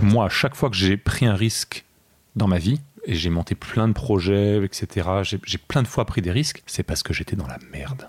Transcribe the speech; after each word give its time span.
Moi, 0.00 0.26
à 0.26 0.28
chaque 0.28 0.54
fois 0.54 0.70
que 0.70 0.76
j'ai 0.76 0.96
pris 0.96 1.26
un 1.26 1.34
risque 1.34 1.84
dans 2.36 2.46
ma 2.46 2.58
vie, 2.58 2.80
et 3.04 3.14
j'ai 3.14 3.30
monté 3.30 3.54
plein 3.54 3.88
de 3.88 3.92
projets, 3.92 4.64
etc., 4.64 5.08
j'ai 5.24 5.58
plein 5.58 5.82
de 5.82 5.88
fois 5.88 6.04
pris 6.04 6.22
des 6.22 6.30
risques, 6.30 6.62
c'est 6.66 6.82
parce 6.82 7.02
que 7.02 7.12
j'étais 7.12 7.36
dans 7.36 7.46
la 7.46 7.58
merde. 7.72 8.08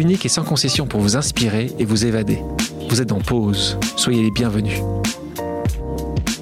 unique 0.00 0.24
et 0.24 0.28
sans 0.30 0.42
concession 0.42 0.86
pour 0.86 1.00
vous 1.00 1.16
inspirer 1.16 1.70
et 1.78 1.84
vous 1.84 2.06
évader. 2.06 2.38
Vous 2.88 3.00
êtes 3.00 3.12
en 3.12 3.20
pause. 3.20 3.78
Soyez 3.96 4.22
les 4.22 4.30
bienvenus. 4.30 4.80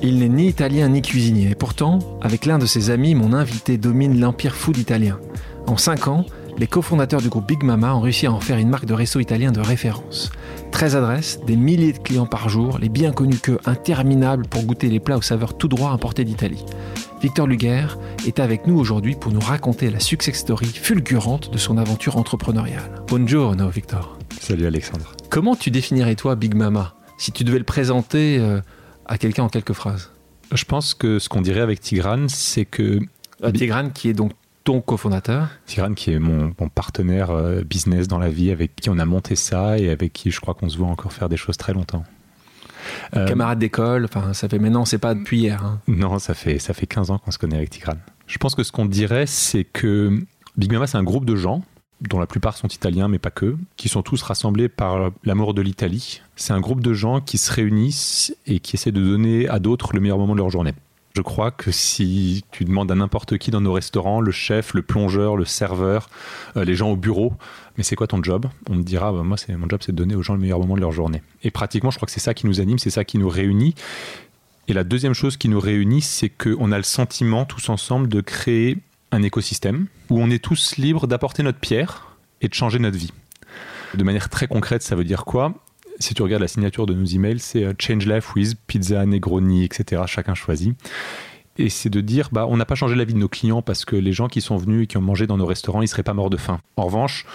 Il 0.01 0.21
n'est 0.21 0.29
ni 0.29 0.49
italien 0.49 0.89
ni 0.89 1.03
cuisinier. 1.03 1.51
Et 1.51 1.55
pourtant, 1.57 1.99
avec 2.23 2.47
l'un 2.47 2.59
de 2.59 2.67
ses 2.67 2.91
amis, 2.91 3.17
mon 3.17 3.33
invité 3.33 3.77
domine 3.77 4.21
l'empire 4.21 4.55
food 4.55 4.79
italien. 4.79 5.19
En 5.67 5.77
5 5.77 6.07
ans, 6.07 6.25
les 6.59 6.67
cofondateurs 6.67 7.23
du 7.23 7.29
groupe 7.29 7.47
Big 7.47 7.63
Mama 7.63 7.95
ont 7.95 8.01
réussi 8.01 8.27
à 8.27 8.33
en 8.33 8.41
faire 8.41 8.59
une 8.59 8.69
marque 8.69 8.85
de 8.85 8.95
resto 8.95 9.21
italien 9.21 9.53
de 9.53 9.61
référence. 9.61 10.33
13 10.73 10.97
adresses, 10.97 11.41
des 11.47 11.57
milliers 11.57 11.93
de 11.93 11.99
clients 11.99 12.27
par 12.27 12.49
jour, 12.49 12.79
les 12.79 12.89
bien 12.89 13.13
connus 13.13 13.39
que 13.39 13.59
interminables 13.65 14.47
pour 14.47 14.65
goûter 14.65 14.89
les 14.89 14.99
plats 14.99 15.17
aux 15.17 15.23
saveurs 15.23 15.57
tout 15.57 15.69
droit 15.69 15.91
importés 15.91 16.25
d'Italie. 16.25 16.65
Victor 17.23 17.47
Luger 17.47 17.87
est 18.27 18.41
avec 18.41 18.67
nous 18.67 18.77
aujourd'hui 18.77 19.15
pour 19.15 19.33
nous 19.33 19.41
raconter 19.41 19.91
la 19.91 20.01
success 20.01 20.37
story 20.37 20.67
fulgurante 20.67 21.53
de 21.53 21.59
son 21.59 21.79
aventure 21.79 22.17
entrepreneuriale. 22.17 23.03
Buongiorno 23.07 23.69
Victor. 23.71 24.19
Salut 24.41 24.67
Alexandre. 24.67 25.13
Comment 25.31 25.55
tu 25.55 25.71
définirais 25.71 26.17
toi 26.17 26.35
Big 26.35 26.55
Mama? 26.55 26.95
Si 27.19 27.33
tu 27.33 27.45
devais 27.45 27.59
le 27.59 27.65
présenter 27.65 28.39
euh, 28.39 28.61
à 29.07 29.17
quelqu'un 29.19 29.45
en 29.45 29.49
quelques 29.49 29.73
phrases 29.73 30.11
Je 30.53 30.65
pense 30.65 30.95
que 30.95 31.19
ce 31.19 31.29
qu'on 31.29 31.41
dirait 31.41 31.61
avec 31.61 31.81
Tigrane, 31.81 32.29
c'est 32.29 32.65
que... 32.65 33.01
Euh, 33.45 33.53
Tigrane 33.53 33.93
qui 33.93 34.09
est 34.09 34.15
donc 34.15 34.33
ton 34.69 34.83
cofondateur 34.83 35.49
Tigrane 35.65 35.95
qui 35.95 36.13
est 36.13 36.19
mon, 36.19 36.53
partenaire 36.75 37.31
euh, 37.31 37.63
business 37.63 38.07
dans 38.07 38.19
la 38.19 38.29
vie, 38.29 38.51
avec 38.51 38.77
qui 38.77 38.91
on 38.91 38.99
a 38.99 39.07
monté 39.07 39.35
ça 39.35 39.79
et 39.79 39.89
avec 39.89 40.13
qui 40.13 40.31
je 40.31 40.43
crois 40.43 40.53
qu'on 40.53 40.69
se 40.69 40.77
voit 40.77 40.89
encore 40.89 41.11
faire 41.15 41.31
des 41.31 41.39
choses 41.39 41.57
très 41.57 41.73
longtemps. 41.73 42.05
Euh, 43.17 43.27
Camarade 43.27 43.59
d'école, 43.59 44.05
enfin, 44.05 44.35
ça 44.35 44.47
fait 44.47 44.59
maintenant, 44.59 44.85
c'est 44.85 44.99
pas 44.99 45.15
depuis 45.15 45.39
hier. 45.39 45.65
Hein. 45.65 45.81
Non, 45.89 46.19
ça 46.19 46.35
fait, 46.35 46.59
ça 46.59 46.75
fait 46.75 46.87
15 46.87 47.11
ans 47.11 47.17
qu'on 47.17 47.31
se 47.31 47.39
connaît 47.39 47.57
avec 47.57 47.71
Tigrane. 47.71 48.01
Je 48.27 48.37
pense 48.37 48.55
que 48.55 48.63
ce 48.63 48.71
qu'on 48.71 48.85
dirait, 48.85 49.25
c'est 49.25 49.65
que 49.65 50.23
Big 50.59 50.71
Mama, 50.71 50.87
c'est 50.87 50.99
un 50.99 51.03
groupe 51.03 51.25
de 51.25 51.35
gens 51.35 51.63
dont 52.03 52.19
la 52.19 52.27
plupart 52.27 52.55
sont 52.55 52.69
italiens, 52.69 53.09
mais 53.09 53.19
pas 53.19 53.31
que, 53.31 53.57
qui 53.79 53.89
sont 53.89 54.03
tous 54.03 54.21
rassemblés 54.21 54.69
par 54.69 55.13
l'amour 55.25 55.55
de 55.55 55.63
l'Italie. 55.63 56.21
C'est 56.37 56.53
un 56.53 56.61
groupe 56.61 56.83
de 56.83 56.93
gens 56.93 57.23
qui 57.23 57.39
se 57.39 57.51
réunissent 57.51 58.37
et 58.47 58.61
qui 58.61 58.77
essaient 58.77 58.93
de 58.93 59.03
donner 59.03 59.49
à 59.49 59.61
d'autres 59.61 59.95
le 59.95 60.01
meilleur 60.01 60.19
moment 60.19 60.35
de 60.35 60.41
leur 60.41 60.51
journée. 60.51 60.75
Je 61.15 61.23
crois 61.23 61.51
que 61.51 61.73
si 61.73 62.45
tu 62.53 62.65
demandes 62.65 62.93
à 62.93 62.95
n'importe 62.95 63.39
qui 63.39 63.51
dans 63.51 63.61
nos 63.61 63.73
restaurants, 63.73 64.21
le 64.21 64.31
chef, 64.31 64.75
le 64.75 64.83
plongeur, 64.83 65.37
le 65.37 65.45
serveur, 65.45 66.11
euh, 66.57 66.65
les 66.65 66.75
gens 66.75 66.91
au 66.91 66.97
bureau, 66.97 67.33
mais 67.77 67.83
c'est 67.83 67.97
quoi 67.97 68.07
ton 68.07 68.23
job? 68.23 68.47
On 68.69 68.75
me 68.75 68.83
dira, 68.83 69.13
bah, 69.13 69.23
moi, 69.23 69.37
c'est 69.37 69.57
mon 69.57 69.69
job, 69.69 69.81
c'est 69.85 69.93
de 69.93 69.97
donner 69.97 70.15
aux 70.15 70.23
gens 70.23 70.35
le 70.35 70.41
meilleur 70.41 70.61
moment 70.61 70.77
de 70.77 70.81
leur 70.81 70.93
journée. 70.93 71.23
Et 71.43 71.51
pratiquement, 71.51 71.91
je 71.91 71.97
crois 71.97 72.07
que 72.07 72.13
c'est 72.13 72.21
ça 72.21 72.35
qui 72.35 72.47
nous 72.47 72.61
anime, 72.61 72.79
c'est 72.79 72.91
ça 72.91 73.05
qui 73.05 73.19
nous 73.19 73.29
réunit. 73.29 73.75
Et 74.69 74.75
la 74.75 74.85
deuxième 74.85 75.15
chose 75.15 75.37
qui 75.37 75.49
nous 75.49 75.61
réunit, 75.61 76.03
c'est 76.03 76.29
qu'on 76.29 76.71
a 76.73 76.77
le 76.77 76.83
sentiment, 76.83 77.45
tous 77.45 77.69
ensemble, 77.69 78.09
de 78.09 78.21
créer 78.21 78.79
un 79.11 79.23
écosystème 79.23 79.87
où 80.11 80.21
on 80.21 80.31
est 80.31 80.43
tous 80.43 80.77
libres 80.77 81.07
d'apporter 81.07 81.43
notre 81.43 81.59
pierre 81.59 82.17
et 82.43 82.49
de 82.49 82.55
changer 82.55 82.79
notre 82.79 82.99
vie. 82.99 83.13
De 83.95 84.05
manière 84.05 84.29
très 84.29 84.47
concrète, 84.47 84.83
ça 84.83 84.95
veut 84.95 85.05
dire 85.05 85.25
quoi? 85.25 85.55
Si 85.99 86.15
tu 86.15 86.23
regardes 86.23 86.43
la 86.43 86.49
signature 86.49 86.87
de 86.87 86.95
nos 86.95 87.05
emails, 87.05 87.39
c'est 87.39 87.65
euh, 87.65 87.73
Change 87.79 88.07
Life 88.07 88.35
with 88.35 88.57
Pizza, 88.67 89.05
Negroni, 89.05 89.65
etc. 89.65 90.03
Chacun 90.07 90.35
choisit. 90.35 90.77
Et 91.59 91.71
c'est 91.71 91.91
de 91.91 92.01
dire, 92.01 92.29
bah, 92.31 92.47
on 92.49 92.57
n'a 92.57 92.65
pas 92.65 92.77
changé 92.77 92.95
la 92.95 93.05
vie 93.05 93.15
de 93.15 93.19
nos 93.19 93.29
clients 93.29 93.63
parce 93.63 93.85
que 93.85 93.97
les 93.97 94.13
gens 94.13 94.29
qui 94.29 94.41
sont 94.41 94.57
venus 94.57 94.85
et 94.85 94.87
qui 94.87 94.97
ont 94.97 95.03
mangé 95.03 95.27
dans 95.27 95.37
nos 95.37 95.47
restaurants, 95.47 95.83
ils 95.83 95.89
seraient 95.89 96.05
pas 96.05 96.15
morts 96.15 96.31
de 96.31 96.37
faim. 96.37 96.61
En 96.77 96.85
revanche, 96.85 97.27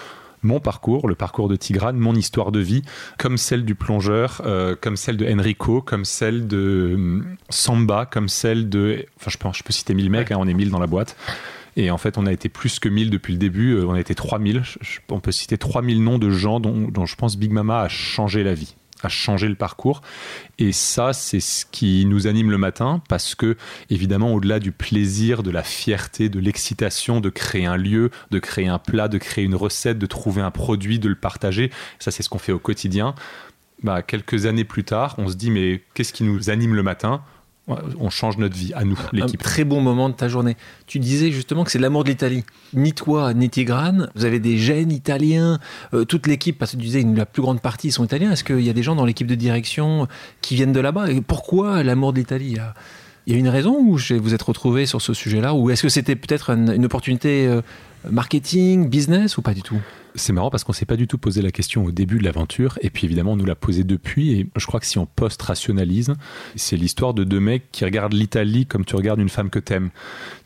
mon 0.42 0.60
parcours, 0.60 1.08
le 1.08 1.14
parcours 1.14 1.48
de 1.48 1.56
Tigrane, 1.56 1.98
mon 1.98 2.14
histoire 2.14 2.52
de 2.52 2.60
vie, 2.60 2.82
comme 3.18 3.36
celle 3.36 3.64
du 3.64 3.74
plongeur, 3.74 4.40
euh, 4.46 4.76
comme 4.80 4.96
celle 4.96 5.18
de 5.18 5.26
Enrico, 5.26 5.82
comme 5.82 6.04
celle 6.04 6.46
de 6.46 6.92
hum, 6.94 7.36
Samba, 7.50 8.06
comme 8.06 8.28
celle 8.28 8.68
de... 8.70 9.06
Enfin, 9.20 9.30
je 9.30 9.38
peux, 9.38 9.48
je 9.52 9.62
peux 9.62 9.72
citer 9.72 9.94
mille 9.94 10.10
mecs, 10.10 10.30
hein, 10.30 10.36
on 10.38 10.46
est 10.46 10.54
mille 10.54 10.70
dans 10.70 10.78
la 10.78 10.86
boîte. 10.86 11.16
Et 11.76 11.90
en 11.90 11.98
fait, 11.98 12.18
on 12.18 12.26
a 12.26 12.32
été 12.32 12.48
plus 12.48 12.78
que 12.78 12.88
1000 12.88 13.10
depuis 13.10 13.32
le 13.32 13.38
début. 13.38 13.74
Euh, 13.74 13.86
on 13.86 13.94
a 13.94 14.00
été 14.00 14.14
3000. 14.14 14.62
On 15.10 15.20
peut 15.20 15.32
citer 15.32 15.58
3000 15.58 16.02
noms 16.02 16.18
de 16.18 16.30
gens 16.30 16.60
dont, 16.60 17.06
je 17.06 17.14
pense 17.16 17.36
Big 17.36 17.50
Mama 17.50 17.80
a 17.80 17.88
changé 17.88 18.42
la 18.42 18.54
vie 18.54 18.74
a 19.02 19.08
changé 19.10 19.48
le 19.48 19.54
parcours. 19.54 20.00
Et 20.58 20.72
ça, 20.72 21.12
c'est 21.12 21.40
ce 21.40 21.66
qui 21.66 22.06
nous 22.06 22.26
anime 22.26 22.50
le 22.50 22.56
matin 22.56 23.02
parce 23.06 23.34
que, 23.34 23.58
évidemment, 23.90 24.32
au-delà 24.32 24.60
du 24.60 24.72
plaisir, 24.72 25.42
de 25.42 25.50
la 25.50 25.62
fierté, 25.62 26.30
de 26.30 26.40
l'excitation 26.40 27.20
de 27.20 27.28
créer 27.28 27.66
un 27.66 27.76
lieu, 27.76 28.10
de 28.30 28.38
créer 28.38 28.66
un 28.66 28.78
plat, 28.78 29.08
de 29.08 29.18
créer 29.18 29.44
une 29.44 29.56
recette, 29.56 29.98
de 29.98 30.06
trouver 30.06 30.40
un 30.40 30.50
produit, 30.50 30.98
de 30.98 31.10
le 31.10 31.16
partager, 31.16 31.70
ça, 31.98 32.10
c'est 32.10 32.22
ce 32.22 32.30
qu'on 32.30 32.38
fait 32.38 32.52
au 32.52 32.58
quotidien. 32.58 33.14
Bah, 33.82 34.00
quelques 34.00 34.46
années 34.46 34.64
plus 34.64 34.84
tard, 34.84 35.16
on 35.18 35.28
se 35.28 35.34
dit, 35.34 35.50
mais 35.50 35.82
qu'est-ce 35.92 36.14
qui 36.14 36.24
nous 36.24 36.48
anime 36.48 36.74
le 36.74 36.82
matin? 36.82 37.22
On 37.66 38.10
change 38.10 38.36
notre 38.36 38.56
vie 38.56 38.72
à 38.74 38.84
nous, 38.84 38.98
l'équipe. 39.12 39.40
Un 39.40 39.44
très 39.44 39.64
bon 39.64 39.80
moment 39.80 40.08
de 40.08 40.14
ta 40.14 40.28
journée. 40.28 40.56
Tu 40.86 40.98
disais 40.98 41.30
justement 41.30 41.64
que 41.64 41.70
c'est 41.70 41.78
l'amour 41.78 42.04
de 42.04 42.10
l'Italie. 42.10 42.44
Ni 42.74 42.92
toi, 42.92 43.32
ni 43.32 43.48
Tigrane, 43.48 44.10
vous 44.14 44.24
avez 44.24 44.38
des 44.38 44.58
gènes 44.58 44.92
italiens, 44.92 45.58
euh, 45.94 46.04
toute 46.04 46.26
l'équipe, 46.26 46.58
parce 46.58 46.72
que 46.72 46.76
tu 46.76 46.84
disais 46.84 47.02
la 47.02 47.26
plus 47.26 47.42
grande 47.42 47.60
partie 47.60 47.90
sont 47.90 48.04
italiens. 48.04 48.32
Est-ce 48.32 48.44
qu'il 48.44 48.60
y 48.60 48.70
a 48.70 48.74
des 48.74 48.82
gens 48.82 48.94
dans 48.94 49.06
l'équipe 49.06 49.26
de 49.26 49.34
direction 49.34 50.08
qui 50.42 50.56
viennent 50.56 50.72
de 50.72 50.80
là-bas? 50.80 51.10
Et 51.10 51.20
pourquoi 51.22 51.82
l'amour 51.82 52.12
de 52.12 52.18
l'Italie 52.18 52.58
il 53.26 53.32
y 53.32 53.36
a 53.36 53.38
une 53.38 53.48
raison 53.48 53.78
où 53.78 53.96
vous 53.96 54.34
êtes 54.34 54.42
retrouvé 54.42 54.86
sur 54.86 55.00
ce 55.00 55.14
sujet-là 55.14 55.54
Ou 55.54 55.70
est-ce 55.70 55.82
que 55.82 55.88
c'était 55.88 56.16
peut-être 56.16 56.50
une, 56.50 56.84
opportunité 56.84 57.46
euh, 57.46 57.62
marketing, 58.10 58.88
business 58.88 59.38
ou 59.38 59.42
pas 59.42 59.54
du 59.54 59.62
tout? 59.62 59.80
C'est 60.16 60.32
marrant 60.32 60.50
parce 60.50 60.62
qu'on 60.62 60.72
s'est 60.72 60.84
pas 60.84 60.96
du 60.96 61.08
tout 61.08 61.18
posé 61.18 61.42
la 61.42 61.50
question 61.50 61.84
au 61.84 61.90
début 61.90 62.18
de 62.18 62.24
l'aventure 62.24 62.78
et 62.82 62.90
puis 62.90 63.04
évidemment 63.06 63.32
on 63.32 63.36
nous 63.36 63.46
l'a 63.46 63.56
posé 63.56 63.82
depuis 63.82 64.38
et 64.38 64.48
je 64.54 64.64
crois 64.64 64.78
que 64.78 64.86
si 64.86 64.96
on 64.96 65.06
post-rationalise, 65.06 66.14
c'est 66.54 66.76
l'histoire 66.76 67.14
de 67.14 67.24
deux 67.24 67.40
mecs 67.40 67.64
qui 67.72 67.84
regardent 67.84 68.12
l'Italie 68.12 68.64
comme 68.64 68.84
tu 68.84 68.94
regardes 68.94 69.18
une 69.18 69.28
femme 69.28 69.50
que 69.50 69.58
t'aimes. 69.58 69.90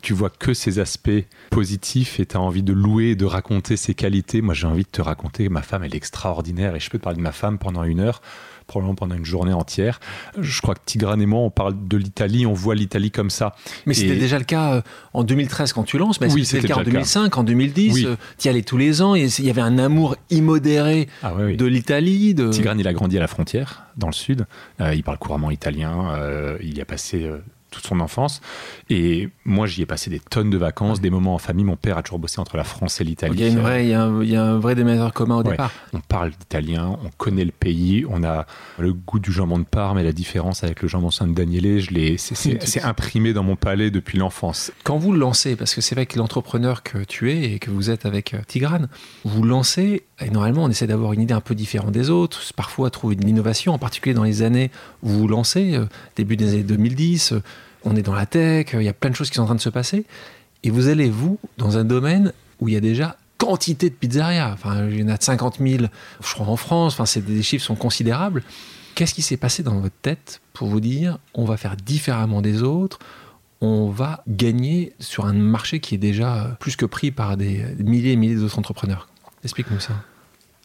Tu 0.01 0.13
vois 0.13 0.31
que 0.31 0.55
ses 0.55 0.79
aspects 0.79 1.23
positifs 1.51 2.19
et 2.19 2.25
tu 2.25 2.35
as 2.35 2.41
envie 2.41 2.63
de 2.63 2.73
louer, 2.73 3.15
de 3.15 3.25
raconter 3.25 3.77
ses 3.77 3.93
qualités. 3.93 4.41
Moi 4.41 4.55
j'ai 4.55 4.65
envie 4.65 4.85
de 4.85 4.89
te 4.89 5.03
raconter 5.03 5.49
ma 5.49 5.61
femme 5.61 5.83
elle 5.83 5.93
est 5.93 5.97
extraordinaire 5.97 6.75
et 6.75 6.79
je 6.79 6.89
peux 6.89 6.97
te 6.97 7.03
parler 7.03 7.17
de 7.17 7.23
ma 7.23 7.33
femme 7.33 7.59
pendant 7.59 7.83
une 7.83 7.99
heure 7.99 8.21
probablement 8.69 8.95
pendant 8.95 9.15
une 9.15 9.25
journée 9.25 9.51
entière. 9.51 9.99
Je 10.39 10.61
crois 10.61 10.75
que 10.75 10.81
Tigrane 10.85 11.21
et 11.21 11.25
moi, 11.25 11.41
on 11.41 11.49
parle 11.49 11.75
de 11.87 11.97
l'Italie, 11.97 12.45
on 12.45 12.53
voit 12.53 12.75
l'Italie 12.75 13.11
comme 13.11 13.29
ça. 13.29 13.55
Mais 13.85 13.93
c'était 13.93 14.15
déjà 14.15 14.37
le 14.37 14.45
cas 14.45 14.75
euh, 14.75 14.81
en 15.13 15.23
2013 15.23 15.73
quand 15.73 15.83
tu 15.83 15.97
lances, 15.97 16.21
mais 16.21 16.31
oui, 16.31 16.45
c'était 16.45 16.67
le 16.67 16.67
cas 16.69 16.79
en 16.79 16.83
2005, 16.83 17.37
en 17.37 17.43
2010 17.43 18.07
Tu 18.37 18.47
y 18.47 18.49
allais 18.49 18.61
tous 18.61 18.77
les 18.77 19.01
ans, 19.01 19.15
il 19.15 19.27
y 19.39 19.49
avait 19.49 19.61
un 19.61 19.77
amour 19.77 20.15
immodéré 20.29 21.09
ah 21.23 21.33
de 21.33 21.65
l'Italie. 21.65 22.33
De... 22.33 22.49
Tigrane, 22.49 22.79
il 22.79 22.87
a 22.87 22.93
grandi 22.93 23.17
à 23.17 23.19
la 23.19 23.27
frontière, 23.27 23.87
dans 23.97 24.07
le 24.07 24.13
sud. 24.13 24.45
Euh, 24.79 24.93
il 24.93 25.03
parle 25.03 25.17
couramment 25.17 25.51
italien. 25.51 26.13
Euh, 26.13 26.57
il 26.61 26.77
y 26.77 26.81
a 26.81 26.85
passé 26.85 27.29
toute 27.69 27.85
son 27.85 27.99
enfance. 27.99 28.41
Et 28.89 29.29
moi, 29.45 29.67
j'y 29.67 29.81
ai 29.81 29.85
passé 29.85 30.09
des 30.09 30.19
tonnes 30.19 30.49
de 30.49 30.57
vacances, 30.57 31.01
des 31.01 31.09
moments 31.09 31.35
en 31.35 31.37
famille. 31.37 31.65
Mon 31.65 31.75
père 31.75 31.97
a 31.97 32.03
toujours 32.03 32.19
bossé 32.19 32.39
entre 32.39 32.57
la 32.57 32.63
France 32.63 33.01
et 33.01 33.03
l'Italie. 33.03 33.35
Il, 33.37 33.45
y 33.45 33.93
a 33.93 34.03
un, 34.03 34.23
il 34.23 34.29
y 34.29 34.35
a 34.35 34.43
un 34.43 34.59
vrai 34.59 34.75
déménageur 34.75 35.13
commun 35.13 35.37
au 35.37 35.43
départ. 35.43 35.71
On 35.93 35.99
parle 35.99 36.31
d'italien, 36.31 36.97
on 37.03 37.09
connaît 37.17 37.45
le 37.45 37.51
pays, 37.51 38.05
on 38.09 38.23
a 38.23 38.45
le 38.77 38.93
goût 38.93 39.19
du 39.19 39.31
jambon 39.31 39.59
de 39.59 39.63
Parme 39.63 39.99
et 39.99 40.03
la 40.03 40.11
différence 40.11 40.63
avec 40.63 40.81
le 40.81 40.87
jambon 40.87 41.11
San 41.11 41.33
Daniele, 41.33 41.79
je 41.79 41.91
l'ai, 41.91 42.17
c'est, 42.17 42.81
imprimé 42.83 43.33
dans 43.33 43.43
mon 43.43 43.55
palais 43.55 43.91
depuis 43.91 44.17
l'enfance. 44.17 44.71
Quand 44.83 44.97
vous 44.97 45.11
le 45.11 45.19
lancez, 45.19 45.55
parce 45.55 45.75
que 45.75 45.81
c'est 45.81 45.95
vrai 45.95 46.05
que 46.05 46.17
l'entrepreneur 46.17 46.83
que 46.83 46.99
tu 47.03 47.31
es 47.31 47.53
et 47.53 47.59
que 47.59 47.71
vous 47.71 47.89
êtes 47.89 48.05
avec 48.05 48.33
euh, 48.33 48.39
Tigrane, 48.47 48.87
vous 49.25 49.43
lancez, 49.43 50.03
et 50.21 50.29
normalement 50.29 50.63
on 50.63 50.69
essaie 50.69 50.87
d'avoir 50.87 51.13
une 51.13 51.21
idée 51.21 51.33
un 51.33 51.41
peu 51.41 51.55
différente 51.55 51.91
des 51.91 52.09
autres, 52.09 52.41
parfois 52.55 52.89
trouver 52.89 53.15
de 53.15 53.25
l'innovation, 53.25 53.73
en 53.73 53.77
particulier 53.77 54.13
dans 54.13 54.23
les 54.23 54.41
années 54.41 54.71
où 55.03 55.09
vous 55.09 55.27
lancez, 55.27 55.75
euh, 55.75 55.85
début 56.15 56.37
des 56.37 56.53
années 56.53 56.63
2010 56.63 57.33
on 57.83 57.95
est 57.95 58.01
dans 58.01 58.13
la 58.13 58.25
tech, 58.25 58.67
il 58.73 58.81
y 58.81 58.89
a 58.89 58.93
plein 58.93 59.09
de 59.09 59.15
choses 59.15 59.29
qui 59.29 59.35
sont 59.35 59.43
en 59.43 59.47
train 59.47 59.55
de 59.55 59.61
se 59.61 59.69
passer. 59.69 60.05
Et 60.63 60.69
vous 60.69 60.87
allez, 60.87 61.09
vous, 61.09 61.39
dans 61.57 61.77
un 61.77 61.85
domaine 61.85 62.33
où 62.59 62.67
il 62.67 62.73
y 62.73 62.77
a 62.77 62.81
déjà 62.81 63.17
quantité 63.37 63.89
de 63.89 63.95
pizzerias. 63.95 64.51
Enfin, 64.51 64.87
il 64.89 64.99
y 64.99 65.03
en 65.03 65.07
a 65.07 65.17
50 65.19 65.59
000, 65.59 65.85
je 66.21 66.33
crois, 66.33 66.47
en 66.47 66.57
France. 66.57 66.99
Enfin, 66.99 67.19
des 67.21 67.41
chiffres 67.41 67.65
sont 67.65 67.75
considérables. 67.75 68.43
Qu'est-ce 68.95 69.13
qui 69.13 69.21
s'est 69.21 69.37
passé 69.37 69.63
dans 69.63 69.79
votre 69.79 69.95
tête 70.01 70.41
pour 70.53 70.67
vous 70.67 70.81
dire 70.81 71.19
on 71.33 71.45
va 71.45 71.55
faire 71.55 71.77
différemment 71.77 72.41
des 72.41 72.63
autres 72.63 72.99
on 73.61 73.89
va 73.89 74.23
gagner 74.27 74.93
sur 74.99 75.25
un 75.25 75.33
marché 75.33 75.79
qui 75.79 75.95
est 75.95 75.99
déjà 75.99 76.57
plus 76.59 76.75
que 76.75 76.85
pris 76.85 77.11
par 77.11 77.35
des 77.35 77.65
milliers 77.79 78.13
et 78.13 78.15
milliers 78.15 78.35
d'autres 78.35 78.57
entrepreneurs? 78.59 79.09
Explique-nous 79.43 79.79
ça. 79.79 79.93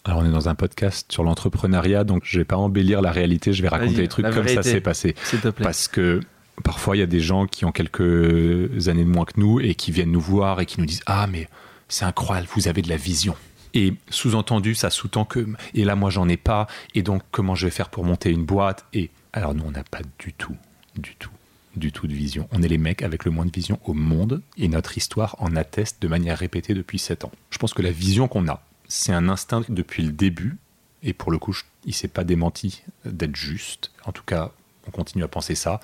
Alors 0.05 0.21
on 0.21 0.25
est 0.25 0.31
dans 0.31 0.49
un 0.49 0.55
podcast 0.55 1.11
sur 1.11 1.25
l'entrepreneuriat, 1.25 2.05
donc 2.05 2.23
je 2.25 2.39
vais 2.39 2.45
pas 2.45 2.57
embellir 2.57 3.01
la 3.01 3.11
réalité, 3.11 3.53
je 3.53 3.63
vais 3.63 3.69
raconter 3.69 4.03
les 4.03 4.09
trucs 4.09 4.31
comme 4.31 4.47
ça 4.49 4.63
s'est 4.63 4.81
passé. 4.81 5.15
S'il 5.25 5.41
te 5.41 5.49
plaît. 5.49 5.65
Parce 5.65 5.89
que 5.89 6.21
parfois 6.63 6.97
il 6.97 7.01
y 7.01 7.03
a 7.03 7.07
des 7.07 7.21
gens 7.21 7.47
qui 7.47 7.65
ont 7.65 7.73
quelques 7.73 8.89
années 8.89 9.05
de 9.05 9.09
moins 9.09 9.25
que 9.25 9.39
nous 9.39 9.61
et 9.61 9.75
qui 9.75 9.91
viennent 9.91 10.13
nous 10.13 10.21
voir 10.21 10.61
et 10.61 10.67
qui 10.67 10.81
nous 10.81 10.87
disent 10.87 11.03
Ah 11.07 11.27
mais 11.27 11.49
c'est 11.89 12.05
incroyable, 12.05 12.49
vous 12.55 12.69
avez 12.69 12.83
de 12.83 12.89
la 12.89 12.97
vision. 12.97 13.37
Et 13.77 13.95
sous-entendu, 14.09 14.75
ça 14.75 14.91
sous-tend 14.91 15.25
que 15.25 15.47
et 15.75 15.85
là 15.85 15.97
moi 15.97 16.11
j'en 16.11 16.29
ai 16.29 16.37
pas 16.37 16.67
et 16.95 17.03
donc 17.03 17.23
comment 17.31 17.55
je 17.55 17.67
vais 17.67 17.73
faire 17.73 17.91
pour 17.91 18.05
monter 18.05 18.31
une 18.31 18.45
boîte? 18.45 18.85
Et 18.93 19.11
alors 19.33 19.55
nous 19.55 19.65
on 19.67 19.73
n'a 19.73 19.85
pas 19.85 20.03
du 20.19 20.33
tout, 20.33 20.57
du 20.97 21.15
tout 21.17 21.31
du 21.77 21.93
tout 21.93 22.07
de 22.07 22.15
vision. 22.15 22.49
On 22.53 22.63
est 22.63 22.69
les 22.69 22.79
mecs 22.79 23.03
avec 23.03 23.25
le 23.25 23.31
moins 23.31 23.47
de 23.47 23.51
vision 23.51 23.79
au 23.85 23.95
monde 23.95 24.43
et 24.57 24.69
notre 24.69 24.97
histoire 24.97 25.37
en 25.39 25.57
atteste 25.57 26.01
de 26.01 26.09
manière 26.09 26.39
répétée 26.39 26.75
depuis 26.75 26.99
7 26.99 27.25
ans. 27.25 27.33
Je 27.51 27.59
pense 27.59 27.75
que 27.75 27.83
la 27.83 27.91
vision 27.91 28.29
qu'on 28.29 28.49
a, 28.49 28.63
c'est 28.89 29.13
un 29.13 29.29
instinct 29.29 29.63
depuis 29.69 30.03
le 30.03 30.13
début 30.13 30.57
et 31.03 31.13
pour 31.13 31.31
le 31.31 31.39
coup, 31.39 31.57
il 31.85 31.95
s'est 31.95 32.09
pas 32.09 32.25
démenti 32.25 32.83
d'être 33.05 33.37
juste. 33.37 33.91
En 34.05 34.13
tout 34.13 34.23
cas, 34.25 34.53
on 34.87 34.91
continue 34.91 35.25
à 35.25 35.29
penser 35.29 35.55
ça 35.55 35.81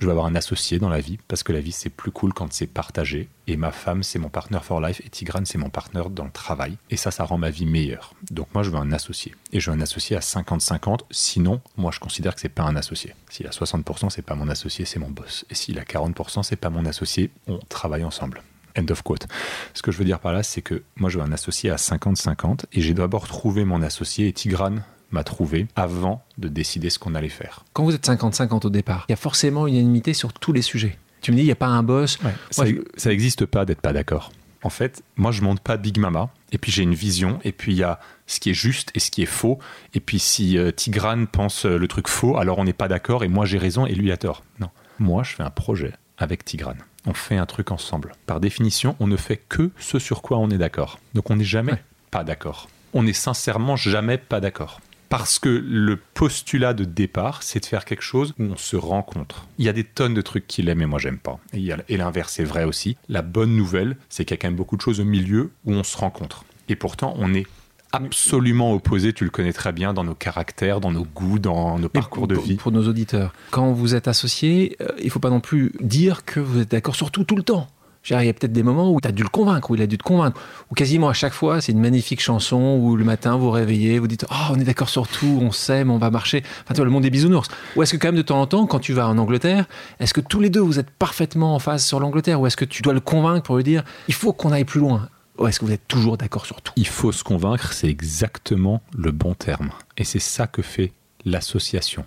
je 0.00 0.06
veux 0.06 0.12
avoir 0.12 0.26
un 0.26 0.34
associé 0.34 0.78
dans 0.78 0.88
la 0.88 1.00
vie 1.00 1.18
parce 1.28 1.42
que 1.42 1.52
la 1.52 1.60
vie 1.60 1.72
c'est 1.72 1.90
plus 1.90 2.10
cool 2.10 2.32
quand 2.32 2.52
c'est 2.52 2.66
partagé. 2.66 3.28
Et 3.46 3.56
ma 3.56 3.70
femme 3.70 4.02
c'est 4.02 4.18
mon 4.18 4.30
partner 4.30 4.58
for 4.62 4.80
life 4.80 5.00
et 5.04 5.10
Tigrane 5.10 5.44
c'est 5.44 5.58
mon 5.58 5.68
partner 5.68 6.02
dans 6.10 6.24
le 6.24 6.30
travail. 6.30 6.78
Et 6.88 6.96
ça, 6.96 7.10
ça 7.10 7.24
rend 7.24 7.36
ma 7.36 7.50
vie 7.50 7.66
meilleure. 7.66 8.14
Donc 8.30 8.48
moi 8.54 8.62
je 8.62 8.70
veux 8.70 8.78
un 8.78 8.92
associé. 8.92 9.34
Et 9.52 9.60
je 9.60 9.70
veux 9.70 9.76
un 9.76 9.80
associé 9.80 10.16
à 10.16 10.20
50-50. 10.20 11.00
Sinon, 11.10 11.60
moi 11.76 11.90
je 11.92 12.00
considère 12.00 12.34
que 12.34 12.40
c'est 12.40 12.48
pas 12.48 12.62
un 12.62 12.76
associé. 12.76 13.14
S'il 13.28 13.46
a 13.46 13.50
60%, 13.50 14.10
c'est 14.10 14.22
pas 14.22 14.34
mon 14.34 14.48
associé, 14.48 14.86
c'est 14.86 14.98
mon 14.98 15.10
boss. 15.10 15.44
Et 15.50 15.54
s'il 15.54 15.78
a 15.78 15.84
40%, 15.84 16.42
c'est 16.42 16.56
pas 16.56 16.70
mon 16.70 16.86
associé. 16.86 17.30
On 17.46 17.58
travaille 17.58 18.04
ensemble. 18.04 18.42
End 18.78 18.86
of 18.90 19.02
quote. 19.02 19.26
Ce 19.74 19.82
que 19.82 19.92
je 19.92 19.98
veux 19.98 20.04
dire 20.04 20.20
par 20.20 20.32
là, 20.32 20.42
c'est 20.42 20.62
que 20.62 20.82
moi 20.96 21.10
je 21.10 21.18
veux 21.18 21.24
un 21.24 21.32
associé 21.32 21.70
à 21.70 21.76
50-50 21.76 22.64
et 22.72 22.80
j'ai 22.80 22.94
d'abord 22.94 23.26
trouvé 23.26 23.64
mon 23.64 23.82
associé 23.82 24.28
et 24.28 24.32
Tigrane 24.32 24.82
m'a 25.10 25.24
trouvé 25.24 25.66
avant 25.76 26.22
de 26.38 26.48
décider 26.48 26.90
ce 26.90 26.98
qu'on 26.98 27.14
allait 27.14 27.28
faire. 27.28 27.64
Quand 27.72 27.84
vous 27.84 27.94
êtes 27.94 28.06
50-50 28.06 28.66
au 28.66 28.70
départ, 28.70 29.04
il 29.08 29.12
y 29.12 29.14
a 29.14 29.16
forcément 29.16 29.66
une 29.66 29.74
unanimité 29.74 30.14
sur 30.14 30.32
tous 30.32 30.52
les 30.52 30.62
sujets. 30.62 30.98
Tu 31.20 31.32
me 31.32 31.36
dis, 31.36 31.42
il 31.42 31.46
n'y 31.46 31.52
a 31.52 31.56
pas 31.56 31.66
un 31.66 31.82
boss. 31.82 32.18
ça 32.50 32.64
n'existe 33.10 33.46
pas 33.46 33.64
d'être 33.64 33.80
pas 33.80 33.92
d'accord. 33.92 34.32
En 34.62 34.70
fait, 34.70 35.02
moi, 35.16 35.32
je 35.32 35.42
monte 35.42 35.60
pas 35.60 35.76
Big 35.76 35.98
Mama, 35.98 36.30
et 36.52 36.58
puis 36.58 36.70
j'ai 36.70 36.82
une 36.82 36.94
vision, 36.94 37.38
et 37.44 37.52
puis 37.52 37.72
il 37.72 37.78
y 37.78 37.82
a 37.82 37.98
ce 38.26 38.40
qui 38.40 38.50
est 38.50 38.54
juste 38.54 38.90
et 38.94 39.00
ce 39.00 39.10
qui 39.10 39.22
est 39.22 39.26
faux. 39.26 39.58
Et 39.94 40.00
puis 40.00 40.18
si 40.18 40.58
euh, 40.58 40.70
Tigrane 40.70 41.26
pense 41.26 41.64
euh, 41.64 41.78
le 41.78 41.88
truc 41.88 42.08
faux, 42.08 42.36
alors 42.36 42.58
on 42.58 42.64
n'est 42.64 42.74
pas 42.74 42.88
d'accord, 42.88 43.24
et 43.24 43.28
moi 43.28 43.46
j'ai 43.46 43.58
raison, 43.58 43.86
et 43.86 43.94
lui 43.94 44.12
a 44.12 44.16
tort. 44.16 44.44
Non. 44.58 44.68
Moi, 44.98 45.22
je 45.22 45.34
fais 45.34 45.42
un 45.42 45.50
projet 45.50 45.92
avec 46.18 46.44
Tigrane. 46.44 46.78
On 47.06 47.14
fait 47.14 47.38
un 47.38 47.46
truc 47.46 47.70
ensemble. 47.70 48.12
Par 48.26 48.40
définition, 48.40 48.96
on 49.00 49.06
ne 49.06 49.16
fait 49.16 49.38
que 49.38 49.70
ce 49.78 49.98
sur 49.98 50.20
quoi 50.20 50.36
on 50.36 50.50
est 50.50 50.58
d'accord. 50.58 50.98
Donc 51.14 51.30
on 51.30 51.36
n'est 51.36 51.44
jamais 51.44 51.82
pas 52.10 52.24
d'accord. 52.24 52.68
On 52.92 53.02
n'est 53.02 53.14
sincèrement 53.14 53.76
jamais 53.76 54.18
pas 54.18 54.40
d'accord. 54.40 54.80
Parce 55.10 55.40
que 55.40 55.48
le 55.48 55.96
postulat 55.96 56.72
de 56.72 56.84
départ, 56.84 57.42
c'est 57.42 57.58
de 57.58 57.66
faire 57.66 57.84
quelque 57.84 58.02
chose 58.02 58.32
où 58.38 58.44
on 58.44 58.56
se 58.56 58.76
rencontre. 58.76 59.48
Il 59.58 59.64
y 59.64 59.68
a 59.68 59.72
des 59.72 59.82
tonnes 59.82 60.14
de 60.14 60.22
trucs 60.22 60.46
qu'il 60.46 60.68
aime 60.68 60.82
et 60.82 60.86
moi 60.86 61.00
j'aime 61.00 61.18
pas. 61.18 61.40
Et, 61.52 61.96
l'inverse 61.96 62.38
est 62.38 62.44
vrai 62.44 62.62
aussi. 62.62 62.96
La 63.08 63.20
bonne 63.20 63.56
nouvelle, 63.56 63.96
c'est 64.08 64.24
qu'il 64.24 64.36
y 64.36 64.38
a 64.38 64.40
quand 64.40 64.46
même 64.46 64.56
beaucoup 64.56 64.76
de 64.76 64.82
choses 64.82 65.00
au 65.00 65.04
milieu 65.04 65.50
où 65.64 65.72
on 65.72 65.82
se 65.82 65.98
rencontre. 65.98 66.44
Et 66.68 66.76
pourtant, 66.76 67.14
on 67.18 67.34
est 67.34 67.48
absolument 67.90 68.72
opposés, 68.72 69.12
tu 69.12 69.24
le 69.24 69.30
connais 69.30 69.52
très 69.52 69.72
bien, 69.72 69.92
dans 69.92 70.04
nos 70.04 70.14
caractères, 70.14 70.80
dans 70.80 70.92
nos 70.92 71.04
goûts, 71.04 71.40
dans 71.40 71.76
nos 71.80 71.88
parcours 71.88 72.28
de 72.28 72.36
vie. 72.36 72.54
Pour 72.54 72.70
nos 72.70 72.86
auditeurs, 72.86 73.34
quand 73.50 73.72
vous 73.72 73.96
êtes 73.96 74.06
associés, 74.06 74.76
euh, 74.80 74.90
il 74.98 75.06
ne 75.06 75.10
faut 75.10 75.18
pas 75.18 75.30
non 75.30 75.40
plus 75.40 75.72
dire 75.80 76.24
que 76.24 76.38
vous 76.38 76.60
êtes 76.60 76.70
d'accord 76.70 76.94
sur 76.94 77.10
tout, 77.10 77.24
tout 77.24 77.34
le 77.34 77.42
temps. 77.42 77.66
Il 78.08 78.24
y 78.24 78.28
a 78.28 78.32
peut-être 78.32 78.52
des 78.52 78.62
moments 78.62 78.92
où 78.92 79.00
tu 79.00 79.08
as 79.08 79.12
dû 79.12 79.22
le 79.22 79.28
convaincre, 79.28 79.70
où 79.70 79.74
il 79.74 79.82
a 79.82 79.86
dû 79.86 79.98
te 79.98 80.02
convaincre, 80.02 80.40
ou 80.70 80.74
quasiment 80.74 81.08
à 81.08 81.12
chaque 81.12 81.34
fois, 81.34 81.60
c'est 81.60 81.72
une 81.72 81.80
magnifique 81.80 82.20
chanson 82.20 82.78
où 82.80 82.96
le 82.96 83.04
matin 83.04 83.36
vous 83.36 83.50
réveillez, 83.50 83.98
vous 83.98 84.08
dites 84.08 84.24
Oh, 84.30 84.52
on 84.52 84.58
est 84.58 84.64
d'accord 84.64 84.88
sur 84.88 85.06
tout, 85.06 85.38
on 85.40 85.52
s'aime, 85.52 85.90
on 85.90 85.98
va 85.98 86.10
marcher. 86.10 86.42
Enfin, 86.64 86.74
tu 86.74 86.76
vois, 86.76 86.86
le 86.86 86.90
monde 86.90 87.02
des 87.02 87.10
bisounours. 87.10 87.48
Ou 87.76 87.82
est-ce 87.82 87.92
que, 87.92 87.98
quand 87.98 88.08
même, 88.08 88.16
de 88.16 88.22
temps 88.22 88.40
en 88.40 88.46
temps, 88.46 88.66
quand 88.66 88.78
tu 88.78 88.94
vas 88.94 89.06
en 89.08 89.18
Angleterre, 89.18 89.66
est-ce 90.00 90.14
que 90.14 90.20
tous 90.20 90.40
les 90.40 90.50
deux 90.50 90.60
vous 90.60 90.78
êtes 90.78 90.90
parfaitement 90.90 91.54
en 91.54 91.58
phase 91.58 91.84
sur 91.84 92.00
l'Angleterre, 92.00 92.40
ou 92.40 92.46
est-ce 92.46 92.56
que 92.56 92.64
tu 92.64 92.82
dois 92.82 92.94
le 92.94 93.00
convaincre 93.00 93.42
pour 93.42 93.56
lui 93.56 93.64
dire 93.64 93.84
Il 94.08 94.14
faut 94.14 94.32
qu'on 94.32 94.50
aille 94.50 94.64
plus 94.64 94.80
loin? 94.80 95.08
Ou 95.38 95.46
est-ce 95.46 95.60
que 95.60 95.64
vous 95.64 95.72
êtes 95.72 95.86
toujours 95.88 96.16
d'accord 96.16 96.46
sur 96.46 96.60
tout? 96.60 96.72
Il 96.76 96.86
faut 96.86 97.12
se 97.12 97.24
convaincre, 97.24 97.72
c'est 97.72 97.88
exactement 97.88 98.82
le 98.96 99.10
bon 99.10 99.34
terme. 99.34 99.70
Et 99.96 100.04
c'est 100.04 100.18
ça 100.18 100.46
que 100.46 100.62
fait 100.62 100.92
l'association. 101.24 102.04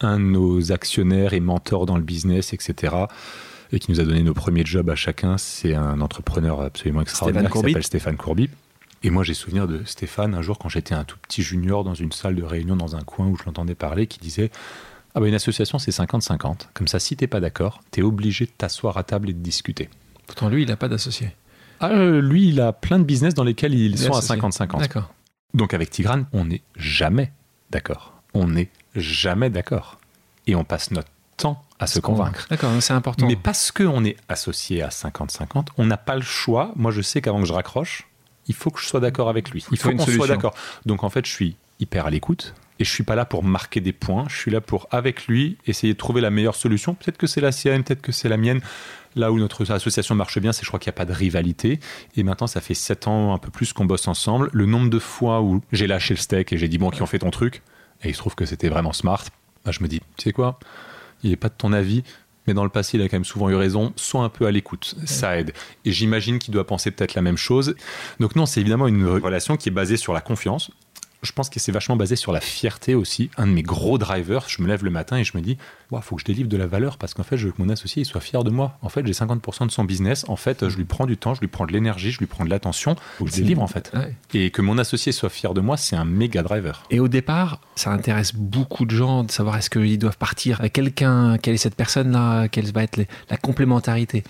Un 0.00 0.18
de 0.18 0.24
nos 0.24 0.72
actionnaires 0.72 1.32
et 1.32 1.40
mentors 1.40 1.86
dans 1.86 1.96
le 1.96 2.02
business, 2.02 2.52
etc., 2.52 2.94
et 3.72 3.78
qui 3.78 3.90
nous 3.90 4.00
a 4.00 4.04
donné 4.04 4.22
nos 4.22 4.34
premiers 4.34 4.64
jobs 4.64 4.88
à 4.90 4.96
chacun. 4.96 5.38
C'est 5.38 5.74
un 5.74 6.00
entrepreneur 6.00 6.60
absolument 6.60 7.02
extraordinaire 7.02 7.50
qui 7.50 7.58
s'appelle 7.58 7.82
Stéphane 7.82 8.16
Courby. 8.16 8.48
Et 9.02 9.10
moi, 9.10 9.22
j'ai 9.22 9.34
souvenir 9.34 9.68
de 9.68 9.84
Stéphane, 9.84 10.34
un 10.34 10.42
jour, 10.42 10.58
quand 10.58 10.68
j'étais 10.68 10.94
un 10.94 11.04
tout 11.04 11.18
petit 11.18 11.42
junior 11.42 11.84
dans 11.84 11.94
une 11.94 12.12
salle 12.12 12.34
de 12.34 12.42
réunion 12.42 12.76
dans 12.76 12.96
un 12.96 13.02
coin 13.02 13.26
où 13.26 13.36
je 13.36 13.44
l'entendais 13.44 13.74
parler, 13.74 14.06
qui 14.06 14.18
disait 14.18 14.50
Ah, 15.14 15.20
bah, 15.20 15.28
une 15.28 15.34
association, 15.34 15.78
c'est 15.78 15.90
50-50. 15.90 16.68
Comme 16.74 16.88
ça, 16.88 16.98
si 16.98 17.16
t'es 17.16 17.26
pas 17.26 17.40
d'accord, 17.40 17.82
t'es 17.90 18.02
obligé 18.02 18.46
de 18.46 18.50
t'asseoir 18.56 18.96
à 18.96 19.04
table 19.04 19.30
et 19.30 19.32
de 19.32 19.38
discuter. 19.38 19.88
Pourtant, 20.26 20.48
lui, 20.48 20.62
il 20.62 20.68
n'a 20.68 20.76
pas 20.76 20.88
d'associé. 20.88 21.30
Ah, 21.80 21.90
euh, 21.90 22.20
lui, 22.20 22.48
il 22.48 22.60
a 22.60 22.72
plein 22.72 22.98
de 22.98 23.04
business 23.04 23.34
dans 23.34 23.44
lesquels 23.44 23.74
ils 23.74 23.98
sont 23.98 24.14
à 24.14 24.20
50-50. 24.20 24.78
D'accord. 24.78 25.12
Donc, 25.54 25.74
avec 25.74 25.90
Tigrane, 25.90 26.26
on 26.32 26.46
n'est 26.46 26.62
jamais 26.74 27.32
d'accord. 27.70 28.14
On 28.34 28.48
n'est 28.48 28.70
jamais 28.94 29.50
d'accord. 29.50 29.98
Et 30.46 30.54
on 30.54 30.64
passe 30.64 30.90
notre 30.90 31.08
temps 31.36 31.62
à 31.78 31.86
se 31.86 32.00
convaincre. 32.00 32.46
D'accord, 32.48 32.70
c'est 32.80 32.92
important. 32.92 33.26
Mais 33.26 33.36
parce 33.36 33.70
qu'on 33.70 34.04
est 34.04 34.16
associé 34.28 34.82
à 34.82 34.88
50-50, 34.88 35.68
on 35.76 35.86
n'a 35.86 35.96
pas 35.96 36.14
le 36.14 36.22
choix. 36.22 36.72
Moi, 36.76 36.90
je 36.90 37.02
sais 37.02 37.20
qu'avant 37.20 37.40
que 37.40 37.46
je 37.46 37.52
raccroche, 37.52 38.08
il 38.48 38.54
faut 38.54 38.70
que 38.70 38.80
je 38.80 38.86
sois 38.86 39.00
d'accord 39.00 39.28
avec 39.28 39.50
lui. 39.50 39.64
Il 39.70 39.78
faut, 39.78 39.90
qu'on 39.90 40.06
soit 40.06 40.26
d'accord. 40.26 40.54
Donc, 40.86 41.04
en 41.04 41.10
fait, 41.10 41.26
je 41.26 41.30
suis 41.30 41.56
hyper 41.80 42.06
à 42.06 42.10
l'écoute. 42.10 42.54
Et 42.78 42.84
je 42.84 42.90
suis 42.90 43.04
pas 43.04 43.14
là 43.14 43.24
pour 43.24 43.42
marquer 43.42 43.80
des 43.80 43.94
points, 43.94 44.26
je 44.28 44.36
suis 44.36 44.50
là 44.50 44.60
pour, 44.60 44.86
avec 44.90 45.28
lui, 45.28 45.56
essayer 45.66 45.94
de 45.94 45.98
trouver 45.98 46.20
la 46.20 46.28
meilleure 46.28 46.54
solution. 46.54 46.92
Peut-être 46.92 47.16
que 47.16 47.26
c'est 47.26 47.40
la 47.40 47.50
sienne, 47.50 47.82
peut-être 47.82 48.02
que 48.02 48.12
c'est 48.12 48.28
la 48.28 48.36
mienne. 48.36 48.60
Là 49.14 49.32
où 49.32 49.38
notre 49.38 49.70
association 49.70 50.14
marche 50.14 50.38
bien, 50.38 50.52
c'est 50.52 50.62
je 50.62 50.68
crois 50.68 50.78
qu'il 50.78 50.90
n'y 50.90 50.94
a 50.94 50.98
pas 50.98 51.06
de 51.06 51.14
rivalité. 51.14 51.80
Et 52.16 52.22
maintenant, 52.22 52.46
ça 52.46 52.60
fait 52.60 52.74
7 52.74 53.08
ans, 53.08 53.32
un 53.32 53.38
peu 53.38 53.50
plus 53.50 53.72
qu'on 53.72 53.86
bosse 53.86 54.08
ensemble. 54.08 54.50
Le 54.52 54.66
nombre 54.66 54.90
de 54.90 54.98
fois 54.98 55.40
où 55.40 55.62
j'ai 55.72 55.86
lâché 55.86 56.12
le 56.12 56.20
steak 56.20 56.52
et 56.52 56.58
j'ai 56.58 56.68
dit, 56.68 56.76
bon, 56.76 56.90
qui 56.90 57.00
ont 57.00 57.06
fait 57.06 57.20
ton 57.20 57.30
truc, 57.30 57.62
et 58.02 58.10
il 58.10 58.14
se 58.14 58.18
trouve 58.18 58.34
que 58.34 58.44
c'était 58.44 58.68
vraiment 58.68 58.92
smart, 58.92 59.24
bah, 59.64 59.72
je 59.72 59.82
me 59.82 59.88
dis, 59.88 60.00
tu 60.18 60.24
sais 60.24 60.32
quoi? 60.32 60.58
Il 61.22 61.30
n'est 61.30 61.36
pas 61.36 61.48
de 61.48 61.54
ton 61.56 61.72
avis, 61.72 62.02
mais 62.46 62.54
dans 62.54 62.64
le 62.64 62.70
passé, 62.70 62.96
il 62.96 63.02
a 63.02 63.08
quand 63.08 63.16
même 63.16 63.24
souvent 63.24 63.50
eu 63.50 63.54
raison. 63.54 63.92
Sois 63.96 64.22
un 64.22 64.28
peu 64.28 64.46
à 64.46 64.50
l'écoute, 64.50 64.94
ça 65.04 65.38
aide. 65.38 65.52
Et 65.84 65.92
j'imagine 65.92 66.38
qu'il 66.38 66.54
doit 66.54 66.66
penser 66.66 66.90
peut-être 66.90 67.14
la 67.14 67.22
même 67.22 67.36
chose. 67.36 67.74
Donc 68.20 68.36
non, 68.36 68.46
c'est 68.46 68.60
évidemment 68.60 68.86
une 68.86 69.06
relation 69.06 69.56
qui 69.56 69.68
est 69.68 69.72
basée 69.72 69.96
sur 69.96 70.12
la 70.12 70.20
confiance 70.20 70.70
je 71.22 71.32
pense 71.32 71.48
que 71.48 71.58
c'est 71.60 71.72
vachement 71.72 71.96
basé 71.96 72.16
sur 72.16 72.32
la 72.32 72.40
fierté 72.40 72.94
aussi. 72.94 73.30
Un 73.36 73.46
de 73.46 73.52
mes 73.52 73.62
gros 73.62 73.98
drivers, 73.98 74.44
je 74.48 74.62
me 74.62 74.68
lève 74.68 74.84
le 74.84 74.90
matin 74.90 75.16
et 75.16 75.24
je 75.24 75.36
me 75.36 75.42
dis, 75.42 75.56
il 75.92 75.98
faut 76.02 76.16
que 76.16 76.20
je 76.20 76.26
délivre 76.26 76.48
de 76.48 76.56
la 76.56 76.66
valeur 76.66 76.98
parce 76.98 77.14
qu'en 77.14 77.22
fait, 77.22 77.36
je 77.36 77.46
veux 77.46 77.52
que 77.52 77.62
mon 77.62 77.68
associé 77.68 78.02
il 78.02 78.04
soit 78.04 78.20
fier 78.20 78.44
de 78.44 78.50
moi. 78.50 78.78
En 78.82 78.88
fait, 78.88 79.06
j'ai 79.06 79.12
50% 79.12 79.66
de 79.66 79.70
son 79.70 79.84
business. 79.84 80.24
En 80.28 80.36
fait, 80.36 80.68
je 80.68 80.76
lui 80.76 80.84
prends 80.84 81.06
du 81.06 81.16
temps, 81.16 81.34
je 81.34 81.40
lui 81.40 81.48
prends 81.48 81.66
de 81.66 81.72
l'énergie, 81.72 82.10
je 82.10 82.18
lui 82.18 82.26
prends 82.26 82.44
de 82.44 82.50
l'attention. 82.50 82.96
Faut 83.18 83.24
que 83.24 83.30
je 83.30 83.36
délivre 83.36 83.62
en 83.62 83.66
fait. 83.66 83.92
Et 84.34 84.50
que 84.50 84.62
mon 84.62 84.78
associé 84.78 85.12
soit 85.12 85.30
fier 85.30 85.54
de 85.54 85.60
moi, 85.60 85.76
c'est 85.76 85.96
un 85.96 86.04
méga 86.04 86.42
driver. 86.42 86.82
Et 86.90 87.00
au 87.00 87.08
départ, 87.08 87.60
ça 87.74 87.90
intéresse 87.90 88.34
beaucoup 88.34 88.84
de 88.84 88.94
gens 88.94 89.24
de 89.24 89.30
savoir 89.30 89.56
est-ce 89.56 89.70
qu'ils 89.70 89.98
doivent 89.98 90.18
partir 90.18 90.60
avec 90.60 90.72
quelqu'un, 90.72 91.38
quelle 91.38 91.54
est 91.54 91.58
cette 91.58 91.74
personne-là, 91.74 92.48
quelle 92.48 92.70
va 92.72 92.82
être 92.82 93.00
la 93.30 93.36
complémentarité. 93.36 94.24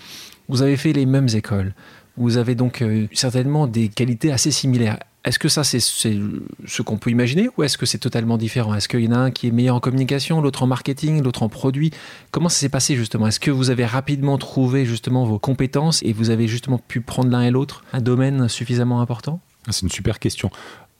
Vous 0.49 0.61
avez 0.61 0.77
fait 0.77 0.93
les 0.93 1.05
mêmes 1.05 1.27
écoles. 1.33 1.73
Vous 2.15 2.37
avez 2.37 2.55
donc 2.55 2.81
euh, 2.81 3.07
certainement 3.13 3.67
des 3.67 3.89
qualités 3.89 4.31
assez 4.31 4.51
similaires. 4.51 4.97
Est-ce 5.27 5.39
que 5.39 5.49
ça, 5.49 5.65
c'est 5.65 5.81
ce 5.81 6.81
qu'on 6.81 6.97
peut 6.97 7.09
imaginer 7.09 7.49
ou 7.57 7.63
est-ce 7.63 7.77
que 7.77 7.85
c'est 7.85 7.97
totalement 7.97 8.37
différent? 8.37 8.73
Est-ce 8.73 8.87
qu'il 8.87 9.01
y 9.01 9.09
en 9.09 9.11
a 9.11 9.17
un 9.17 9.29
qui 9.29 9.47
est 9.47 9.51
meilleur 9.51 9.75
en 9.75 9.81
communication, 9.81 10.39
l'autre 10.39 10.63
en 10.63 10.67
marketing, 10.67 11.21
l'autre 11.21 11.43
en 11.43 11.49
produit? 11.49 11.91
Comment 12.31 12.47
ça 12.47 12.59
s'est 12.59 12.69
passé 12.69 12.95
justement? 12.95 13.27
Est-ce 13.27 13.41
que 13.41 13.51
vous 13.51 13.69
avez 13.69 13.85
rapidement 13.85 14.37
trouvé 14.37 14.85
justement 14.85 15.25
vos 15.25 15.37
compétences 15.37 16.01
et 16.03 16.13
vous 16.13 16.29
avez 16.29 16.47
justement 16.47 16.77
pu 16.77 17.01
prendre 17.01 17.29
l'un 17.29 17.41
et 17.41 17.51
l'autre 17.51 17.83
un 17.91 17.99
domaine 17.99 18.47
suffisamment 18.47 19.01
important? 19.01 19.41
C'est 19.69 19.81
une 19.81 19.91
super 19.91 20.17
question 20.19 20.49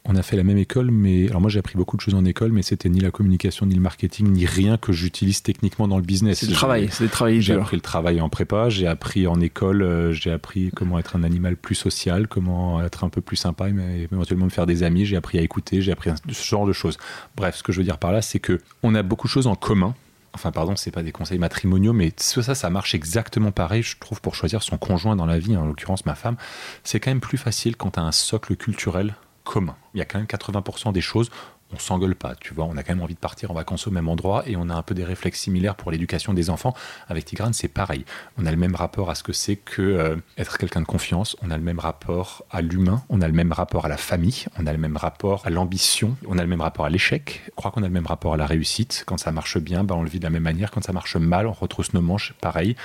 on 0.07 0.15
a 0.15 0.23
fait 0.23 0.37
la 0.37 0.43
même 0.43 0.57
école, 0.57 0.89
mais 0.89 1.27
alors 1.27 1.41
moi 1.41 1.49
j'ai 1.49 1.59
appris 1.59 1.75
beaucoup 1.75 1.97
de 1.97 2.01
choses 2.01 2.15
en 2.15 2.23
école, 2.23 2.51
mais 2.53 2.61
c'était 2.61 2.87
ni 2.87 3.01
la 3.01 3.11
communication, 3.11 3.65
ni 3.65 3.75
le 3.75 3.81
marketing, 3.81 4.31
ni 4.31 4.45
rien 4.45 4.77
que 4.77 4.93
j'utilise 4.93 5.43
techniquement 5.43 5.87
dans 5.87 5.97
le 5.97 6.03
business. 6.03 6.39
C'est 6.39 6.47
le 6.47 6.53
travail, 6.53 6.87
c'est 6.91 7.03
le 7.03 7.09
travail 7.09 7.41
J'ai 7.41 7.53
appris 7.53 7.75
le 7.75 7.81
travail 7.81 8.21
en 8.21 8.29
prépa, 8.29 8.69
j'ai 8.69 8.87
appris 8.87 9.27
en 9.27 9.41
école, 9.41 9.81
euh, 9.81 10.13
j'ai 10.13 10.31
appris 10.31 10.71
comment 10.73 10.97
être 10.97 11.17
un 11.17 11.23
animal 11.23 11.57
plus 11.57 11.75
social, 11.75 12.27
comment 12.27 12.81
être 12.81 13.03
un 13.03 13.09
peu 13.09 13.21
plus 13.21 13.35
sympa, 13.35 13.67
mais 13.69 14.07
éventuellement 14.11 14.45
me 14.45 14.49
faire 14.49 14.65
des 14.65 14.83
amis. 14.83 15.05
J'ai 15.05 15.17
appris 15.17 15.39
à 15.39 15.41
écouter, 15.41 15.81
j'ai 15.81 15.91
appris 15.91 16.09
ce 16.31 16.47
genre 16.47 16.65
de 16.65 16.73
choses. 16.73 16.97
Bref, 17.35 17.57
ce 17.57 17.63
que 17.63 17.73
je 17.73 17.79
veux 17.79 17.85
dire 17.85 17.97
par 17.97 18.13
là, 18.13 18.21
c'est 18.21 18.39
que 18.39 18.61
on 18.83 18.95
a 18.95 19.03
beaucoup 19.03 19.27
de 19.27 19.31
choses 19.31 19.47
en 19.47 19.55
commun. 19.55 19.93
Enfin, 20.33 20.51
pardon, 20.51 20.75
c'est 20.75 20.91
pas 20.91 21.03
des 21.03 21.11
conseils 21.11 21.39
matrimoniaux, 21.39 21.93
mais 21.93 22.13
ça, 22.17 22.53
ça 22.53 22.69
marche 22.69 22.93
exactement 22.93 23.51
pareil, 23.51 23.81
je 23.81 23.97
trouve, 23.99 24.21
pour 24.21 24.35
choisir 24.35 24.61
son 24.61 24.77
conjoint 24.77 25.15
dans 25.15 25.25
la 25.25 25.39
vie, 25.39 25.57
en 25.57 25.65
l'occurrence 25.65 26.05
ma 26.05 26.13
femme. 26.13 26.37
C'est 26.83 26.99
quand 26.99 27.09
même 27.09 27.21
plus 27.21 27.39
facile 27.39 27.75
quand 27.75 27.91
tu 27.91 27.99
as 27.99 28.03
un 28.03 28.11
socle 28.11 28.55
culturel 28.55 29.15
commun. 29.47 29.75
Il 29.93 29.97
y 29.97 30.01
a 30.01 30.05
quand 30.05 30.19
même 30.19 30.27
80% 30.27 30.91
des 30.91 31.01
choses, 31.01 31.31
on 31.73 31.79
s'engueule 31.79 32.15
pas, 32.15 32.35
tu 32.35 32.53
vois. 32.53 32.65
On 32.65 32.77
a 32.77 32.83
quand 32.83 32.93
même 32.93 33.03
envie 33.03 33.13
de 33.13 33.19
partir 33.19 33.51
en 33.51 33.53
vacances 33.53 33.87
au 33.87 33.91
même 33.91 34.07
endroit 34.07 34.47
et 34.47 34.55
on 34.55 34.69
a 34.69 34.73
un 34.73 34.81
peu 34.81 34.95
des 34.95 35.03
réflexes 35.03 35.41
similaires 35.41 35.75
pour 35.75 35.91
l'éducation 35.91 36.33
des 36.33 36.49
enfants. 36.49 36.73
Avec 37.09 37.25
Tigrane, 37.25 37.53
c'est 37.53 37.67
pareil. 37.67 38.05
On 38.37 38.45
a 38.45 38.51
le 38.51 38.57
même 38.57 38.75
rapport 38.75 39.09
à 39.09 39.15
ce 39.15 39.23
que 39.23 39.33
c'est 39.33 39.57
que 39.57 39.81
euh, 39.81 40.15
être 40.37 40.57
quelqu'un 40.57 40.81
de 40.81 40.85
confiance. 40.85 41.35
On 41.41 41.51
a 41.51 41.57
le 41.57 41.63
même 41.63 41.79
rapport 41.79 42.45
à 42.51 42.61
l'humain. 42.61 43.03
On 43.09 43.21
a 43.21 43.27
le 43.27 43.33
même 43.33 43.51
rapport 43.51 43.85
à 43.85 43.89
la 43.89 43.97
famille. 43.97 44.45
On 44.57 44.65
a 44.65 44.71
le 44.71 44.77
même 44.77 44.97
rapport 44.97 45.45
à 45.45 45.49
l'ambition. 45.49 46.15
On 46.27 46.37
a 46.37 46.41
le 46.41 46.47
même 46.47 46.61
rapport 46.61 46.85
à 46.85 46.89
l'échec. 46.89 47.41
Je 47.45 47.51
crois 47.51 47.71
qu'on 47.71 47.83
a 47.83 47.87
le 47.87 47.93
même 47.93 48.07
rapport 48.07 48.33
à 48.33 48.37
la 48.37 48.45
réussite. 48.45 49.03
Quand 49.05 49.17
ça 49.17 49.31
marche 49.31 49.57
bien, 49.57 49.83
bah, 49.83 49.95
on 49.95 50.03
le 50.03 50.09
vit 50.09 50.19
de 50.19 50.23
la 50.23 50.29
même 50.29 50.43
manière. 50.43 50.71
Quand 50.71 50.83
ça 50.83 50.93
marche 50.93 51.17
mal, 51.17 51.47
on 51.47 51.53
retrousse 51.53 51.93
nos 51.93 52.01
manches. 52.01 52.33
Pareil. 52.39 52.75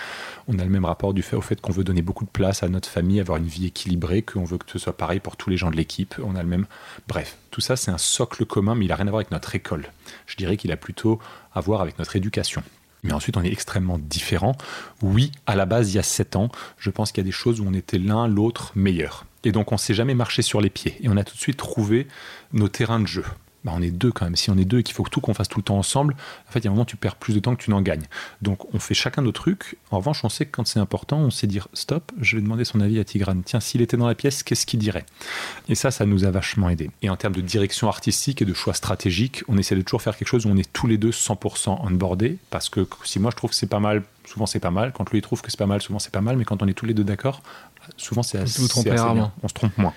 On 0.48 0.58
a 0.58 0.64
le 0.64 0.70
même 0.70 0.84
rapport 0.84 1.14
du 1.14 1.22
fait 1.22 1.36
au 1.36 1.40
fait 1.40 1.60
qu'on 1.60 1.72
veut 1.72 1.84
donner 1.84 2.02
beaucoup 2.02 2.24
de 2.24 2.30
place 2.30 2.62
à 2.62 2.68
notre 2.68 2.88
famille, 2.88 3.20
avoir 3.20 3.38
une 3.38 3.46
vie 3.46 3.66
équilibrée, 3.66 4.22
qu'on 4.22 4.44
veut 4.44 4.58
que 4.58 4.70
ce 4.70 4.78
soit 4.78 4.96
pareil 4.96 5.20
pour 5.20 5.36
tous 5.36 5.50
les 5.50 5.56
gens 5.56 5.70
de 5.70 5.76
l'équipe. 5.76 6.16
On 6.24 6.34
a 6.34 6.42
le 6.42 6.48
même. 6.48 6.66
Bref, 7.06 7.36
tout 7.52 7.61
ça, 7.61 7.76
c'est 7.76 7.90
un 7.90 7.99
socle 7.99 8.47
commun, 8.47 8.75
mais 8.75 8.87
il 8.87 8.88
n'a 8.88 8.97
rien 8.97 9.06
à 9.06 9.11
voir 9.11 9.21
avec 9.21 9.30
notre 9.30 9.54
école. 9.54 9.92
Je 10.26 10.37
dirais 10.37 10.56
qu'il 10.56 10.73
a 10.73 10.76
plutôt 10.76 11.21
à 11.54 11.61
voir 11.61 11.82
avec 11.82 11.99
notre 11.99 12.16
éducation. 12.16 12.62
Mais 13.02 13.12
ensuite, 13.12 13.37
on 13.37 13.42
est 13.42 13.52
extrêmement 13.52 13.99
différents. 13.99 14.56
Oui, 15.02 15.30
à 15.47 15.54
la 15.54 15.66
base, 15.66 15.92
il 15.92 15.97
y 15.97 15.99
a 15.99 16.02
sept 16.02 16.35
ans, 16.35 16.50
je 16.78 16.88
pense 16.88 17.12
qu'il 17.12 17.23
y 17.23 17.26
a 17.26 17.28
des 17.28 17.30
choses 17.30 17.61
où 17.61 17.66
on 17.66 17.75
était 17.75 17.99
l'un, 17.99 18.26
l'autre 18.26 18.73
meilleur. 18.75 19.26
Et 19.44 19.52
donc, 19.52 19.71
on 19.71 19.75
ne 19.75 19.80
s'est 19.80 19.92
jamais 19.92 20.14
marché 20.14 20.40
sur 20.40 20.62
les 20.62 20.71
pieds. 20.71 20.97
Et 21.02 21.11
on 21.11 21.16
a 21.18 21.25
tout 21.25 21.35
de 21.35 21.40
suite 21.40 21.59
trouvé 21.59 22.09
nos 22.54 22.68
terrains 22.68 23.00
de 23.00 23.06
jeu. 23.06 23.25
Bah, 23.64 23.73
on 23.75 23.83
est 23.83 23.90
deux 23.90 24.11
quand 24.11 24.25
même. 24.25 24.37
Si 24.37 24.50
on 24.50 24.59
est 24.59 24.64
deux 24.64 24.81
et 24.81 24.83
qu'il 24.83 24.95
faut 24.95 25.04
tout 25.04 25.21
qu'on 25.21 25.35
fasse 25.35 25.49
tout 25.49 25.59
le 25.59 25.64
temps 25.64 25.78
ensemble, 25.78 26.16
en 26.49 26.52
fait, 26.52 26.61
il 26.61 26.64
y 26.64 26.69
a 26.69 26.71
un 26.71 26.75
moment, 26.75 26.85
tu 26.85 26.97
perds 26.97 27.16
plus 27.16 27.35
de 27.35 27.40
temps 27.40 27.54
que 27.54 27.62
tu 27.62 27.71
n'en 27.71 27.81
gagnes. 27.81 28.07
Donc, 28.40 28.75
on 28.75 28.78
fait 28.78 28.95
chacun 28.95 29.23
nos 29.23 29.33
trucs. 29.33 29.76
En 29.90 29.99
revanche, 29.99 30.25
on 30.25 30.28
sait 30.28 30.47
que 30.47 30.50
quand 30.50 30.66
c'est 30.66 30.81
important, 30.81 31.19
on 31.19 31.31
sait 31.31 31.47
dire 31.47 31.69
stop, 31.73 32.11
je 32.21 32.37
vais 32.37 32.42
demander 32.42 32.64
son 32.64 32.81
avis 32.81 32.99
à 32.99 33.04
Tigrane. 33.04 33.42
Tiens, 33.45 33.61
s'il 33.61 33.81
était 33.81 33.97
dans 33.97 34.07
la 34.09 34.14
pièce, 34.14 34.42
qu'est-ce 34.42 34.66
qu'il 34.66 34.81
dirait? 34.81 35.04
Et 35.69 35.75
ça, 35.75 35.90
ça 35.90 36.07
nous 36.07 36.25
a 36.25 36.31
vachement 36.31 36.69
aidé. 36.71 36.90
Et 37.02 37.11
en 37.11 37.16
termes 37.16 37.35
de 37.35 37.40
direction 37.40 37.88
artistique 37.88 38.42
et 38.42 38.45
de 38.45 38.54
choix 38.54 38.75
stratégiques, 38.75 39.45
on 39.49 39.59
essaie 39.59 39.76
de 39.76 39.83
toujours 39.83 40.02
faire 40.02 40.16
quelque 40.16 40.28
chose 40.28 40.47
où 40.47 40.49
on 40.49 40.57
est 40.57 40.73
tous 40.73 40.87
les 40.87 40.99
deux 40.99 41.11
100% 41.11 41.87
onboardés. 41.87 42.38
Parce 42.50 42.69
que 42.69 42.87
si 43.04 43.21
moi 43.21 43.31
je 43.31 43.37
trouve 43.37 43.50
que 43.50 43.57
c'est 43.57 43.66
pas 43.66 43.81
mal, 43.81 44.02
souvent 44.25 44.47
c'est 44.47 44.61
pas 44.61 44.71
mal. 44.71 44.92
Quand 44.92 45.09
lui 45.11 45.19
il 45.19 45.23
trouve 45.23 45.40
que 45.40 45.50
c'est 45.50 45.59
pas 45.59 45.66
mal, 45.66 45.81
souvent 45.81 45.99
c'est 45.99 46.12
pas 46.12 46.21
mal. 46.21 46.37
Mais 46.37 46.45
quand 46.45 46.62
on 46.62 46.69
est 46.69 46.75
tous 46.75 46.87
les 46.87 46.95
deux 46.95 47.04
d'accord, 47.04 47.42
souvent 47.97 48.23
c'est 48.23 48.38
assez, 48.38 48.64
assez 48.64 48.90
bien. 48.90 49.33
On 49.42 49.49
se 49.49 49.54
trompe 49.54 49.76
moins. 49.78 49.95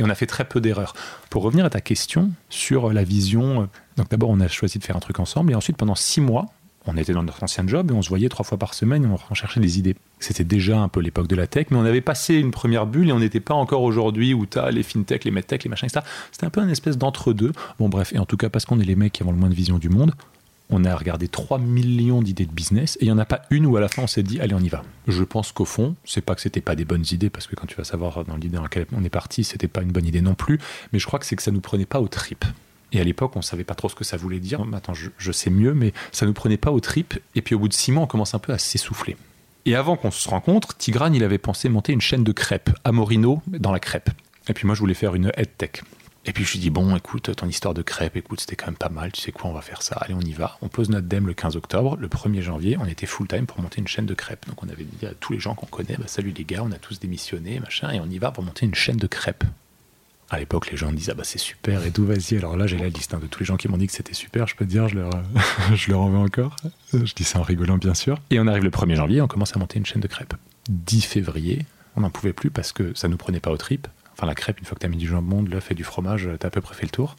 Et 0.00 0.02
on 0.02 0.08
a 0.08 0.14
fait 0.14 0.26
très 0.26 0.44
peu 0.44 0.60
d'erreurs. 0.62 0.94
Pour 1.28 1.42
revenir 1.42 1.66
à 1.66 1.70
ta 1.70 1.82
question 1.82 2.30
sur 2.48 2.90
la 2.92 3.04
vision, 3.04 3.62
euh, 3.62 3.64
donc 3.96 4.08
d'abord 4.08 4.30
on 4.30 4.40
a 4.40 4.48
choisi 4.48 4.78
de 4.78 4.84
faire 4.84 4.96
un 4.96 5.00
truc 5.00 5.20
ensemble 5.20 5.52
et 5.52 5.54
ensuite 5.54 5.76
pendant 5.76 5.94
six 5.94 6.22
mois, 6.22 6.46
on 6.86 6.96
était 6.96 7.12
dans 7.12 7.22
notre 7.22 7.42
ancien 7.42 7.66
job 7.66 7.90
et 7.90 7.94
on 7.94 8.00
se 8.00 8.08
voyait 8.08 8.30
trois 8.30 8.44
fois 8.44 8.56
par 8.56 8.72
semaine 8.72 9.04
et 9.04 9.08
on 9.30 9.34
cherchait 9.34 9.60
des 9.60 9.78
idées. 9.78 9.96
C'était 10.18 10.44
déjà 10.44 10.78
un 10.78 10.88
peu 10.88 11.00
l'époque 11.00 11.26
de 11.26 11.36
la 11.36 11.46
tech, 11.46 11.66
mais 11.70 11.76
on 11.76 11.84
avait 11.84 12.00
passé 12.00 12.36
une 12.36 12.50
première 12.50 12.86
bulle 12.86 13.10
et 13.10 13.12
on 13.12 13.18
n'était 13.18 13.40
pas 13.40 13.52
encore 13.52 13.82
aujourd'hui 13.82 14.32
où 14.32 14.46
tu 14.46 14.58
as 14.58 14.70
les 14.70 14.82
fintech, 14.82 15.24
les 15.24 15.30
medtech, 15.30 15.64
les 15.64 15.70
machins, 15.70 15.86
etc. 15.86 16.06
C'était 16.32 16.46
un 16.46 16.50
peu 16.50 16.62
une 16.62 16.70
espèce 16.70 16.96
d'entre-deux. 16.96 17.52
Bon 17.78 17.90
bref, 17.90 18.14
et 18.14 18.18
en 18.18 18.24
tout 18.24 18.38
cas 18.38 18.48
parce 18.48 18.64
qu'on 18.64 18.80
est 18.80 18.84
les 18.84 18.96
mecs 18.96 19.12
qui 19.12 19.22
avons 19.22 19.32
le 19.32 19.38
moins 19.38 19.50
de 19.50 19.54
vision 19.54 19.78
du 19.78 19.90
monde, 19.90 20.14
on 20.70 20.84
a 20.84 20.94
regardé 20.94 21.28
3 21.28 21.58
millions 21.58 22.22
d'idées 22.22 22.46
de 22.46 22.52
business 22.52 22.96
et 23.00 23.04
il 23.04 23.08
n'y 23.08 23.12
en 23.12 23.18
a 23.18 23.24
pas 23.24 23.42
une 23.50 23.66
où 23.66 23.76
à 23.76 23.80
la 23.80 23.88
fin 23.88 24.02
on 24.02 24.06
s'est 24.06 24.22
dit 24.22 24.40
allez 24.40 24.54
on 24.54 24.60
y 24.60 24.68
va. 24.68 24.82
Je 25.06 25.24
pense 25.24 25.52
qu'au 25.52 25.64
fond, 25.64 25.94
c'est 26.04 26.20
pas 26.20 26.34
que 26.34 26.40
c'était 26.40 26.60
pas 26.60 26.76
des 26.76 26.84
bonnes 26.84 27.04
idées 27.10 27.30
parce 27.30 27.46
que 27.46 27.56
quand 27.56 27.66
tu 27.66 27.76
vas 27.76 27.84
savoir 27.84 28.24
dans 28.24 28.36
l'idée 28.36 28.56
dans 28.56 28.62
laquelle 28.62 28.86
on 28.92 29.04
est 29.04 29.10
parti, 29.10 29.44
c'était 29.44 29.68
pas 29.68 29.82
une 29.82 29.92
bonne 29.92 30.06
idée 30.06 30.22
non 30.22 30.34
plus, 30.34 30.58
mais 30.92 30.98
je 30.98 31.06
crois 31.06 31.18
que 31.18 31.26
c'est 31.26 31.36
que 31.36 31.42
ça 31.42 31.50
nous 31.50 31.60
prenait 31.60 31.86
pas 31.86 32.00
aux 32.00 32.08
tripes. 32.08 32.44
Et 32.92 33.00
à 33.00 33.04
l'époque, 33.04 33.36
on 33.36 33.42
savait 33.42 33.64
pas 33.64 33.74
trop 33.74 33.88
ce 33.88 33.94
que 33.94 34.04
ça 34.04 34.16
voulait 34.16 34.40
dire. 34.40 34.64
Je, 34.92 35.10
je 35.16 35.32
sais 35.32 35.50
mieux, 35.50 35.74
mais 35.74 35.92
ça 36.12 36.26
nous 36.26 36.32
prenait 36.32 36.56
pas 36.56 36.72
aux 36.72 36.80
tripes. 36.80 37.14
Et 37.34 37.42
puis 37.42 37.54
au 37.54 37.60
bout 37.60 37.68
de 37.68 37.72
six 37.72 37.92
mois, 37.92 38.02
on 38.02 38.06
commence 38.06 38.34
un 38.34 38.40
peu 38.40 38.52
à 38.52 38.58
s'essouffler. 38.58 39.16
Et 39.64 39.76
avant 39.76 39.96
qu'on 39.96 40.10
se 40.10 40.28
rencontre, 40.28 40.76
Tigrane, 40.76 41.14
il 41.14 41.22
avait 41.22 41.38
pensé 41.38 41.68
monter 41.68 41.92
une 41.92 42.00
chaîne 42.00 42.24
de 42.24 42.32
crêpes 42.32 42.70
à 42.84 42.92
Morino 42.92 43.42
dans 43.46 43.72
la 43.72 43.78
crêpe. 43.78 44.10
Et 44.48 44.54
puis 44.54 44.66
moi, 44.66 44.74
je 44.74 44.80
voulais 44.80 44.94
faire 44.94 45.14
une 45.14 45.30
head 45.36 45.50
tech. 45.56 45.82
Et 46.26 46.32
puis 46.32 46.44
je 46.44 46.52
lui 46.52 46.58
dis 46.58 46.70
bon, 46.70 46.94
écoute, 46.96 47.34
ton 47.34 47.48
histoire 47.48 47.72
de 47.72 47.82
crêpes, 47.82 48.16
écoute, 48.16 48.40
c'était 48.40 48.56
quand 48.56 48.66
même 48.66 48.76
pas 48.76 48.90
mal. 48.90 49.10
Tu 49.12 49.22
sais 49.22 49.32
quoi, 49.32 49.48
on 49.48 49.54
va 49.54 49.62
faire 49.62 49.82
ça. 49.82 49.96
Allez, 49.96 50.14
on 50.14 50.20
y 50.20 50.32
va. 50.32 50.58
On 50.60 50.68
pose 50.68 50.90
notre 50.90 51.06
dème 51.06 51.26
le 51.26 51.34
15 51.34 51.56
octobre. 51.56 51.96
Le 51.98 52.08
1er 52.08 52.42
janvier, 52.42 52.76
on 52.78 52.84
était 52.84 53.06
full 53.06 53.26
time 53.26 53.46
pour 53.46 53.60
monter 53.60 53.80
une 53.80 53.88
chaîne 53.88 54.06
de 54.06 54.14
crêpes. 54.14 54.46
Donc 54.46 54.62
on 54.62 54.68
avait 54.68 54.84
dit 54.84 55.06
à 55.06 55.14
tous 55.14 55.32
les 55.32 55.40
gens 55.40 55.54
qu'on 55.54 55.66
connaît, 55.66 55.96
bah, 55.96 56.04
salut 56.06 56.34
les 56.36 56.44
gars, 56.44 56.62
on 56.62 56.72
a 56.72 56.78
tous 56.78 57.00
démissionné, 57.00 57.58
machin, 57.60 57.90
et 57.90 58.00
on 58.00 58.06
y 58.06 58.18
va 58.18 58.32
pour 58.32 58.44
monter 58.44 58.66
une 58.66 58.74
chaîne 58.74 58.98
de 58.98 59.06
crêpes. 59.06 59.44
À 60.32 60.38
l'époque, 60.38 60.70
les 60.70 60.76
gens 60.76 60.92
me 60.92 60.96
disaient 60.96 61.10
ah 61.10 61.16
bah 61.16 61.24
c'est 61.24 61.40
super 61.40 61.84
et 61.84 61.90
tout, 61.90 62.06
vas-y. 62.06 62.36
Alors 62.36 62.56
là, 62.56 62.68
j'ai 62.68 62.78
la 62.78 62.88
liste 62.88 63.14
hein, 63.14 63.18
de 63.20 63.26
tous 63.26 63.40
les 63.40 63.46
gens 63.46 63.56
qui 63.56 63.66
m'ont 63.66 63.78
dit 63.78 63.88
que 63.88 63.92
c'était 63.92 64.14
super. 64.14 64.46
Je 64.46 64.54
peux 64.54 64.64
te 64.64 64.70
dire, 64.70 64.88
je 64.88 64.94
leur, 64.94 65.10
je 65.74 65.90
leur 65.90 66.00
en 66.00 66.10
veux 66.10 66.18
encore. 66.18 66.54
Je 66.92 67.14
dis 67.14 67.24
ça 67.24 67.40
en 67.40 67.42
rigolant, 67.42 67.78
bien 67.78 67.94
sûr. 67.94 68.20
Et 68.30 68.38
on 68.38 68.46
arrive 68.46 68.62
le 68.62 68.70
1er 68.70 68.94
janvier, 68.94 69.20
on 69.22 69.26
commence 69.26 69.56
à 69.56 69.58
monter 69.58 69.78
une 69.78 69.86
chaîne 69.86 70.02
de 70.02 70.06
crêpes. 70.06 70.34
10 70.68 71.00
février, 71.00 71.66
on 71.96 72.02
n'en 72.02 72.10
pouvait 72.10 72.32
plus 72.32 72.50
parce 72.50 72.72
que 72.72 72.94
ça 72.94 73.08
nous 73.08 73.16
prenait 73.16 73.40
pas 73.40 73.50
aux 73.50 73.56
tripes. 73.56 73.88
Enfin, 74.20 74.26
la 74.26 74.34
crêpe, 74.34 74.58
une 74.60 74.66
fois 74.66 74.74
que 74.74 74.80
tu 74.80 74.86
as 74.86 74.90
mis 74.90 74.98
du 74.98 75.06
jambon, 75.06 75.42
de 75.42 75.48
l'œuf 75.50 75.70
et 75.70 75.74
du 75.74 75.82
fromage, 75.82 76.28
tu 76.38 76.44
as 76.44 76.48
à 76.48 76.50
peu 76.50 76.60
près 76.60 76.74
fait 76.74 76.82
le 76.84 76.90
tour. 76.90 77.16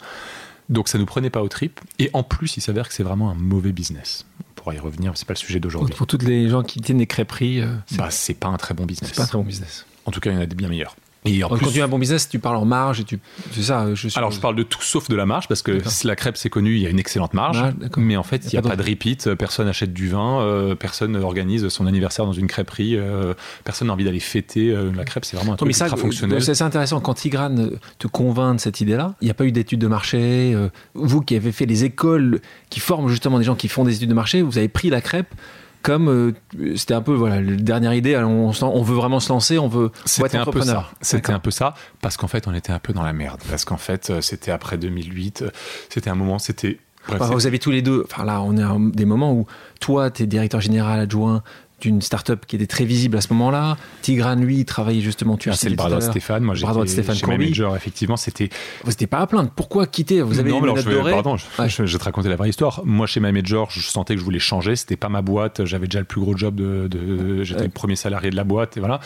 Donc 0.70 0.88
ça 0.88 1.00
nous 1.00 1.08
prenait 1.08 1.32
pas 1.32 1.42
aux 1.42 1.48
tripes. 1.50 1.80
Et 1.98 2.12
en 2.14 2.22
plus, 2.22 2.58
il 2.58 2.62
s'avère 2.62 2.88
que 2.88 2.94
c'est 2.94 3.02
vraiment 3.02 3.32
un 3.32 3.34
mauvais 3.34 3.72
business. 3.72 4.28
On 4.40 4.54
pourra 4.54 4.76
y 4.76 4.80
revenir, 4.80 5.12
c'est 5.16 5.26
pas 5.28 5.34
le 5.34 5.40
sujet 5.40 5.60
d'aujourd'hui. 5.60 5.96
Pour 5.96 6.06
toutes 6.06 6.22
les 6.22 6.48
gens 6.48 6.62
qui 6.62 6.80
tiennent 6.80 7.00
des 7.00 7.08
crêperies, 7.08 7.60
euh, 7.62 7.74
c'est 7.88 7.98
Bah, 7.98 8.10
pas 8.40 8.48
un 8.50 8.58
très 8.58 8.76
bon 8.76 8.86
business. 8.86 9.10
c'est 9.10 9.16
pas 9.18 9.24
un 9.24 9.28
très 9.28 9.40
bon 9.40 9.44
business. 9.44 9.88
En 10.06 10.12
tout 10.12 10.20
cas, 10.20 10.30
il 10.30 10.36
y 10.36 10.38
en 10.38 10.42
a 10.42 10.46
des 10.46 10.56
bien 10.56 10.70
meilleurs. 10.70 10.96
Et 11.24 11.44
en 11.44 11.50
Quand 11.50 11.58
plus, 11.58 11.72
tu 11.72 11.82
as 11.82 11.86
un 11.86 11.88
bon 11.88 12.00
business, 12.00 12.28
tu 12.28 12.40
parles 12.40 12.56
en 12.56 12.66
marge 12.66 13.00
et 13.00 13.04
tu. 13.04 13.20
C'est 13.52 13.62
ça, 13.62 13.94
je 13.94 14.08
suis. 14.08 14.18
alors 14.18 14.32
je 14.32 14.40
parle 14.40 14.56
de 14.56 14.64
tout 14.64 14.82
sauf 14.82 15.08
de 15.08 15.16
la 15.16 15.28
marge 15.28 15.48
parce 15.48 15.62
que 15.62 15.72
D'accord. 15.74 15.92
la 16.04 16.16
crêpe 16.16 16.36
c'est 16.36 16.50
connu, 16.50 16.76
il 16.76 16.82
y 16.82 16.88
a 16.88 16.90
une 16.90 16.98
excellente 16.98 17.36
marge, 17.36 17.62
Ah, 17.64 17.72
mais 17.98 18.18
en 18.18 18.24
fait 18.24 18.38
il 18.38 18.48
n'y 18.48 18.54
Y 18.54 18.58
a 18.58 18.62
pas 18.64 18.70
pas 18.70 18.76
de 18.76 18.82
repeat, 18.84 19.28
euh, 19.28 19.36
personne 19.36 19.68
achète 19.68 19.94
du 19.94 20.10
vin, 20.10 20.42
euh, 20.42 20.74
personne 20.74 21.16
organise 21.18 21.68
son 21.68 21.86
anniversaire 21.86 22.26
dans 22.26 22.34
une 22.34 22.48
crêperie, 22.48 22.96
euh, 22.98 23.36
personne 23.64 23.90
n'a 23.90 23.94
envie 23.94 24.04
d'aller 24.04 24.20
fêter 24.20 24.72
euh, 24.72 24.92
la 24.96 25.06
crêpe, 25.06 25.26
c'est 25.26 25.38
vraiment 25.38 25.54
un 25.54 25.58
truc 25.58 25.68
mais 25.68 25.74
ça, 25.74 25.86
ultra 25.86 25.98
fonctionnel. 25.98 26.42
c'est 26.42 26.62
intéressant. 26.64 27.00
Quand 27.02 27.14
Tigrane 27.14 27.72
te 28.00 28.08
convainc 28.08 28.56
de 28.56 28.62
cette 28.62 28.82
idée-là, 28.82 29.14
il 29.22 29.26
n'y 29.26 29.32
a 29.32 29.36
pas 29.36 29.46
eu 29.46 29.52
d'études 29.52 29.80
de 29.80 29.88
marché. 29.88 30.56
Vous 30.96 31.22
qui 31.22 31.36
avez 31.36 31.52
fait 31.52 31.68
les 31.68 31.84
écoles 31.84 32.42
qui 32.72 32.80
forment 32.80 33.10
justement 33.10 33.38
des 33.38 33.46
gens 33.46 33.56
qui 33.56 33.68
font 33.68 33.84
des 33.84 33.96
études 33.96 34.10
de 34.10 34.14
marché, 34.16 34.42
vous 34.42 34.58
avez 34.58 34.70
pris 34.70 34.90
la 34.90 35.02
crêpe 35.02 35.34
comme 35.82 36.08
euh, 36.10 36.76
c'était 36.76 36.94
un 36.94 37.02
peu 37.02 37.14
voilà 37.14 37.42
la 37.42 37.56
dernière 37.56 37.94
idée. 37.94 38.16
on, 38.18 38.52
on 38.62 38.82
veut 38.84 38.96
vraiment 38.96 39.20
se 39.20 39.30
lancer, 39.30 39.58
on 39.58 39.68
veut 39.68 39.92
C'était 40.06 40.38
un 40.38 40.46
peu 40.46 40.52
ça. 40.62 40.80
entrepreneur. 40.80 40.94
C'était 41.02 41.32
un 41.34 41.40
peu 41.40 41.52
ça 41.52 41.74
parce 42.02 42.18
qu'en 42.18 42.28
fait 42.28 42.48
on 42.48 42.54
était 42.54 42.72
un 42.74 42.80
peu 42.80 42.94
dans 42.94 43.04
la 43.04 43.14
merde 43.14 43.42
parce 43.50 43.66
qu'en 43.66 43.78
fait 43.78 44.10
euh, 44.10 44.22
c'était 44.22 44.52
après 44.52 44.78
2008, 44.78 45.42
euh, 45.44 45.50
c'était 45.90 46.10
un 46.10 46.16
moment, 46.16 46.40
c'était 46.40 46.80
bref, 47.08 47.20
Enfin, 47.22 47.28
c'est- 47.30 47.34
vous 47.34 47.48
avez 47.48 47.60
tous 47.60 47.72
les 47.72 47.82
deux. 47.82 48.06
Enfin 48.12 48.26
là, 48.26 48.42
on 48.42 48.56
est 48.58 48.64
à 48.64 48.76
des 48.80 49.06
moments 49.06 49.34
où 49.34 49.48
toi, 49.80 50.12
tu 50.12 50.24
es 50.24 50.26
directeur 50.28 50.62
général 50.62 51.00
adjoint 51.00 51.42
d'une 51.82 52.02
start-up 52.02 52.46
qui 52.48 52.56
était 52.56 52.68
très 52.68 52.86
visible 52.86 53.18
à 53.18 53.22
ce 53.22 53.34
moment-là. 53.34 53.76
Tigrane, 54.02 54.44
lui, 54.46 54.60
il 54.60 54.66
travaillait 54.66 55.02
justement. 55.02 55.36
Tu 55.38 55.50
Ah, 55.50 55.54
le 55.54 55.58
c'est 55.58 55.70
le 55.70 55.76
bras 55.76 55.90
droit 55.90 56.00
de. 56.00 56.04
Stéphane. 56.06 56.44
Moi, 56.44 56.56
j'étais 56.56 56.88
Stéphane 56.88 57.16
chez. 57.16 57.26
Manager, 57.28 57.76
effectivement, 57.76 58.16
c'était 58.18 58.50
Vous 58.84 58.90
n'étiez 58.92 59.08
pas 59.08 59.20
à 59.20 59.28
plaindre. 59.28 59.50
Pourquoi 59.56 59.88
quitter 59.88 60.22
Vous 60.22 60.40
avez 60.40 60.50
non, 60.52 60.62
alors, 60.64 60.78
je 60.78 60.90
vais, 60.90 61.12
pardon, 61.12 61.36
je, 61.38 61.46
Ouais. 61.60 61.68
je- 61.70 61.86
je 61.86 61.92
vais 61.94 62.00
te 62.00 62.04
raconter 62.06 62.30
la 62.30 62.36
vraie 62.36 62.50
histoire. 62.50 62.82
Moi, 62.86 63.08
chez 63.08 63.20
My 63.20 63.32
Major, 63.32 63.70
je 63.72 63.80
sentais 63.82 64.14
que 64.14 64.20
je 64.20 64.26
voulais 64.26 64.40
changer. 64.40 64.76
C'était 64.76 64.96
pas 64.96 65.10
ma 65.10 65.22
boîte. 65.22 65.66
J'avais 65.66 65.88
déjà 65.88 66.00
le 66.00 66.06
plus 66.06 66.22
gros 66.22 66.38
job 66.38 66.56
de. 66.56 66.88
de- 66.88 67.44
J'étais 67.44 67.62
Ouais. 67.62 67.66
le 67.66 67.72
premier 67.72 67.96
salarié 67.96 68.30
de 68.30 68.36
la 68.36 68.44
boîte. 68.44 68.78
Et 68.78 68.80
voilà. 68.80 69.00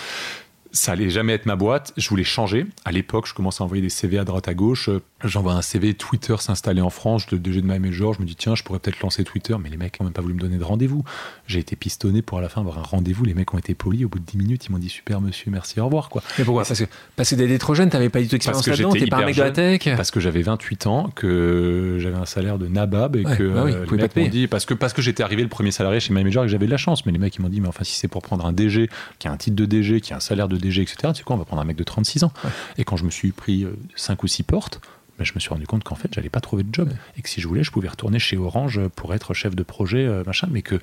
Ça 0.71 0.91
allait 0.91 1.09
jamais 1.09 1.31
être 1.31 1.45
ma 1.45 1.55
boîte. 1.55 1.93
Je 1.95 2.09
voulais 2.09 2.25
changer. 2.25 2.65
À 2.83 2.91
l'époque, 2.91 3.27
je 3.27 3.33
commençais 3.33 3.61
à 3.61 3.65
envoyer 3.65 3.81
des 3.81 3.89
CV 3.89 4.17
à 4.19 4.25
droite 4.25 4.49
à 4.49 4.53
gauche. 4.53 4.89
Euh, 5.25 5.27
J'envoie 5.27 5.53
un 5.53 5.61
CV. 5.61 5.93
Twitter 5.93 6.35
s'installait 6.39 6.81
en 6.81 6.89
France. 6.89 7.29
Le 7.31 7.39
DG 7.39 7.61
de 7.61 7.67
My 7.67 7.79
Major, 7.79 8.13
je 8.13 8.21
me 8.21 8.25
dis 8.25 8.35
tiens, 8.35 8.55
je 8.55 8.63
pourrais 8.63 8.79
peut-être 8.79 8.99
lancer 9.01 9.23
Twitter. 9.23 9.55
Mais 9.61 9.69
les 9.69 9.77
mecs 9.77 9.99
n'ont 9.99 10.05
même 10.05 10.13
pas 10.13 10.21
voulu 10.21 10.33
me 10.33 10.39
donner 10.39 10.57
de 10.57 10.63
rendez-vous. 10.63 11.03
J'ai 11.47 11.59
été 11.59 11.75
pistonné 11.75 12.21
pour 12.21 12.37
à 12.37 12.41
la 12.41 12.49
fin 12.49 12.61
avoir 12.61 12.77
un 12.79 12.83
rendez-vous. 12.83 13.25
Les 13.25 13.33
mecs 13.33 13.53
ont 13.53 13.57
été 13.57 13.75
polis. 13.75 14.05
Au 14.05 14.09
bout 14.09 14.19
de 14.19 14.25
10 14.25 14.37
minutes, 14.37 14.65
ils 14.67 14.71
m'ont 14.71 14.77
dit 14.77 14.89
super 14.89 15.21
monsieur, 15.21 15.51
merci, 15.51 15.79
au 15.79 15.85
revoir 15.85 16.09
quoi. 16.09 16.21
Mais 16.37 16.43
pourquoi? 16.45 16.63
Parce 16.63 16.79
que 16.79 16.85
que 16.85 17.41
t'étais 17.41 17.57
trop 17.57 17.75
jeune, 17.75 17.89
t'avais 17.89 18.09
pas 18.09 18.19
du 18.19 18.25
tout 18.27 18.31
d'expérience 18.31 18.67
là-dedans. 18.67 18.91
T'es 18.93 19.07
pas 19.07 19.17
un 19.17 19.25
mec 19.25 19.35
de 19.35 19.41
la 19.41 19.51
tech. 19.51 19.81
parce 19.97 20.11
que 20.11 20.19
j'avais 20.19 20.41
28 20.41 20.87
ans, 20.87 21.09
que 21.15 21.97
j'avais 21.99 22.15
un 22.17 22.25
salaire 22.25 22.57
de 22.57 22.67
nabab 22.67 23.15
et 23.15 23.25
Ouais, 23.25 23.37
que 23.37 23.43
bah 23.47 23.63
oui, 23.65 23.71
euh, 23.73 23.85
les 23.91 23.97
mecs 23.97 24.15
m'ont 24.15 24.27
dit 24.27 24.47
parce 24.47 24.65
que 24.65 24.73
parce 24.73 24.93
que 24.93 25.01
j'étais 25.01 25.23
arrivé 25.23 25.41
le 25.41 25.49
premier 25.49 25.71
salarié 25.71 25.99
chez 25.99 26.13
My 26.13 26.23
Major 26.23 26.43
et 26.43 26.47
que 26.47 26.51
j'avais 26.51 26.65
de 26.67 26.71
la 26.71 26.77
chance 26.77 27.05
mais 27.05 27.11
les 27.11 27.17
mecs 27.17 27.35
ils 27.35 27.41
m'ont 27.41 27.49
dit 27.49 27.59
mais 27.61 27.67
enfin 27.67 27.83
si 27.83 27.95
c'est 27.95 28.07
pour 28.07 28.21
prendre 28.21 28.45
un 28.45 28.53
DG 28.53 28.89
qui 29.19 29.27
a 29.27 29.31
un 29.31 29.37
titre 29.37 29.55
de 29.55 29.65
DG 29.65 30.01
qui 30.01 30.13
a 30.13 30.17
un 30.17 30.19
salaire 30.19 30.47
de 30.47 30.57
DG 30.57 30.81
etc 30.81 30.95
tu 31.13 31.15
sais 31.19 31.23
quoi 31.23 31.35
on 31.35 31.39
va 31.39 31.45
prendre 31.45 31.61
un 31.61 31.65
mec 31.65 31.75
de 31.77 31.83
36 31.83 32.23
ans 32.23 32.31
Ouais. 32.43 32.49
et 32.77 32.83
quand 32.83 32.97
je 32.97 33.03
me 33.05 33.09
suis 33.11 33.31
pris 33.31 33.65
5 33.95 34.23
ou 34.23 34.27
6 34.27 34.43
portes 34.43 34.81
ben, 35.17 35.23
je 35.23 35.33
me 35.33 35.39
suis 35.39 35.49
rendu 35.49 35.65
compte 35.65 35.83
qu'en 35.83 35.95
fait 35.95 36.13
j'allais 36.13 36.29
pas 36.29 36.41
trouver 36.41 36.63
de 36.63 36.73
job 36.73 36.89
et 37.17 37.21
que 37.21 37.29
si 37.29 37.41
je 37.41 37.47
voulais 37.47 37.63
je 37.63 37.71
pouvais 37.71 37.87
retourner 37.87 38.19
chez 38.19 38.37
Orange 38.37 38.79
pour 38.95 39.13
être 39.13 39.33
chef 39.33 39.55
de 39.55 39.63
projet 39.63 40.05
euh, 40.05 40.23
machin. 40.25 40.47
Mais 40.51 40.61
que 40.61 40.79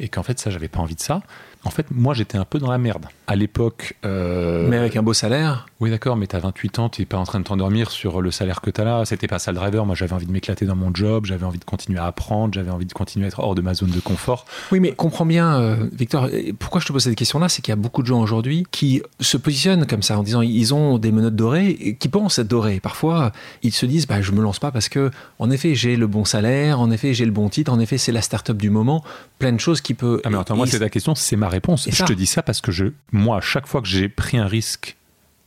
et 0.00 0.08
qu'en 0.08 0.22
fait 0.22 0.38
ça 0.38 0.50
j'avais 0.50 0.68
pas 0.68 0.80
envie 0.80 0.94
de 0.94 1.00
ça 1.00 1.22
en 1.64 1.70
fait 1.70 1.86
moi 1.90 2.14
j'étais 2.14 2.38
un 2.38 2.44
peu 2.44 2.58
dans 2.58 2.70
la 2.70 2.78
merde 2.78 3.06
à 3.26 3.36
l'époque 3.36 3.96
euh, 4.04 4.68
Mais 4.68 4.76
avec 4.76 4.96
un 4.96 5.02
beau 5.02 5.14
salaire. 5.14 5.66
oui, 5.80 5.90
d'accord, 5.90 6.16
mais 6.16 6.26
t'as 6.26 6.38
28 6.38 6.78
ans, 6.78 6.88
t'es 6.88 7.04
pas 7.04 7.16
en 7.16 7.24
train 7.24 7.40
de 7.40 7.44
t'endormir 7.44 7.90
sur 7.90 8.20
le 8.20 8.30
salaire 8.30 8.60
que 8.60 8.70
t'as 8.70 8.84
là. 8.84 9.04
C'était 9.04 9.26
pas 9.26 9.38
ça 9.38 9.50
le 9.52 9.56
driver. 9.56 9.86
Moi, 9.86 9.94
j'avais 9.94 10.12
envie 10.12 10.26
de 10.26 10.32
m'éclater 10.32 10.66
dans 10.66 10.76
mon 10.76 10.94
job, 10.94 11.26
j'avais 11.26 11.44
envie 11.44 11.58
de 11.58 11.64
continuer 11.64 11.98
à 11.98 12.06
apprendre, 12.06 12.54
j'avais 12.54 12.70
envie 12.70 12.86
de 12.86 12.92
continuer 12.92 13.26
à 13.26 13.28
être 13.28 13.40
hors 13.40 13.54
de 13.54 13.62
ma 13.62 13.74
zone 13.74 13.90
de 13.90 14.00
confort. 14.00 14.44
Oui, 14.72 14.80
mais 14.80 14.92
comprends 14.92 15.26
bien, 15.26 15.58
euh, 15.60 15.76
Victor, 15.92 16.28
pourquoi 16.58 16.80
je 16.80 16.86
te 16.86 16.92
pose 16.92 17.04
cette 17.04 17.14
question-là, 17.14 17.48
c'est 17.48 17.62
qu'il 17.62 17.72
y 17.72 17.76
a 17.76 17.76
beaucoup 17.76 18.02
de 18.02 18.06
gens 18.06 18.20
aujourd'hui 18.20 18.66
qui 18.70 19.02
se 19.20 19.36
positionnent 19.36 19.86
comme 19.86 20.02
ça 20.02 20.18
en 20.18 20.22
disant 20.22 20.42
ils 20.42 20.74
ont 20.74 20.98
des 20.98 21.12
menottes 21.12 21.36
dorées, 21.36 21.68
et 21.68 21.96
qui 21.96 22.08
pensent 22.08 22.38
être 22.38 22.48
dorées. 22.48 22.80
Parfois, 22.80 23.32
ils 23.62 23.72
se 23.72 23.86
disent 23.86 24.06
bah, 24.06 24.20
je 24.20 24.32
me 24.32 24.42
lance 24.42 24.58
pas 24.58 24.70
parce 24.70 24.88
que, 24.88 25.10
en 25.38 25.50
effet, 25.50 25.74
j'ai 25.74 25.96
le 25.96 26.06
bon 26.06 26.24
salaire, 26.24 26.80
en 26.80 26.90
effet, 26.90 27.14
j'ai 27.14 27.24
le 27.24 27.32
bon 27.32 27.48
titre, 27.48 27.72
en 27.72 27.80
effet, 27.80 27.98
c'est 27.98 28.12
la 28.12 28.22
start-up 28.22 28.56
du 28.56 28.70
moment, 28.70 29.02
plein 29.38 29.52
de 29.52 29.60
choses 29.60 29.80
qui 29.80 29.94
peut. 29.94 30.20
Ah, 30.24 30.30
mais 30.30 30.38
attends, 30.38 30.56
moi, 30.56 30.66
c'est 30.66 30.80
ta 30.80 30.90
question, 30.90 31.14
c'est 31.14 31.36
ma 31.36 31.48
réponse. 31.54 31.86
Et 31.86 31.92
Je 31.92 32.04
te 32.04 32.12
dis 32.12 32.26
ça 32.26 32.42
parce 32.42 32.60
que 32.60 32.72
je, 32.72 32.86
moi, 33.12 33.38
à 33.38 33.40
chaque 33.40 33.66
fois 33.66 33.80
que 33.80 33.88
j'ai 33.88 34.08
pris 34.08 34.36
un 34.36 34.46
risque 34.46 34.96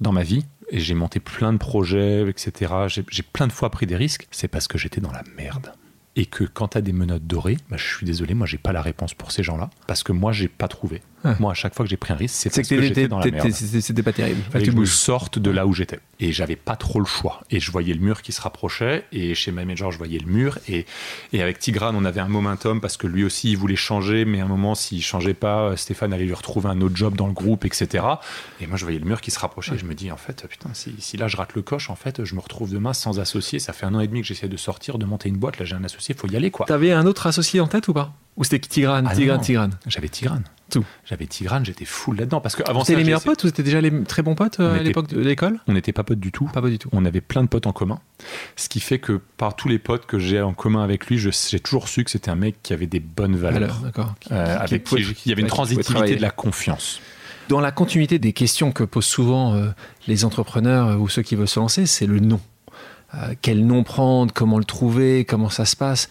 dans 0.02 0.12
ma 0.12 0.24
vie, 0.24 0.46
et 0.70 0.80
j'ai 0.80 0.94
monté 0.94 1.20
plein 1.20 1.54
de 1.54 1.58
projets, 1.58 2.28
etc. 2.30 2.74
J'ai 2.88 3.24
plein 3.24 3.48
de 3.48 3.54
fois 3.54 3.70
pris 3.70 3.86
des 3.86 3.96
risques. 3.96 4.28
C'est 4.32 4.48
parce 4.48 4.68
que 4.68 4.78
j'étais 4.78 5.02
dans 5.02 5.12
la 5.12 5.24
merde 5.38 5.72
et 6.18 6.26
que 6.26 6.44
quand 6.44 6.70
tu 6.70 6.78
as 6.80 6.82
des 6.82 6.94
menottes 6.94 7.28
dorées, 7.28 7.58
bah, 7.70 7.78
je 7.78 7.86
suis 7.86 8.06
désolé, 8.06 8.34
moi 8.34 8.48
j'ai 8.48 8.58
pas 8.58 8.74
la 8.74 8.82
réponse 8.82 9.14
pour 9.14 9.32
ces 9.32 9.44
gens-là 9.44 9.70
parce 9.86 10.04
que 10.04 10.12
moi 10.12 10.32
j'ai 10.32 10.48
pas 10.48 10.68
trouvé. 10.68 11.02
Moi 11.39 11.51
à 11.51 11.53
chaque 11.53 11.74
fois 11.74 11.86
que 11.86 11.89
j'ai 11.89 11.97
pris 11.97 12.13
un 12.13 12.15
risque, 12.15 12.36
c'est 12.36 12.50
parce 12.50 12.67
que, 12.67 12.81
j'étais 12.81 13.07
dans 13.07 13.19
la 13.19 13.29
merde. 13.29 13.51
C'était 13.51 14.03
pas 14.03 14.13
terrible. 14.13 14.41
Tu 14.63 14.71
me 14.71 14.86
sortes 14.86 15.39
de 15.39 15.51
là 15.51 15.65
où 15.65 15.74
j'étais. 15.74 16.00
Et 16.19 16.31
j'avais 16.31 16.55
pas 16.55 16.75
trop 16.75 17.00
le 17.00 17.05
choix. 17.05 17.41
Et 17.51 17.59
je 17.59 17.71
voyais 17.71 17.93
le 17.93 18.00
mur 18.00 18.21
qui 18.21 18.31
se 18.31 18.41
rapprochait. 18.41 19.05
Et 19.12 19.36
chez 19.36 19.51
My 19.51 19.65
Major 19.65 19.91
je 19.91 19.97
voyais 19.97 20.19
le 20.19 20.27
mur. 20.27 20.59
Et, 20.67 20.86
et 21.33 21.41
avec 21.41 21.59
Tigran 21.59 21.93
on 21.95 22.05
avait 22.05 22.21
un 22.21 22.27
momentum 22.27 22.81
parce 22.81 22.97
que 22.97 23.07
lui 23.07 23.24
aussi 23.24 23.51
il 23.51 23.57
voulait 23.57 23.75
changer. 23.75 24.25
Mais 24.25 24.41
à 24.41 24.45
un 24.45 24.47
moment 24.47 24.75
s'il 24.75 25.03
changeait 25.03 25.33
pas 25.33 25.75
Stéphane 25.75 26.13
allait 26.13 26.25
lui 26.25 26.33
retrouver 26.33 26.69
un 26.69 26.81
autre 26.81 26.95
job 26.95 27.15
dans 27.15 27.27
le 27.27 27.33
groupe 27.33 27.65
etc. 27.65 28.05
Et 28.62 28.67
moi 28.67 28.77
je 28.77 28.83
voyais 28.83 29.00
le 29.00 29.05
mur 29.05 29.21
qui 29.21 29.31
se 29.31 29.39
rapprochait. 29.39 29.75
Et 29.75 29.77
je 29.77 29.86
me 29.86 29.95
dis 29.95 30.12
en 30.12 30.17
fait 30.17 30.45
putain 30.47 30.69
si, 30.74 30.95
si, 31.00 31.17
là 31.17 31.27
je 31.27 31.38
rate 31.38 31.53
le 31.55 31.62
coche 31.62 31.89
en 31.89 31.95
fait 31.95 32.24
je 32.24 32.36
me 32.36 32.39
retrouve 32.39 32.71
demain 32.71 32.93
sans 32.93 33.19
associé. 33.19 33.59
Ça 33.59 33.74
fait 33.74 33.86
un 33.86 33.93
an 33.95 34.00
et 34.00 34.07
demi 34.07 34.21
que 34.21 34.27
j'essaie 34.27 34.47
de 34.47 34.57
sortir 34.57 34.97
de 34.97 35.05
monter 35.05 35.29
une 35.29 35.38
boîte. 35.38 35.59
Là 35.59 35.65
j'ai 35.65 35.75
un 35.75 35.83
associé. 35.83 36.15
Faut 36.15 36.27
y 36.27 36.36
aller 36.36 36.51
quoi. 36.51 36.65
T'avais 36.65 36.91
un 36.91 37.05
autre 37.05 37.27
associé 37.27 37.59
en 37.59 37.67
tête 37.67 37.88
ou 37.88 37.93
pas? 37.93 38.13
Ou 38.38 38.43
c'était 38.43 38.59
Tigrane, 38.59 39.07
ah 39.09 39.15
Tigrane, 39.15 39.41
Tigrane? 39.41 39.77
J'avais 39.88 40.09
Tigrane. 40.09 40.43
Tout. 40.69 40.86
J'avais 41.05 41.25
Tigrane, 41.27 41.65
j'étais 41.65 41.86
full 41.86 42.17
là-dedans. 42.17 42.41
Parce 42.41 42.55
qu'avant 42.55 42.83
C'était 42.83 42.97
les 42.97 43.05
meilleurs 43.05 43.24
potes 43.24 43.43
ou 43.43 43.47
c'était 43.47 43.63
déjà 43.63 43.79
les 43.79 44.03
très 44.03 44.21
bons 44.21 44.36
potes 44.36 44.59
euh, 44.59 44.79
à 44.79 44.83
l'époque 44.83 45.07
de 45.07 45.19
l'école? 45.19 45.59
On 45.67 45.74
n'était 45.74 45.93
pas 45.93 46.03
potes 46.03 46.19
du 46.19 46.31
tout. 46.31 46.45
Pas 46.53 46.62
potes 46.62 46.71
du 46.71 46.79
tout. 46.79 46.89
On 46.91 47.05
avait 47.05 47.21
plein 47.21 47.43
de 47.43 47.47
potes 47.47 47.67
en 47.67 47.71
commun. 47.71 48.00
Ce 48.55 48.67
qui 48.67 48.79
fait 48.79 49.00
que 49.00 49.21
par 49.38 49.55
tous 49.55 49.69
les 49.69 49.79
potes 49.79 50.05
que 50.05 50.19
j'ai 50.19 50.41
en 50.41 50.53
commun 50.53 50.83
avec 50.83 51.07
lui, 51.07 51.17
j'ai 51.17 51.59
toujours 51.59 51.88
su 51.88 52.03
que 52.03 52.12
c'était 52.12 52.29
un 52.29 52.36
mec 52.36 52.55
qui 52.63 52.74
avait 52.74 52.88
des 52.88 53.00
bonnes 53.00 53.38
valeurs. 53.38 53.79
d'accord. 53.83 54.15
Euh, 54.31 54.57
avec 54.59 54.83
qui, 54.83 54.95
il 55.25 55.29
y 55.29 55.31
avait 55.31 55.41
une 55.41 55.47
transitivité 55.47 56.15
de 56.15 56.21
la 56.21 56.31
confiance. 56.31 57.00
Dans 57.47 57.62
la 57.62 57.71
continuité 57.71 58.19
des 58.19 58.33
questions 58.33 58.74
que 58.74 58.83
posent 58.83 59.05
souvent 59.05 59.53
euh, 59.53 59.69
les 60.07 60.25
entrepreneurs 60.25 61.00
ou 61.00 61.07
ceux 61.07 61.21
qui 61.21 61.36
veulent 61.36 61.47
se 61.47 61.59
lancer, 61.59 61.86
c'est 61.86 62.05
le 62.05 62.19
nom. 62.19 62.41
quel 63.41 63.65
nom 63.65 63.83
prendre, 63.83 64.33
comment 64.33 64.57
le 64.57 64.65
trouver, 64.65 65.24
comment 65.24 65.50
ça 65.50 65.63
se 65.63 65.77
passe. 65.77 66.09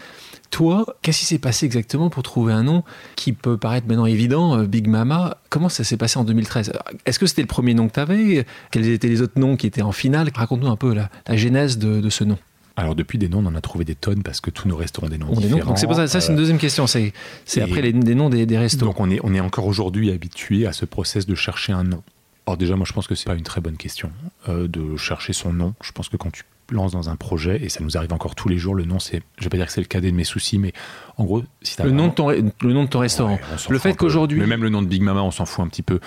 Toi, 0.50 0.87
qu'est-ce 1.03 1.21
qui 1.21 1.25
s'est 1.26 1.38
passé 1.38 1.67
exactement 1.67 2.11
pour 2.11 2.23
trouver 2.23 2.53
un 2.53 2.62
nom 2.62 2.85
qui 3.17 3.33
peut 3.33 3.57
paraître 3.57 3.87
maintenant 3.87 4.07
évident, 4.07 4.59
euh, 4.59 4.67
Big 4.67 4.87
Mama? 4.87 5.38
Comment 5.50 5.69
ça 5.69 5.85
s'est 5.85 5.97
passé 5.97 6.19
en 6.19 6.25
2013 6.25 6.73
Est-ce 7.05 7.19
que 7.19 7.26
c'était 7.26 7.43
le 7.43 7.49
premier 7.49 7.75
nom 7.75 7.88
que 7.88 7.95
tu 7.95 8.00
avais 8.00 8.47
Quels 8.71 8.88
étaient 8.88 9.09
les 9.09 9.23
autres 9.23 9.38
noms 9.38 9.57
qui 9.57 9.67
étaient 9.67 9.83
en 9.83 9.93
finale? 9.93 10.31
Raconte-nous 10.35 10.69
un 10.69 10.76
peu 10.76 10.95
la, 10.95 11.37
genèse 11.37 11.79
de, 11.79 12.09
ce 12.11 12.25
nom. 12.25 12.38
Alors 12.76 12.95
depuis 12.95 13.19
des 13.19 13.29
noms, 13.29 13.38
on 13.38 13.47
en 13.47 13.55
a 13.55 13.61
trouvé 13.61 13.85
des 13.85 13.95
tonnes 13.95 14.23
parce 14.23 14.41
que 14.41 14.50
tous 14.50 14.69
nos 14.69 14.76
restaurants 14.76 15.07
ont 15.07 15.11
des 15.11 15.19
noms 15.19 15.33
différents. 15.33 15.69
Donc 15.71 15.79
c'est 15.79 15.87
pour 15.87 15.97
ça, 15.97 16.07
ça 16.07 16.21
c'est 16.21 16.31
une 16.31 16.38
deuxième 16.38 16.59
question. 16.59 16.87
C'est, 16.87 17.12
après 17.61 17.83
les, 17.83 17.93
des 17.93 18.15
noms 18.15 18.29
des, 18.29 18.47
des 18.47 18.59
restos. 18.59 18.85
Donc 18.85 19.00
on 19.00 19.11
est, 19.11 19.21
on 19.25 19.35
est 19.35 19.41
encore 19.41 19.67
aujourd'hui 19.67 20.11
habitué 20.11 20.67
à 20.67 20.73
ce 20.73 20.85
process 20.85 21.26
de 21.26 21.35
chercher 21.35 21.73
un 21.73 21.85
nom. 21.85 22.03
Alors 22.47 22.57
déjà, 22.57 22.76
moi 22.76 22.87
je 22.87 22.93
pense 22.93 23.09
que 23.09 23.15
c'est 23.15 23.26
pas 23.26 23.35
une 23.35 23.43
très 23.43 23.61
bonne 23.61 23.76
question 23.76 24.12
euh, 24.49 24.69
de 24.69 24.97
chercher 24.97 25.33
son 25.33 25.53
nom. 25.53 25.75
Je 25.83 25.91
pense 25.91 26.09
que 26.09 26.17
quand 26.17 26.31
tu 26.31 26.45
lance 26.70 26.92
dans 26.92 27.08
un 27.08 27.16
projet, 27.16 27.62
et 27.62 27.68
ça 27.68 27.82
nous 27.82 27.96
arrive 27.96 28.12
encore 28.12 28.35
tous 28.35 28.49
les 28.49 28.58
jours, 28.58 28.75
le 28.75 28.85
nom, 28.85 28.99
c'est, 28.99 29.23
je 29.38 29.44
vais 29.44 29.50
pas 29.50 29.56
dire 29.56 29.66
que 29.66 29.73
c'est 29.73 29.80
le 29.80 29.87
cadet 29.87 30.11
de 30.11 30.16
mes 30.16 30.25
soucis, 30.25 30.58
mais 30.58 30.73
en 31.16 31.25
gros, 31.25 31.42
si 31.62 31.80
le, 31.82 31.90
nom 31.90 32.08
de 32.08 32.12
ton, 32.12 32.28
le 32.30 32.73
nom 32.73 32.85
de 32.85 32.88
ton 32.88 33.00
restaurant. 33.00 33.38
le 33.68 33.78
fait 33.78 33.94
qu'aujourd'hui. 33.94 34.38
Mais 34.38 34.46
même 34.46 34.62
le 34.62 34.70
nom 34.70 34.82
de 34.82 34.88
Big 34.88 35.02
Mama, 35.02 35.23
on 35.23 35.30
s'en 35.30 35.46
fout 35.46 35.64
un 35.64 35.68
petit 35.68 35.82
peu. 35.82 36.00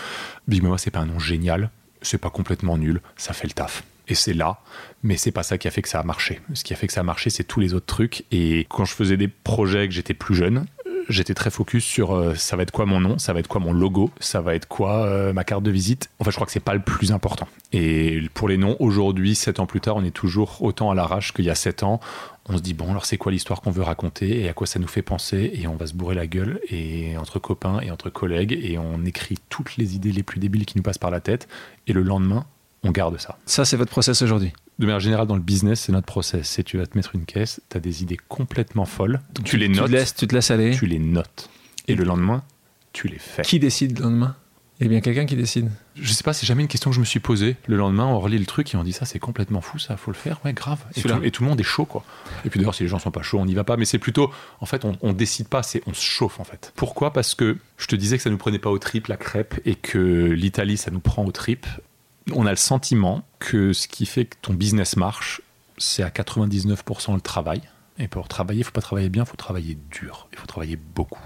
Big 0.48 0.62
Mama, 0.62 0.78
c'est 0.78 0.92
pas 0.92 1.00
un 1.00 1.06
nom 1.06 1.20
génial, 1.20 1.70
c'est 2.02 2.18
pas 2.18 2.30
complètement 2.30 2.78
nul, 2.78 3.02
ça 3.18 3.34
fait 3.34 3.48
le 3.48 3.54
taf. 3.54 3.84
Et 4.10 4.16
c'est 4.16 4.34
là, 4.34 4.60
mais 5.04 5.18
c'est 5.18 5.32
pas 5.32 5.44
ça 5.44 5.60
qui 5.60 5.68
a 5.68 5.72
fait 5.72 5.84
que 5.84 5.90
ça 5.90 6.00
a 6.00 6.04
marché. 6.04 6.42
Ce 6.56 6.64
qui 6.64 6.74
a 6.74 6.76
fait 6.76 6.88
que 6.88 6.94
ça 6.94 7.02
a 7.02 7.04
marché, 7.04 7.30
c'est 7.30 7.44
tous 7.44 7.60
les 7.60 7.76
autres 7.76 7.86
trucs. 7.86 8.26
Et 8.32 8.66
quand 8.68 8.84
je 8.84 8.96
faisais 8.96 9.18
des 9.18 9.28
projets 9.28 9.88
que 9.88 9.94
j'étais 9.94 10.16
plus 10.16 10.34
jeune, 10.34 10.66
j'étais 11.10 11.34
très 11.34 11.50
focus 11.50 11.84
sur 11.84 12.16
euh, 12.16 12.36
ça 12.36 12.56
va 12.56 12.64
être 12.64 12.72
quoi 12.72 12.86
mon 12.86 13.00
nom, 13.00 13.18
ça 13.18 13.34
va 13.34 13.40
être 13.40 13.48
quoi 13.48 13.60
mon 13.60 13.74
logo, 13.74 14.12
ça 14.20 14.42
va 14.42 14.56
être 14.56 14.68
quoi 14.68 15.06
euh, 15.06 15.34
ma 15.34 15.44
carte 15.44 15.64
de 15.64 15.72
visite. 15.72 16.10
En 16.20 16.24
fait, 16.24 16.32
je 16.32 16.36
crois 16.36 16.46
que 16.46 16.52
c'est 16.52 16.60
pas 16.60 16.74
le 16.74 16.82
plus 16.82 17.12
important. 17.12 17.48
Et 17.74 18.22
pour 18.34 18.48
les 18.48 18.58
noms, 18.58 18.78
aujourd'hui, 18.80 19.36
sept 19.36 19.60
ans 19.60 19.66
plus 19.66 19.82
tard, 19.82 19.98
on 19.98 20.04
est 20.04 20.12
toujours 20.12 20.62
autant 20.62 20.92
à 20.92 20.96
l'arrache 20.96 21.34
qu'il 21.34 21.46
y 21.46 21.50
a 21.50 21.56
sept 21.56 21.84
ans. 21.84 22.00
On 22.48 22.58
se 22.58 22.62
dit 22.62 22.74
bon, 22.74 22.90
alors 22.90 23.06
c'est 23.06 23.18
quoi 23.18 23.32
l'histoire 23.32 23.62
qu'on 23.62 23.72
veut 23.72 23.84
raconter 23.84 24.42
et 24.42 24.50
à 24.50 24.54
quoi 24.54 24.66
ça 24.66 24.80
nous 24.80 24.88
fait 24.88 25.02
penser? 25.02 25.52
Et 25.54 25.68
on 25.68 25.76
va 25.76 25.88
se 25.88 25.94
bourrer 25.94 26.16
la 26.16 26.28
gueule 26.28 26.60
et 26.70 27.18
entre 27.18 27.40
copains 27.40 27.80
et 27.82 27.92
entre 27.92 28.10
collègues 28.10 28.60
et 28.64 28.78
on 28.78 29.06
écrit 29.06 29.38
toutes 29.50 29.78
les 29.78 29.96
idées 29.96 30.12
les 30.12 30.24
plus 30.24 30.40
débiles 30.40 30.66
qui 30.66 30.78
nous 30.78 30.84
passent 30.84 30.98
par 30.98 31.12
la 31.12 31.20
tête 31.20 31.48
et 31.88 31.94
le 31.94 32.02
lendemain, 32.02 32.46
on 32.84 32.92
garde 32.92 33.20
ça. 33.20 33.38
Ça, 33.46 33.66
c'est 33.66 33.78
votre 33.78 33.92
process 33.92 34.22
aujourd'hui? 34.22 34.54
De 34.80 34.86
manière 34.86 35.02
générale, 35.02 35.28
dans 35.28 35.36
le 35.36 35.42
business, 35.42 35.82
c'est 35.82 35.92
notre 35.92 36.08
process. 36.08 36.50
C'est 36.50 36.64
tu 36.64 36.78
vas 36.78 36.88
te 36.88 36.98
mettre 36.98 37.14
une 37.14 37.26
caisse, 37.26 37.62
tu 37.70 37.78
as 37.78 37.82
des 37.82 38.02
idées 38.02 38.18
complètement 38.30 38.86
folles, 38.86 39.20
tu, 39.44 39.58
les 39.58 39.68
notes. 39.68 39.86
Tu 39.86 39.92
te, 39.92 39.98
laisses, 39.98 40.16
tu 40.16 40.26
te 40.26 40.34
laisses 40.34 40.52
aller. 40.52 40.72
Tu 40.72 40.86
les 40.86 41.00
notes. 41.00 41.50
Et 41.88 41.96
le 41.96 42.06
lendemain, 42.06 42.44
tu 42.94 43.08
les 43.08 43.20
fais. 43.20 43.42
Qui 43.42 43.60
décide 43.60 43.98
le 43.98 44.06
lendemain? 44.06 44.36
A 44.82 44.88
bien 44.88 45.02
quelqu'un 45.02 45.26
qui 45.26 45.36
décide. 45.36 45.70
Je 45.96 46.14
sais 46.14 46.24
pas, 46.24 46.32
c'est 46.32 46.46
jamais 46.46 46.62
une 46.62 46.70
question 46.70 46.90
que 46.90 46.96
je 46.96 47.02
me 47.02 47.06
suis 47.06 47.20
posée. 47.20 47.58
Le 47.68 47.76
lendemain, 47.76 48.06
on 48.06 48.18
relit 48.18 48.38
le 48.38 48.46
truc 48.46 48.74
et 48.74 48.78
on 48.78 48.84
dit 48.86 48.94
ça, 48.94 49.04
c'est 49.04 49.20
complètement 49.20 49.60
fou, 49.60 49.78
ça, 49.78 49.98
faut 49.98 50.10
le 50.10 50.16
faire. 50.16 50.40
Ouais, 50.46 50.54
grave. 50.54 50.80
Et 50.96 51.02
tout, 51.02 51.10
et 51.22 51.32
tout, 51.32 51.44
le 51.44 51.50
monde 51.50 51.60
est 51.60 51.64
chaud, 51.64 51.84
quoi. 51.84 52.06
Et 52.46 52.50
puis 52.50 52.62
d'ailleurs, 52.62 52.74
si 52.74 52.84
les 52.84 52.90
gens 52.90 52.98
sont 52.98 53.12
pas 53.12 53.22
chauds, 53.22 53.40
on 53.40 53.46
n'y 53.46 53.56
va 53.56 53.66
pas. 53.66 53.76
Mais 53.76 53.84
c'est 53.84 54.00
plutôt, 54.00 54.32
en 54.62 54.66
fait, 54.66 54.86
on, 54.86 54.96
on 55.02 55.12
décide 55.12 55.50
pas, 55.50 55.64
c'est 55.64 55.82
on 55.86 55.94
se 55.94 56.02
chauffe, 56.02 56.40
en 56.40 56.46
fait. 56.46 56.72
Pourquoi? 56.78 57.12
Parce 57.12 57.36
que 57.36 57.58
je 57.78 57.88
te 57.88 57.98
disais 57.98 58.16
que 58.16 58.24
ça 58.24 58.30
nous 58.30 58.38
prenait 58.38 58.60
pas 58.60 58.70
au 58.70 58.80
trip 58.80 59.08
la 59.08 59.18
crêpe 59.18 59.60
et 59.66 59.76
que 59.76 59.98
l'Italie, 60.32 60.78
ça 60.78 60.92
nous 60.92 61.02
prend 61.02 61.26
au 61.26 61.34
trip. 61.34 61.68
On 62.34 62.46
a 62.46 62.52
le 62.52 62.56
sentiment 62.56 63.24
que 63.40 63.74
ce 63.74 63.88
qui 63.88 64.06
fait 64.06 64.26
que 64.26 64.36
ton 64.42 64.54
business 64.54 64.96
marche, 64.96 65.42
c'est 65.78 66.04
à 66.04 66.10
99% 66.10 67.16
le 67.16 67.22
travail. 67.22 67.62
Et 67.98 68.08
pour 68.08 68.28
travailler, 68.28 68.62
il 68.62 68.64
faut 68.64 68.72
pas 68.72 68.82
travailler 68.82 69.10
bien, 69.10 69.24
il 69.24 69.30
faut 69.30 69.36
travailler 69.36 69.78
dur. 69.92 70.28
Il 70.32 70.40
faut 70.40 70.48
travailler 70.48 70.78
beaucoup. 70.78 71.22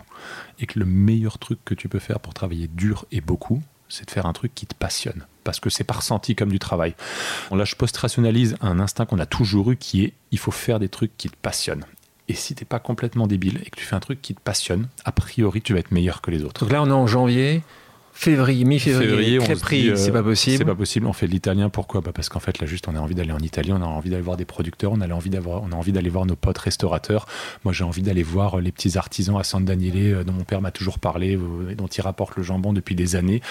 Et 0.59 0.65
que 0.65 0.79
le 0.79 0.85
meilleur 0.85 1.37
truc 1.37 1.59
que 1.63 1.75
tu 1.75 1.87
peux 1.87 1.99
faire 1.99 2.19
pour 2.19 2.33
travailler 2.33 2.67
dur 2.67 3.05
et 3.11 3.21
beaucoup, 3.21 3.61
c'est 3.89 4.05
de 4.05 4.11
faire 4.11 4.25
un 4.25 4.33
truc 4.33 4.55
qui 4.55 4.65
te 4.65 4.73
passionne. 4.73 5.27
Parce 5.43 5.59
que 5.59 5.69
c'est 5.69 5.83
pas 5.83 5.95
ressenti 5.95 6.35
comme 6.35 6.51
du 6.51 6.59
travail. 6.59 6.95
Là, 7.51 7.63
je 7.63 7.75
post-rationalise 7.75 8.55
un 8.61 8.79
instinct 8.79 9.05
qu'on 9.05 9.19
a 9.19 9.25
toujours 9.25 9.71
eu 9.71 9.77
qui 9.77 10.03
est 10.03 10.13
il 10.31 10.39
faut 10.39 10.51
faire 10.51 10.79
des 10.79 10.89
trucs 10.89 11.15
qui 11.15 11.29
te 11.29 11.35
passionnent. 11.35 11.85
Et 12.27 12.33
si 12.33 12.55
t'es 12.55 12.65
pas 12.65 12.79
complètement 12.79 13.27
débile 13.27 13.59
et 13.65 13.69
que 13.69 13.75
tu 13.75 13.85
fais 13.85 13.95
un 13.95 13.99
truc 13.99 14.21
qui 14.21 14.33
te 14.33 14.39
passionne, 14.39 14.87
a 15.05 15.11
priori, 15.11 15.61
tu 15.61 15.73
vas 15.73 15.79
être 15.79 15.91
meilleur 15.91 16.21
que 16.21 16.31
les 16.31 16.43
autres. 16.43 16.61
Donc 16.61 16.71
là, 16.71 16.81
on 16.81 16.87
est 16.87 16.91
en 16.91 17.05
janvier. 17.05 17.61
Février, 18.15 18.63
mi-février, 18.63 19.39
euh, 19.39 19.95
c'est 19.95 20.12
pas 20.12 20.21
possible. 20.21 20.58
C'est 20.60 20.65
pas 20.65 20.76
possible. 20.76 21.08
On 21.08 21.13
fait 21.13 21.26
de 21.26 21.32
l'italien. 21.32 21.69
Pourquoi 21.69 22.02
bah 22.02 22.12
Parce 22.13 22.30
qu'en 22.30 22.39
fait, 22.39 22.60
là, 22.60 22.67
juste, 22.67 22.88
on 22.88 22.95
a 22.95 22.99
envie 22.99 23.15
d'aller 23.15 23.32
en 23.32 23.39
Italie, 23.39 23.71
on 23.73 23.82
a 23.82 23.86
envie 23.86 24.12
d'aller 24.12 24.21
voir 24.21 24.38
des 24.38 24.45
producteurs, 24.45 24.91
on 24.91 25.02
a 25.02 25.10
envie 25.10 25.32
d'avoir, 25.32 25.63
on 25.63 25.71
a 25.71 25.76
envie 25.76 25.91
d'aller 25.91 26.10
voir 26.10 26.28
nos 26.28 26.36
potes 26.36 26.60
restaurateurs. 26.60 27.26
Moi, 27.63 27.73
j'ai 27.73 27.84
envie 27.84 28.04
d'aller 28.04 28.21
voir 28.21 28.62
les 28.62 28.71
petits 28.71 28.99
artisans 28.99 29.38
à 29.38 29.43
San 29.43 29.65
Daniele 29.65 30.13
euh, 30.13 30.23
dont 30.23 30.34
mon 30.34 30.43
père 30.43 30.62
m'a 30.62 30.71
toujours 30.71 30.99
parlé, 30.99 31.36
euh, 31.36 31.73
dont 31.76 31.88
il 31.88 32.02
rapporte 32.02 32.38
le 32.38 32.43
jambon 32.43 32.71
depuis 32.71 32.93
des 32.93 33.15
années. 33.15 33.41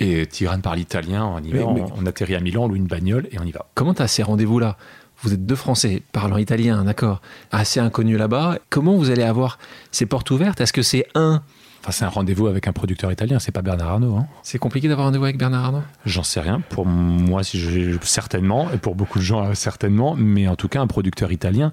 Et 0.00 0.26
Tirane 0.26 0.62
parle 0.62 0.78
italien, 0.78 1.24
on 1.26 1.42
y 1.42 1.52
va, 1.52 1.64
On, 1.64 2.06
atterrit 2.06 2.34
à 2.34 2.40
Milan, 2.40 2.64
on 2.64 2.68
loue 2.68 2.76
une 2.76 2.86
bagnole 2.86 3.28
et 3.30 3.38
on 3.38 3.44
y 3.44 3.52
va. 3.52 3.66
Comment 3.74 3.94
tu 3.94 4.02
as 4.02 4.08
ces 4.08 4.22
rendez-vous-là 4.22 4.76
vous 5.22 5.32
êtes 5.32 5.46
deux 5.46 5.56
Français 5.56 6.02
parlant 6.12 6.36
italien, 6.36 6.84
d'accord, 6.84 7.22
assez 7.50 7.80
inconnus 7.80 8.18
là-bas. 8.18 8.58
Comment 8.68 8.96
vous 8.96 9.10
allez 9.10 9.22
avoir 9.22 9.58
ces 9.90 10.04
portes 10.04 10.30
ouvertes? 10.30 10.60
Est-ce 10.60 10.74
que 10.74 10.82
c'est 10.82 11.06
un 11.14 11.42
c'est 11.92 12.04
un 12.04 12.08
rendez-vous 12.08 12.46
avec 12.46 12.68
un 12.68 12.72
producteur 12.72 13.12
italien, 13.12 13.38
c'est 13.38 13.52
pas 13.52 13.62
Bernard 13.62 13.90
Arnault. 13.90 14.16
Hein. 14.16 14.26
C'est 14.42 14.58
compliqué 14.58 14.88
d'avoir 14.88 15.06
un 15.06 15.08
rendez-vous 15.08 15.24
avec 15.24 15.38
Bernard 15.38 15.66
Arnault? 15.66 15.82
J'en 16.04 16.22
sais 16.22 16.40
rien. 16.40 16.60
Pour 16.60 16.86
moi, 16.86 17.42
si 17.42 17.58
je, 17.58 17.96
certainement, 18.02 18.70
et 18.72 18.78
pour 18.78 18.94
beaucoup 18.94 19.18
de 19.18 19.24
gens, 19.24 19.44
euh, 19.44 19.54
certainement. 19.54 20.14
Mais 20.16 20.48
en 20.48 20.56
tout 20.56 20.68
cas, 20.68 20.80
un 20.80 20.86
producteur 20.86 21.32
italien, 21.32 21.72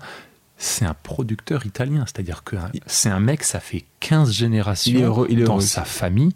c'est 0.57 0.85
un 0.85 0.95
producteur 1.01 1.65
italien. 1.65 2.03
C'est-à-dire 2.05 2.43
que 2.43 2.55
c'est 2.85 3.09
un 3.09 3.19
mec, 3.19 3.43
ça 3.43 3.59
fait 3.59 3.85
15 4.01 4.31
générations 4.31 5.25
dans 5.45 5.59
sa 5.59 5.83
famille 5.83 6.33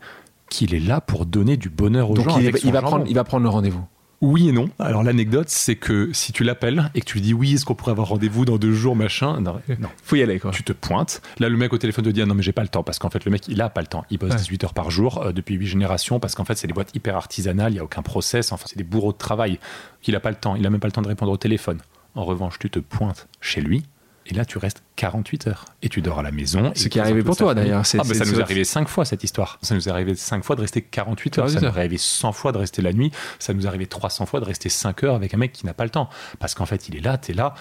qu'il 0.50 0.74
est 0.74 0.80
là 0.80 1.02
pour 1.02 1.26
donner 1.26 1.58
du 1.58 1.70
bonheur 1.70 2.10
aux 2.12 2.16
gens. 2.16 2.40
Il, 2.40 2.52
il 2.64 2.72
va 2.72 2.82
prendre, 2.82 3.06
il 3.08 3.16
va 3.16 3.24
prendre 3.24 3.44
le 3.44 3.50
rendez-vous. 3.50 3.84
Oui 4.22 4.50
et 4.50 4.52
non. 4.52 4.70
Alors 4.80 5.04
l'anecdote, 5.04 5.50
c'est 5.50 5.76
que 5.76 6.10
si 6.12 6.34
tu 6.34 6.44
l'appelles 6.44 6.90
et 6.96 7.02
que 7.02 7.06
tu 7.06 7.16
lui 7.16 7.22
dis 7.22 7.34
oui, 7.34 7.54
est-ce 7.54 7.66
qu'on 7.66 7.76
pourrait 7.76 7.92
avoir 7.92 8.08
rendez-vous 8.08 8.46
dans 8.46 8.58
deux 8.58 8.74
jours, 8.74 8.96
machin, 8.96 9.40
non, 9.42 9.60
faut 10.04 10.16
y 10.16 10.24
aller 10.24 10.40
quoi. 10.40 10.52
Tu 10.52 10.64
te 10.64 10.74
pointes. 10.74 11.22
Là, 11.40 11.50
le 11.50 11.58
mec 11.58 11.72
au 11.72 11.78
téléphone 11.78 12.06
te 12.06 12.10
dit 12.10 12.22
ah 12.22 12.26
non 12.26 12.34
mais 12.34 12.42
j'ai 12.42 12.52
pas 12.52 12.64
le 12.64 12.68
temps 12.68 12.84
parce 12.84 12.98
qu'en 12.98 13.10
fait 13.10 13.26
le 13.26 13.32
mec 13.32 13.48
il 13.48 13.62
a 13.62 13.70
pas 13.70 13.82
le 13.82 13.88
temps. 13.88 14.06
Il 14.10 14.18
bosse 14.18 14.36
18 14.36 14.64
heures 14.64 14.74
par 14.74 14.90
jour 14.90 15.22
euh, 15.22 15.32
depuis 15.32 15.56
8 15.56 15.68
générations 15.68 16.20
parce 16.20 16.34
qu'en 16.34 16.46
fait 16.46 16.56
c'est 16.56 16.68
des 16.68 16.74
boîtes 16.74 16.96
hyper 16.96 17.16
artisanales, 17.16 17.74
il 17.74 17.76
y 17.76 17.80
a 17.80 17.84
aucun 17.84 18.02
process. 18.02 18.52
Enfin 18.52 18.66
c'est 18.68 18.78
des 18.78 18.84
bourreaux 18.84 19.14
de 19.14 19.18
travail. 19.18 19.60
qu'il 20.02 20.16
a 20.16 20.20
pas 20.20 20.32
le 20.32 20.36
temps. 20.36 20.56
Il 20.56 20.66
a 20.66 20.70
même 20.70 20.80
pas 20.80 20.88
le 20.88 20.94
temps 20.94 21.04
de 21.04 21.08
répondre 21.08 21.32
au 21.32 21.38
téléphone. 21.38 21.80
En 22.16 22.26
revanche, 22.26 22.58
tu 22.58 22.72
te 22.72 22.80
pointes 22.80 23.28
chez 23.40 23.62
lui 23.62 23.84
et 24.30 24.34
là, 24.34 24.46
tu 24.46 24.58
restes 24.58 24.84
48 24.98 25.48
heures. 25.48 25.66
Et 25.82 25.90
tu 25.90 26.02
dors 26.02 26.20
à 26.20 26.24
la 26.24 26.32
maison. 26.32 26.72
Ce 26.76 26.90
qui 26.90 27.00
est 27.00 27.02
arrivé 27.02 27.24
pour 27.24 27.38
toi, 27.38 27.56
d'ailleurs. 27.56 27.82
Ah, 27.82 27.84
ça 27.84 27.98
nous 28.04 28.40
est 28.40 28.42
arrivé 28.42 28.64
5 28.64 28.88
fois, 28.88 29.06
cette 29.06 29.24
histoire. 29.24 29.58
Ça 29.62 29.74
nous 29.74 29.88
est 29.88 29.92
arrivé 29.92 30.16
5 30.16 30.44
fois 30.44 30.56
de 30.56 30.62
rester 30.62 30.82
48 30.82 31.40
heures. 31.40 31.50
Ça 31.50 31.62
nous 31.62 31.66
est 31.66 31.70
arrivé 31.70 31.98
100 31.98 32.32
fois 32.34 32.52
de 32.52 32.58
rester 32.58 32.82
la 32.82 32.92
nuit. 32.92 33.12
Ça 33.40 33.54
nous 33.54 33.66
est 33.66 33.68
arrivé 33.68 33.88
300 33.88 34.26
fois 34.26 34.40
de 34.40 34.46
rester 34.46 34.70
5 34.70 35.04
heures 35.06 35.16
avec 35.16 35.34
un 35.34 35.38
mec 35.38 35.54
qui 35.54 35.66
n'a 35.66 35.74
pas 35.74 35.86
le 35.86 35.90
temps. 35.90 36.10
Parce 36.40 36.56
qu'en 36.56 36.66
fait, 36.66 36.90
il 36.90 36.98
est 36.98 37.02
là, 37.02 37.18
tu 37.18 37.32
es 37.32 37.34
là. 37.34 37.54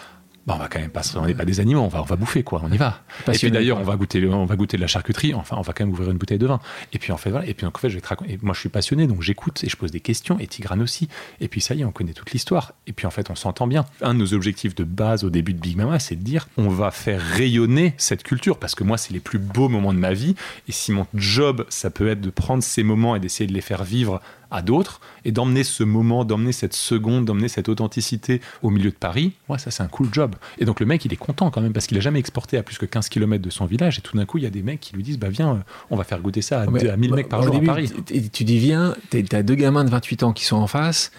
Bah, 0.47 0.55
on 0.57 0.59
va 0.59 0.69
quand 0.69 0.79
même 0.79 0.91
pas, 0.91 1.03
on 1.17 1.27
n'est 1.27 1.35
pas 1.35 1.45
des 1.45 1.59
animaux, 1.59 1.81
on 1.81 1.89
va, 1.89 2.01
on 2.01 2.05
va 2.05 2.15
bouffer 2.15 2.45
quoi, 2.45 2.63
on 2.63 2.71
y 2.71 2.77
va. 2.77 3.03
et 3.27 3.33
puis 3.33 3.51
d'ailleurs, 3.51 3.79
on 3.81 3.83
va 3.83 3.97
goûter, 3.97 4.25
on 4.29 4.45
va 4.45 4.55
goûter 4.55 4.77
de 4.77 4.83
la 4.83 4.87
charcuterie. 4.87 5.35
Enfin, 5.35 5.57
on 5.59 5.63
va 5.63 5.73
quand 5.73 5.85
même 5.85 5.93
ouvrir 5.93 6.13
une 6.13 6.19
bouteille 6.19 6.39
de 6.39 6.47
vin. 6.47 6.61
Et 6.93 7.01
puis 7.01 7.11
en 7.11 7.17
fait, 7.17 7.31
voilà. 7.31 7.47
Et 7.47 7.55
puis 7.55 7.67
en 7.67 7.73
fait, 7.73 7.91
je 7.91 7.97
vais 7.97 8.01
te 8.01 8.07
raconter. 8.07 8.39
moi, 8.43 8.55
je 8.55 8.61
suis 8.61 8.69
passionné, 8.69 9.09
donc 9.09 9.23
j'écoute 9.23 9.65
et 9.65 9.69
je 9.69 9.77
pose 9.77 9.91
des 9.91 9.99
questions. 9.99 10.39
Et 10.39 10.47
Tigrane 10.47 10.83
aussi. 10.83 11.09
Et 11.41 11.49
puis 11.49 11.61
ça 11.61 11.75
y 11.75 11.81
est, 11.81 11.85
on 11.85 11.91
connaît 11.91 12.13
toute 12.13 12.31
l'histoire. 12.31 12.75
Et 12.87 12.93
puis 12.93 13.09
en 13.09 13.11
fait, 13.11 13.29
on 13.29 13.35
s'entend 13.35 13.67
bien. 13.67 13.87
Un 14.03 14.15
de 14.15 14.21
nos 14.21 14.35
objectifs 14.35 14.77
de 14.77 14.85
base 14.85 15.25
au 15.25 15.31
début 15.31 15.53
de 15.53 15.59
Big 15.59 15.77
Mama, 15.77 15.99
c'est 15.99 16.15
de 16.15 16.23
dire, 16.23 16.47
on 16.57 16.69
va 16.69 16.93
faire 16.93 17.21
rayonner 17.21 17.95
cette 17.97 18.23
culture 18.23 18.59
parce 18.59 18.77
que 18.77 18.85
moi, 18.85 18.99
c'est 18.99 19.13
les 19.13 19.21
plus 19.21 19.41
beaux 19.41 19.69
moments 19.69 19.93
de 19.93 19.99
ma 19.99 20.13
vie. 20.13 20.37
Et 20.69 20.73
si 20.73 20.93
mon 20.93 21.09
job, 21.15 21.67
ça 21.71 21.91
peut 21.91 22.07
être 22.07 22.21
de 22.21 22.31
prendre 22.31 22.63
ces 22.63 22.85
moments 22.85 23.17
et 23.17 23.21
d'essayer 23.21 23.49
de 23.49 23.53
les 23.53 23.61
faire 23.61 23.83
vivre 23.83 24.21
à 24.51 24.63
d'autres 24.63 25.01
et 25.25 25.33
d'emmener 25.33 25.65
ce 25.65 25.85
moment, 25.85 26.25
d'emmener 26.25 26.53
cette 26.53 26.75
seconde, 26.75 27.25
d'emmener 27.25 27.49
cette 27.49 27.69
authenticité 27.69 28.41
au 28.63 28.71
milieu 28.71 28.91
de 28.91 28.97
Paris, 28.97 29.33
ouais, 29.49 29.59
ça 29.59 29.71
c'est 29.71 29.83
un 29.83 29.89
cool 29.89 30.09
job. 30.13 30.35
Et 30.59 30.65
donc 30.65 30.81
le 30.81 30.87
mec, 30.87 31.05
il 31.05 31.13
est 31.13 31.17
content 31.17 31.51
quand 31.51 31.61
même 31.61 31.73
parce 31.73 31.87
qu'il 31.87 31.97
a 31.97 32.01
jamais 32.01 32.19
exporté 32.19 32.57
à 32.59 32.63
plus 32.63 32.79
que 32.79 32.87
15 32.87 33.09
km 33.09 33.43
de 33.43 33.51
son 33.51 33.67
village 33.67 33.99
et 33.99 34.03
tout 34.03 34.17
d'un 34.17 34.25
coup, 34.25 34.39
il 34.39 34.45
y 34.45 34.47
a 34.47 34.51
des 34.51 34.63
mecs 34.63 34.81
qui 34.81 34.95
lui 34.95 35.03
disent 35.03 35.19
bah 35.19 35.29
viens, 35.29 35.65
on 35.91 35.97
va 35.97 36.05
faire 36.05 36.21
goûter 36.21 36.43
ça 36.43 36.63
à, 36.63 36.67
1000 36.67 37.15
mecs 37.15 37.29
par 37.29 37.43
jour 37.43 37.57
à 37.57 37.61
Paris. 37.61 37.93
Tu, 38.07 38.29
tu 38.31 38.45
dis 38.45 38.59
viens, 38.59 38.95
t'as 39.11 39.43
deux 39.43 39.55
gamins 39.55 39.85
de 39.85 39.91
28 39.91 40.23
ans 40.23 40.33
qui 40.33 40.45
sont 40.45 40.57
en 40.57 40.67
face. 40.67 41.11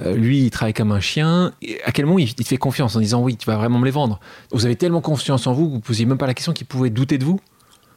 Euh, 0.00 0.16
lui, 0.16 0.40
il 0.40 0.50
travaille 0.50 0.74
comme 0.74 0.90
un 0.90 1.00
chien. 1.00 1.52
à 1.84 1.92
quel 1.92 2.06
moment 2.06 2.18
il, 2.18 2.34
te 2.34 2.42
fait 2.42 2.56
confiance 2.56 2.96
en 2.96 3.00
disant 3.00 3.22
oui, 3.22 3.36
tu 3.36 3.46
vas 3.46 3.56
vraiment 3.56 3.78
me 3.78 3.84
les 3.84 3.92
vendre? 3.92 4.18
Vous 4.50 4.66
avez 4.66 4.76
tellement 4.76 5.00
confiance 5.00 5.46
en 5.46 5.52
vous 5.52 5.66
que 5.66 5.70
vous 5.70 5.76
ne 5.76 5.82
posiez 5.82 6.04
même 6.04 6.18
pas 6.18 6.26
la 6.26 6.34
question 6.34 6.52
qu'il 6.52 6.66
pouvait 6.66 6.90
douter 6.90 7.18
de 7.18 7.24
vous 7.24 7.40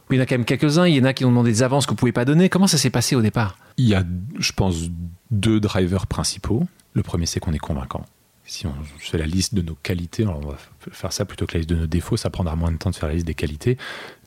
il 0.09 0.17
y 0.17 0.19
en 0.19 0.23
a 0.23 0.25
quand 0.25 0.35
même 0.35 0.45
quelques-uns, 0.45 0.87
il 0.87 0.95
y 0.95 1.01
en 1.01 1.03
a 1.03 1.13
qui 1.13 1.25
ont 1.25 1.29
demandé 1.29 1.51
des 1.51 1.63
avances 1.63 1.85
que 1.85 1.89
vous 1.89 1.95
ne 1.95 1.99
pouvez 1.99 2.11
pas 2.11 2.25
donner. 2.25 2.49
Comment 2.49 2.67
ça 2.67 2.77
s'est 2.77 2.89
passé 2.89 3.15
au 3.15 3.21
départ? 3.21 3.57
Il 3.77 3.87
y 3.87 3.95
a, 3.95 4.03
je 4.39 4.51
pense, 4.51 4.89
deux 5.31 5.59
drivers 5.59 6.07
principaux. 6.07 6.67
Le 6.93 7.03
premier, 7.03 7.25
c'est 7.25 7.39
qu'on 7.39 7.53
est 7.53 7.59
convaincant. 7.59 8.05
Si 8.45 8.65
on 8.65 8.73
fait 8.97 9.17
la 9.17 9.25
liste 9.25 9.53
de 9.55 9.61
nos 9.61 9.75
qualités, 9.75 10.25
on 10.25 10.39
va 10.39 10.57
faire 10.91 11.11
ça 11.11 11.25
plutôt 11.25 11.45
que 11.45 11.53
la 11.53 11.59
liste 11.59 11.69
de 11.69 11.75
nos 11.75 11.87
défauts, 11.87 12.17
ça 12.17 12.29
prendra 12.29 12.55
moins 12.55 12.71
de 12.71 12.77
temps 12.77 12.89
de 12.89 12.95
faire 12.95 13.09
la 13.09 13.15
liste 13.15 13.27
des 13.27 13.33
qualités. 13.33 13.77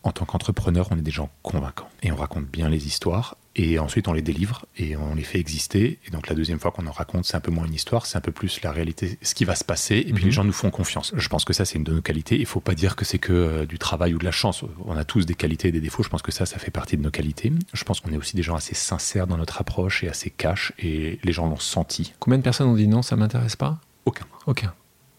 En 0.03 0.13
tant 0.13 0.27
qu'entrepreneur, 0.27 0.89
on 0.91 0.99
est 0.99 1.03
des 1.03 1.11
gens 1.11 1.31
convaincants 1.43 1.89
et 2.03 2.13
on 2.13 2.17
raconte 2.17 2.47
bien 2.47 2.69
les 2.69 2.87
histoires 2.87 3.37
et 3.57 3.79
ensuite 3.79 4.09
on 4.09 4.13
les 4.13 4.23
délivre 4.23 4.67
et 4.77 4.97
on 4.97 5.15
les 5.15 5.23
fait 5.23 5.39
exister. 5.39 5.99
Et 6.07 6.11
donc 6.11 6.29
la 6.29 6.35
deuxième 6.35 6.59
fois 6.59 6.71
qu'on 6.71 6.87
en 6.87 6.93
raconte, 6.93 7.25
c'est 7.25 7.37
un 7.37 7.41
peu 7.41 7.51
moins 7.51 7.67
une 7.67 7.75
histoire, 7.75 8.07
c'est 8.07 8.17
un 8.17 8.21
peu 8.21 8.33
plus 8.33 8.63
la 8.63 8.73
réalité, 8.73 9.19
ce 9.23 9.35
qui 9.35 9.45
va 9.45 9.55
se 9.55 9.65
passer 9.65 9.97
et 9.97 10.13
puis 10.13 10.25
les 10.25 10.31
mhm. 10.31 10.35
gens 10.35 10.45
nous 10.45 10.53
font 10.53 10.71
confiance. 10.71 11.13
Je 11.17 11.29
pense 11.29 11.45
que 11.45 11.53
ça 11.53 11.65
c'est 11.65 11.77
une 11.77 11.85
de 11.85 11.93
nos 11.93 12.03
qualités. 12.03 12.39
Il 12.39 12.47
faut 12.47 12.61
pas 12.61 12.75
dire 12.75 12.97
que 12.97 13.05
c'est 13.05 13.19
que 13.19 13.33
euh, 13.33 13.67
du 13.67 13.79
travail 13.79 14.15
ou 14.15 14.19
de 14.19 14.25
la 14.25 14.31
chance. 14.31 14.65
On 14.85 14.97
a 14.97 15.05
tous 15.05 15.27
des 15.27 15.35
qualités 15.35 15.69
et 15.69 15.73
des 15.73 15.81
défauts. 15.81 16.03
Je 16.03 16.09
pense 16.09 16.23
que 16.23 16.33
ça, 16.33 16.47
ça 16.47 16.59
fait 16.59 16.71
partie 16.71 16.97
de 16.97 17.03
nos 17.03 17.11
qualités. 17.11 17.53
Je 17.73 17.85
pense 17.85 18.01
qu'on 18.01 18.13
est 18.13 18.17
aussi 18.17 18.37
des 18.37 18.43
gens 18.43 18.55
assez 18.55 18.75
sincères 18.75 19.27
dans 19.27 19.37
notre 19.37 19.61
approche 19.61 20.05
et 20.05 20.09
assez 20.09 20.31
cash 20.31 20.73
et 20.79 21.19
les 21.23 21.33
gens 21.33 21.49
l'ont 21.49 21.59
senti. 21.59 22.13
Combien 22.19 22.39
de 22.39 22.43
personnes 22.43 22.69
ont 22.69 22.77
dit 22.77 22.89
non, 22.89 23.03
ça 23.03 23.17
m'intéresse 23.17 23.57
pas? 23.57 23.79
Aucun. 24.05 24.27
Aucun. 24.47 24.73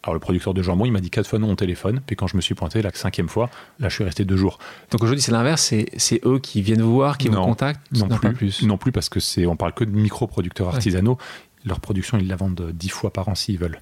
Alors 0.04 0.16
le 0.16 0.20
producteur 0.20 0.54
de 0.54 0.64
jambon, 0.64 0.86
il 0.86 0.92
m'a 0.92 1.00
dit 1.00 1.12
quatre 1.12 1.28
fois 1.28 1.38
non 1.38 1.52
au 1.52 1.56
téléphone, 1.56 2.02
puis 2.06 2.16
quand 2.16 2.26
je 2.26 2.36
me 2.36 2.42
suis 2.42 2.56
pointé 2.56 2.82
la 2.82 2.92
cinquième 2.92 3.30
fois, 3.30 3.50
là 3.80 3.88
je 3.88 3.96
suis 3.96 4.04
resté 4.04 4.26
deux 4.26 4.38
jours. 4.38 4.58
Donc 4.90 5.04
aujourd'hui 5.04 5.22
c'est 5.22 5.32
l'inverse, 5.32 5.74
c'est 5.98 6.26
eux 6.26 6.40
qui 6.40 6.62
viennent 6.62 6.82
vous 6.82 6.94
voir, 6.94 7.18
qui 7.18 7.28
vous 7.28 7.36
contactent 7.36 7.82
Non, 7.92 8.08
plus, 8.08 8.64
Non 8.64 8.78
plus 8.78 8.92
parce 8.92 9.10
que 9.10 9.20
c'est, 9.20 9.46
on 9.46 9.56
parle 9.56 9.74
que 9.74 9.84
de 9.84 9.92
micro-producteurs 9.92 10.70
artisanaux 10.70 11.18
leur 11.66 11.80
production, 11.80 12.18
ils 12.18 12.28
la 12.28 12.36
vendent 12.36 12.72
dix 12.74 12.90
fois 12.90 13.12
par 13.12 13.30
an 13.30 13.36
s'ils 13.36 13.58
veulent. 13.58 13.80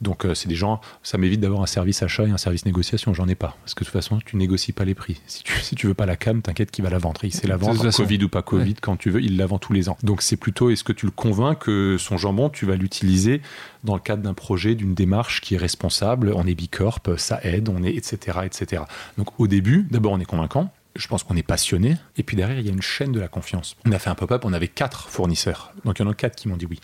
Donc 0.00 0.24
euh, 0.24 0.34
c'est 0.34 0.48
des 0.48 0.54
gens, 0.54 0.80
ça 1.02 1.18
m'évite 1.18 1.40
d'avoir 1.40 1.62
un 1.62 1.66
service 1.66 2.02
achat 2.02 2.24
et 2.24 2.30
un 2.30 2.38
service 2.38 2.64
négociation, 2.64 3.14
j'en 3.14 3.28
ai 3.28 3.34
pas. 3.34 3.56
Parce 3.64 3.74
que 3.74 3.80
de 3.80 3.86
toute 3.86 3.92
façon, 3.92 4.20
tu 4.24 4.36
négocies 4.36 4.72
pas 4.72 4.84
les 4.84 4.94
prix. 4.94 5.20
Si 5.26 5.42
tu, 5.42 5.52
si 5.62 5.74
tu 5.74 5.86
veux 5.86 5.94
pas 5.94 6.06
la 6.06 6.16
cam, 6.16 6.40
t'inquiète 6.40 6.70
qu'il 6.70 6.84
va 6.84 6.90
la 6.90 6.98
vendre. 6.98 7.20
Il 7.24 7.34
sait 7.34 7.46
la 7.46 7.56
vendre, 7.56 7.90
Covid 7.90 8.22
ou 8.24 8.28
pas 8.28 8.42
Covid, 8.42 8.74
quand 8.74 8.96
tu 8.96 9.10
veux, 9.10 9.22
il 9.22 9.36
la 9.36 9.46
vend 9.46 9.58
tous 9.58 9.72
les 9.72 9.88
ans. 9.88 9.96
Donc 10.02 10.22
c'est 10.22 10.36
plutôt, 10.36 10.70
est-ce 10.70 10.84
que 10.84 10.92
tu 10.92 11.06
le 11.06 11.12
convaincs 11.12 11.58
que 11.58 11.96
son 11.98 12.16
jambon, 12.16 12.48
tu 12.48 12.66
vas 12.66 12.76
l'utiliser 12.76 13.42
dans 13.84 13.94
le 13.94 14.00
cadre 14.00 14.22
d'un 14.22 14.34
projet, 14.34 14.74
d'une 14.74 14.94
démarche 14.94 15.40
qui 15.40 15.54
est 15.54 15.58
responsable, 15.58 16.32
on 16.34 16.46
est 16.46 16.54
Bicorp, 16.54 17.00
ça 17.16 17.40
aide, 17.42 17.68
on 17.68 17.82
est 17.82 17.94
etc. 17.94 18.40
etc. 18.44 18.82
Donc 19.16 19.38
au 19.38 19.46
début, 19.46 19.86
d'abord 19.90 20.12
on 20.12 20.20
est 20.20 20.24
convaincant, 20.24 20.70
je 20.96 21.06
pense 21.06 21.22
qu'on 21.22 21.36
est 21.36 21.42
passionné. 21.42 21.96
Et 22.16 22.22
puis 22.22 22.36
derrière, 22.36 22.58
il 22.58 22.66
y 22.66 22.68
a 22.68 22.72
une 22.72 22.82
chaîne 22.82 23.12
de 23.12 23.20
la 23.20 23.28
confiance. 23.28 23.76
On 23.86 23.92
a 23.92 23.98
fait 23.98 24.10
un 24.10 24.14
pop-up, 24.14 24.44
on 24.44 24.52
avait 24.52 24.68
quatre 24.68 25.08
fournisseurs. 25.08 25.72
Donc 25.84 25.98
il 25.98 26.02
y 26.02 26.04
en 26.06 26.10
a 26.10 26.14
quatre 26.14 26.36
qui 26.36 26.48
m'ont 26.48 26.56
dit 26.56 26.66
oui 26.66 26.80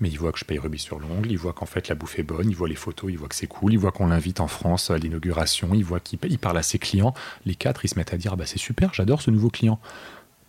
mais 0.00 0.08
il 0.08 0.18
voit 0.18 0.32
que 0.32 0.38
je 0.38 0.44
paye 0.44 0.58
rubis 0.58 0.78
sur 0.78 0.98
l'ongle, 0.98 1.30
il 1.30 1.38
voit 1.38 1.52
qu'en 1.52 1.66
fait 1.66 1.88
la 1.88 1.94
bouffe 1.94 2.18
est 2.18 2.22
bonne, 2.22 2.48
il 2.50 2.56
voit 2.56 2.68
les 2.68 2.74
photos, 2.74 3.10
il 3.10 3.18
voit 3.18 3.28
que 3.28 3.34
c'est 3.34 3.46
cool, 3.46 3.72
il 3.72 3.78
voit 3.78 3.92
qu'on 3.92 4.08
l'invite 4.08 4.40
en 4.40 4.48
France 4.48 4.90
à 4.90 4.98
l'inauguration, 4.98 5.70
il 5.74 5.84
voit 5.84 6.00
qu'il 6.00 6.18
parle 6.38 6.58
à 6.58 6.62
ses 6.62 6.78
clients. 6.78 7.14
Les 7.44 7.54
quatre, 7.54 7.84
ils 7.84 7.88
se 7.88 7.98
mettent 7.98 8.12
à 8.12 8.16
dire 8.16 8.32
ah 8.34 8.36
bah 8.36 8.46
c'est 8.46 8.58
super, 8.58 8.92
j'adore 8.94 9.22
ce 9.22 9.30
nouveau 9.30 9.50
client. 9.50 9.80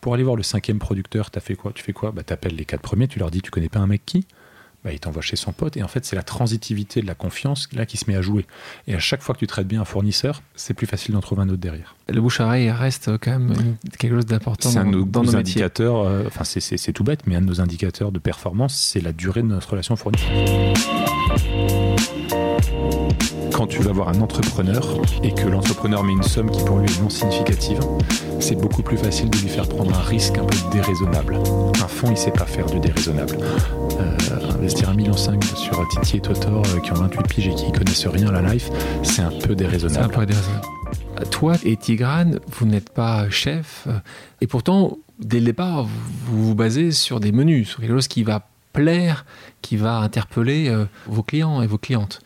Pour 0.02 0.14
aller 0.14 0.24
voir 0.24 0.36
le 0.36 0.44
cinquième 0.44 0.80
producteur, 0.80 1.30
as 1.36 1.40
fait 1.40 1.56
quoi? 1.56 1.72
Tu 1.74 1.84
fais 1.84 1.94
quoi? 1.94 2.12
Bah 2.12 2.24
t'appelles 2.24 2.56
les 2.56 2.66
quatre 2.66 2.82
premiers, 2.82 3.08
tu 3.08 3.20
leur 3.20 3.32
dis 3.32 3.42
tu 3.42 3.52
connais 3.52 3.70
pas 3.70 3.80
un 3.80 3.88
mec 3.88 4.06
qui? 4.06 4.28
Bah, 4.88 4.94
il 4.94 5.02
t'envoie 5.02 5.22
chez 5.22 5.36
son 5.36 5.52
pote. 5.52 5.76
Et 5.76 5.84
en 5.84 5.90
fait, 5.90 6.06
c'est 6.06 6.16
la 6.16 6.24
transitivité 6.24 7.02
de 7.02 7.08
la 7.08 7.14
confiance 7.14 7.68
là 7.74 7.86
qui 7.86 7.98
se 7.98 8.10
met 8.10 8.16
à 8.16 8.22
jouer. 8.22 8.46
Et 8.88 8.96
à 8.96 9.00
chaque 9.00 9.22
fois 9.22 9.36
que 9.36 9.40
tu 9.40 9.48
traites 9.48 9.68
bien 9.68 9.82
un 9.82 9.86
fournisseur, 9.86 10.42
c'est 10.56 10.74
plus 10.74 10.88
facile 10.88 11.14
d'en 11.14 11.20
trouver 11.20 11.42
un 11.42 11.50
autre 11.50 11.58
derrière. 11.58 11.98
Le 12.08 12.22
bouche 12.22 12.40
à 12.40 12.48
reste 12.48 13.18
quand 13.18 13.32
même 13.32 13.54
quelque 14.00 14.16
chose 14.16 14.26
d'important 14.26 14.72
dans, 14.72 14.78
un 14.78 14.86
de 14.86 14.96
nos, 14.96 15.36
indicateurs. 15.36 16.08
Euh, 16.08 16.24
enfin, 16.28 16.46
c'est 16.46 16.94
tout 16.94 17.04
bête, 17.04 17.28
mais 17.28 17.36
un 17.36 17.42
de 17.42 17.48
nos 17.48 17.60
indicateurs 17.60 18.14
de 18.14 18.20
performance, 18.20 18.78
c'est 18.78 19.02
la 19.02 19.12
durée 19.12 19.42
de 19.42 19.48
notre 19.48 19.72
relation 19.72 19.98
fournisseur 19.98 20.32
quand 23.58 23.66
tu 23.66 23.82
vas 23.82 23.92
voir 23.92 24.10
un 24.10 24.22
entrepreneur 24.22 24.86
et 25.24 25.34
que 25.34 25.48
l'entrepreneur 25.48 26.04
met 26.04 26.14
une 26.14 26.22
somme 26.22 26.52
qui 26.52 26.64
pour 26.64 26.78
lui 26.78 26.86
est 26.86 27.02
non 27.02 27.10
significative, 27.10 27.80
c'est 28.40 28.54
beaucoup 28.54 28.84
plus 28.84 28.98
facile 28.98 29.32
de 29.32 29.38
lui 29.40 29.50
faire 29.50 29.68
prendre 29.68 29.98
un 29.98 30.04
risque 30.04 30.38
un 30.38 30.46
peu 30.46 30.58
déraisonnable. 30.72 31.40
Un 31.84 31.88
fonds, 31.88 32.10
il 32.10 32.12
ne 32.12 32.16
sait 32.18 32.30
pas 32.30 32.46
faire 32.46 32.68
du 32.68 32.80
déraisonnable. 32.80 33.36
Euh, 34.00 34.54
investir 34.54 34.90
un 34.90 34.94
million 34.94 35.18
cinq 35.18 35.44
sur 35.44 35.88
Titi 35.88 36.18
et 36.18 36.22
Totor 36.22 36.64
euh, 36.68 36.80
qui 36.82 36.92
ont 36.92 36.98
28 36.98 37.24
piges 37.28 37.48
et 37.48 37.56
qui 37.56 37.72
connaissent 37.72 38.06
rien 38.06 38.28
à 38.28 38.42
la 38.44 38.54
life, 38.54 38.70
c'est 39.02 39.24
un 39.24 39.32
peu 39.32 39.56
déraisonnable. 39.56 40.06
un 40.06 40.20
peu 40.20 40.26
déraisonnable. 40.28 40.68
Toi 41.32 41.56
et 41.66 41.78
Tigrane, 41.78 42.40
vous 42.60 42.68
n'êtes 42.68 42.92
pas 42.92 43.28
chef, 43.32 43.86
euh, 43.88 43.94
et 44.40 44.46
pourtant, 44.46 45.00
dès 45.18 45.40
le 45.40 45.46
départ, 45.46 45.86
vous 46.28 46.50
vous 46.50 46.56
basez 46.56 46.92
sur 46.92 47.20
des 47.20 47.32
menus, 47.32 47.70
sur 47.70 47.80
quelque 47.80 47.94
chose 47.94 48.08
qui 48.08 48.22
va 48.22 48.48
plaire, 48.72 49.26
qui 49.64 49.78
va 49.78 49.98
interpeller 49.98 50.72
vos 51.08 51.24
clients 51.24 51.64
et 51.64 51.68
vos 51.68 51.80
clientes 51.80 52.22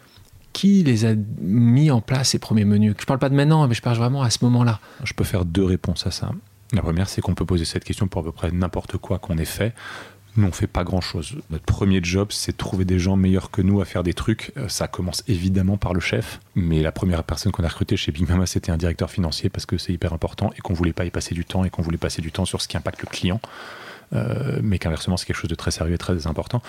qui 0.54 0.84
les 0.84 1.06
a 1.06 1.14
mis 1.40 1.92
en 1.92 2.02
place 2.02 2.30
ces 2.30 2.40
premiers 2.40 2.66
menus? 2.66 2.96
Je 3.00 3.06
parle 3.06 3.20
pas 3.20 3.30
de 3.30 3.36
maintenant, 3.36 3.68
mais 3.68 3.76
je 3.76 3.82
parle 3.82 3.98
vraiment 3.98 4.22
à 4.22 4.30
ce 4.30 4.40
moment-là. 4.44 4.80
Je 5.04 5.14
peux 5.14 5.24
faire 5.24 5.46
deux 5.46 5.64
réponses 5.64 6.06
à 6.08 6.12
ça. 6.12 6.32
La 6.74 6.82
première, 6.82 7.10
c'est 7.10 7.22
qu'on 7.22 7.36
peut 7.36 7.46
poser 7.46 7.66
cette 7.66 7.84
question 7.84 8.08
pour 8.08 8.22
à 8.22 8.24
peu 8.24 8.32
près 8.32 8.52
n'importe 8.52 8.98
quoi 8.98 9.20
qu'on 9.20 9.38
ait 9.38 9.46
fait. 9.46 9.74
Nous, 10.38 10.48
on 10.48 10.52
fait 10.52 10.68
pas 10.68 10.86
grand-chose. 10.86 11.36
Notre 11.50 11.66
premier 11.66 12.00
job, 12.02 12.30
c'est 12.32 12.54
de 12.54 12.58
trouver 12.58 12.86
des 12.86 13.00
gens 13.00 13.18
meilleurs 13.18 13.52
que 13.52 13.62
nous 13.62 13.82
à 13.82 13.86
faire 13.86 14.02
des 14.02 14.14
trucs. 14.14 14.54
Euh, 14.56 14.70
ça 14.70 14.88
commence 14.88 15.24
évidemment 15.28 15.76
par 15.76 15.94
le 15.94 16.00
chef, 16.00 16.40
mais 16.56 16.82
la 16.82 16.94
première 16.94 17.26
personne 17.26 17.52
qu'on 17.52 17.66
a 17.66 17.68
recrutée 17.68 17.98
chez 17.98 18.14
Big 18.14 18.30
Mama, 18.30 18.46
c'était 18.46 18.72
un 18.72 18.78
directeur 18.78 19.12
financier 19.12 19.50
parce 19.50 19.66
que 19.66 19.78
c'est 19.78 19.92
hyper 19.92 20.14
important 20.14 20.52
et 20.58 20.62
qu'on 20.62 20.74
voulait 20.74 20.94
pas 20.94 21.04
y 21.04 21.10
passer 21.10 21.36
du 21.36 21.44
temps 21.44 21.66
et 21.66 21.70
qu'on 21.70 21.82
voulait 21.82 21.98
passer 21.98 22.22
du 22.22 22.32
temps 22.32 22.46
sur 22.46 22.62
ce 22.62 22.70
qui 22.70 22.78
impacte 22.78 23.02
le 23.02 23.08
client. 23.08 23.42
Euh, 24.14 24.60
mais 24.64 24.80
qu'inversement, 24.80 25.18
c'est 25.18 25.26
quelque 25.26 25.36
chose 25.36 25.50
de 25.50 25.56
très 25.56 25.72
sérieux 25.72 25.96
et 25.96 25.98
très 25.98 26.26
important. 26.28 26.62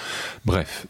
Bref, 0.45 0.88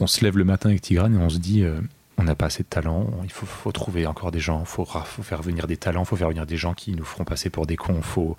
on 0.00 0.08
se 0.08 0.24
lève 0.24 0.36
le 0.36 0.44
matin 0.44 0.70
avec 0.70 0.80
Tigrane 0.82 1.14
et 1.14 1.18
on 1.18 1.28
se 1.28 1.38
dit, 1.38 1.62
euh, 1.62 1.80
on 2.18 2.24
n'a 2.24 2.34
pas 2.34 2.46
assez 2.46 2.64
de 2.64 2.68
talent, 2.68 3.08
il 3.24 3.30
faut, 3.30 3.72
trouver 3.72 4.06
encore 4.06 4.32
des 4.32 4.40
gens, 4.40 4.60
il 4.60 4.66
faut, 4.66 4.84
faire 4.84 5.40
venir 5.40 5.66
des 5.66 5.76
talents, 5.76 6.02
il 6.02 6.06
faut 6.06 6.16
faire 6.16 6.28
venir 6.28 6.46
des 6.46 6.56
gens 6.56 6.74
qui 6.74 6.92
nous 6.92 7.04
feront 7.04 7.24
passer 7.24 7.48
pour 7.48 7.66
des 7.66 7.76
cons, 7.76 8.02
faut... 8.02 8.36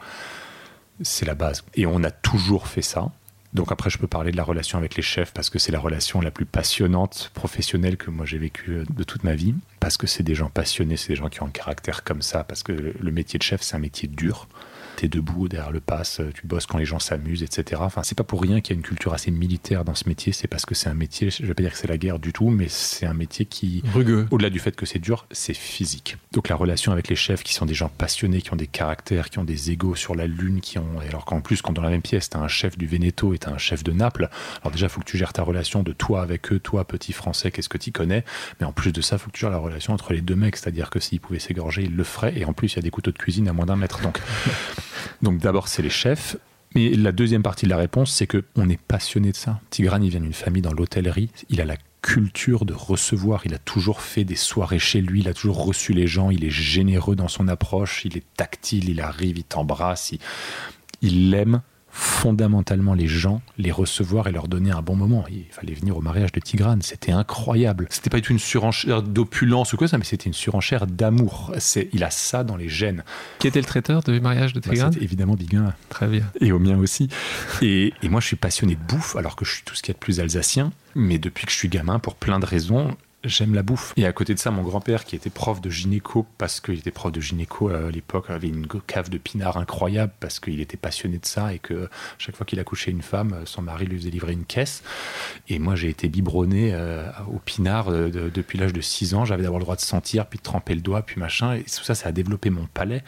c'est 1.02 1.26
la 1.26 1.36
base. 1.36 1.64
Et 1.76 1.86
on 1.86 2.04
a 2.04 2.12
toujours 2.12 2.68
fait 2.68 2.82
ça. 2.82 3.12
Donc 3.54 3.72
après, 3.72 3.90
je 3.90 3.98
peux 3.98 4.08
parler 4.08 4.32
de 4.32 4.38
la 4.38 4.44
relation 4.44 4.78
avec 4.78 4.96
les 4.96 5.02
chefs 5.02 5.34
parce 5.34 5.50
que 5.50 5.58
c'est 5.58 5.72
la 5.72 5.80
relation 5.80 6.22
la 6.22 6.30
plus 6.30 6.46
passionnante, 6.46 7.32
professionnelle 7.34 7.98
que 7.98 8.12
moi 8.12 8.26
j'ai 8.26 8.38
vécue 8.38 8.84
de 8.88 9.04
toute 9.04 9.24
ma 9.24 9.34
vie. 9.34 9.56
Parce 9.80 9.98
que 9.98 10.06
c'est 10.06 10.24
des 10.24 10.36
gens 10.36 10.50
passionnés, 10.50 10.98
c'est 10.98 11.10
des 11.10 11.16
gens 11.16 11.30
qui 11.30 11.42
ont 11.42 11.48
un 11.48 11.52
caractère 11.52 12.04
comme 12.04 12.22
ça. 12.22 12.44
Parce 12.44 12.62
que 12.62 12.94
le 13.00 13.12
métier 13.12 13.40
de 13.40 13.44
chef, 13.44 13.62
c'est 13.64 13.76
un 13.76 13.80
métier 13.80 14.08
dur 14.08 14.48
debout 15.08 15.48
derrière 15.48 15.72
le 15.72 15.80
pass, 15.80 16.22
tu 16.34 16.48
bosses 16.48 16.66
quand 16.66 16.78
les 16.78 16.86
gens 16.86 17.00
s'amusent, 17.00 17.44
etc. 17.44 17.82
Enfin, 17.84 18.04
c'est 18.04 18.16
pas 18.16 18.24
pour 18.24 18.42
rien 18.42 18.62
qu'il 18.62 18.76
y 18.76 18.78
a 18.78 18.80
une 18.80 18.86
culture 18.86 19.14
assez 19.14 19.32
militaire 19.32 19.86
dans 19.86 19.96
ce 19.96 20.08
métier. 20.08 20.34
C'est 20.34 20.48
parce 20.48 20.66
que 20.66 20.76
c'est 20.76 20.90
un 20.90 20.94
métier, 20.94 21.30
je 21.30 21.46
vais 21.46 21.54
pas 21.54 21.64
dire 21.64 21.72
que 21.72 21.78
c'est 21.78 21.88
la 21.88 21.98
guerre 21.98 22.20
du 22.20 22.34
tout, 22.34 22.50
mais 22.50 22.68
c'est 22.70 23.06
un 23.06 23.14
métier 23.14 23.46
qui, 23.46 23.84
rugueux. 23.94 24.28
Au-delà 24.32 24.50
du 24.50 24.60
fait 24.60 24.76
que 24.76 24.86
c'est 24.86 25.00
dur, 25.00 25.26
c'est 25.32 25.54
physique. 25.54 26.18
Donc 26.32 26.50
la 26.50 26.56
relation 26.56 26.92
avec 26.92 27.08
les 27.08 27.16
chefs 27.16 27.44
qui 27.44 27.54
sont 27.54 27.66
des 27.66 27.74
gens 27.74 27.90
passionnés, 27.90 28.42
qui 28.42 28.54
ont 28.54 28.58
des 28.58 28.68
caractères, 28.68 29.30
qui 29.30 29.40
ont 29.40 29.44
des 29.44 29.72
égaux 29.72 29.96
sur 29.96 30.16
la 30.16 30.28
lune, 30.28 30.62
qui 30.62 30.78
ont, 30.78 31.00
alors 31.08 31.26
qu'en 31.26 31.42
plus, 31.42 31.62
quand 31.62 31.74
dans 31.74 31.82
la 31.82 31.90
même 31.90 32.02
pièce, 32.02 32.30
t'as 32.30 32.40
un 32.40 32.48
chef 32.48 32.78
du 32.78 32.88
Veneto 32.88 33.34
et 33.34 33.40
t'as 33.40 33.52
un 33.52 33.58
chef 33.58 33.84
de 33.84 33.92
Naples, 33.92 34.30
alors 34.62 34.72
déjà, 34.72 34.90
faut 34.90 35.00
que 35.02 35.06
tu 35.06 35.18
gères 35.18 35.34
ta 35.34 35.44
relation 35.44 35.84
de 35.84 35.94
toi 35.94 36.22
avec 36.22 36.52
eux, 36.52 36.60
toi, 36.60 36.86
petit 36.86 37.14
français, 37.14 37.52
qu'est-ce 37.52 37.70
que 37.70 37.78
tu 37.78 37.92
connais, 37.92 38.24
mais 38.60 38.66
en 38.66 38.72
plus 38.72 38.92
de 38.92 39.02
ça, 39.02 39.18
faut 39.18 39.28
que 39.28 39.36
tu 39.36 39.42
gères 39.42 39.50
la 39.50 39.58
relation 39.58 39.94
entre 39.94 40.14
les 40.14 40.22
deux 40.22 40.36
mecs, 40.36 40.58
c'est-à-dire 40.58 40.90
que 40.90 41.00
s'ils 41.00 41.20
pouvaient 41.20 41.40
s'égorger, 41.40 41.84
ils 41.84 41.96
le 41.96 42.04
feraient, 42.04 42.38
et 42.38 42.46
en 42.46 42.54
plus, 42.54 42.74
il 42.74 42.76
y 42.78 42.80
a 42.80 42.82
des 42.82 42.92
couteaux 42.92 43.12
de 43.12 43.18
cuisine 43.18 43.48
à 43.48 43.54
moins 43.54 43.66
d'un 43.66 43.76
mètre. 43.76 44.02
Donc, 44.02 44.20
donc 45.22 45.40
d'abord, 45.40 45.68
c'est 45.68 45.82
les 45.82 45.90
chefs. 45.90 46.38
Mais 46.76 46.90
la 46.92 47.12
deuxième 47.12 47.42
partie 47.42 47.66
de 47.66 47.72
la 47.72 47.78
réponse, 47.78 48.12
c'est 48.12 48.28
qu'on 48.28 48.70
est 48.70 48.80
passionné 48.80 49.32
de 49.32 49.36
ça. 49.36 49.60
Tigrane, 49.70 50.04
il 50.04 50.12
vient 50.12 50.20
d'une 50.20 50.34
famille 50.34 50.62
dans 50.62 50.74
l'hôtellerie. 50.74 51.32
Il 51.50 51.62
a 51.62 51.66
la 51.66 51.78
culture 52.02 52.66
de 52.66 52.74
recevoir. 52.74 53.42
Il 53.46 53.54
a 53.56 53.58
toujours 53.58 54.02
fait 54.02 54.24
des 54.24 54.36
soirées 54.36 54.80
chez 54.80 55.02
lui. 55.02 55.22
Il 55.22 55.28
a 55.28 55.34
toujours 55.34 55.66
reçu 55.66 55.94
les 55.94 56.06
gens. 56.06 56.30
Il 56.30 56.46
est 56.46 56.52
généreux 56.52 57.16
dans 57.16 57.28
son 57.28 57.48
approche. 57.48 58.06
Il 58.06 58.18
est 58.18 58.24
tactile. 58.38 58.90
Il 58.90 59.02
arrive, 59.02 59.40
il 59.40 59.44
t'embrasse. 59.44 60.12
Il, 60.12 60.20
il 61.02 61.32
l'aime 61.32 61.62
fondamentalement 62.00 62.94
les 62.94 63.08
gens, 63.08 63.42
les 63.58 63.72
recevoir 63.72 64.28
et 64.28 64.32
leur 64.32 64.48
donner 64.48 64.72
un 64.72 64.82
bon 64.82 64.96
moment. 64.96 65.26
Il 65.30 65.46
fallait 65.52 65.74
venir 65.74 65.98
au 65.98 66.02
mariage 66.02 66.32
de 66.32 66.40
Tigrane, 66.40 66.82
c'était 66.82 67.12
incroyable. 67.12 67.88
C'était 67.90 68.10
pas 68.10 68.18
du 68.18 68.24
tout 68.24 68.32
une 68.32 68.40
surenchère 68.40 69.04
d'opulence 69.04 69.74
ou 69.74 69.78
quoi 69.78 69.88
ça, 69.88 69.98
mais 69.98 70.06
c'était 70.06 70.26
une 70.26 70.34
surenchère 70.34 70.88
d'amour. 70.88 71.54
Il 71.92 72.04
a 72.04 72.10
ça 72.10 72.44
dans 72.44 72.56
les 72.56 72.70
gènes. 72.70 73.04
Qui 73.40 73.48
était 73.48 73.60
le 73.60 73.66
traiteur 73.66 74.02
du 74.02 74.20
mariage 74.22 74.54
de 74.54 74.62
bah, 74.62 74.70
Tigrane 74.70 74.96
Évidemment 75.02 75.36
Biguin. 75.36 75.74
Très 75.90 76.08
bien. 76.08 76.24
Et 76.40 76.54
au 76.54 76.60
mien 76.60 76.78
aussi. 76.78 77.10
Et, 77.62 77.94
et 78.02 78.10
moi 78.10 78.22
je 78.22 78.28
suis 78.28 78.38
passionné 78.38 78.76
de 78.76 78.82
bouffe 78.82 79.18
alors 79.18 79.36
que 79.36 79.44
je 79.44 79.56
suis 79.56 79.64
tout 79.64 79.76
ce 79.76 79.82
qu'il 79.82 79.90
y 79.90 79.96
a 79.96 79.96
de 79.96 80.00
plus 80.00 80.22
alsacien. 80.22 80.72
Mais 80.96 81.20
depuis 81.20 81.46
que 81.46 81.52
je 81.52 81.58
suis 81.58 81.70
gamin, 81.70 82.00
pour 82.00 82.16
plein 82.16 82.40
de 82.40 82.46
raisons, 82.46 82.96
j'aime 83.24 83.54
la 83.54 83.64
bouffe. 83.64 83.94
Et 83.98 84.06
à 84.06 84.14
côté 84.14 84.34
de 84.34 84.40
ça, 84.40 84.52
mon 84.52 84.64
grand-père, 84.64 85.04
qui 85.04 85.16
était 85.16 85.30
prof 85.30 85.62
de 85.62 85.70
gynéco, 85.70 86.26
parce 86.38 86.62
qu'il 86.62 86.80
était 86.80 86.92
prof 86.92 87.12
de 87.12 87.20
gynéco 87.20 87.70
à 87.70 87.92
l'époque, 87.92 88.30
avait 88.30 88.48
une 88.48 88.68
cave 88.88 89.10
de 89.10 89.18
pinard 89.18 89.58
incroyable, 89.58 90.14
parce 90.20 90.40
qu'il 90.40 90.60
était 90.62 90.78
passionné 90.78 91.18
de 91.18 91.26
ça, 91.26 91.54
et 91.54 91.60
que 91.60 91.90
chaque 92.18 92.36
fois 92.36 92.46
qu'il 92.46 92.60
accouchait 92.60 92.92
une 92.92 93.02
femme, 93.02 93.42
son 93.46 93.62
mari 93.62 93.86
lui 93.86 93.98
faisait 93.98 94.10
livrer 94.10 94.34
une 94.34 94.46
caisse. 94.46 94.84
Et 95.48 95.60
moi, 95.60 95.76
j'ai 95.76 95.90
été 95.90 96.08
biberonné 96.08 96.72
euh, 96.74 97.10
au 97.28 97.40
pinard 97.40 97.90
euh, 97.90 98.10
depuis 98.34 98.58
l'âge 98.58 98.74
de 98.74 98.82
6 98.82 99.14
ans. 99.14 99.26
J'avais 99.26 99.44
d'abord 99.44 99.60
le 99.60 99.66
droit 99.66 99.76
de 99.76 99.82
sentir, 99.82 100.26
puis 100.28 100.40
de 100.40 100.44
tremper 100.44 100.76
le 100.76 100.82
doigt, 100.82 101.02
puis 101.02 101.20
machin. 101.20 101.56
Et 101.56 101.64
tout 101.64 101.84
ça, 101.84 101.96
ça 101.96 102.10
a 102.10 102.12
développé 102.12 102.50
mon 102.50 102.68
palais. 102.68 103.04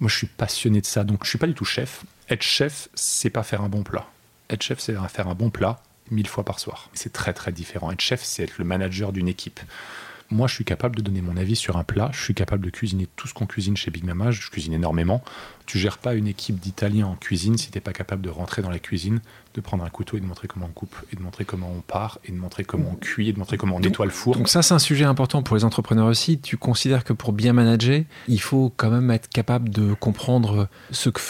Moi, 0.00 0.10
je 0.10 0.16
suis 0.16 0.26
passionné 0.26 0.82
de 0.82 0.86
ça, 0.86 1.04
donc 1.04 1.24
je 1.24 1.30
suis 1.30 1.38
pas 1.38 1.46
du 1.46 1.54
tout 1.54 1.64
chef. 1.64 2.04
Être 2.28 2.42
chef, 2.42 2.88
c'est 2.94 3.30
pas 3.30 3.42
faire 3.42 3.62
un 3.62 3.68
bon 3.68 3.82
plat. 3.82 4.06
Être 4.50 4.62
chef, 4.62 4.78
c'est 4.80 4.94
faire 5.08 5.28
un 5.28 5.34
bon 5.34 5.48
plat 5.48 5.80
mille 6.10 6.26
fois 6.26 6.44
par 6.44 6.58
soir. 6.58 6.90
C'est 6.94 7.12
très 7.12 7.32
très 7.32 7.52
différent. 7.52 7.90
Être 7.90 8.00
chef, 8.00 8.22
c'est 8.22 8.44
être 8.44 8.58
le 8.58 8.64
manager 8.64 9.12
d'une 9.12 9.28
équipe. 9.28 9.60
Moi, 10.30 10.48
je 10.48 10.54
suis 10.54 10.64
capable 10.64 10.96
de 10.96 11.02
donner 11.02 11.22
mon 11.22 11.36
avis 11.36 11.54
sur 11.54 11.76
un 11.76 11.84
plat. 11.84 12.10
Je 12.12 12.20
suis 12.20 12.34
capable 12.34 12.64
de 12.64 12.70
cuisiner 12.70 13.06
tout 13.14 13.28
ce 13.28 13.34
qu'on 13.34 13.46
cuisine 13.46 13.76
chez 13.76 13.92
Big 13.92 14.02
Mama. 14.02 14.32
Je 14.32 14.50
cuisine 14.50 14.72
énormément. 14.72 15.22
Tu 15.66 15.78
gères 15.78 15.98
pas 15.98 16.14
une 16.14 16.26
équipe 16.26 16.58
d'Italiens 16.58 17.06
en 17.06 17.14
cuisine 17.14 17.56
si 17.56 17.70
tu 17.70 17.76
n'es 17.76 17.80
pas 17.80 17.92
capable 17.92 18.22
de 18.22 18.30
rentrer 18.30 18.60
dans 18.60 18.70
la 18.70 18.80
cuisine, 18.80 19.20
de 19.54 19.60
prendre 19.60 19.84
un 19.84 19.88
couteau 19.88 20.16
et 20.16 20.20
de 20.20 20.26
montrer 20.26 20.48
comment 20.48 20.66
on 20.66 20.72
coupe, 20.72 20.96
et 21.12 21.16
de 21.16 21.22
montrer 21.22 21.44
comment 21.44 21.72
on 21.76 21.80
part, 21.80 22.18
et 22.24 22.32
de 22.32 22.36
montrer 22.36 22.64
comment 22.64 22.90
on 22.92 22.96
cuit, 22.96 23.28
et 23.28 23.32
de 23.32 23.38
montrer 23.38 23.56
comment 23.56 23.76
on 23.76 23.80
nettoie 23.80 24.06
le 24.06 24.10
four. 24.10 24.34
Donc 24.34 24.48
ça, 24.48 24.62
c'est 24.62 24.74
un 24.74 24.80
sujet 24.80 25.04
important 25.04 25.44
pour 25.44 25.54
les 25.54 25.64
entrepreneurs 25.64 26.08
aussi. 26.08 26.40
Tu 26.40 26.56
considères 26.56 27.04
que 27.04 27.12
pour 27.12 27.32
bien 27.32 27.52
manager, 27.52 28.02
il 28.26 28.40
faut 28.40 28.72
quand 28.76 28.90
même 28.90 29.10
être 29.12 29.28
capable 29.28 29.68
de 29.68 29.94
comprendre 29.94 30.68
ce 30.90 31.08
que 31.08 31.20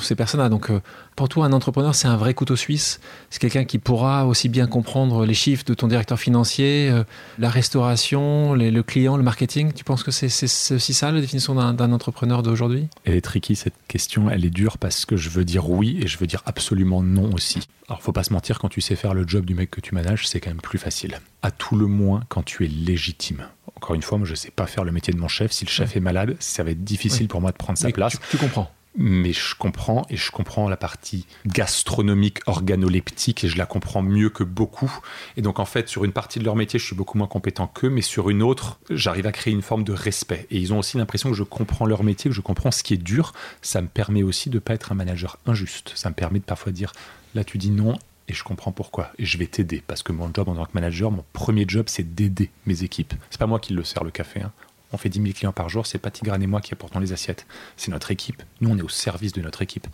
ces 0.00 0.14
personnes-là. 0.14 0.48
Donc, 0.48 0.70
euh, 0.70 0.80
pour 1.16 1.28
toi, 1.28 1.46
un 1.46 1.52
entrepreneur, 1.52 1.94
c'est 1.94 2.08
un 2.08 2.16
vrai 2.16 2.34
couteau 2.34 2.56
suisse. 2.56 3.00
C'est 3.30 3.40
quelqu'un 3.40 3.64
qui 3.64 3.78
pourra 3.78 4.26
aussi 4.26 4.48
bien 4.48 4.66
comprendre 4.66 5.24
les 5.24 5.34
chiffres 5.34 5.64
de 5.64 5.74
ton 5.74 5.88
directeur 5.88 6.18
financier, 6.18 6.88
euh, 6.90 7.04
la 7.38 7.50
restauration, 7.50 8.54
le 8.54 8.82
client, 8.82 9.16
le 9.16 9.22
marketing. 9.22 9.72
Tu 9.72 9.84
penses 9.84 10.02
que 10.02 10.10
c'est 10.10 10.26
aussi 10.74 10.94
ça 10.94 11.10
la 11.10 11.20
définition 11.20 11.54
d'un 11.54 11.92
entrepreneur 11.92 12.42
d'aujourd'hui? 12.42 12.88
Elle 13.04 13.14
est 13.14 13.20
tricky 13.20 13.56
cette 13.56 13.74
question. 13.88 14.30
Elle 14.30 14.44
est 14.44 14.50
dure 14.50 14.78
parce 14.78 15.04
que 15.04 15.16
je 15.16 15.28
veux 15.28 15.44
dire 15.44 15.68
oui 15.68 15.98
et 16.02 16.06
je 16.06 16.18
veux 16.18 16.26
dire 16.26 16.42
absolument 16.46 17.02
non 17.02 17.32
aussi. 17.32 17.60
Alors, 17.88 18.02
faut 18.02 18.12
pas 18.12 18.22
se 18.22 18.32
mentir, 18.32 18.58
quand 18.60 18.68
tu 18.68 18.80
sais 18.80 18.94
faire 18.94 19.14
le 19.14 19.26
job 19.26 19.44
du 19.44 19.54
mec 19.54 19.70
que 19.70 19.80
tu 19.80 19.94
manages, 19.94 20.28
c'est 20.28 20.40
quand 20.40 20.50
même 20.50 20.60
plus 20.60 20.78
facile. 20.78 21.18
À 21.42 21.50
tout 21.50 21.76
le 21.76 21.86
moins 21.86 22.22
quand 22.28 22.44
tu 22.44 22.64
es 22.64 22.68
légitime. 22.68 23.46
Encore 23.76 23.94
une 23.94 24.02
fois, 24.02 24.18
moi, 24.18 24.26
je 24.26 24.34
sais 24.34 24.50
pas 24.50 24.66
faire 24.66 24.84
le 24.84 24.92
métier 24.92 25.12
de 25.12 25.18
mon 25.18 25.28
chef. 25.28 25.52
Si 25.52 25.64
le 25.64 25.70
chef 25.70 25.96
est 25.96 26.00
malade, 26.00 26.36
ça 26.38 26.62
va 26.62 26.70
être 26.70 26.84
difficile 26.84 27.28
pour 27.28 27.40
moi 27.40 27.50
de 27.50 27.56
prendre 27.56 27.78
sa 27.78 27.90
place. 27.90 28.18
tu 28.30 28.36
comprends 28.36 28.70
mais 28.96 29.32
je 29.32 29.54
comprends 29.54 30.04
et 30.10 30.16
je 30.16 30.30
comprends 30.30 30.68
la 30.68 30.76
partie 30.76 31.26
gastronomique 31.46 32.40
organoleptique 32.46 33.44
et 33.44 33.48
je 33.48 33.56
la 33.56 33.66
comprends 33.66 34.02
mieux 34.02 34.30
que 34.30 34.42
beaucoup. 34.42 34.92
Et 35.36 35.42
donc 35.42 35.58
en 35.58 35.64
fait, 35.64 35.88
sur 35.88 36.04
une 36.04 36.12
partie 36.12 36.38
de 36.38 36.44
leur 36.44 36.56
métier, 36.56 36.78
je 36.78 36.84
suis 36.84 36.96
beaucoup 36.96 37.16
moins 37.16 37.26
compétent 37.26 37.66
qu'eux, 37.66 37.90
mais 37.90 38.02
sur 38.02 38.30
une 38.30 38.42
autre, 38.42 38.80
j'arrive 38.90 39.26
à 39.26 39.32
créer 39.32 39.52
une 39.52 39.62
forme 39.62 39.84
de 39.84 39.92
respect. 39.92 40.46
Et 40.50 40.58
ils 40.58 40.72
ont 40.72 40.78
aussi 40.78 40.96
l'impression 40.96 41.30
que 41.30 41.36
je 41.36 41.44
comprends 41.44 41.86
leur 41.86 42.02
métier, 42.02 42.30
que 42.30 42.36
je 42.36 42.40
comprends 42.40 42.70
ce 42.70 42.82
qui 42.82 42.94
est 42.94 43.02
dur. 43.02 43.32
Ça 43.62 43.80
me 43.80 43.88
permet 43.88 44.22
aussi 44.22 44.50
de 44.50 44.56
ne 44.56 44.60
pas 44.60 44.74
être 44.74 44.92
un 44.92 44.96
manager 44.96 45.38
injuste. 45.46 45.92
Ça 45.94 46.10
me 46.10 46.14
permet 46.14 46.40
de 46.40 46.44
parfois 46.44 46.72
dire, 46.72 46.92
là 47.34 47.44
tu 47.44 47.58
dis 47.58 47.70
non. 47.70 47.98
Et 48.28 48.32
je 48.32 48.44
comprends 48.44 48.70
pourquoi. 48.70 49.10
Et 49.18 49.24
je 49.24 49.38
vais 49.38 49.48
t'aider. 49.48 49.82
Parce 49.84 50.04
que 50.04 50.12
mon 50.12 50.30
job 50.32 50.48
en 50.48 50.54
tant 50.54 50.64
que 50.64 50.70
manager, 50.74 51.10
mon 51.10 51.24
premier 51.32 51.64
job, 51.66 51.86
c'est 51.88 52.14
d'aider 52.14 52.50
mes 52.64 52.84
équipes. 52.84 53.12
C'est 53.28 53.40
pas 53.40 53.48
moi 53.48 53.58
qui 53.58 53.72
le 53.72 53.82
sers 53.82 54.04
le 54.04 54.12
café. 54.12 54.40
Hein 54.40 54.52
on 54.92 54.96
fait 54.96 55.08
10 55.08 55.22
000 55.22 55.32
clients 55.32 55.52
par 55.52 55.68
jour, 55.68 55.86
c'est 55.86 55.98
pas 55.98 56.10
Tigrane 56.10 56.42
et 56.42 56.46
moi 56.46 56.60
qui 56.60 56.72
apportons 56.72 56.98
les 56.98 57.12
assiettes, 57.12 57.46
c'est 57.76 57.90
notre 57.90 58.10
équipe. 58.10 58.42
Nous, 58.60 58.70
on 58.70 58.78
est 58.78 58.82
au 58.82 58.88
service 58.88 59.32
de 59.32 59.40
notre 59.40 59.62
équipe. 59.62 59.86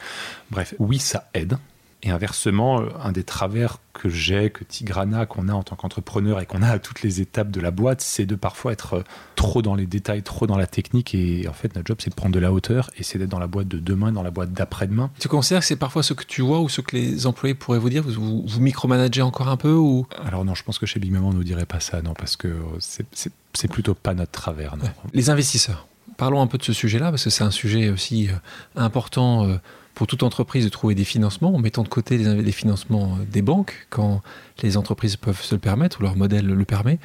Bref, 0.50 0.74
oui, 0.78 0.98
ça 0.98 1.28
aide. 1.34 1.58
Et 2.02 2.10
inversement, 2.10 2.80
euh, 2.80 2.88
un 3.02 3.12
des 3.12 3.24
travers 3.24 3.78
que 3.92 4.08
j'ai, 4.08 4.50
que 4.50 4.64
Tigrana, 4.64 5.24
qu'on 5.26 5.48
a 5.48 5.52
en 5.52 5.62
tant 5.62 5.76
qu'entrepreneur 5.76 6.40
et 6.40 6.46
qu'on 6.46 6.62
a 6.62 6.68
à 6.68 6.78
toutes 6.78 7.02
les 7.02 7.20
étapes 7.20 7.50
de 7.50 7.60
la 7.60 7.70
boîte, 7.70 8.00
c'est 8.00 8.26
de 8.26 8.34
parfois 8.34 8.72
être 8.72 8.94
euh, 8.94 9.02
trop 9.34 9.62
dans 9.62 9.74
les 9.74 9.86
détails, 9.86 10.22
trop 10.22 10.46
dans 10.46 10.58
la 10.58 10.66
technique. 10.66 11.14
Et 11.14 11.48
en 11.48 11.52
fait, 11.52 11.74
notre 11.74 11.86
job, 11.86 11.96
c'est 12.00 12.10
de 12.10 12.14
prendre 12.14 12.34
de 12.34 12.38
la 12.38 12.52
hauteur 12.52 12.90
et 12.96 13.02
c'est 13.02 13.18
d'être 13.18 13.30
dans 13.30 13.38
la 13.38 13.46
boîte 13.46 13.68
de 13.68 13.78
demain, 13.78 14.12
dans 14.12 14.22
la 14.22 14.30
boîte 14.30 14.52
d'après-demain. 14.52 15.10
Tu 15.18 15.28
considères 15.28 15.60
que 15.60 15.66
c'est 15.66 15.76
parfois 15.76 16.02
ce 16.02 16.12
que 16.12 16.24
tu 16.24 16.42
vois 16.42 16.60
ou 16.60 16.68
ce 16.68 16.80
que 16.80 16.94
les 16.94 17.26
employés 17.26 17.54
pourraient 17.54 17.78
vous 17.78 17.90
dire? 17.90 18.02
Vous, 18.02 18.44
vous, 18.46 18.60
micromanagez 18.60 19.22
encore 19.22 19.48
un 19.48 19.56
peu 19.56 19.72
ou? 19.72 20.06
Alors 20.24 20.44
non, 20.44 20.54
je 20.54 20.62
pense 20.62 20.78
que 20.78 20.86
chez 20.86 21.00
Big 21.00 21.10
Maman, 21.10 21.28
on 21.28 21.32
ne 21.32 21.36
nous 21.36 21.44
dirait 21.44 21.66
pas 21.66 21.80
ça, 21.80 22.02
non, 22.02 22.14
parce 22.14 22.36
que 22.36 22.54
c'est 22.78 23.68
plutôt 23.68 23.94
pas 23.94 24.14
notre 24.14 24.32
travers. 24.32 24.76
Non. 24.76 24.84
Les 25.14 25.30
investisseurs. 25.30 25.86
Parlons 26.16 26.40
un 26.40 26.46
peu 26.46 26.58
de 26.58 26.62
ce 26.62 26.72
sujet-là, 26.72 27.10
parce 27.10 27.24
que 27.24 27.30
c'est 27.30 27.44
un 27.44 27.50
sujet 27.50 27.90
aussi 27.90 28.28
euh, 28.28 28.32
important 28.76 29.58
pour 29.96 30.06
toute 30.06 30.22
entreprise 30.22 30.64
de 30.64 30.68
trouver 30.68 30.94
des 30.94 31.04
financements 31.04 31.54
en 31.54 31.58
mettant 31.58 31.82
de 31.82 31.88
côté 31.88 32.18
les, 32.18 32.52
financements 32.52 33.18
des 33.32 33.40
banques 33.40 33.86
quand 33.88 34.20
les 34.62 34.76
entreprises 34.76 35.16
peuvent 35.16 35.42
se 35.42 35.54
le 35.54 35.58
permettre 35.58 36.00
ou 36.00 36.02
leur 36.02 36.16
modèle 36.16 36.46
le 36.46 36.64
permet. 36.66 36.98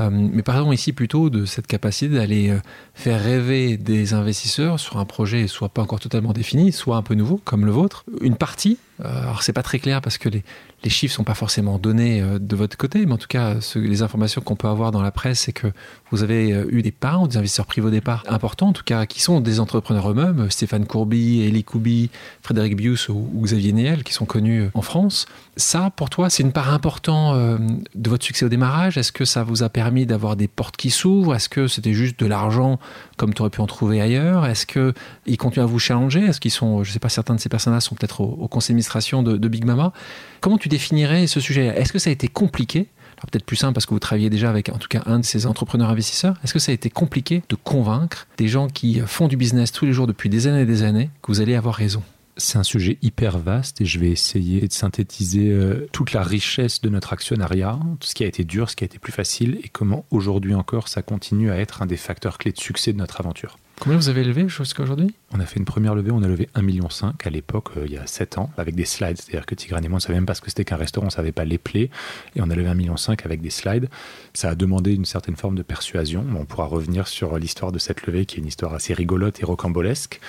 Euh, 0.00 0.10
mais 0.10 0.42
parlons 0.42 0.72
ici 0.72 0.92
plutôt 0.92 1.30
de 1.30 1.44
cette 1.44 1.66
capacité 1.66 2.14
d'aller 2.14 2.50
euh, 2.50 2.58
faire 2.94 3.22
rêver 3.22 3.76
des 3.76 4.12
investisseurs 4.12 4.80
sur 4.80 4.98
un 4.98 5.04
projet 5.04 5.46
soit 5.46 5.68
pas 5.68 5.82
encore 5.82 6.00
totalement 6.00 6.32
défini, 6.32 6.72
soit 6.72 6.96
un 6.96 7.02
peu 7.02 7.14
nouveau, 7.14 7.40
comme 7.44 7.64
le 7.64 7.70
vôtre. 7.70 8.04
Une 8.20 8.36
partie, 8.36 8.76
euh, 8.93 8.93
alors 9.02 9.42
c'est 9.42 9.52
pas 9.52 9.62
très 9.62 9.78
clair 9.78 10.00
parce 10.00 10.18
que 10.18 10.28
les, 10.28 10.44
les 10.84 10.90
chiffres 10.90 11.14
sont 11.14 11.24
pas 11.24 11.34
forcément 11.34 11.78
donnés 11.78 12.22
de 12.38 12.56
votre 12.56 12.76
côté, 12.76 13.06
mais 13.06 13.12
en 13.14 13.18
tout 13.18 13.26
cas, 13.28 13.54
les 13.74 14.02
informations 14.02 14.40
qu'on 14.40 14.54
peut 14.54 14.68
avoir 14.68 14.92
dans 14.92 15.02
la 15.02 15.10
presse, 15.10 15.40
c'est 15.40 15.52
que 15.52 15.68
vous 16.10 16.22
avez 16.22 16.50
eu 16.68 16.82
des 16.82 16.92
parts, 16.92 17.26
des 17.26 17.36
investisseurs 17.38 17.66
privés 17.66 17.88
au 17.88 17.90
départ 17.90 18.22
importants, 18.28 18.68
en 18.68 18.72
tout 18.72 18.84
cas, 18.84 19.06
qui 19.06 19.20
sont 19.20 19.40
des 19.40 19.60
entrepreneurs 19.60 20.10
eux-mêmes, 20.10 20.50
Stéphane 20.50 20.86
Courby, 20.86 21.40
Elie 21.40 21.64
Koubi, 21.64 22.10
Frédéric 22.42 22.76
Bius 22.76 23.08
ou, 23.08 23.30
ou, 23.34 23.42
Xavier 23.42 23.72
Niel, 23.72 24.04
qui 24.04 24.12
sont 24.12 24.26
connus 24.26 24.68
en 24.74 24.82
France. 24.82 25.26
Ça, 25.56 25.90
pour 25.96 26.10
toi, 26.10 26.28
c'est 26.30 26.42
une 26.42 26.52
part 26.52 26.72
importante 26.72 27.60
de 27.94 28.10
votre 28.10 28.24
succès 28.24 28.44
au 28.44 28.48
démarrage? 28.48 28.98
Est-ce 28.98 29.12
que 29.12 29.24
ça 29.24 29.42
vous 29.42 29.62
a 29.62 29.68
permis 29.68 30.06
d'avoir 30.06 30.36
des 30.36 30.48
portes 30.48 30.76
qui 30.76 30.90
s'ouvrent? 30.90 31.34
Est-ce 31.34 31.48
que 31.48 31.66
c'était 31.66 31.94
juste 31.94 32.20
de 32.20 32.26
l'argent 32.26 32.78
comme 33.16 33.34
tu 33.34 33.42
aurais 33.42 33.50
pu 33.50 33.60
en 33.60 33.66
trouver 33.66 34.00
ailleurs? 34.00 34.46
Est-ce 34.46 34.66
qu'ils 34.66 35.36
continuent 35.38 35.64
à 35.64 35.66
vous 35.66 35.78
challenger? 35.78 36.20
Est-ce 36.20 36.40
qu'ils 36.40 36.50
sont, 36.50 36.84
je 36.84 36.90
ne 36.90 36.92
sais 36.92 36.98
pas, 36.98 37.08
certains 37.08 37.34
de 37.34 37.40
ces 37.40 37.48
personnes-là 37.48 37.80
sont 37.80 37.94
peut-être 37.94 38.20
au, 38.20 38.48
conseil 38.48 38.72
d'administration 38.72 39.22
de, 39.22 39.48
Big 39.48 39.64
Mama? 39.64 39.92
Comment 40.40 40.58
tu 40.58 40.68
définirais 40.68 41.26
ce 41.26 41.40
sujet? 41.40 41.66
Est-ce 41.66 41.92
que 41.92 41.98
ça 41.98 42.10
a 42.10 42.12
été 42.12 42.28
compliqué? 42.28 42.88
Alors 43.16 43.30
peut-être 43.30 43.46
plus 43.46 43.56
simple 43.56 43.74
parce 43.74 43.86
que 43.86 43.94
vous 43.94 44.00
travaillez 44.00 44.28
déjà 44.28 44.50
avec 44.50 44.68
en 44.68 44.78
tout 44.78 44.88
cas 44.88 45.02
un 45.06 45.20
de 45.20 45.24
ces 45.24 45.46
entrepreneurs 45.46 45.90
investisseurs. 45.90 46.36
Est-ce 46.42 46.52
que 46.52 46.58
ça 46.58 46.72
a 46.72 46.74
été 46.74 46.90
compliqué 46.90 47.42
de 47.48 47.54
convaincre 47.54 48.26
des 48.38 48.48
gens 48.48 48.68
qui 48.68 49.00
font 49.06 49.28
du 49.28 49.36
business 49.36 49.70
tous 49.70 49.86
les 49.86 49.92
jours 49.92 50.06
depuis 50.06 50.28
des 50.28 50.46
années 50.46 50.62
et 50.62 50.66
des 50.66 50.82
années 50.82 51.10
que 51.22 51.28
vous 51.28 51.40
allez 51.40 51.54
avoir 51.54 51.74
raison? 51.74 52.02
C'est 52.36 52.58
un 52.58 52.62
sujet 52.62 52.98
hyper 53.02 53.38
vaste 53.38 53.80
et 53.80 53.84
je 53.84 53.98
vais 53.98 54.10
essayer 54.10 54.66
de 54.66 54.72
synthétiser 54.72 55.50
euh, 55.50 55.86
toute 55.92 56.12
la 56.12 56.22
richesse 56.22 56.80
de 56.80 56.88
notre 56.88 57.12
actionnariat, 57.12 57.78
ce 58.00 58.14
qui 58.14 58.24
a 58.24 58.26
été 58.26 58.44
dur, 58.44 58.70
ce 58.70 58.76
qui 58.76 58.84
a 58.84 58.86
été 58.86 58.98
plus 58.98 59.12
facile 59.12 59.58
et 59.62 59.68
comment 59.68 60.04
aujourd'hui 60.10 60.54
encore 60.54 60.88
ça 60.88 61.02
continue 61.02 61.50
à 61.50 61.58
être 61.58 61.82
un 61.82 61.86
des 61.86 61.96
facteurs 61.96 62.38
clés 62.38 62.52
de 62.52 62.60
succès 62.60 62.92
de 62.92 62.98
notre 62.98 63.20
aventure. 63.20 63.56
Combien 63.80 63.98
vous 63.98 64.08
avez 64.08 64.24
levé 64.24 64.48
jusqu'à 64.48 64.82
aujourd'hui? 64.82 65.14
On 65.36 65.40
a 65.40 65.46
fait 65.46 65.58
une 65.58 65.64
première 65.64 65.96
levée, 65.96 66.12
on 66.12 66.22
a 66.22 66.28
levé 66.28 66.48
1,5 66.54 66.62
million 66.62 66.86
à 67.24 67.30
l'époque, 67.30 67.70
euh, 67.76 67.86
il 67.86 67.92
y 67.92 67.96
a 67.96 68.06
7 68.06 68.38
ans, 68.38 68.50
avec 68.56 68.76
des 68.76 68.84
slides. 68.84 69.16
C'est-à-dire 69.16 69.46
que 69.46 69.56
Tigran 69.56 69.78
et 69.78 69.88
moi, 69.88 69.94
on 69.94 69.96
ne 69.96 70.00
savait 70.00 70.14
même 70.14 70.26
pas 70.26 70.34
ce 70.34 70.40
que 70.40 70.48
c'était 70.48 70.64
qu'un 70.64 70.76
restaurant, 70.76 71.06
on 71.06 71.08
ne 71.08 71.12
savait 71.12 71.32
pas 71.32 71.44
les 71.44 71.58
plaies. 71.58 71.90
Et 72.36 72.40
on 72.40 72.50
a 72.50 72.54
levé 72.54 72.68
1,5 72.68 72.76
million 72.76 72.94
avec 73.24 73.40
des 73.40 73.50
slides. 73.50 73.88
Ça 74.32 74.50
a 74.50 74.54
demandé 74.54 74.94
une 74.94 75.04
certaine 75.04 75.34
forme 75.34 75.56
de 75.56 75.64
persuasion. 75.64 76.24
On 76.38 76.44
pourra 76.44 76.66
revenir 76.66 77.08
sur 77.08 77.36
l'histoire 77.36 77.72
de 77.72 77.80
cette 77.80 78.06
levée, 78.06 78.26
qui 78.26 78.36
est 78.36 78.38
une 78.38 78.46
histoire 78.46 78.74
assez 78.74 78.94
rigolote 78.94 79.42
et 79.42 79.44
rocambolesque. 79.44 80.20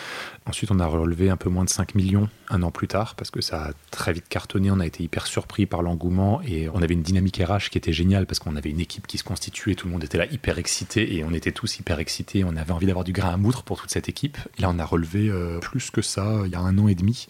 Ensuite, 0.47 0.71
on 0.71 0.79
a 0.79 0.87
relevé 0.87 1.29
un 1.29 1.37
peu 1.37 1.49
moins 1.49 1.65
de 1.65 1.69
5 1.69 1.93
millions 1.93 2.27
un 2.49 2.63
an 2.63 2.71
plus 2.71 2.87
tard, 2.87 3.15
parce 3.15 3.29
que 3.29 3.41
ça 3.41 3.65
a 3.65 3.71
très 3.91 4.11
vite 4.11 4.27
cartonné. 4.27 4.71
On 4.71 4.79
a 4.79 4.85
été 4.87 5.03
hyper 5.03 5.27
surpris 5.27 5.67
par 5.67 5.83
l'engouement 5.83 6.41
et 6.41 6.67
on 6.69 6.81
avait 6.81 6.93
une 6.93 7.03
dynamique 7.03 7.37
RH 7.37 7.69
qui 7.69 7.77
était 7.77 7.93
géniale, 7.93 8.25
parce 8.25 8.39
qu'on 8.39 8.55
avait 8.55 8.69
une 8.71 8.79
équipe 8.79 9.05
qui 9.05 9.19
se 9.19 9.23
constituait, 9.23 9.75
tout 9.75 9.85
le 9.87 9.93
monde 9.93 10.03
était 10.03 10.17
là 10.17 10.25
hyper 10.31 10.57
excité 10.57 11.15
et 11.15 11.23
on 11.23 11.31
était 11.31 11.51
tous 11.51 11.77
hyper 11.77 11.99
excités. 11.99 12.43
On 12.43 12.55
avait 12.55 12.71
envie 12.71 12.87
d'avoir 12.87 13.05
du 13.05 13.11
grain 13.11 13.33
à 13.33 13.37
moudre 13.37 13.61
pour 13.61 13.79
toute 13.79 13.91
cette 13.91 14.09
équipe. 14.09 14.37
Là, 14.57 14.69
on 14.69 14.79
a 14.79 14.85
relevé 14.95 15.29
euh, 15.29 15.60
plus 15.60 15.91
que 15.91 16.01
ça 16.01 16.41
il 16.45 16.51
y 16.51 16.55
a 16.55 16.60
un 16.60 16.77
an 16.77 16.88
et 16.88 16.95
demi 16.95 17.27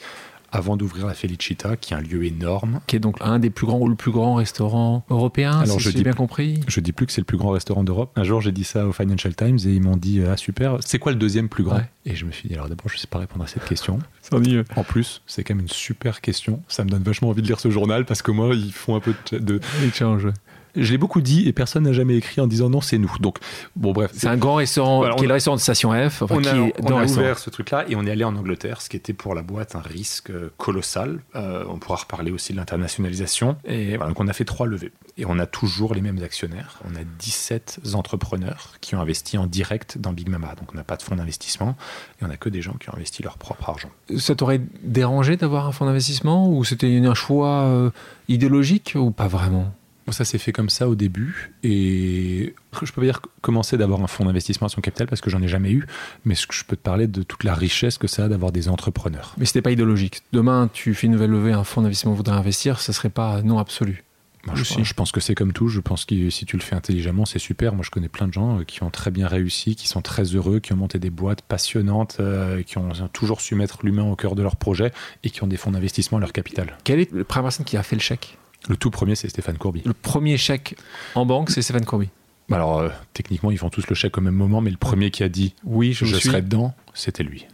avant 0.55 0.77
d'ouvrir 0.77 1.05
la 1.05 1.13
Felicita, 1.13 1.75
qui 1.75 1.93
est 1.93 1.97
un 1.97 2.01
lieu 2.01 2.23
énorme. 2.23 2.79
Qui 2.87 2.95
est 2.95 2.99
donc 2.99 3.17
un 3.19 3.39
des 3.39 3.49
plus 3.49 3.67
grands 3.67 3.79
ou 3.79 3.89
le 3.89 3.95
plus 3.95 4.11
grand 4.11 4.35
restaurant 4.35 5.03
européen, 5.09 5.59
Alors, 5.59 5.81
si 5.81 5.81
je 5.81 5.89
dis 5.89 6.03
bien 6.03 6.13
compris. 6.13 6.61
Je 6.67 6.79
dis 6.79 6.93
plus 6.93 7.05
que 7.05 7.11
c'est 7.11 7.19
le 7.19 7.25
plus 7.25 7.37
grand 7.37 7.49
restaurant 7.49 7.83
d'Europe. 7.83 8.11
Un 8.15 8.23
jour, 8.23 8.39
j'ai 8.39 8.53
dit 8.53 8.63
ça 8.63 8.87
au 8.87 8.93
Financial 8.93 9.35
Times 9.35 9.57
et 9.65 9.73
ils 9.73 9.81
m'ont 9.81 9.97
dit 9.97 10.21
Ah, 10.25 10.37
super, 10.37 10.77
c'est 10.79 10.97
quoi 10.97 11.11
le 11.11 11.17
deuxième 11.17 11.49
plus 11.49 11.63
grand? 11.63 11.81
Et 12.05 12.15
je 12.15 12.25
me 12.25 12.31
suis 12.31 12.47
dit 12.47 12.55
Alors 12.55 12.69
d'abord, 12.69 12.87
je 12.87 12.95
ne 12.95 12.99
sais 12.99 13.07
pas 13.07 13.19
répondre 13.19 13.43
à 13.43 13.47
cette 13.47 13.65
question. 13.65 13.99
en 14.75 14.83
plus, 14.83 15.21
c'est 15.27 15.43
quand 15.43 15.55
même 15.55 15.63
une 15.63 15.69
super 15.69 16.21
question. 16.21 16.61
Ça 16.69 16.85
me 16.85 16.89
donne 16.89 17.03
vachement 17.03 17.29
envie 17.29 17.41
de 17.41 17.47
lire 17.47 17.59
ce 17.59 17.69
journal 17.69 18.05
parce 18.05 18.21
que 18.21 18.31
moi, 18.31 18.55
ils 18.55 18.71
font 18.71 18.95
un 18.95 19.01
peu 19.01 19.13
de. 19.31 19.39
de... 19.39 19.59
Challenge 19.93 20.29
je 20.75 20.91
l'ai 20.91 20.97
beaucoup 20.97 21.21
dit 21.21 21.47
et 21.47 21.53
personne 21.53 21.83
n'a 21.83 21.93
jamais 21.93 22.15
écrit 22.15 22.41
en 22.41 22.47
disant 22.47 22.69
non, 22.69 22.81
c'est 22.81 22.97
nous. 22.97 23.11
Donc, 23.19 23.37
bon, 23.75 23.91
bref. 23.91 24.11
C'est 24.13 24.27
un 24.27 24.37
grand 24.37 24.55
restaurant, 24.55 25.15
qui 25.15 25.23
est 25.23 25.27
le 25.27 25.33
restaurant 25.33 25.55
de 25.55 25.61
Station 25.61 25.91
F. 26.09 26.23
on 26.29 26.43
a, 26.43 27.05
ouvert 27.05 27.39
ce 27.39 27.49
truc-là 27.49 27.85
et 27.87 27.95
on 27.95 28.05
est 28.05 28.11
allé 28.11 28.23
en 28.23 28.35
Angleterre, 28.35 28.81
ce 28.81 28.89
qui 28.89 28.97
était 28.97 29.13
pour 29.13 29.35
la 29.35 29.41
boîte 29.41 29.75
un 29.75 29.81
risque 29.81 30.29
euh, 30.29 30.51
colossal. 30.57 31.19
Euh, 31.35 31.63
on 31.69 31.77
pourra 31.77 31.97
reparler 31.97 32.31
aussi 32.31 32.53
de 32.53 32.57
l'internationalisation. 32.57 33.57
Et 33.65 33.97
voilà, 33.97 34.07
donc 34.07 34.19
on 34.19 34.27
a 34.27 34.33
fait 34.33 34.45
trois 34.45 34.67
levées. 34.67 34.91
Et 35.17 35.25
on 35.25 35.39
a 35.39 35.45
toujours 35.45 35.93
les 35.93 36.01
mêmes 36.01 36.21
actionnaires. 36.23 36.79
On 36.85 36.95
a 36.95 37.03
17 37.19 37.81
entrepreneurs 37.93 38.73
qui 38.81 38.95
ont 38.95 38.99
investi 38.99 39.37
en 39.37 39.47
direct 39.47 39.97
dans 39.97 40.11
Big 40.11 40.29
Mama. 40.29 40.55
Donc 40.55 40.73
on 40.73 40.77
n'a 40.77 40.83
pas 40.83 40.97
de 40.97 41.01
fonds 41.01 41.15
d'investissement 41.15 41.75
et 42.21 42.25
on 42.25 42.27
n'a 42.27 42.37
que 42.37 42.49
des 42.49 42.61
gens 42.61 42.73
qui 42.73 42.89
ont 42.89 42.95
investi 42.95 43.23
leur 43.23 43.37
propre 43.37 43.69
argent. 43.69 43.89
Ça 44.17 44.35
t'aurait 44.35 44.61
dérangé 44.83 45.37
d'avoir 45.37 45.67
un 45.67 45.71
fonds 45.71 45.85
d'investissement 45.85 46.49
ou 46.49 46.63
c'était 46.63 46.97
un 47.05 47.13
choix 47.13 47.63
euh, 47.63 47.91
idéologique 48.27 48.93
ou 48.95 49.11
pas 49.11 49.27
vraiment? 49.27 49.73
Ça 50.11 50.23
s'est 50.23 50.37
fait 50.37 50.51
comme 50.51 50.69
ça 50.69 50.87
au 50.87 50.95
début 50.95 51.51
et 51.63 52.53
je 52.73 52.91
peux 52.91 53.01
pas 53.01 53.05
dire 53.05 53.21
commencer 53.41 53.75
d'avoir 53.77 54.01
un 54.01 54.07
fonds 54.07 54.25
d'investissement 54.25 54.67
à 54.67 54.69
son 54.69 54.81
capital 54.81 55.07
parce 55.07 55.19
que 55.19 55.29
j'en 55.29 55.41
ai 55.41 55.47
jamais 55.47 55.71
eu, 55.71 55.87
mais 56.25 56.35
je 56.35 56.63
peux 56.63 56.75
te 56.75 56.81
parler 56.81 57.07
de 57.07 57.23
toute 57.23 57.43
la 57.43 57.55
richesse 57.55 57.97
que 57.97 58.07
ça 58.07 58.25
a 58.25 58.27
d'avoir 58.27 58.51
des 58.51 58.69
entrepreneurs. 58.69 59.33
Mais 59.37 59.45
c'était 59.45 59.63
pas 59.63 59.71
idéologique. 59.71 60.21
Demain, 60.31 60.69
tu 60.71 60.93
fais 60.93 61.07
une 61.07 61.13
nouvelle 61.13 61.31
levée, 61.31 61.53
un 61.53 61.63
fonds 61.63 61.81
d'investissement 61.81 62.13
voudrait 62.13 62.35
investir, 62.35 62.79
ça 62.79 62.93
serait 62.93 63.09
pas 63.09 63.41
non 63.41 63.57
absolu. 63.57 64.03
Moi, 64.45 64.55
je, 64.55 64.83
je, 64.83 64.93
pense 64.93 65.11
que 65.11 65.19
c'est 65.19 65.33
comme 65.33 65.53
tout. 65.53 65.69
Je 65.69 65.79
pense 65.79 66.05
que 66.05 66.29
si 66.29 66.45
tu 66.45 66.55
le 66.55 66.61
fais 66.61 66.75
intelligemment, 66.75 67.25
c'est 67.25 67.39
super. 67.39 67.73
Moi, 67.73 67.83
je 67.83 67.89
connais 67.89 68.09
plein 68.09 68.27
de 68.27 68.33
gens 68.33 68.59
euh, 68.59 68.63
qui 68.63 68.83
ont 68.83 68.91
très 68.91 69.09
bien 69.09 69.27
réussi, 69.27 69.75
qui 69.75 69.87
sont 69.87 70.01
très 70.01 70.23
heureux, 70.23 70.59
qui 70.59 70.71
ont 70.73 70.75
monté 70.75 70.99
des 70.99 71.09
boîtes 71.09 71.41
passionnantes, 71.41 72.17
euh, 72.19 72.61
qui 72.61 72.77
ont 72.77 72.91
toujours 73.11 73.41
su 73.41 73.55
mettre 73.55 73.79
l'humain 73.83 74.03
au 74.03 74.15
cœur 74.15 74.35
de 74.35 74.43
leur 74.43 74.55
projet 74.55 74.91
et 75.23 75.31
qui 75.31 75.43
ont 75.43 75.47
des 75.47 75.57
fonds 75.57 75.71
d'investissement 75.71 76.19
à 76.19 76.21
leur 76.21 76.31
capital. 76.31 76.77
Quelle 76.83 76.99
est 76.99 77.11
la 77.11 77.23
première 77.23 77.45
personne 77.45 77.65
qui 77.65 77.75
a 77.75 77.81
fait 77.81 77.95
le 77.95 78.01
chèque? 78.01 78.37
Le 78.69 78.77
tout 78.77 78.89
premier, 78.91 79.15
c'est 79.15 79.29
Stéphane 79.29 79.57
Courby. 79.57 79.81
Le 79.85 79.93
premier 79.93 80.37
chèque 80.37 80.75
en 81.15 81.25
banque, 81.25 81.49
c'est 81.51 81.61
Stéphane 81.61 81.85
Courby. 81.85 82.09
Alors, 82.51 82.79
euh, 82.79 82.89
techniquement, 83.13 83.51
ils 83.51 83.57
font 83.57 83.69
tous 83.69 83.87
le 83.87 83.95
chèque 83.95 84.17
au 84.17 84.21
même 84.21 84.35
moment, 84.35 84.61
mais 84.61 84.69
le 84.71 84.77
premier 84.77 85.09
qui 85.11 85.23
a 85.23 85.29
dit 85.29 85.53
oui, 85.63 85.93
je, 85.93 86.05
je 86.05 86.15
serai 86.17 86.41
dedans, 86.41 86.73
c'était 86.93 87.23
lui. 87.23 87.47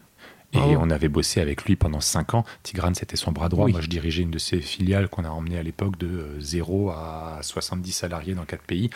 Et 0.54 0.58
Ah 0.60 0.66
on 0.82 0.90
avait 0.90 1.08
bossé 1.08 1.40
avec 1.40 1.64
lui 1.64 1.78
pendant 1.78 2.02
5 2.02 2.34
ans. 2.34 2.44
Tigrane, 2.64 2.94
c'était 2.94 3.16
son 3.16 3.32
bras 3.32 3.48
droit. 3.48 3.66
Oui. 3.68 3.72
Moi, 3.72 3.80
je 3.80 3.88
dirigeais 3.88 4.24
une 4.24 4.32
de 4.32 4.38
ses 4.38 4.60
filiales 4.60 5.08
qu'on 5.08 5.24
a 5.24 5.30
emmené 5.30 5.58
à 5.58 5.64
l'époque 5.64 5.98
de 5.98 6.08
euh, 6.08 6.36
0 6.42 6.90
à 6.92 7.40
70 7.42 7.90
salariés 7.94 8.34
dans 8.34 8.44
4 8.44 8.62
pays. 8.64 8.90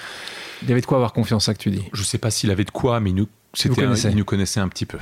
Il 0.64 0.72
avait 0.74 0.82
de 0.82 0.86
quoi 0.86 0.98
avoir 0.98 1.14
confiance, 1.14 1.46
ça 1.46 1.54
que 1.54 1.60
tu 1.60 1.72
dis. 1.72 1.84
Je 1.94 2.04
sais 2.04 2.18
pas 2.18 2.30
s'il 2.30 2.52
avait 2.52 2.66
de 2.66 2.72
quoi, 2.72 3.00
mais 3.00 3.12
il 3.12 3.16
nous, 3.16 3.28
c'était 3.54 3.82
un- 3.82 3.86
connaissait. 3.86 4.10
il 4.12 4.18
nous 4.18 4.26
connaissait 4.26 4.60
un 4.60 4.68
petit 4.68 4.86
peu. 4.86 4.98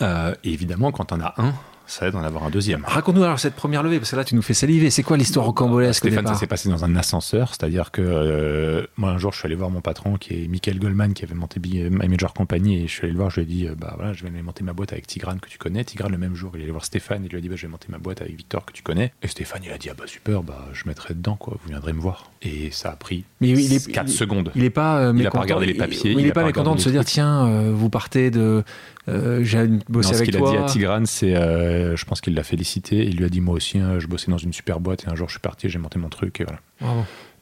Euh, 0.00 0.34
et 0.42 0.52
évidemment, 0.54 0.90
quand 0.90 1.12
on 1.12 1.20
a 1.20 1.34
un, 1.36 1.54
ça 1.86 2.06
aide 2.08 2.12
d'en 2.14 2.22
avoir 2.22 2.44
un 2.44 2.50
deuxième. 2.50 2.84
Raconte-nous 2.86 3.22
alors 3.24 3.38
cette 3.38 3.54
première 3.54 3.82
levée, 3.82 3.98
parce 3.98 4.10
que 4.10 4.16
là, 4.16 4.24
tu 4.24 4.34
nous 4.34 4.42
fais 4.42 4.54
saliver. 4.54 4.90
C'est 4.90 5.02
quoi 5.02 5.16
l'histoire 5.16 5.46
rocambolesque 5.46 6.04
au 6.04 6.08
Stéphane, 6.08 6.16
ça 6.18 6.22
départ 6.30 6.38
s'est 6.40 6.46
passé 6.46 6.68
dans 6.68 6.84
un 6.84 6.96
ascenseur, 6.96 7.48
c'est-à-dire 7.50 7.90
que 7.90 8.02
euh, 8.02 8.86
moi 8.96 9.10
un 9.10 9.18
jour 9.18 9.32
je 9.32 9.38
suis 9.38 9.46
allé 9.46 9.54
voir 9.54 9.70
mon 9.70 9.80
patron 9.80 10.16
qui 10.16 10.34
est 10.44 10.48
Michael 10.48 10.78
Goldman 10.78 11.14
qui 11.14 11.24
avait 11.24 11.34
monté 11.34 11.60
My 11.60 12.08
Major 12.08 12.32
Company 12.34 12.82
et 12.82 12.86
je 12.88 12.92
suis 12.92 13.02
allé 13.04 13.12
le 13.12 13.18
voir, 13.18 13.30
je 13.30 13.36
lui 13.40 13.42
ai 13.42 13.46
dit 13.46 13.66
euh, 13.66 13.74
bah 13.76 13.94
voilà 13.96 14.12
je 14.12 14.22
vais 14.24 14.28
aller 14.30 14.42
monter 14.42 14.62
ma 14.64 14.72
boîte 14.72 14.92
avec 14.92 15.06
Tigrane 15.06 15.40
que 15.40 15.48
tu 15.48 15.58
connais. 15.58 15.84
Tigrane 15.84 16.12
le 16.12 16.18
même 16.18 16.34
jour 16.34 16.52
il 16.54 16.60
est 16.60 16.62
allé 16.64 16.72
voir 16.72 16.84
Stéphane 16.84 17.22
et 17.22 17.26
il 17.26 17.30
lui 17.30 17.38
a 17.38 17.40
dit 17.40 17.48
bah, 17.48 17.56
je 17.56 17.62
vais 17.66 17.70
monter 17.70 17.86
ma 17.90 17.98
boîte 17.98 18.20
avec 18.20 18.36
Victor 18.36 18.64
que 18.64 18.72
tu 18.72 18.82
connais. 18.82 19.12
Et 19.22 19.28
Stéphane 19.28 19.62
il 19.64 19.72
a 19.72 19.78
dit 19.78 19.88
ah 19.90 19.94
bah 19.96 20.04
super 20.06 20.42
bah 20.42 20.66
je 20.72 20.82
mettrai 20.86 21.14
dedans 21.14 21.36
quoi, 21.36 21.56
vous 21.62 21.68
viendrez 21.70 21.92
me 21.92 22.00
voir. 22.00 22.30
Et 22.42 22.70
ça 22.70 22.90
a 22.90 22.96
pris 22.96 23.24
Mais 23.40 23.48
il 23.50 23.72
est- 23.72 23.90
4 23.90 24.08
il- 24.08 24.12
seconde. 24.12 24.52
Il 24.54 24.62
n'est 24.62 24.70
pas 24.70 24.98
euh, 24.98 25.12
Il 25.16 25.26
a 25.26 25.30
pas 25.30 25.40
regardé 25.40 25.66
les 25.66 25.74
papiers, 25.74 26.12
Il 26.12 26.18
il 26.18 26.24
n'est 26.24 26.30
a 26.30 26.34
pas 26.34 26.44
mécontent 26.44 26.74
de 26.74 26.80
se 26.80 26.88
dire 26.90 27.04
tiens, 27.04 27.46
euh, 27.46 27.72
vous 27.74 27.88
partez 27.90 28.30
de. 28.30 28.62
Euh, 29.08 29.42
J'ai 29.44 29.66
bossé 29.88 30.08
Non, 30.08 30.14
ce 30.14 30.14
avec 30.22 30.30
qu'il 30.30 30.38
toi. 30.38 30.48
a 30.50 30.52
dit 30.52 30.58
à 30.58 30.66
Tigrane, 30.66 31.06
c'est, 31.06 31.34
euh, 31.36 31.96
je 31.96 32.04
pense 32.04 32.20
qu'il 32.20 32.34
l'a 32.34 32.42
félicité. 32.42 33.04
Il 33.06 33.16
lui 33.16 33.24
a 33.24 33.28
dit 33.28 33.40
moi 33.40 33.54
aussi, 33.54 33.78
hein, 33.78 33.98
je 33.98 34.06
bossais 34.06 34.30
dans 34.30 34.38
une 34.38 34.52
super 34.52 34.80
boîte 34.80 35.04
et 35.04 35.08
un 35.08 35.14
jour 35.14 35.28
je 35.28 35.34
suis 35.34 35.40
parti, 35.40 35.68
j'ai 35.68 35.78
monté 35.78 35.98
mon 35.98 36.08
truc 36.08 36.40
et 36.40 36.44
voilà. 36.44 36.60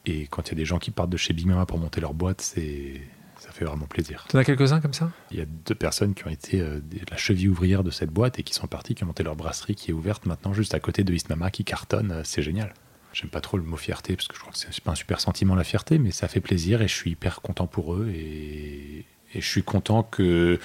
Et 0.05 0.27
quand 0.27 0.47
il 0.47 0.51
y 0.51 0.55
a 0.55 0.57
des 0.57 0.65
gens 0.65 0.77
qui 0.77 0.91
partent 0.91 1.09
de 1.09 1.17
chez 1.17 1.33
Big 1.33 1.47
Mama 1.47 1.65
pour 1.65 1.79
monter 1.79 1.99
leur 1.99 2.13
boîte, 2.13 2.41
c'est, 2.41 3.01
ça 3.39 3.49
fait 3.51 3.65
vraiment 3.65 3.87
plaisir. 3.87 4.25
T'en 4.29 4.37
as 4.37 4.43
quelques-uns 4.45 4.79
comme 4.79 4.93
ça? 4.93 5.09
Il 5.31 5.37
y 5.37 5.41
a 5.41 5.45
deux 5.65 5.73
personnes 5.75 6.13
qui 6.13 6.27
ont 6.27 6.29
été 6.29 6.61
euh, 6.61 6.79
la 7.09 7.17
cheville 7.17 7.49
ouvrière 7.49 7.83
de 7.83 7.89
cette 7.89 8.11
boîte 8.11 8.37
et 8.37 8.43
qui 8.43 8.53
sont 8.53 8.67
partis, 8.67 8.93
qui 8.93 9.03
ont 9.03 9.07
monté 9.07 9.23
leur 9.23 9.35
brasserie 9.35 9.73
qui 9.75 9.89
est 9.91 9.93
ouverte 9.95 10.25
maintenant 10.27 10.53
juste 10.53 10.75
à 10.75 10.79
côté 10.79 11.03
de 11.03 11.11
East 11.13 11.29
Mama 11.29 11.49
qui 11.49 11.63
cartonne. 11.63 12.21
C'est 12.23 12.43
génial. 12.43 12.73
J'aime 13.13 13.29
pas 13.29 13.41
trop 13.41 13.57
le 13.57 13.63
mot 13.63 13.77
fierté 13.77 14.15
parce 14.15 14.27
que 14.27 14.35
je 14.35 14.41
crois 14.41 14.51
que 14.51 14.59
c'est 14.59 14.83
pas 14.83 14.91
un 14.91 14.95
super 14.95 15.19
sentiment 15.21 15.55
la 15.55 15.63
fierté, 15.63 15.97
mais 15.99 16.11
ça 16.11 16.27
fait 16.27 16.41
plaisir 16.41 16.81
et 16.81 16.87
je 16.87 16.93
suis 16.93 17.11
hyper 17.11 17.41
content 17.41 17.65
pour 17.65 17.95
eux 17.95 18.09
et, 18.13 19.05
et 19.33 19.41
je 19.41 19.47
suis 19.47 19.63
content 19.63 20.03
que 20.03 20.59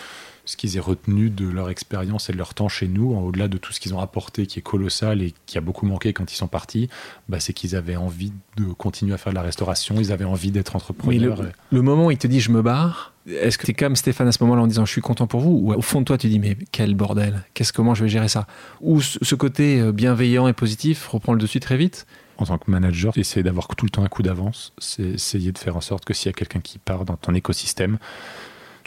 ce 0.45 0.57
qu'ils 0.57 0.77
aient 0.77 0.81
retenu 0.81 1.31
de 1.31 1.49
leur 1.49 1.71
expérience 1.71 2.29
et 2.31 2.33
de 2.33 2.39
leur 2.39 2.55
temps 2.55 2.69
chez 2.69 2.89
nous, 2.89 3.15
en 3.15 3.21
au-delà 3.21 3.49
de 3.49 3.59
tout 3.59 3.73
ce 3.73 3.81
qu'ils 3.81 3.95
ont 3.95 4.01
apporté 4.01 4.47
qui 4.47 4.59
est 4.59 4.63
colossal 4.63 5.23
et 5.23 5.35
qui 5.47 5.59
a 5.59 5.61
beaucoup 5.61 5.87
manqué 5.87 6.13
quand 6.13 6.33
ils 6.33 6.37
sont 6.37 6.49
partis, 6.49 6.89
bah, 7.29 7.41
c'est 7.41 7.53
qu'ils 7.53 7.77
avaient 7.77 7.97
envie 7.97 8.33
de 8.57 8.65
continuer 8.73 9.15
à 9.15 9.19
faire 9.19 9.33
de 9.33 9.37
la 9.37 9.43
restauration, 9.43 9.97
ils 9.99 10.13
avaient 10.13 10.25
envie 10.25 10.51
d'être 10.51 10.73
Mais 10.73 10.77
entrepreneurs. 10.77 11.43
le, 11.43 11.53
le 11.71 11.83
moment 11.83 12.07
où 12.07 12.11
il 12.11 12.19
te 12.19 12.27
dit 12.27 12.41
je 12.41 12.51
me 12.51 12.63
barre, 12.63 13.13
est-ce 13.29 13.59
que 13.59 13.67
tu 13.67 13.73
es 13.73 13.75
comme 13.75 13.97
Stéphane 13.97 14.29
à 14.29 14.33
ce 14.33 14.43
moment-là 14.43 14.63
en 14.63 14.67
disant 14.67 14.85
je 14.85 14.93
suis 14.93 15.03
content 15.03 15.27
pour 15.27 15.41
vous? 15.41 15.51
Ou 15.51 15.73
au 15.75 15.83
fond 15.83 16.01
de 16.01 16.07
toi 16.07 16.19
tu 16.19 16.29
dis 16.29 16.39
mais 16.39 16.57
quel 16.73 16.95
bordel 16.95 17.45
Qu'est-ce 17.55 17.73
comment 17.73 17.95
je 17.95 18.05
vais 18.05 18.11
gérer 18.11 18.29
ça? 18.29 18.47
Ou 18.81 19.01
ce 19.01 19.19
ce 19.23 19.35
côté 19.35 19.81
euh, 19.81 19.93
bienveillant 19.93 20.49
et 20.49 20.53
positif 20.53 21.07
reprend 21.09 21.33
le 21.35 21.39
dessus 21.39 21.61
très 21.61 21.77
vite? 21.77 22.07
En 22.39 22.47
tant 22.47 22.57
que 22.57 22.71
manager, 22.71 23.13
essayer 23.19 23.43
d'avoir 23.43 23.69
tout 23.69 23.85
le 23.85 23.91
temps 23.91 24.03
un 24.03 24.09
coup 24.09 24.23
d'avance. 24.23 24.73
C'est 24.79 25.03
essayer 25.03 25.53
de 25.53 25.59
faire 25.59 25.77
en 25.77 25.83
sorte 25.83 26.07
que 26.07 26.15
s'il 26.15 26.27
y 26.27 26.31
a 26.31 26.33
quelqu'un 26.33 26.61
qui 26.61 26.79
part 26.79 27.05
dans 27.05 27.17
ton 27.17 27.35
écosystème, 27.35 27.99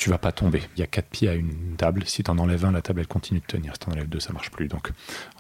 tu 0.04 0.10
vas 0.10 0.18
pas 0.18 0.34
tomber. 0.34 0.62
Il 0.76 0.82
y 0.82 0.84
a 0.84 0.88
quatre 0.88 1.08
pieds 1.08 1.30
à 1.30 1.34
une 1.34 1.78
table. 1.78 2.04
Si 2.06 2.24
tu 2.24 2.30
en 2.30 2.38
enlèves 2.38 2.66
un, 2.66 2.74
la 2.74 2.82
table 2.82 3.08
continue 3.08 3.40
de 3.40 3.46
tenir. 3.46 3.72
Si 3.72 3.80
tu 3.80 3.90
en 3.90 3.94
enlèves 3.94 4.10
deux, 4.10 4.20
ça 4.20 4.34
marche 4.34 4.52
plus. 4.52 4.68
Donc 4.68 4.92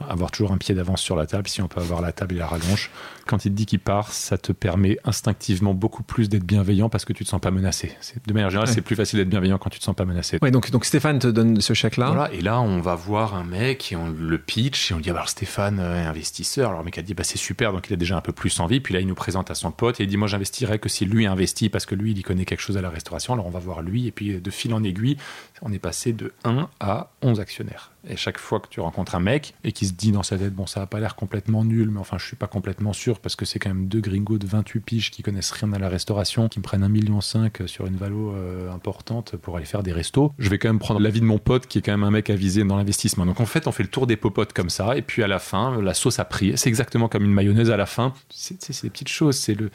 avoir 0.07 0.31
toujours 0.31 0.53
un 0.53 0.57
pied 0.57 0.73
d'avance 0.73 1.01
sur 1.01 1.17
la 1.17 1.25
table. 1.25 1.49
Si 1.49 1.61
on 1.61 1.67
peut 1.67 1.81
avoir 1.81 1.99
la 1.99 2.13
table 2.13 2.35
et 2.35 2.37
la 2.37 2.47
rallonge, 2.47 2.89
quand 3.25 3.45
il 3.45 3.51
te 3.51 3.55
dit 3.55 3.65
qu'il 3.65 3.79
part, 3.79 4.11
ça 4.11 4.37
te 4.37 4.51
permet 4.51 4.97
instinctivement 5.05 5.73
beaucoup 5.73 6.03
plus 6.03 6.29
d'être 6.29 6.43
bienveillant 6.45 6.89
parce 6.89 7.05
que 7.05 7.13
tu 7.13 7.23
te 7.23 7.29
sens 7.29 7.39
pas 7.41 7.51
menacé. 7.51 7.95
C'est- 8.01 8.25
De 8.27 8.33
manière 8.33 8.49
générale, 8.49 8.67
Ouais. 8.69 8.73
c'est 8.75 8.81
plus 8.81 8.95
facile 8.95 9.19
d'être 9.19 9.29
bienveillant 9.29 9.57
quand 9.57 9.69
tu 9.69 9.79
te 9.79 9.83
sens 9.83 9.95
pas 9.95 10.05
menacé. 10.05 10.37
Ouais, 10.41 10.51
donc, 10.51 10.69
donc 10.71 10.85
Stéphane 10.85 11.19
te 11.19 11.27
donne 11.27 11.61
ce 11.61 11.73
chèque-là. 11.73 12.07
Voilà, 12.11 12.31
et 12.33 12.41
là, 12.41 12.59
on 12.61 12.79
va 12.81 12.95
voir 12.95 13.35
un 13.35 13.43
mec 13.43 13.91
et 13.91 13.95
on 13.95 14.09
le 14.09 14.37
pitch 14.37 14.91
et 14.91 14.93
on 14.93 14.97
lui 14.97 15.03
dit 15.03 15.09
ah, 15.09 15.13
bah, 15.13 15.19
alors 15.19 15.29
Stéphane 15.29 15.79
euh, 15.79 16.03
est 16.03 16.05
investisseur. 16.05 16.69
Alors 16.69 16.81
le 16.81 16.85
mec 16.85 16.97
a 16.97 17.01
dit 17.01 17.13
bah 17.13 17.23
c'est 17.23 17.37
super, 17.37 17.71
donc 17.73 17.87
il 17.89 17.93
a 17.93 17.97
déjà 17.97 18.17
un 18.17 18.21
peu 18.21 18.31
plus 18.33 18.59
envie. 18.59 18.79
Puis 18.79 18.93
là, 18.93 18.99
il 18.99 19.07
nous 19.07 19.15
présente 19.15 19.49
à 19.51 19.55
son 19.55 19.71
pote 19.71 19.99
et 19.99 20.03
il 20.03 20.07
dit 20.07 20.17
moi 20.17 20.27
j'investirais 20.27 20.79
que 20.79 20.89
si 20.89 21.05
lui 21.05 21.25
investit 21.25 21.69
parce 21.69 21.85
que 21.85 21.95
lui 21.95 22.11
il 22.11 22.17
y 22.17 22.21
connaît 22.23 22.45
quelque 22.45 22.61
chose 22.61 22.77
à 22.77 22.81
la 22.81 22.89
restauration. 22.89 23.33
Alors 23.33 23.45
on 23.47 23.51
va 23.51 23.59
voir 23.59 23.81
lui 23.81 24.07
et 24.07 24.11
puis 24.11 24.41
de 24.41 24.51
fil 24.51 24.73
en 24.73 24.83
aiguille, 24.83 25.17
on 25.61 25.71
est 25.71 25.79
passé 25.79 26.11
de 26.13 26.33
1 26.43 26.67
à 26.79 27.09
11 27.21 27.39
actionnaires. 27.39 27.91
Et 28.07 28.17
chaque 28.17 28.37
fois 28.37 28.59
que 28.59 28.67
tu 28.67 28.81
rencontres 28.81 29.15
un 29.15 29.19
mec 29.19 29.53
et 29.63 29.71
qui 29.71 29.85
se 29.85 29.93
dit 29.93 30.11
dans 30.11 30.23
sa 30.23 30.37
tête 30.37 30.53
bon 30.53 30.65
ça 30.65 30.81
a 30.81 30.85
pas 30.85 30.99
l'air 30.99 31.15
complètement 31.15 31.63
nul, 31.63 31.89
mais 31.89 31.99
enfin 31.99 32.17
je 32.17 32.25
suis 32.25 32.35
pas 32.35 32.47
complètement 32.47 32.91
sûr 32.91 33.19
parce 33.19 33.35
que 33.35 33.45
c'est 33.45 33.59
quand 33.59 33.69
même 33.69 33.87
deux 33.87 34.01
gringos 34.01 34.37
de 34.37 34.45
28 34.45 34.79
piges 34.81 35.11
qui 35.11 35.23
connaissent 35.23 35.51
rien 35.51 35.71
à 35.73 35.79
la 35.79 35.87
restauration, 35.87 36.49
qui 36.49 36.59
me 36.59 36.63
prennent 36.63 36.83
1,5 36.83 36.89
million 36.89 37.21
sur 37.21 37.85
une 37.85 37.95
valo 37.95 38.33
euh, 38.33 38.71
importante 38.71 39.37
pour 39.37 39.55
aller 39.55 39.65
faire 39.65 39.83
des 39.83 39.93
restos. 39.93 40.33
Je 40.37 40.49
vais 40.49 40.57
quand 40.57 40.69
même 40.69 40.79
prendre 40.79 40.99
l'avis 40.99 41.21
de 41.21 41.25
mon 41.25 41.37
pote 41.37 41.67
qui 41.67 41.77
est 41.77 41.81
quand 41.81 41.93
même 41.93 42.03
un 42.03 42.11
mec 42.11 42.29
avisé 42.29 42.63
dans 42.63 42.75
l'investissement. 42.75 43.25
Donc 43.25 43.39
en 43.39 43.45
fait 43.45 43.67
on 43.67 43.71
fait 43.71 43.83
le 43.83 43.89
tour 43.89 44.05
des 44.05 44.17
popotes 44.17 44.53
comme 44.53 44.69
ça 44.69 44.97
et 44.97 45.01
puis 45.01 45.23
à 45.23 45.27
la 45.27 45.39
fin 45.39 45.81
la 45.81 45.93
sauce 45.93 46.19
a 46.19 46.25
pris. 46.25 46.53
C'est 46.57 46.69
exactement 46.69 47.07
comme 47.07 47.23
une 47.23 47.33
mayonnaise 47.33 47.71
à 47.71 47.77
la 47.77 47.85
fin. 47.85 48.13
C'est 48.29 48.83
des 48.83 48.89
petites 48.89 49.07
choses, 49.07 49.37
c'est 49.37 49.55
le 49.55 49.71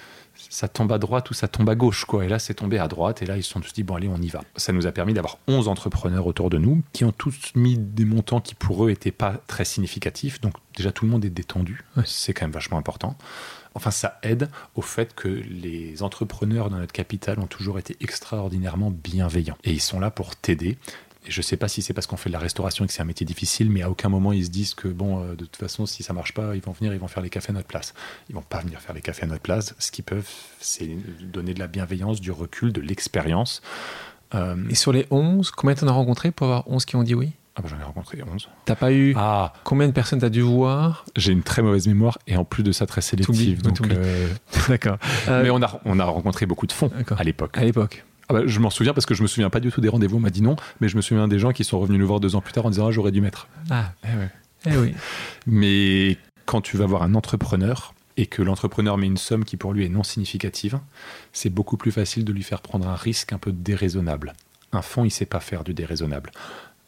ça 0.51 0.69
tombe 0.69 0.93
à 0.93 0.99
droite 0.99 1.31
ou 1.31 1.35
ça 1.35 1.49
tombe 1.49 1.69
à 1.69 1.75
gauche 1.75 2.05
quoi. 2.05 2.25
Et 2.25 2.29
là 2.29 2.39
c'est 2.39 2.55
tombé 2.55 2.79
à 2.79 2.89
droite. 2.89 3.23
Et 3.23 3.27
là 3.27 3.37
ils 3.37 3.43
se 3.43 3.51
sont 3.51 3.61
tous 3.61 3.73
dit 3.73 3.83
bon 3.83 3.97
allez 3.97 4.09
on 4.09 4.17
y 4.17 4.29
va. 4.29 4.43
Ça 4.57 4.73
nous 4.73 4.87
a 4.87 4.93
permis 4.93 5.15
d'avoir 5.15 5.39
11 5.49 5.69
entrepreneurs 5.69 6.27
autour 6.27 6.51
de 6.51 6.59
nous 6.59 6.83
qui 6.93 7.05
ont 7.05 7.13
tous 7.13 7.53
mis 7.55 7.79
des 7.79 8.05
montants 8.05 8.41
qui 8.41 8.55
pour 8.55 8.87
eux 8.87 8.91
étaient 8.91 9.11
pas 9.13 9.35
très 9.47 9.65
significatifs. 9.65 10.41
Donc 10.41 10.55
déjà 10.77 10.93
tout 10.93 11.05
le 11.05 11.11
monde 11.11 11.25
est 11.25 11.31
détendu. 11.31 11.85
Ouais. 11.97 12.05
c'est 12.07 12.33
quand 12.33 12.45
même 12.45 12.53
vachement 12.53 12.79
important. 12.79 13.17
Enfin 13.75 13.91
ça 13.91 14.19
aide 14.23 14.49
au 14.75 14.83
fait 14.83 15.15
que 15.15 15.29
les 15.29 16.03
entrepreneurs 16.03 16.71
dans 16.71 16.79
notre 16.79 16.93
capital 16.93 17.39
ont 17.39 17.47
toujours 17.47 17.79
été 17.79 17.97
extraordinairement 18.01 18.91
bienveillants. 18.91 19.59
Et 19.65 19.73
ils 19.73 19.81
sont 19.81 20.01
là 20.01 20.11
pour 20.11 20.37
t'aider 20.37 20.79
et 21.27 21.31
je 21.31 21.43
sais 21.43 21.57
pas 21.57 21.69
si 21.69 21.83
c'est 21.83 21.93
parce 21.93 22.07
qu'on 22.07 22.17
fait 22.17 22.31
de 22.31 22.33
la 22.33 22.39
restauration 22.39 22.85
et 22.85 22.89
que 22.89 22.95
c'est 22.95 23.03
un 23.03 23.07
métier 23.07 23.27
difficile, 23.27 23.71
mais 23.71 23.83
à 23.83 23.91
aucun 23.91 24.09
moment 24.09 24.33
ils 24.33 24.45
se 24.47 24.51
disent 24.51 24.75
que 24.75 24.89
bon, 24.89 25.23
euh, 25.23 25.31
de 25.31 25.45
toute 25.45 25.57
façon, 25.57 25.85
si 25.85 26.03
ça 26.03 26.13
marche 26.13 26.33
pas, 26.33 26.55
ils 26.55 26.63
vont 26.63 26.73
venir, 26.73 26.95
ils 26.95 27.01
vont 27.01 27.09
faire 27.09 27.23
les 27.23 27.31
cafés 27.31 27.51
à 27.51 27.55
notre 27.55 27.67
place. 27.67 27.93
Ils 28.29 28.35
vont 28.35 28.43
pas 28.43 28.61
venir 28.61 28.81
faire 28.81 28.95
les 28.95 29.01
cafés 29.03 29.25
à 29.25 29.27
notre 29.27 29.43
place. 29.43 29.75
Ce 29.79 29.91
qu'ils 29.91 30.05
peuvent, 30.05 30.29
c'est 30.61 30.89
donner 31.21 31.55
de 31.55 31.59
la 31.59 31.67
bienveillance, 31.67 32.21
du 32.21 32.31
recul, 32.31 32.73
de 32.73 32.81
l'expérience. 32.81 33.63
Euh, 34.35 34.57
Et 34.71 34.75
sur 34.75 34.93
les 34.93 35.07
11, 35.11 35.51
combien 35.51 35.75
t'en 35.75 35.89
as 35.89 35.93
rencontré 35.93 36.31
pour 36.31 36.47
avoir 36.47 36.69
11 36.71 36.85
qui 36.85 36.97
ont 36.97 37.03
dit 37.03 37.15
oui? 37.15 37.33
Ah 37.57 37.61
bah, 37.63 37.69
j'en 37.71 37.81
ai 37.81 37.83
rencontré 37.83 38.23
11. 38.23 38.49
T'as 38.67 38.77
pas 38.77 38.93
eu. 38.93 39.15
Ah, 39.17 39.53
Combien 39.65 39.89
de 39.89 39.93
personnes 39.93 40.21
t'as 40.21 40.29
dû 40.29 40.43
voir? 40.43 41.05
J'ai 41.17 41.33
une 41.33 41.43
très 41.43 41.61
mauvaise 41.61 41.89
mémoire 41.89 42.19
et 42.29 42.37
en 42.37 42.45
plus 42.45 42.63
de 42.63 42.71
ça 42.71 42.87
très 42.87 43.01
sélective. 43.01 43.61
Euh, 43.91 44.29
D'accord. 44.69 44.99
mais 45.27 45.51
on 45.51 45.61
a, 45.61 45.81
on 45.85 45.99
a 45.99 46.05
rencontré 46.05 46.47
beaucoup 46.47 46.69
de 46.69 46.73
fonds 46.73 46.91
à 47.17 47.25
l'époque. 47.25 47.59
À 47.59 47.65
l'époque. 47.65 48.05
Ah 48.29 48.35
bah, 48.35 48.43
je 48.45 48.61
m'en 48.61 48.71
souviens 48.71 48.93
parce 48.93 49.07
que 49.07 49.15
je 49.15 49.23
me 49.23 49.29
souviens 49.29 49.51
pas 49.51 49.61
du 49.61 49.71
tout 49.71 49.81
des 49.81 49.89
rendez-vous. 49.89 50.17
On 50.17 50.21
m'a 50.21 50.31
dit 50.31 50.43
non, 50.43 50.57
mais 50.81 50.89
je 50.89 50.97
me 50.97 51.03
souviens 51.03 51.29
des 51.29 51.39
gens 51.39 51.53
qui 51.53 51.65
sont 51.65 51.79
revenus 51.79 51.99
nous 51.99 52.07
voir 52.07 52.21
deux 52.21 52.37
ans 52.37 52.41
plus 52.41 52.53
tard 52.53 52.67
en 52.67 52.71
disant 52.71 52.89
ah, 52.89 52.91
j'aurais 52.91 53.13
dû 53.13 53.21
mettre. 53.21 53.49
Ah, 53.71 53.93
eh 54.67 54.77
oui. 54.77 54.95
Mais 55.47 56.17
quand 56.45 56.61
tu 56.61 56.77
vas 56.77 56.87
voir 56.87 57.03
un 57.03 57.15
entrepreneur 57.15 57.95
et 58.17 58.27
que 58.27 58.43
l'entrepreneur 58.43 58.99
met 58.99 59.07
une 59.07 59.17
somme 59.17 59.45
qui 59.45 59.57
pour 59.57 59.73
lui 59.73 59.85
est 59.85 59.89
non 59.89 60.03
significative, 60.03 60.81
c'est 61.33 61.51
beaucoup 61.51 61.77
plus 61.77 61.93
facile 61.93 62.25
de 62.25 62.33
lui 62.33 62.43
faire 62.43 62.61
prendre 62.61 62.89
un 62.89 62.97
risque 62.97 63.33
un 63.33 63.39
peu 63.39 63.53
déraisonnable. 63.53 64.35
Un 64.73 64.83
fonds, 64.83 65.05
il 65.05 65.11
sait 65.11 65.25
pas 65.25 65.41
faire 65.41 65.65
du 65.65 65.73
déraisonnable. 65.73 66.31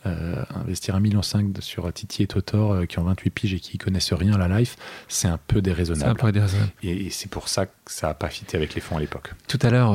Euh, 0.06 0.42
investir 0.54 0.94
1,5 0.96 1.00
million 1.00 1.20
sur 1.60 1.92
Titi 1.92 2.22
et 2.22 2.26
Totor 2.26 2.72
euh, 2.72 2.86
qui 2.86 2.98
ont 2.98 3.02
28 3.04 3.30
piges 3.30 3.52
et 3.54 3.60
qui 3.60 3.76
connaissent 3.76 4.14
rien 4.14 4.32
à 4.40 4.48
la 4.48 4.58
life, 4.60 4.76
c'est 5.08 5.28
un 5.28 5.36
peu 5.36 5.56
C'est 5.56 5.58
un 5.58 5.62
déraisonnable. 5.62 6.18
peu 6.20 6.32
déraisonnable. 6.32 6.70
Et, 6.82 7.06
et 7.06 7.10
c'est 7.10 7.28
pour 7.28 7.48
ça 7.48 7.66
que 7.66 7.72
ça 7.84 8.06
n'a 8.08 8.14
pas 8.14 8.30
fité 8.30 8.56
avec 8.56 8.74
les 8.74 8.80
fonds 8.80 8.96
à 8.96 9.00
l'époque. 9.00 9.34
Tout 9.46 9.58
à 9.60 9.68
l'heure, 9.68 9.94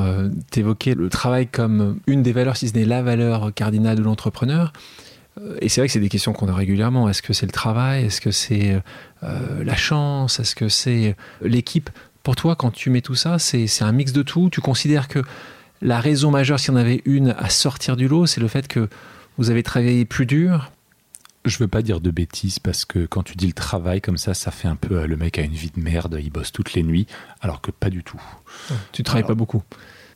tu 0.51 0.59
évoquais 0.59 0.93
le 0.93 1.09
travail 1.09 1.47
comme 1.47 1.99
une 2.05 2.21
des 2.21 2.33
valeurs, 2.33 2.55
si 2.55 2.67
ce 2.69 2.73
n'est 2.75 2.85
la 2.85 3.01
valeur 3.01 3.51
cardinale 3.55 3.97
de 3.97 4.03
l'entrepreneur. 4.03 4.73
Euh, 5.41 5.57
Et 5.61 5.69
c'est 5.69 5.81
vrai 5.81 5.87
que 5.87 5.93
c'est 5.93 5.99
des 5.99 6.09
questions 6.09 6.33
qu'on 6.33 6.49
a 6.49 6.53
régulièrement. 6.53 7.09
Est-ce 7.09 7.23
que 7.23 7.33
c'est 7.33 7.47
le 7.47 7.51
travail? 7.51 8.05
Est-ce 8.05 8.21
que 8.21 8.29
c'est 8.31 8.79
euh, 9.23 9.63
la 9.63 9.75
chance? 9.75 10.39
Est-ce 10.39 10.53
que 10.55 10.69
c'est 10.69 11.15
l'équipe? 11.41 11.89
Pour 12.21 12.35
toi, 12.35 12.55
quand 12.55 12.69
tu 12.69 12.91
mets 12.91 13.01
tout 13.01 13.15
ça, 13.15 13.39
c'est 13.39 13.65
c'est 13.65 13.83
un 13.83 13.91
mix 13.91 14.11
de 14.11 14.21
tout. 14.21 14.49
Tu 14.51 14.61
considères 14.61 15.07
que 15.07 15.23
la 15.81 15.99
raison 15.99 16.29
majeure, 16.31 16.59
s'il 16.59 16.73
y 16.73 16.77
en 16.77 16.79
avait 16.79 17.01
une 17.05 17.35
à 17.39 17.49
sortir 17.49 17.95
du 17.97 18.07
lot, 18.07 18.27
c'est 18.27 18.39
le 18.41 18.47
fait 18.47 18.67
que 18.67 18.87
vous 19.37 19.49
avez 19.49 19.63
travaillé 19.63 20.05
plus 20.05 20.25
dur? 20.25 20.71
Je 21.45 21.57
veux 21.59 21.67
pas 21.67 21.83
dire 21.83 22.01
de 22.01 22.09
bêtises 22.09 22.57
parce 22.57 22.85
que 22.85 23.05
quand 23.05 23.21
tu 23.21 23.35
dis 23.35 23.45
le 23.47 23.53
travail 23.53 24.01
comme 24.01 24.17
ça, 24.17 24.33
ça 24.33 24.49
fait 24.49 24.67
un 24.67 24.75
peu 24.75 25.01
euh, 25.01 25.07
le 25.07 25.15
mec 25.15 25.37
a 25.37 25.43
une 25.43 25.53
vie 25.53 25.71
de 25.75 25.79
merde, 25.79 26.19
il 26.19 26.31
bosse 26.31 26.51
toutes 26.51 26.73
les 26.73 26.81
nuits, 26.81 27.05
alors 27.41 27.61
que 27.61 27.69
pas 27.69 27.91
du 27.91 28.03
tout. 28.03 28.21
Tu 28.91 29.03
travailles 29.03 29.27
pas 29.27 29.35
beaucoup 29.35 29.63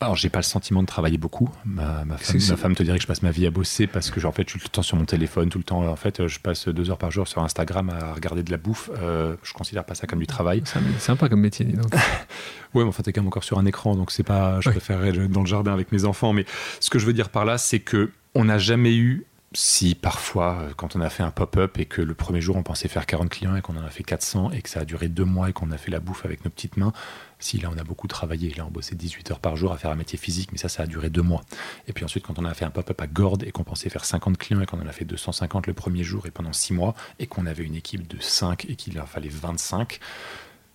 alors, 0.02 0.16
j'ai 0.16 0.30
pas 0.30 0.40
le 0.40 0.44
sentiment 0.44 0.82
de 0.82 0.88
travailler 0.88 1.18
beaucoup. 1.18 1.50
Ma, 1.66 2.06
femme, 2.18 2.74
te 2.74 2.84
dirait 2.84 2.98
que 2.98 3.02
je 3.02 3.08
passe 3.08 3.22
ma 3.22 3.32
vie 3.32 3.46
à 3.46 3.52
bosser 3.52 3.86
parce 3.86 4.12
que, 4.12 4.26
en 4.26 4.32
fait, 4.32 4.44
je 4.48 4.52
suis 4.52 4.60
tout 4.60 4.68
le 4.68 4.72
temps 4.72 4.82
sur 4.82 4.96
mon 4.96 5.04
téléphone, 5.04 5.50
tout 5.50 5.58
le 5.58 5.66
temps. 5.66 5.86
En 5.86 5.96
fait, 5.98 6.26
je 6.26 6.40
passe 6.40 6.70
deux 6.70 6.90
heures 6.90 6.98
par 6.98 7.12
jour 7.12 7.28
sur 7.28 7.44
Instagram 7.44 7.90
à 7.90 8.14
regarder 8.14 8.42
de 8.42 8.50
la 8.50 8.56
bouffe. 8.56 8.90
Euh, 9.02 9.36
je 9.44 9.52
considère 9.52 9.84
pas 9.84 9.96
ça 9.96 10.08
comme 10.08 10.20
du 10.20 10.28
travail. 10.28 10.64
C'est 10.64 10.80
sympa 11.02 11.28
comme 11.28 11.42
métier, 11.42 11.66
dis 11.66 11.74
donc. 11.74 11.94
ouais, 12.74 12.84
mais 12.84 12.84
enfin, 12.84 13.04
t'es 13.04 13.12
quand 13.12 13.20
même 13.20 13.28
encore 13.28 13.44
sur 13.44 13.60
un 13.60 13.66
écran, 13.66 13.96
donc 13.96 14.12
c'est 14.12 14.24
pas. 14.24 14.62
Je 14.62 14.70
préférerais 14.70 15.10
être 15.10 15.28
dans 15.28 15.42
le 15.42 15.48
jardin 15.48 15.74
avec 15.74 15.92
mes 15.92 16.06
enfants. 16.06 16.32
Mais 16.32 16.46
ce 16.80 16.90
que 16.90 16.98
je 16.98 17.06
veux 17.06 17.14
dire 17.14 17.28
par 17.28 17.44
là, 17.44 17.58
c'est 17.58 17.80
que 17.80 18.10
on 18.36 18.46
n'a 18.46 18.58
jamais 18.58 18.96
eu 18.96 19.26
si 19.54 19.96
parfois, 19.96 20.60
euh, 20.62 20.74
quand 20.76 20.96
on 20.96 21.02
a 21.02 21.10
fait 21.10 21.24
un 21.24 21.32
pop-up 21.32 21.80
et 21.80 21.86
que 21.86 22.02
le 22.02 22.14
premier 22.14 22.40
jour 22.40 22.56
on 22.56 22.64
pensait 22.64 22.88
faire 22.88 23.06
40 23.06 23.30
clients 23.30 23.56
et 23.56 23.62
qu'on 23.62 23.76
en 23.78 23.84
a 23.84 23.90
fait 23.90 24.04
400 24.04 24.52
et 24.52 24.62
que 24.62 24.70
ça 24.70 24.82
a 24.82 24.86
duré 24.86 25.08
deux 25.08 25.26
mois 25.26 25.50
et 25.50 25.54
qu'on 25.54 25.72
a 25.72 25.78
fait 25.78 25.90
la 25.90 26.00
bouffe 26.00 26.24
avec 26.24 26.46
nos 26.46 26.52
petites 26.52 26.78
mains, 26.78 26.94
si 27.40 27.58
là 27.58 27.70
on 27.74 27.78
a 27.80 27.84
beaucoup 27.84 28.08
travaillé, 28.08 28.54
là 28.56 28.66
on 28.68 28.70
bossait 28.70 28.96
18 28.96 29.32
heures 29.32 29.40
par 29.40 29.56
jour 29.56 29.72
à 29.72 29.78
faire 29.78 29.90
un 29.90 29.96
métier 29.96 30.20
physique, 30.20 30.52
mais 30.52 30.60
ça, 30.60 30.70
ça 30.70 30.84
a 30.84 30.86
duré 30.86 31.10
deux 31.10 31.24
mois. 31.24 31.42
Et 31.88 31.94
puis 31.94 32.06
ensuite, 32.06 32.26
quand 32.26 32.38
on 32.38 32.46
a 32.46 32.54
fait 32.54 32.66
un 32.66 32.70
pop-up 32.70 33.02
à 33.02 33.08
Gordes 33.08 33.44
et 33.44 33.52
qu'on 33.52 33.64
pensait 33.64 33.90
faire 33.90 34.06
50 34.06 34.38
clients 34.38 34.62
et 34.62 34.68
qu'on 34.68 34.80
en 34.80 34.88
a 34.88 34.92
fait 34.92 35.06
250 35.06 35.66
le 35.66 35.74
premier 35.74 36.04
jour 36.04 36.28
et 36.28 36.32
pendant 36.32 36.54
six 36.54 36.74
mois 36.74 36.94
et 37.18 37.26
qu'on 37.26 37.48
avait 37.48 37.64
une 37.64 37.76
équipe 37.76 38.08
de 38.08 38.22
5 38.22 38.66
et 38.70 38.76
qu'il 38.76 39.00
en 39.02 39.08
fallait 39.08 39.30
25, 39.30 40.00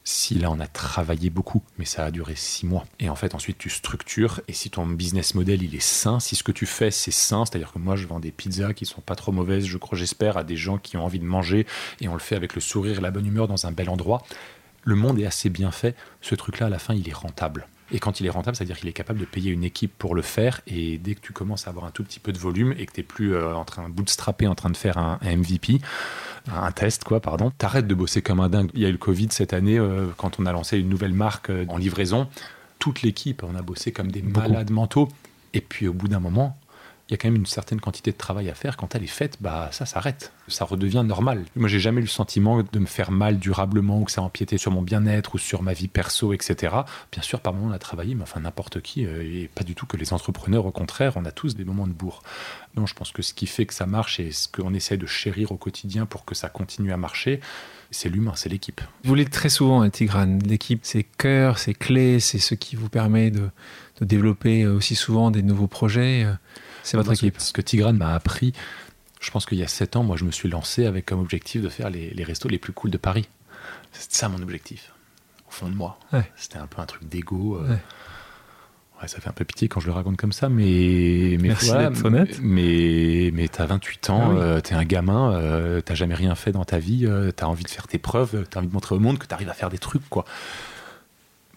si 0.05 0.35
là 0.35 0.51
on 0.51 0.61
a 0.61 0.67
travaillé 0.67 1.31
beaucoup, 1.31 1.63
mais 1.79 1.87
ça 1.87 2.05
a 2.05 2.11
duré 2.11 2.35
six 2.37 2.67
mois. 2.67 2.85
Et 3.01 3.09
en 3.09 3.17
fait, 3.17 3.35
ensuite 3.35 3.59
tu 3.59 3.71
structures. 3.71 4.41
Et 4.49 4.53
si 4.53 4.71
ton 4.71 4.87
business 4.87 5.35
model 5.35 5.63
il 5.63 5.75
est 5.75 5.83
sain, 5.83 6.21
si 6.21 6.37
ce 6.37 6.43
que 6.43 6.53
tu 6.53 6.67
fais 6.67 6.91
c'est 6.91 7.11
sain, 7.11 7.45
c'est-à-dire 7.45 7.73
que 7.73 7.79
moi 7.79 7.97
je 7.97 8.07
vends 8.07 8.21
des 8.21 8.31
pizzas 8.31 8.75
qui 8.75 8.85
sont 8.87 9.01
pas 9.01 9.17
trop 9.17 9.33
mauvaises, 9.33 9.65
je 9.65 9.79
crois, 9.79 9.99
j'espère, 9.99 10.37
à 10.37 10.45
des 10.45 10.57
gens 10.57 10.79
qui 10.79 10.97
ont 10.97 11.05
envie 11.05 11.19
de 11.19 11.25
manger, 11.25 11.67
et 12.01 12.09
on 12.09 12.15
le 12.15 12.21
fait 12.21 12.37
avec 12.37 12.55
le 12.55 12.61
sourire 12.61 12.99
et 12.99 13.01
la 13.01 13.11
bonne 13.11 13.27
humeur 13.27 13.49
dans 13.49 13.67
un 13.67 13.73
bel 13.73 13.89
endroit. 13.89 14.23
Le 14.83 14.95
monde 14.95 15.19
est 15.19 15.27
assez 15.27 15.49
bien 15.49 15.71
fait. 15.71 15.97
Ce 16.21 16.35
truc-là, 16.35 16.67
à 16.67 16.71
la 16.71 16.79
fin, 16.79 16.95
il 16.95 17.09
est 17.09 17.15
rentable. 17.15 17.67
Et 17.95 18.01
quand 18.01 18.19
il 18.19 18.27
est 18.27 18.31
rentable, 18.31 18.57
c'est-à-dire 18.57 18.77
qu'il 18.77 18.89
est 18.89 18.93
capable 18.93 19.21
de 19.21 19.25
payer 19.25 19.53
une 19.53 19.63
équipe 19.63 19.93
pour 19.97 20.17
le 20.17 20.23
faire. 20.23 20.61
Et 20.67 20.99
dès 20.99 21.15
que 21.15 21.21
tu 21.21 21.33
commences 21.33 21.69
à 21.69 21.71
avoir 21.71 21.85
un 21.85 21.93
tout 21.93 22.03
petit 22.03 22.19
peu 22.19 22.33
de 22.33 22.39
volume 22.39 22.75
et 22.77 22.87
que 22.87 22.93
tu 22.93 22.99
n'es 22.99 23.05
plus 23.05 23.37
euh, 23.37 23.55
en 23.55 23.65
train 23.65 23.89
de 23.89 23.95
bootstrapper, 23.95 24.49
en 24.49 24.57
train 24.57 24.71
de 24.71 24.77
faire 24.77 24.99
un 24.99 25.21
MVP, 25.23 25.81
un 26.53 26.73
test, 26.73 27.05
quoi, 27.05 27.21
pardon. 27.21 27.53
T'arrêtes 27.57 27.87
de 27.87 27.95
bosser 27.95 28.21
comme 28.21 28.41
un 28.41 28.49
dingue. 28.49 28.69
Il 28.75 28.81
y 28.81 28.85
a 28.85 28.89
eu 28.89 28.93
le 28.93 28.99
Covid 28.99 29.29
cette 29.31 29.53
année, 29.53 29.79
euh, 29.79 30.09
quand 30.17 30.41
on 30.41 30.47
a 30.47 30.51
lancé 30.51 30.77
une 30.77 30.89
nouvelle 30.89 31.13
marque 31.13 31.51
euh, 31.51 31.67
en 31.69 31.77
livraison. 31.77 32.27
Toute 32.81 33.03
l'équipe, 33.03 33.45
on 33.45 33.55
a 33.55 33.63
bossé 33.63 33.93
comme 33.93 34.11
des 34.11 34.23
malades 34.23 34.73
mentaux. 34.73 35.09
Et 35.53 35.61
puis 35.61 35.87
au 35.87 35.93
bout 35.93 36.09
d'un 36.09 36.19
moment, 36.19 36.59
y 37.15 37.19
quand 37.19 37.29
même 37.29 37.37
une 37.37 37.47
certaine 37.47 37.81
quantité 37.81 38.13
de 38.13 38.17
travail 38.17 38.51
à 38.51 38.55
faire. 38.55 38.77
Quand 38.77 38.95
elle 38.95 39.03
est 39.03 39.07
faite, 39.07 39.39
bah 39.41 39.69
ça 39.73 39.87
s'arrête. 39.87 40.33
Ça 40.49 40.65
redevient 40.65 41.05
normal. 41.07 41.45
Moi, 41.57 41.69
j'ai 41.69 41.81
jamais 41.81 42.01
eu 42.01 42.05
le 42.05 42.09
sentiment 42.09 42.63
de 42.63 42.79
me 42.79 42.87
faire 42.87 43.11
mal 43.11 43.39
durablement 43.39 44.01
ou 44.01 44.05
que 44.05 44.13
ça 44.13 44.23
empiétait 44.23 44.59
sur 44.59 44.71
mon 44.71 44.83
bien-être 44.83 45.35
ou 45.35 45.39
sur 45.39 45.63
ma 45.63 45.73
vie 45.73 45.89
perso, 45.89 46.33
etc. 46.33 46.75
Bien 47.13 47.23
sûr, 47.23 47.41
par 47.41 47.55
moments, 47.55 47.69
on 47.69 47.73
a 47.73 47.79
travaillé, 47.79 48.15
mais 48.15 48.23
enfin, 48.23 48.41
n'importe 48.41 48.81
qui, 48.81 49.07
euh, 49.07 49.23
et 49.23 49.49
pas 49.55 49.65
du 49.65 49.75
tout 49.75 49.87
que 49.87 49.97
les 49.97 50.13
entrepreneurs. 50.13 50.67
Au 50.67 50.71
contraire, 50.71 51.15
on 51.17 51.25
a 51.25 51.31
tous 51.31 51.57
des 51.57 51.65
moments 51.65 51.87
de 51.87 51.93
bourre. 51.93 52.23
Non, 52.77 52.87
je 52.87 52.95
pense 52.95 53.13
que 53.13 53.23
ce 53.23 53.33
qui 53.33 53.47
fait 53.47 53.67
que 53.67 53.75
ça 53.75 53.87
marche 53.87 54.21
et 54.21 54.33
ce 54.33 54.49
qu'on 54.49 54.75
essaie 54.75 54.97
de 54.97 55.07
chérir 55.07 55.53
au 55.53 55.57
quotidien 55.57 56.07
pour 56.07 56.25
que 56.25 56.35
ça 56.35 56.49
continue 56.49 56.93
à 56.93 56.97
marcher, 56.97 57.41
c'est 57.91 58.09
l'humain, 58.09 58.33
c'est 58.35 58.49
l'équipe. 58.49 58.81
Vous 59.05 59.15
l'êtes 59.15 59.31
très 59.31 59.49
souvent, 59.49 59.83
hein, 59.83 59.91
Tigrane. 59.91 60.41
L'équipe, 60.45 60.81
c'est 60.83 61.05
cœur, 61.05 61.59
c'est 61.59 61.75
clé, 61.75 62.21
c'est 62.21 62.39
ce 62.39 62.55
qui 62.55 62.77
vous 62.77 62.89
permet 62.89 63.31
de, 63.31 63.49
de 64.01 64.05
développer 64.05 64.67
aussi 64.67 64.95
souvent 64.95 65.31
des 65.31 65.43
nouveaux 65.43 65.69
projets. 65.69 66.27
C'est 66.85 66.97
votre 66.97 67.13
équipe. 67.13 67.41
Ce 67.41 67.53
que 67.53 67.63
Tigrane 67.63 67.97
m'a 67.97 68.15
appris, 68.15 68.53
je 69.21 69.31
pense 69.31 69.47
qu'il 69.47 69.59
y 69.59 69.65
a 69.65 69.69
7 69.69 69.97
ans, 69.97 70.05
moi 70.05 70.17
je 70.17 70.25
me 70.25 70.31
suis 70.31 70.49
lancé 70.49 70.87
avec 70.87 71.07
comme 71.07 71.19
objectif 71.19 71.63
de 71.63 71.69
faire 71.69 71.91
les, 71.91 72.25
restos 72.25 72.49
les 72.49 72.59
plus 72.59 72.73
cools 72.73 72.91
de 72.91 72.99
Paris. 72.99 73.27
C'était 73.93 74.17
ça 74.17 74.29
mon 74.29 74.41
objectif, 74.43 74.93
au 75.49 75.51
fond 75.51 75.69
de 75.69 75.75
moi. 75.75 75.99
C'était 76.37 76.59
un 76.59 76.67
peu 76.67 76.83
un 76.83 76.87
truc 76.87 77.09
d'ego. 77.09 77.57
Euh. 77.57 77.77
Ouais. 79.01 79.09
ça 79.09 79.21
fait 79.21 79.29
un 79.29 79.33
peu 79.33 79.45
pitié 79.45 79.69
quand 79.69 79.81
je 79.81 79.87
le 79.87 79.93
raconte 79.93 80.19
comme 80.19 80.33
ça, 80.33 80.51
mais. 80.51 81.39
mais 81.41 81.49
Merci 81.49 81.73
d'être 81.73 82.05
honnête. 82.05 82.39
Mais, 82.43 83.31
mais 83.33 83.49
t'as 83.49 83.65
28 83.65 84.11
ans, 84.11 84.33
ah 84.33 84.37
euh, 84.37 84.61
t'es 84.61 84.75
un 84.75 84.85
gamin, 84.85 85.33
euh, 85.33 85.81
t'as 85.81 85.95
jamais 85.95 86.15
rien 86.15 86.35
fait 86.35 86.53
dans 86.53 86.65
ta 86.65 86.79
vie, 86.79 87.09
t'as 87.35 87.47
envie 87.47 87.65
de 87.65 87.71
faire 87.71 87.87
tes 87.87 87.99
preuves, 87.99 88.45
t'as 88.51 88.61
envie 88.61 88.69
de 88.69 88.75
montrer 88.75 88.95
au 88.95 89.01
monde 89.01 89.19
que 89.19 89.27
t'arrives 89.27 89.49
à 89.49 89.55
faire 89.55 89.71
des 89.71 89.79
trucs, 89.79 90.07
quoi. 90.11 90.27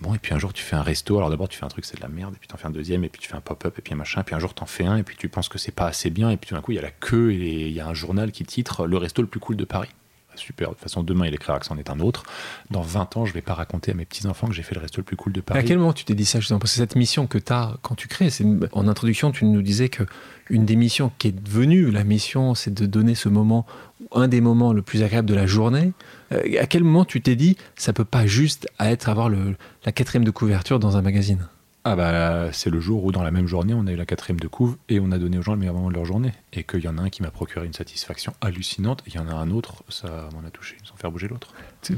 Bon, 0.02 0.14
et 0.14 0.20
puis 0.20 0.34
un 0.34 0.40
jour, 0.40 0.54
tu 0.54 0.64
fais 0.64 0.76
un 0.76 0.84
resto. 0.84 1.18
Alors 1.18 1.30
d'abord, 1.30 1.50
tu 1.50 1.58
fais 1.58 1.66
un 1.66 1.70
truc, 1.70 1.86
c'est 1.86 1.98
de 1.98 2.02
la 2.02 2.08
merde. 2.08 2.34
Et 2.36 2.38
puis 2.38 2.48
tu 2.48 2.54
en 2.54 2.58
fais 2.58 2.68
un 2.68 2.72
deuxième. 2.72 3.04
Et 3.04 3.10
puis 3.10 3.22
tu 3.22 3.28
fais 3.28 3.36
un 3.36 3.42
pop-up. 3.42 3.78
Et 3.78 3.82
puis 3.82 3.94
un 3.94 3.98
machin. 3.98 4.22
Et 4.22 4.24
puis 4.24 4.36
un 4.36 4.40
jour, 4.40 4.54
tu 4.54 4.64
en 4.64 4.68
fais 4.68 4.86
un. 4.86 4.98
Et 4.98 5.04
puis 5.04 5.16
tu 5.16 5.30
penses 5.30 5.50
que 5.50 5.58
c'est 5.58 5.72
pas 5.72 5.88
assez 5.88 6.10
bien. 6.10 6.30
Et 6.30 6.38
puis 6.38 6.50
tout 6.50 6.56
d'un 6.56 6.62
coup, 6.62 6.72
il 6.72 6.76
y 6.76 6.80
a 6.80 6.84
la 6.84 6.92
queue. 6.92 7.32
Et 7.32 7.68
il 7.68 7.74
y 7.74 7.80
a 7.80 7.88
un 7.88 7.94
journal 7.94 8.32
qui 8.32 8.46
titre 8.46 8.86
Le 8.86 8.98
resto 8.98 9.22
le 9.22 9.28
plus 9.28 9.40
cool 9.40 9.56
de 9.56 9.66
Paris. 9.66 9.90
Super. 10.38 10.70
De 10.70 10.74
toute 10.74 10.84
façon, 10.84 11.04
demain, 11.04 11.26
il 11.26 11.34
écrira 11.34 11.60
que 11.60 11.66
c'en 11.66 11.78
est 11.78 11.90
un 11.90 12.00
autre. 12.00 12.24
Dans 12.70 12.82
20 12.82 13.18
ans, 13.18 13.26
je 13.26 13.34
vais 13.34 13.42
pas 13.42 13.54
raconter 13.54 13.92
à 13.92 13.94
mes 13.96 14.06
petits-enfants 14.06 14.48
que 14.48 14.54
j'ai 14.54 14.64
fait 14.64 14.76
le 14.76 14.82
resto 14.82 15.02
le 15.02 15.04
plus 15.06 15.16
cool 15.16 15.34
de 15.34 15.42
Paris. 15.42 15.60
à 15.60 15.64
quel 15.64 15.80
moment 15.80 15.94
tu 15.94 16.06
t'es 16.06 16.14
dit 16.14 16.26
ça, 16.26 16.40
justement? 16.40 16.60
Parce 16.60 16.74
que 16.74 16.78
cette 16.78 16.96
mission 16.96 17.28
que 17.28 17.38
tu 17.38 17.52
as 17.52 17.78
quand 17.82 17.96
tu 17.96 18.08
crées, 18.08 18.30
en 18.72 18.88
introduction, 18.88 19.32
tu 19.32 19.46
nous 19.46 19.62
disais 19.62 19.90
que 19.90 20.04
une 20.50 20.66
des 20.66 20.76
missions 20.76 21.12
qui 21.18 21.30
est 21.30 21.32
devenue 21.32 21.92
la 21.92 22.04
mission, 22.04 22.56
c'est 22.56 22.74
de 22.74 22.86
donner 22.86 23.16
ce 23.16 23.30
moment, 23.30 23.66
un 24.14 24.28
des 24.28 24.42
moments 24.42 24.74
le 24.74 24.82
plus 24.82 25.04
agréable 25.04 25.28
de 25.28 25.34
la 25.36 25.48
journée. 25.48 25.94
Euh, 26.32 26.62
à 26.62 26.66
quel 26.66 26.84
moment 26.84 27.06
tu 27.06 27.22
t'es 27.22 27.36
dit, 27.36 27.58
ça 27.76 27.94
peut 27.94 28.06
pas 28.06 28.26
juste 28.26 28.68
être 28.80 29.10
avoir 29.10 29.30
le, 29.30 29.56
la 29.86 29.92
quatrième 29.92 30.26
de 30.26 30.32
couverture 30.32 30.80
dans 30.80 30.98
un 30.98 31.02
magazine? 31.02 31.48
Ah 31.90 31.96
bah 31.96 32.50
c'est 32.52 32.70
le 32.70 32.82
jour 32.82 33.06
où 33.06 33.14
dans 33.14 33.24
la 33.24 33.32
même 33.32 33.48
journée 33.48 33.74
on 33.74 33.88
a 33.88 33.94
eu 33.94 33.96
la 33.96 34.06
quatrième 34.06 34.42
de 34.42 34.50
couve 34.50 34.76
et 34.90 35.00
on 35.00 35.10
a 35.14 35.18
donné 35.18 35.38
aux 35.38 35.42
gens 35.42 35.54
le 35.54 35.60
meilleur 35.60 35.74
moment 35.74 35.88
de 35.88 35.94
leur 35.94 36.04
journée 36.04 36.34
et 36.52 36.66
qu'il 36.66 36.82
y 36.82 36.88
en 36.90 36.98
a 36.98 37.04
un 37.04 37.10
qui 37.10 37.22
m'a 37.22 37.32
procuré 37.32 37.66
une 37.66 37.72
satisfaction 37.72 38.34
hallucinante 38.42 39.04
et 39.08 39.12
il 39.12 39.16
y 39.16 39.20
en 39.20 39.30
a 39.30 39.34
un 39.34 39.52
autre 39.52 39.86
ça 39.88 40.28
m'en 40.34 40.46
a 40.46 40.52
touché 40.52 40.76
sans 40.84 40.98
faire 40.98 41.12
bouger 41.12 41.30
l'autre. 41.30 41.54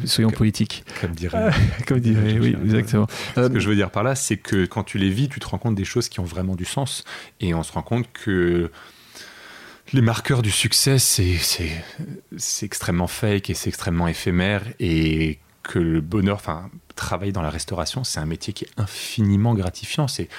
Soyons 0.05 0.29
politiques. 0.29 0.83
Comme 1.01 1.13
dirait. 1.13 1.49
comme 1.87 2.01
dirait 2.01 2.37
oui 2.37 2.55
exactement. 2.63 3.07
Ce 3.35 3.47
que 3.47 3.59
je 3.59 3.67
veux 3.67 3.75
dire 3.75 3.89
par 3.89 4.03
là 4.03 4.13
c'est 4.13 4.37
que 4.37 4.67
quand 4.67 4.83
tu 4.83 4.99
les 4.99 5.09
vis 5.09 5.27
tu 5.27 5.39
te 5.39 5.47
rends 5.47 5.57
compte 5.57 5.73
des 5.73 5.85
choses 5.85 6.07
qui 6.07 6.19
ont 6.19 6.25
vraiment 6.25 6.55
du 6.55 6.65
sens 6.65 7.03
et 7.39 7.55
on 7.55 7.63
se 7.63 7.71
rend 7.71 7.81
compte 7.81 8.05
que 8.13 8.69
les 9.93 10.01
marqueurs 10.01 10.41
du 10.41 10.51
succès, 10.51 10.99
c'est 10.99 11.81
extrêmement 12.61 13.07
fake 13.07 13.49
et 13.49 13.53
c'est 13.53 13.69
extrêmement 13.69 14.07
éphémère 14.07 14.63
et 14.79 15.39
que 15.63 15.79
le 15.79 16.01
bonheur, 16.01 16.35
enfin, 16.35 16.69
travailler 16.95 17.31
dans 17.31 17.41
la 17.41 17.49
restauration, 17.49 18.03
c'est 18.03 18.19
un 18.19 18.25
métier 18.25 18.53
qui 18.53 18.65
est 18.65 18.71
infiniment 18.77 19.53
gratifiant. 19.53 20.07
C'est 20.07 20.29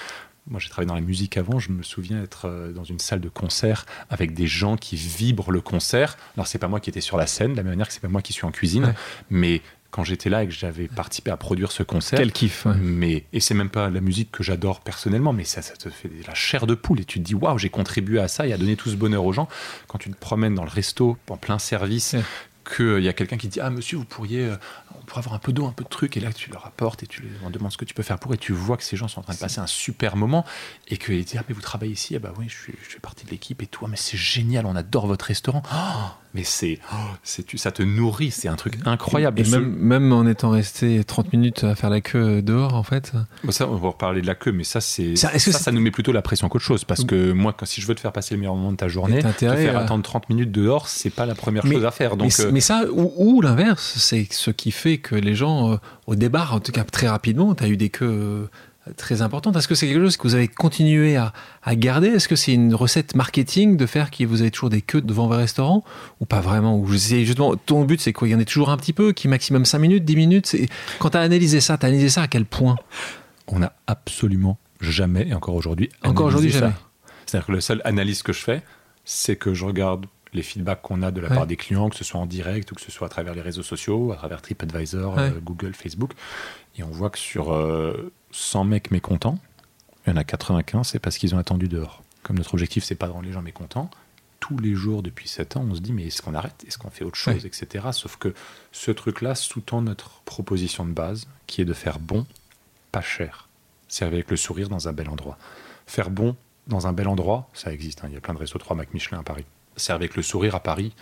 moi, 0.48 0.58
j'ai 0.58 0.68
travaillé 0.68 0.88
dans 0.88 0.94
la 0.94 1.00
musique 1.00 1.36
avant. 1.36 1.58
Je 1.58 1.70
me 1.70 1.82
souviens 1.82 2.22
être 2.22 2.46
euh, 2.46 2.72
dans 2.72 2.82
une 2.82 2.98
salle 2.98 3.20
de 3.20 3.28
concert 3.28 3.86
avec 4.08 4.34
des 4.34 4.46
gens 4.46 4.76
qui 4.76 4.96
vibrent 4.96 5.52
le 5.52 5.60
concert. 5.60 6.16
Alors, 6.34 6.46
c'est 6.46 6.58
pas 6.58 6.66
moi 6.66 6.80
qui 6.80 6.90
étais 6.90 7.02
sur 7.02 7.16
la 7.16 7.26
scène, 7.26 7.52
de 7.52 7.56
la 7.56 7.62
même 7.62 7.72
manière 7.72 7.86
que 7.86 7.92
c'est 7.92 8.00
pas 8.00 8.08
moi 8.08 8.22
qui 8.22 8.32
suis 8.32 8.46
en 8.46 8.50
cuisine, 8.50 8.94
mais 9.28 9.60
quand 9.90 10.04
j'étais 10.04 10.30
là 10.30 10.44
et 10.44 10.46
que 10.46 10.52
j'avais 10.52 10.88
participé 10.88 11.30
à 11.30 11.36
produire 11.36 11.72
ce 11.72 11.82
concert. 11.82 12.18
Quel 12.18 12.32
kiff. 12.32 12.66
Mais, 12.80 13.24
et 13.32 13.40
c'est 13.40 13.54
même 13.54 13.70
pas 13.70 13.90
la 13.90 14.00
musique 14.00 14.30
que 14.30 14.42
j'adore 14.42 14.80
personnellement, 14.80 15.32
mais 15.32 15.44
ça, 15.44 15.62
ça 15.62 15.74
te 15.74 15.88
fait 15.90 16.10
la 16.26 16.34
chair 16.34 16.66
de 16.66 16.74
poule 16.74 17.00
et 17.00 17.04
tu 17.04 17.18
te 17.18 17.24
dis 17.24 17.34
waouh, 17.34 17.58
j'ai 17.58 17.70
contribué 17.70 18.20
à 18.20 18.28
ça 18.28 18.46
et 18.46 18.52
à 18.52 18.58
donner 18.58 18.76
tout 18.76 18.90
ce 18.90 18.96
bonheur 18.96 19.24
aux 19.24 19.32
gens. 19.32 19.48
Quand 19.88 19.98
tu 19.98 20.10
te 20.10 20.16
promènes 20.16 20.54
dans 20.54 20.64
le 20.64 20.70
resto 20.70 21.16
en 21.28 21.36
plein 21.36 21.58
service, 21.58 22.14
qu'il 22.74 23.02
y 23.02 23.08
a 23.08 23.12
quelqu'un 23.12 23.36
qui 23.36 23.48
dit 23.48 23.60
Ah, 23.60 23.70
monsieur, 23.70 23.98
vous 23.98 24.04
pourriez, 24.04 24.46
euh, 24.46 24.56
on 24.98 25.04
pourrait 25.04 25.20
avoir 25.20 25.34
un 25.34 25.38
peu 25.38 25.52
d'eau, 25.52 25.66
un 25.66 25.72
peu 25.72 25.84
de 25.84 25.88
truc, 25.88 26.16
et 26.16 26.20
là 26.20 26.32
tu 26.32 26.50
leur 26.50 26.66
apportes 26.66 27.02
et 27.02 27.06
tu 27.06 27.22
leur 27.40 27.50
demandes 27.50 27.72
ce 27.72 27.78
que 27.78 27.84
tu 27.84 27.94
peux 27.94 28.02
faire 28.02 28.18
pour, 28.18 28.34
et 28.34 28.38
tu 28.38 28.52
vois 28.52 28.76
que 28.76 28.84
ces 28.84 28.96
gens 28.96 29.08
sont 29.08 29.20
en 29.20 29.22
train 29.22 29.34
de 29.34 29.38
passer 29.38 29.60
un 29.60 29.66
super 29.66 30.16
moment, 30.16 30.44
et 30.88 30.96
qu'ils 30.96 31.24
disent 31.24 31.38
Ah, 31.38 31.44
mais 31.48 31.54
vous 31.54 31.60
travaillez 31.60 31.92
ici 31.92 32.16
Ah, 32.16 32.18
bah 32.18 32.32
oui, 32.38 32.46
je, 32.48 32.72
je 32.82 32.88
fais 32.88 33.00
partie 33.00 33.24
de 33.24 33.30
l'équipe, 33.30 33.62
et 33.62 33.66
toi, 33.66 33.88
mais 33.88 33.96
c'est 33.96 34.18
génial, 34.18 34.66
on 34.66 34.76
adore 34.76 35.06
votre 35.06 35.26
restaurant. 35.26 35.62
Oh, 35.72 36.10
mais 36.32 36.44
c'est, 36.44 36.78
c'est, 37.24 37.58
ça 37.58 37.72
te 37.72 37.82
nourrit, 37.82 38.30
c'est 38.30 38.46
un 38.46 38.54
truc 38.54 38.74
incroyable. 38.84 39.40
Et 39.40 39.50
même, 39.50 39.74
même, 39.74 40.12
en 40.12 40.26
étant 40.26 40.50
resté 40.50 41.02
30 41.02 41.32
minutes 41.32 41.64
à 41.64 41.74
faire 41.74 41.90
la 41.90 42.00
queue 42.00 42.40
dehors, 42.40 42.74
en 42.74 42.84
fait. 42.84 43.12
Bon, 43.42 43.50
ça, 43.50 43.68
on 43.68 43.74
va 43.74 43.88
reparler 43.88 44.22
de 44.22 44.28
la 44.28 44.36
queue, 44.36 44.52
mais 44.52 44.62
ça, 44.62 44.80
c'est, 44.80 45.16
ça, 45.16 45.36
ça, 45.38 45.72
nous 45.72 45.80
met 45.80 45.90
plutôt 45.90 46.12
la 46.12 46.22
pression 46.22 46.48
qu'autre 46.48 46.64
chose, 46.64 46.84
parce 46.84 47.04
que 47.04 47.32
moi, 47.32 47.52
quand, 47.52 47.66
si 47.66 47.80
je 47.80 47.86
veux 47.88 47.96
te 47.96 48.00
faire 48.00 48.12
passer 48.12 48.34
le 48.34 48.40
meilleur 48.40 48.54
moment 48.54 48.70
de 48.70 48.76
ta 48.76 48.86
journée, 48.86 49.22
te 49.22 49.32
faire 49.32 49.76
attendre 49.76 50.04
30 50.04 50.28
minutes 50.28 50.52
dehors, 50.52 50.88
c'est 50.88 51.10
pas 51.10 51.26
la 51.26 51.34
première 51.34 51.66
chose 51.66 51.84
à 51.84 51.90
faire. 51.90 52.16
Donc, 52.16 52.32
mais, 52.52 52.59
ça, 52.60 52.84
ou, 52.90 53.40
l'inverse, 53.40 53.94
c'est 53.98 54.26
ce 54.30 54.50
qui 54.50 54.70
fait 54.70 54.98
que 54.98 55.14
les 55.14 55.34
gens, 55.34 55.72
euh, 55.72 55.76
au 56.06 56.14
départ, 56.14 56.54
en 56.54 56.60
tout 56.60 56.72
cas 56.72 56.84
très 56.84 57.08
rapidement, 57.08 57.54
tu 57.54 57.64
as 57.64 57.68
eu 57.68 57.76
des 57.76 57.90
queues 57.90 58.06
euh, 58.06 58.92
très 58.96 59.22
importantes. 59.22 59.56
Est-ce 59.56 59.68
que 59.68 59.74
c'est 59.74 59.86
quelque 59.86 60.02
chose 60.02 60.16
que 60.16 60.22
vous 60.22 60.34
avez 60.34 60.48
continué 60.48 61.16
à, 61.16 61.32
garder? 61.76 62.08
Est-ce 62.08 62.28
que 62.28 62.36
c'est 62.36 62.52
une 62.52 62.74
recette 62.74 63.14
marketing 63.14 63.76
de 63.76 63.86
faire 63.86 64.10
que 64.10 64.24
vous 64.24 64.40
avez 64.40 64.50
toujours 64.50 64.70
des 64.70 64.82
queues 64.82 65.00
devant 65.00 65.26
vos 65.26 65.36
restaurants? 65.36 65.84
Ou 66.20 66.26
pas 66.26 66.40
vraiment? 66.40 66.78
Ou 66.78 66.86
justement, 66.88 67.54
ton 67.56 67.84
but, 67.84 68.00
c'est 68.00 68.12
quoi? 68.12 68.28
Il 68.28 68.32
y 68.32 68.34
en 68.34 68.40
a 68.40 68.44
toujours 68.44 68.70
un 68.70 68.76
petit 68.76 68.92
peu, 68.92 69.12
qui 69.12 69.28
maximum 69.28 69.64
5 69.64 69.78
minutes, 69.78 70.04
10 70.04 70.16
minutes? 70.16 70.56
Quand 70.98 71.10
tu 71.10 71.16
as 71.18 71.20
analysé 71.20 71.60
ça, 71.60 71.78
tu 71.78 71.86
as 71.86 71.88
analysé 71.88 72.08
ça 72.08 72.22
à 72.22 72.28
quel 72.28 72.44
point? 72.44 72.76
On 73.46 73.58
n'a 73.58 73.72
absolument 73.86 74.58
jamais, 74.80 75.28
et 75.28 75.34
encore 75.34 75.54
aujourd'hui, 75.54 75.90
encore 76.02 76.26
aujourd'hui 76.26 76.50
jamais. 76.50 76.72
C'est-à-dire 77.26 77.46
que 77.46 77.52
la 77.52 77.60
seule 77.60 77.82
analyse 77.84 78.22
que 78.22 78.32
je 78.32 78.40
fais, 78.40 78.62
c'est 79.04 79.36
que 79.36 79.54
je 79.54 79.64
regarde 79.64 80.06
les 80.32 80.42
feedbacks 80.42 80.82
qu'on 80.82 81.02
a 81.02 81.10
de 81.10 81.20
la 81.20 81.28
part 81.28 81.46
des 81.46 81.56
clients, 81.56 81.90
que 81.90 81.96
ce 81.96 82.04
soit 82.04 82.20
en 82.20 82.26
direct 82.26 82.70
ou 82.70 82.74
que 82.74 82.80
ce 82.80 82.90
soit 82.90 83.06
à 83.06 83.10
travers 83.10 83.34
les 83.34 83.40
réseaux 83.40 83.62
sociaux, 83.62 84.12
à 84.12 84.16
travers 84.16 84.42
TripAdvisor, 84.42 85.18
euh, 85.18 85.30
Google, 85.42 85.74
Facebook. 85.74 86.12
Et 86.76 86.82
on 86.82 86.90
voit 86.90 87.10
que 87.10 87.18
sur 87.18 87.46
100 88.30 88.60
euh, 88.60 88.64
mecs 88.64 88.90
mécontents, 88.90 89.38
il 90.06 90.10
y 90.10 90.12
en 90.12 90.16
a 90.16 90.24
95, 90.24 90.86
c'est 90.86 90.98
parce 90.98 91.18
qu'ils 91.18 91.34
ont 91.34 91.38
attendu 91.38 91.68
dehors. 91.68 92.02
Comme 92.22 92.36
notre 92.36 92.54
objectif, 92.54 92.84
c'est 92.84 92.94
pas 92.94 93.06
de 93.06 93.12
rendre 93.12 93.26
les 93.26 93.32
gens 93.32 93.42
mécontents, 93.42 93.90
tous 94.40 94.58
les 94.58 94.74
jours 94.74 95.02
depuis 95.02 95.28
7 95.28 95.56
ans, 95.56 95.66
on 95.70 95.74
se 95.74 95.80
dit 95.80 95.92
mais 95.92 96.06
est-ce 96.06 96.22
qu'on 96.22 96.34
arrête? 96.34 96.64
Est-ce 96.66 96.78
qu'on 96.78 96.90
fait 96.90 97.04
autre 97.04 97.16
chose 97.16 97.44
Etc. 97.44 97.84
Sauf 97.92 98.16
que 98.16 98.34
ce 98.72 98.90
truc-là 98.90 99.34
sous-tend 99.34 99.82
notre 99.82 100.22
proposition 100.22 100.84
de 100.84 100.92
base 100.92 101.28
qui 101.46 101.60
est 101.60 101.66
de 101.66 101.74
faire 101.74 101.98
bon, 101.98 102.26
pas 102.90 103.02
cher. 103.02 103.48
Servir 103.88 104.14
avec 104.14 104.30
le 104.30 104.36
sourire 104.36 104.68
dans 104.68 104.88
un 104.88 104.92
bel 104.92 105.08
endroit. 105.08 105.36
Faire 105.86 106.10
bon 106.10 106.36
dans 106.66 106.86
un 106.86 106.92
bel 106.92 107.08
endroit, 107.08 107.48
ça 107.52 107.72
existe. 107.72 108.02
Hein. 108.02 108.08
Il 108.08 108.14
y 108.14 108.16
a 108.16 108.20
plein 108.20 108.34
de 108.34 108.38
restos 108.38 108.58
3 108.58 108.76
Mac 108.76 108.94
Michelin 108.94 109.20
à 109.20 109.22
Paris. 109.22 109.44
Servir 109.76 110.02
avec 110.02 110.16
le 110.16 110.22
sourire 110.22 110.54
à 110.54 110.60
Paris, 110.60 110.92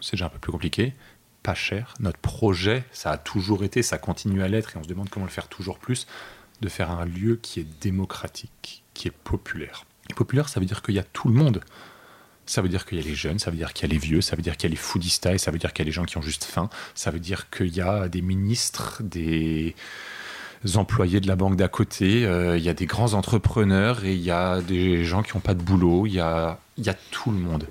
c'est 0.00 0.12
déjà 0.12 0.26
un 0.26 0.30
peu 0.30 0.38
plus 0.38 0.52
compliqué. 0.52 0.94
Pas 1.42 1.54
cher. 1.54 1.94
Notre 2.00 2.18
projet, 2.18 2.84
ça 2.92 3.10
a 3.12 3.18
toujours 3.18 3.64
été, 3.64 3.82
ça 3.82 3.98
continue 3.98 4.42
à 4.42 4.48
l'être 4.48 4.76
et 4.76 4.78
on 4.78 4.82
se 4.82 4.88
demande 4.88 5.08
comment 5.08 5.26
le 5.26 5.30
faire 5.30 5.48
toujours 5.48 5.78
plus, 5.78 6.06
de 6.60 6.68
faire 6.68 6.90
un 6.90 7.04
lieu 7.04 7.38
qui 7.40 7.60
est 7.60 7.80
démocratique, 7.80 8.82
qui 8.94 9.08
est 9.08 9.12
populaire. 9.12 9.84
Et 10.10 10.14
populaire, 10.14 10.48
ça 10.48 10.60
veut 10.60 10.66
dire 10.66 10.82
qu'il 10.82 10.94
y 10.94 10.98
a 10.98 11.04
tout 11.04 11.28
le 11.28 11.34
monde. 11.34 11.60
Ça 12.46 12.62
veut 12.62 12.68
dire 12.68 12.86
qu'il 12.86 12.98
y 12.98 13.00
a 13.00 13.04
les 13.04 13.14
jeunes, 13.14 13.38
ça 13.38 13.50
veut 13.50 13.58
dire 13.58 13.72
qu'il 13.72 13.86
y 13.86 13.90
a 13.90 13.92
les 13.92 13.98
vieux, 13.98 14.20
ça 14.20 14.34
veut 14.34 14.42
dire 14.42 14.56
qu'il 14.56 14.70
y 14.70 14.72
a 14.72 14.74
les 14.74 14.80
foodistas, 14.80 15.34
et 15.34 15.38
ça 15.38 15.50
veut 15.50 15.58
dire 15.58 15.72
qu'il 15.72 15.84
y 15.84 15.86
a 15.86 15.90
les 15.90 15.92
gens 15.92 16.04
qui 16.04 16.16
ont 16.16 16.22
juste 16.22 16.44
faim, 16.44 16.70
ça 16.94 17.10
veut 17.10 17.20
dire 17.20 17.50
qu'il 17.50 17.74
y 17.74 17.82
a 17.82 18.08
des 18.08 18.22
ministres, 18.22 19.02
des 19.02 19.74
employés 20.74 21.20
de 21.20 21.28
la 21.28 21.36
banque 21.36 21.56
d'à 21.56 21.68
côté, 21.68 22.24
euh, 22.24 22.56
il 22.56 22.64
y 22.64 22.68
a 22.68 22.74
des 22.74 22.86
grands 22.86 23.12
entrepreneurs 23.12 24.04
et 24.04 24.14
il 24.14 24.22
y 24.22 24.30
a 24.30 24.60
des 24.62 25.04
gens 25.04 25.22
qui 25.22 25.36
n'ont 25.36 25.40
pas 25.40 25.54
de 25.54 25.62
boulot, 25.62 26.06
il 26.06 26.14
y 26.14 26.20
a, 26.20 26.58
il 26.78 26.86
y 26.86 26.88
a 26.88 26.96
tout 27.10 27.30
le 27.30 27.38
monde. 27.38 27.66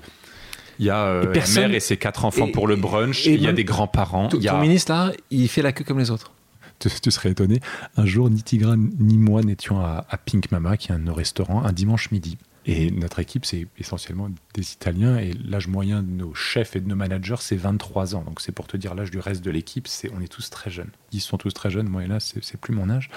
Il 0.78 0.86
y 0.86 0.90
a 0.90 1.06
euh, 1.06 1.34
la 1.34 1.60
mère 1.60 1.74
et 1.74 1.80
ses 1.80 1.96
quatre 1.96 2.24
enfants 2.24 2.48
pour 2.52 2.66
le 2.66 2.76
brunch, 2.76 3.26
il 3.26 3.42
y 3.42 3.48
a 3.48 3.52
des 3.52 3.64
grands-parents. 3.64 4.28
Ton, 4.28 4.40
a... 4.46 4.60
ministre, 4.60 4.92
là, 4.92 5.12
il 5.30 5.48
fait 5.48 5.62
la 5.62 5.72
queue 5.72 5.84
comme 5.84 5.98
les 5.98 6.10
autres. 6.10 6.32
Tu, 6.78 7.10
serais 7.10 7.30
étonné. 7.30 7.60
Un 7.96 8.06
jour, 8.06 8.30
ni 8.30 8.42
Tigran 8.42 8.76
ni 8.76 9.18
moi 9.18 9.42
n'étions 9.42 9.80
à, 9.80 10.06
à, 10.08 10.16
Pink 10.16 10.52
Mama, 10.52 10.76
qui 10.76 10.92
est 10.92 10.94
un 10.94 11.12
restaurant, 11.12 11.64
un 11.64 11.72
dimanche 11.72 12.12
midi. 12.12 12.38
Et 12.70 12.90
notre 12.90 13.18
équipe, 13.18 13.46
c'est 13.46 13.66
essentiellement 13.78 14.28
des 14.52 14.72
Italiens. 14.72 15.16
Et 15.16 15.32
l'âge 15.32 15.68
moyen 15.68 16.02
de 16.02 16.10
nos 16.10 16.34
chefs 16.34 16.76
et 16.76 16.80
de 16.80 16.86
nos 16.86 16.96
managers, 16.96 17.36
c'est 17.40 17.56
23 17.56 18.14
ans. 18.14 18.22
Donc 18.22 18.42
c'est 18.42 18.52
pour 18.52 18.66
te 18.66 18.76
dire 18.76 18.94
l'âge 18.94 19.10
du 19.10 19.18
reste 19.18 19.42
de 19.42 19.50
l'équipe, 19.50 19.88
c'est 19.88 20.12
on 20.12 20.20
est 20.20 20.28
tous 20.28 20.50
très 20.50 20.70
jeunes. 20.70 20.90
Ils 21.10 21.22
sont 21.22 21.38
tous 21.38 21.54
très 21.54 21.70
jeunes. 21.70 21.88
Moi, 21.88 22.04
et 22.04 22.06
là, 22.06 22.20
c'est 22.20 22.60
plus 22.60 22.74
mon 22.74 22.90
âge. 22.90 23.08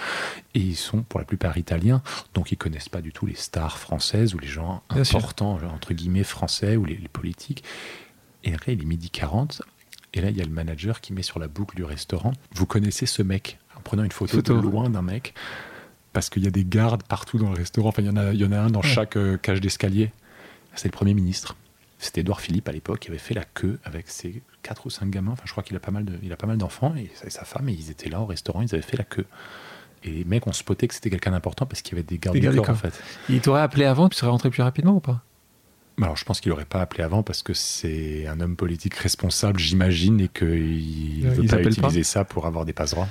Et 0.55 0.59
ils 0.59 0.77
sont 0.77 1.03
pour 1.03 1.19
la 1.19 1.25
plupart 1.25 1.57
italiens. 1.57 2.01
Donc 2.33 2.53
ils 2.53 2.57
connaissent 2.57 2.87
pas 2.87 3.01
du 3.01 3.11
tout 3.11 3.25
les 3.25 3.35
stars 3.35 3.77
françaises 3.77 4.33
ou 4.33 4.39
les 4.39 4.47
gens 4.47 4.83
importants, 4.89 5.59
entre 5.61 5.93
guillemets, 5.93 6.23
français 6.23 6.77
ou 6.77 6.85
les, 6.85 7.01
politiques. 7.11 7.65
Et 8.45 8.51
là, 8.51 8.57
il 8.67 8.81
est 8.81 8.85
midi 8.85 9.09
40. 9.09 9.63
Et 10.13 10.21
là, 10.21 10.29
il 10.29 10.37
y 10.37 10.41
a 10.41 10.45
le 10.45 10.51
manager 10.51 11.01
qui 11.01 11.11
met 11.11 11.23
sur 11.23 11.39
la 11.39 11.49
boucle 11.49 11.75
du 11.75 11.83
restaurant. 11.83 12.31
Vous 12.53 12.65
connaissez 12.65 13.05
ce 13.05 13.21
mec 13.21 13.59
En 13.75 13.81
prenant 13.81 14.05
une 14.05 14.13
photo, 14.13 14.37
photo. 14.37 14.55
de 14.55 14.61
loin 14.61 14.89
d'un 14.89 15.01
mec 15.01 15.33
parce 16.13 16.29
qu'il 16.29 16.43
y 16.43 16.47
a 16.47 16.51
des 16.51 16.65
gardes 16.65 17.03
partout 17.03 17.37
dans 17.37 17.49
le 17.49 17.55
restaurant. 17.55 17.89
Enfin, 17.89 18.01
il 18.01 18.07
y 18.07 18.09
en 18.09 18.17
a, 18.17 18.33
il 18.33 18.39
y 18.39 18.45
en 18.45 18.51
a 18.51 18.59
un 18.59 18.69
dans 18.69 18.81
chaque 18.81 19.17
euh, 19.17 19.37
cage 19.37 19.61
d'escalier. 19.61 20.11
C'est 20.75 20.87
le 20.87 20.93
Premier 20.93 21.13
ministre. 21.13 21.55
C'était 21.99 22.21
Edouard 22.21 22.41
Philippe 22.41 22.67
à 22.67 22.71
l'époque 22.71 22.99
qui 22.99 23.09
avait 23.09 23.19
fait 23.19 23.35
la 23.35 23.43
queue 23.43 23.79
avec 23.83 24.09
ses 24.09 24.41
quatre 24.63 24.87
ou 24.87 24.89
cinq 24.89 25.09
gamins. 25.09 25.31
Enfin, 25.33 25.43
je 25.45 25.51
crois 25.51 25.63
qu'il 25.63 25.75
a 25.75 25.79
pas 25.79 25.91
mal 25.91 26.03
de, 26.03 26.13
il 26.23 26.33
a 26.33 26.35
pas 26.35 26.47
mal 26.47 26.57
d'enfants 26.57 26.95
et, 26.95 27.11
sa 27.29 27.45
femme 27.45 27.69
et 27.69 27.73
ils 27.73 27.91
étaient 27.91 28.09
là 28.09 28.19
au 28.21 28.25
restaurant. 28.25 28.61
Ils 28.61 28.73
avaient 28.73 28.81
fait 28.81 28.97
la 28.97 29.03
queue. 29.03 29.25
Et 30.03 30.09
les 30.09 30.23
mecs 30.23 30.47
ont 30.47 30.51
spoté 30.51 30.87
que 30.87 30.95
c'était 30.95 31.11
quelqu'un 31.11 31.31
d'important 31.31 31.67
parce 31.67 31.83
qu'il 31.83 31.95
y 31.95 31.99
avait 31.99 32.07
des 32.07 32.17
gardes 32.17 32.37
du 32.37 32.49
corps, 32.49 32.69
en 32.71 32.75
fait. 32.75 32.99
Il 33.29 33.39
t'aurait 33.39 33.61
appelé 33.61 33.85
avant, 33.85 34.09
tu 34.09 34.17
serais 34.17 34.31
rentré 34.31 34.49
plus 34.49 34.63
rapidement 34.63 34.95
ou 34.95 34.99
pas? 34.99 35.21
Alors, 36.01 36.15
je 36.17 36.25
pense 36.25 36.41
qu'il 36.41 36.49
n'aurait 36.49 36.65
pas 36.65 36.81
appelé 36.81 37.03
avant 37.03 37.21
parce 37.21 37.43
que 37.43 37.53
c'est 37.53 38.25
un 38.25 38.39
homme 38.39 38.55
politique 38.55 38.95
responsable, 38.95 39.59
j'imagine, 39.59 40.19
et 40.19 40.27
qu'il 40.27 41.23
ne 41.23 41.29
veut 41.29 41.45
pas 41.45 41.61
utiliser 41.61 42.03
ça 42.03 42.25
pour 42.25 42.47
avoir 42.47 42.65
des 42.65 42.73
passe 42.73 42.91
droits. 42.91 43.09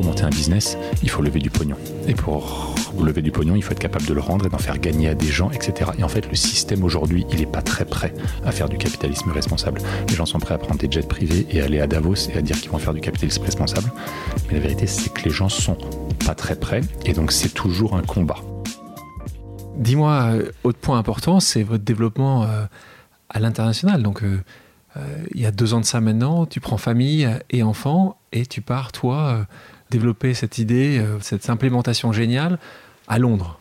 Pour 0.00 0.08
monter 0.08 0.24
un 0.24 0.30
business, 0.30 0.78
il 1.02 1.10
faut 1.10 1.20
lever 1.20 1.40
du 1.40 1.50
pognon. 1.50 1.76
Et 2.08 2.14
pour 2.14 2.74
lever 2.98 3.20
du 3.20 3.30
pognon, 3.30 3.54
il 3.54 3.62
faut 3.62 3.72
être 3.72 3.78
capable 3.78 4.06
de 4.06 4.14
le 4.14 4.22
rendre 4.22 4.46
et 4.46 4.48
d'en 4.48 4.56
faire 4.56 4.78
gagner 4.78 5.10
à 5.10 5.14
des 5.14 5.26
gens, 5.26 5.50
etc. 5.50 5.90
Et 5.98 6.02
en 6.02 6.08
fait, 6.08 6.26
le 6.26 6.34
système 6.36 6.84
aujourd'hui, 6.84 7.26
il 7.30 7.40
n'est 7.40 7.44
pas 7.44 7.60
très 7.60 7.84
prêt 7.84 8.14
à 8.46 8.50
faire 8.50 8.70
du 8.70 8.78
capitalisme 8.78 9.30
responsable. 9.30 9.82
Les 10.08 10.14
gens 10.14 10.24
sont 10.24 10.38
prêts 10.38 10.54
à 10.54 10.58
prendre 10.58 10.80
des 10.80 10.90
jets 10.90 11.06
privés 11.06 11.46
et 11.50 11.60
aller 11.60 11.80
à 11.80 11.86
Davos 11.86 12.14
et 12.32 12.38
à 12.38 12.40
dire 12.40 12.58
qu'ils 12.58 12.70
vont 12.70 12.78
faire 12.78 12.94
du 12.94 13.02
capitalisme 13.02 13.42
responsable. 13.42 13.92
Mais 14.48 14.54
la 14.54 14.60
vérité, 14.60 14.86
c'est 14.86 15.12
que 15.12 15.22
les 15.22 15.30
gens 15.30 15.50
sont 15.50 15.76
pas 16.24 16.34
très 16.34 16.56
prêts. 16.56 16.80
Et 17.04 17.12
donc, 17.12 17.30
c'est 17.30 17.52
toujours 17.52 17.94
un 17.94 18.02
combat. 18.02 18.38
Dis-moi, 19.76 20.30
euh, 20.32 20.50
autre 20.64 20.78
point 20.78 20.98
important, 20.98 21.40
c'est 21.40 21.62
votre 21.62 21.84
développement 21.84 22.44
euh, 22.44 22.64
à 23.28 23.38
l'international. 23.38 24.02
Donc, 24.02 24.22
euh, 24.22 24.40
il 25.34 25.42
y 25.42 25.44
a 25.44 25.50
deux 25.50 25.74
ans 25.74 25.80
de 25.80 25.84
ça 25.84 26.00
maintenant, 26.00 26.46
tu 26.46 26.58
prends 26.58 26.78
famille 26.78 27.28
et 27.50 27.62
enfants 27.62 28.16
et 28.32 28.46
tu 28.46 28.62
pars, 28.62 28.92
toi, 28.92 29.46
développer 29.90 30.34
cette 30.34 30.58
idée, 30.58 31.04
cette 31.20 31.50
implémentation 31.50 32.12
géniale 32.12 32.58
à 33.08 33.18
Londres. 33.18 33.60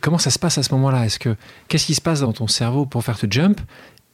comment 0.00 0.18
ça 0.18 0.30
se 0.30 0.38
passe 0.38 0.58
à 0.58 0.62
ce 0.62 0.72
moment-là? 0.74 1.06
Est-ce 1.06 1.18
que 1.18 1.36
qu'est-ce 1.68 1.86
qui 1.86 1.94
se 1.94 2.00
passe 2.00 2.20
dans 2.20 2.32
ton 2.32 2.46
cerveau 2.46 2.86
pour 2.86 3.04
faire 3.04 3.18
ce 3.18 3.26
jump? 3.28 3.60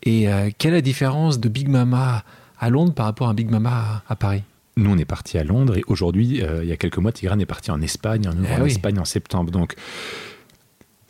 Et 0.02 0.28
quelle 0.58 0.72
est 0.72 0.76
la 0.76 0.80
différence 0.80 1.40
de 1.40 1.48
Big 1.48 1.68
Mama 1.68 2.24
à 2.58 2.70
Londres 2.70 2.94
par 2.94 3.06
rapport 3.06 3.28
à 3.28 3.34
Big 3.34 3.50
Mama 3.50 4.02
à, 4.08 4.16
Paris? 4.16 4.42
Nous, 4.76 4.90
on 4.90 4.98
est 4.98 5.04
parti 5.04 5.36
à 5.36 5.44
Londres 5.44 5.76
et 5.76 5.82
aujourd'hui, 5.88 6.42
il 6.42 6.68
y 6.68 6.72
a 6.72 6.76
quelques 6.76 6.98
mois, 6.98 7.12
Tigran 7.12 7.38
est 7.38 7.46
parti 7.46 7.70
en 7.70 7.80
Espagne, 7.80 8.28
en, 8.28 8.32
eh 8.44 8.60
en 8.60 8.64
Espagne 8.64 8.98
en 8.98 9.04
septembre. 9.04 9.50
Donc, 9.50 9.74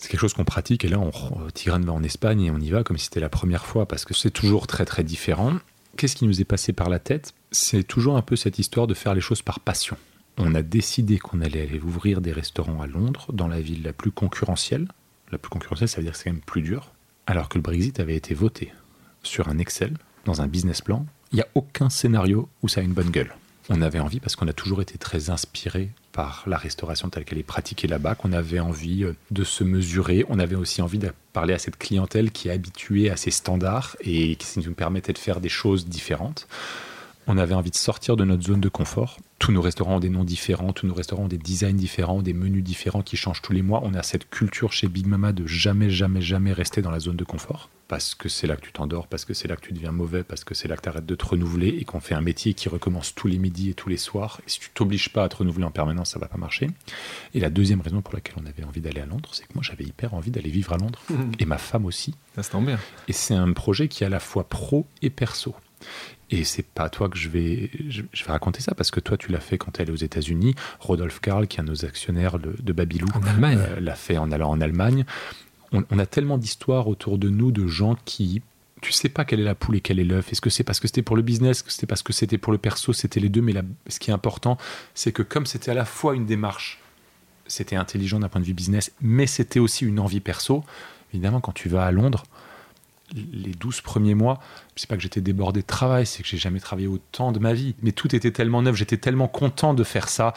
c'est 0.00 0.08
quelque 0.08 0.20
chose 0.20 0.32
qu'on 0.32 0.44
pratique 0.44 0.84
et 0.84 0.88
là, 0.88 0.98
on, 0.98 1.10
Tigran 1.52 1.78
va 1.80 1.92
en 1.92 2.02
Espagne 2.02 2.40
et 2.40 2.50
on 2.50 2.58
y 2.58 2.70
va 2.70 2.82
comme 2.82 2.96
si 2.96 3.04
c'était 3.04 3.20
la 3.20 3.28
première 3.28 3.66
fois 3.66 3.86
parce 3.86 4.06
que 4.06 4.14
c'est 4.14 4.30
toujours 4.30 4.66
très 4.66 4.86
très 4.86 5.04
différent. 5.04 5.52
Qu'est-ce 6.00 6.16
qui 6.16 6.24
nous 6.24 6.40
est 6.40 6.46
passé 6.46 6.72
par 6.72 6.88
la 6.88 6.98
tête? 6.98 7.34
C'est 7.52 7.82
toujours 7.82 8.16
un 8.16 8.22
peu 8.22 8.34
cette 8.34 8.58
histoire 8.58 8.86
de 8.86 8.94
faire 8.94 9.12
les 9.12 9.20
choses 9.20 9.42
par 9.42 9.60
passion. 9.60 9.98
On 10.38 10.54
a 10.54 10.62
décidé 10.62 11.18
qu'on 11.18 11.42
allait 11.42 11.60
aller 11.60 11.78
ouvrir 11.78 12.22
des 12.22 12.32
restaurants 12.32 12.80
à 12.80 12.86
Londres, 12.86 13.26
dans 13.34 13.48
la 13.48 13.60
ville 13.60 13.82
la 13.82 13.92
plus 13.92 14.10
concurrentielle. 14.10 14.88
La 15.30 15.36
plus 15.36 15.50
concurrentielle, 15.50 15.90
ça 15.90 15.98
veut 15.98 16.04
dire 16.04 16.12
que 16.12 16.16
c'est 16.16 16.24
quand 16.24 16.32
même 16.32 16.40
plus 16.40 16.62
dur. 16.62 16.90
Alors 17.26 17.50
que 17.50 17.58
le 17.58 17.62
Brexit 17.62 18.00
avait 18.00 18.16
été 18.16 18.32
voté 18.32 18.72
sur 19.22 19.50
un 19.50 19.58
Excel, 19.58 19.92
dans 20.24 20.40
un 20.40 20.46
business 20.46 20.80
plan. 20.80 21.04
Il 21.32 21.36
n'y 21.36 21.42
a 21.42 21.48
aucun 21.54 21.90
scénario 21.90 22.48
où 22.62 22.68
ça 22.68 22.80
a 22.80 22.82
une 22.82 22.94
bonne 22.94 23.10
gueule. 23.10 23.34
On 23.68 23.82
avait 23.82 24.00
envie, 24.00 24.20
parce 24.20 24.36
qu'on 24.36 24.48
a 24.48 24.54
toujours 24.54 24.80
été 24.80 24.96
très 24.96 25.28
inspiré 25.28 25.90
la 26.46 26.56
restauration 26.56 27.08
telle 27.08 27.24
qu'elle 27.24 27.38
est 27.38 27.42
pratiquée 27.42 27.88
là-bas, 27.88 28.14
qu'on 28.14 28.32
avait 28.32 28.60
envie 28.60 29.04
euh, 29.04 29.14
de 29.30 29.44
se 29.44 29.64
mesurer. 29.64 30.24
On 30.28 30.38
avait 30.38 30.56
aussi 30.56 30.82
envie 30.82 30.98
de 30.98 31.12
parler 31.32 31.54
à 31.54 31.58
cette 31.58 31.76
clientèle 31.76 32.30
qui 32.30 32.48
est 32.48 32.52
habituée 32.52 33.10
à 33.10 33.16
ces 33.16 33.30
standards 33.30 33.96
et 34.00 34.36
qui 34.36 34.60
nous 34.60 34.74
permettait 34.74 35.12
de 35.12 35.18
faire 35.18 35.40
des 35.40 35.48
choses 35.48 35.86
différentes. 35.86 36.46
On 37.26 37.38
avait 37.38 37.54
envie 37.54 37.70
de 37.70 37.76
sortir 37.76 38.16
de 38.16 38.24
notre 38.24 38.42
zone 38.42 38.60
de 38.60 38.68
confort. 38.68 39.18
Tous 39.38 39.52
nos 39.52 39.62
restaurants 39.62 39.96
ont 39.96 40.00
des 40.00 40.10
noms 40.10 40.24
différents, 40.24 40.72
tous 40.72 40.86
nos 40.86 40.94
restaurants 40.94 41.24
ont 41.24 41.28
des 41.28 41.38
designs 41.38 41.76
différents, 41.76 42.22
des 42.22 42.32
menus 42.32 42.64
différents 42.64 43.02
qui 43.02 43.16
changent 43.16 43.42
tous 43.42 43.52
les 43.52 43.62
mois. 43.62 43.82
On 43.84 43.94
a 43.94 44.02
cette 44.02 44.28
culture 44.28 44.72
chez 44.72 44.88
Big 44.88 45.06
Mama 45.06 45.32
de 45.32 45.46
jamais, 45.46 45.90
jamais, 45.90 46.22
jamais 46.22 46.52
rester 46.52 46.82
dans 46.82 46.90
la 46.90 46.98
zone 46.98 47.16
de 47.16 47.24
confort. 47.24 47.68
Parce 47.90 48.14
que 48.14 48.28
c'est 48.28 48.46
là 48.46 48.54
que 48.54 48.60
tu 48.60 48.70
t'endors, 48.70 49.08
parce 49.08 49.24
que 49.24 49.34
c'est 49.34 49.48
là 49.48 49.56
que 49.56 49.66
tu 49.66 49.72
deviens 49.72 49.90
mauvais, 49.90 50.22
parce 50.22 50.44
que 50.44 50.54
c'est 50.54 50.68
là 50.68 50.76
que 50.76 50.82
tu 50.82 50.88
arrêtes 50.88 51.06
de 51.06 51.14
te 51.16 51.26
renouveler 51.26 51.70
et 51.70 51.84
qu'on 51.84 51.98
fait 51.98 52.14
un 52.14 52.20
métier 52.20 52.54
qui 52.54 52.68
recommence 52.68 53.16
tous 53.16 53.26
les 53.26 53.36
midis 53.36 53.70
et 53.70 53.74
tous 53.74 53.88
les 53.88 53.96
soirs. 53.96 54.40
Et 54.46 54.48
si 54.48 54.60
tu 54.60 54.70
t'obliges 54.70 55.08
pas 55.08 55.24
à 55.24 55.28
te 55.28 55.38
renouveler 55.38 55.64
en 55.64 55.72
permanence, 55.72 56.10
ça 56.10 56.20
va 56.20 56.28
pas 56.28 56.38
marcher. 56.38 56.68
Et 57.34 57.40
la 57.40 57.50
deuxième 57.50 57.80
raison 57.80 58.00
pour 58.00 58.14
laquelle 58.14 58.36
on 58.40 58.46
avait 58.46 58.62
envie 58.62 58.80
d'aller 58.80 59.00
à 59.00 59.06
Londres, 59.06 59.30
c'est 59.32 59.42
que 59.44 59.54
moi 59.54 59.64
j'avais 59.64 59.82
hyper 59.82 60.14
envie 60.14 60.30
d'aller 60.30 60.50
vivre 60.50 60.72
à 60.72 60.76
Londres. 60.76 61.00
Et 61.40 61.46
ma 61.46 61.58
femme 61.58 61.84
aussi. 61.84 62.14
Ça 62.36 62.44
se 62.44 62.52
tombe 62.52 62.66
bien. 62.66 62.78
Et 63.08 63.12
c'est 63.12 63.34
un 63.34 63.52
projet 63.52 63.88
qui 63.88 64.04
est 64.04 64.06
à 64.06 64.10
la 64.10 64.20
fois 64.20 64.48
pro 64.48 64.86
et 65.02 65.10
perso. 65.10 65.56
Et 66.30 66.44
c'est 66.44 66.62
pas 66.62 66.84
à 66.84 66.90
toi 66.90 67.08
que 67.08 67.18
je 67.18 67.28
vais, 67.28 67.70
je, 67.88 68.02
vais 68.02 68.30
raconter 68.30 68.60
ça, 68.60 68.72
parce 68.76 68.92
que 68.92 69.00
toi, 69.00 69.16
tu 69.16 69.32
l'as 69.32 69.40
fait 69.40 69.58
quand 69.58 69.80
elle 69.80 69.88
est 69.88 69.92
aux 69.92 69.96
États-Unis. 69.96 70.54
Rodolphe 70.78 71.18
Karl, 71.18 71.48
qui 71.48 71.56
est 71.56 71.60
un 71.60 71.64
de 71.64 71.70
nos 71.70 71.84
actionnaires 71.84 72.38
de, 72.38 72.72
Babylou, 72.72 73.08
euh, 73.42 73.80
l'a 73.80 73.94
fait 73.96 74.16
en 74.16 74.30
allant 74.30 74.50
en 74.50 74.60
Allemagne. 74.60 75.04
On, 75.72 75.98
a 75.98 76.06
tellement 76.06 76.38
d'histoires 76.38 76.88
autour 76.88 77.18
de 77.18 77.28
nous 77.28 77.52
de 77.52 77.66
gens 77.66 77.96
qui. 78.04 78.42
Tu 78.80 78.92
sais 78.92 79.08
pas 79.08 79.24
quelle 79.24 79.40
est 79.40 79.44
la 79.44 79.54
poule 79.54 79.76
et 79.76 79.80
quel 79.80 80.00
est 80.00 80.04
l'œuf. 80.04 80.32
Est-ce 80.32 80.40
que 80.40 80.50
c'est 80.50 80.64
parce 80.64 80.80
que 80.80 80.88
c'était 80.88 81.02
pour 81.02 81.14
le 81.14 81.22
business, 81.22 81.58
est-ce 81.58 81.64
que 81.64 81.70
c'était 81.70 81.86
parce 81.86 82.02
que 82.02 82.12
c'était 82.12 82.38
pour 82.38 82.50
le 82.52 82.58
perso, 82.58 82.92
c'était 82.92 83.20
les 83.20 83.28
deux. 83.28 83.42
Mais 83.42 83.54
ce 83.88 83.98
qui 84.00 84.10
est 84.10 84.14
important, 84.14 84.56
c'est 84.94 85.12
que 85.12 85.22
comme 85.22 85.46
c'était 85.46 85.70
à 85.70 85.74
la 85.74 85.84
fois 85.84 86.14
une 86.16 86.26
démarche, 86.26 86.80
c'était 87.46 87.76
intelligent 87.76 88.18
d'un 88.20 88.28
point 88.28 88.40
de 88.40 88.46
vue 88.46 88.54
business, 88.54 88.92
mais 89.00 89.26
c'était 89.26 89.60
aussi 89.60 89.84
une 89.84 90.00
envie 90.00 90.20
perso. 90.20 90.64
Évidemment, 91.12 91.40
quand 91.40 91.52
tu 91.52 91.68
vas 91.68 91.84
à 91.84 91.90
Londres, 91.90 92.24
les 93.14 93.50
12 93.52 93.80
premiers 93.80 94.14
mois, 94.14 94.40
c'est 94.76 94.88
pas 94.88 94.96
que 94.96 95.02
j'étais 95.02 95.20
débordé 95.20 95.62
de 95.62 95.66
travail, 95.66 96.06
c'est 96.06 96.22
que 96.22 96.28
j'ai 96.28 96.38
jamais 96.38 96.60
travaillé 96.60 96.86
autant 96.86 97.32
de 97.32 97.38
ma 97.38 97.52
vie. 97.52 97.74
Mais 97.82 97.92
tout 97.92 98.14
était 98.14 98.30
tellement 98.30 98.62
neuf, 98.62 98.76
j'étais 98.76 98.96
tellement 98.96 99.28
content 99.28 99.74
de 99.74 99.84
faire 99.84 100.08
ça. 100.08 100.32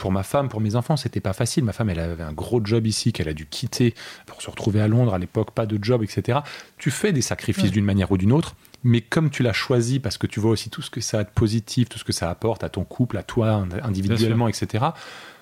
Pour 0.00 0.12
ma 0.12 0.22
femme, 0.22 0.48
pour 0.48 0.62
mes 0.62 0.76
enfants, 0.76 0.96
c'était 0.96 1.20
pas 1.20 1.34
facile. 1.34 1.62
Ma 1.62 1.74
femme, 1.74 1.90
elle 1.90 2.00
avait 2.00 2.22
un 2.22 2.32
gros 2.32 2.64
job 2.64 2.86
ici 2.86 3.12
qu'elle 3.12 3.28
a 3.28 3.34
dû 3.34 3.44
quitter 3.44 3.94
pour 4.24 4.40
se 4.40 4.50
retrouver 4.50 4.80
à 4.80 4.88
Londres. 4.88 5.12
À 5.12 5.18
l'époque, 5.18 5.50
pas 5.50 5.66
de 5.66 5.78
job, 5.80 6.02
etc. 6.02 6.38
Tu 6.78 6.90
fais 6.90 7.12
des 7.12 7.20
sacrifices 7.20 7.70
d'une 7.70 7.84
manière 7.84 8.10
ou 8.10 8.16
d'une 8.16 8.32
autre, 8.32 8.56
mais 8.82 9.02
comme 9.02 9.28
tu 9.28 9.42
l'as 9.42 9.52
choisi 9.52 10.00
parce 10.00 10.16
que 10.16 10.26
tu 10.26 10.40
vois 10.40 10.52
aussi 10.52 10.70
tout 10.70 10.80
ce 10.80 10.88
que 10.88 11.02
ça 11.02 11.18
a 11.18 11.24
de 11.24 11.28
positif, 11.28 11.90
tout 11.90 11.98
ce 11.98 12.04
que 12.04 12.12
ça 12.12 12.30
apporte 12.30 12.64
à 12.64 12.70
ton 12.70 12.84
couple, 12.84 13.18
à 13.18 13.22
toi 13.22 13.66
individuellement, 13.82 14.48
etc. 14.48 14.86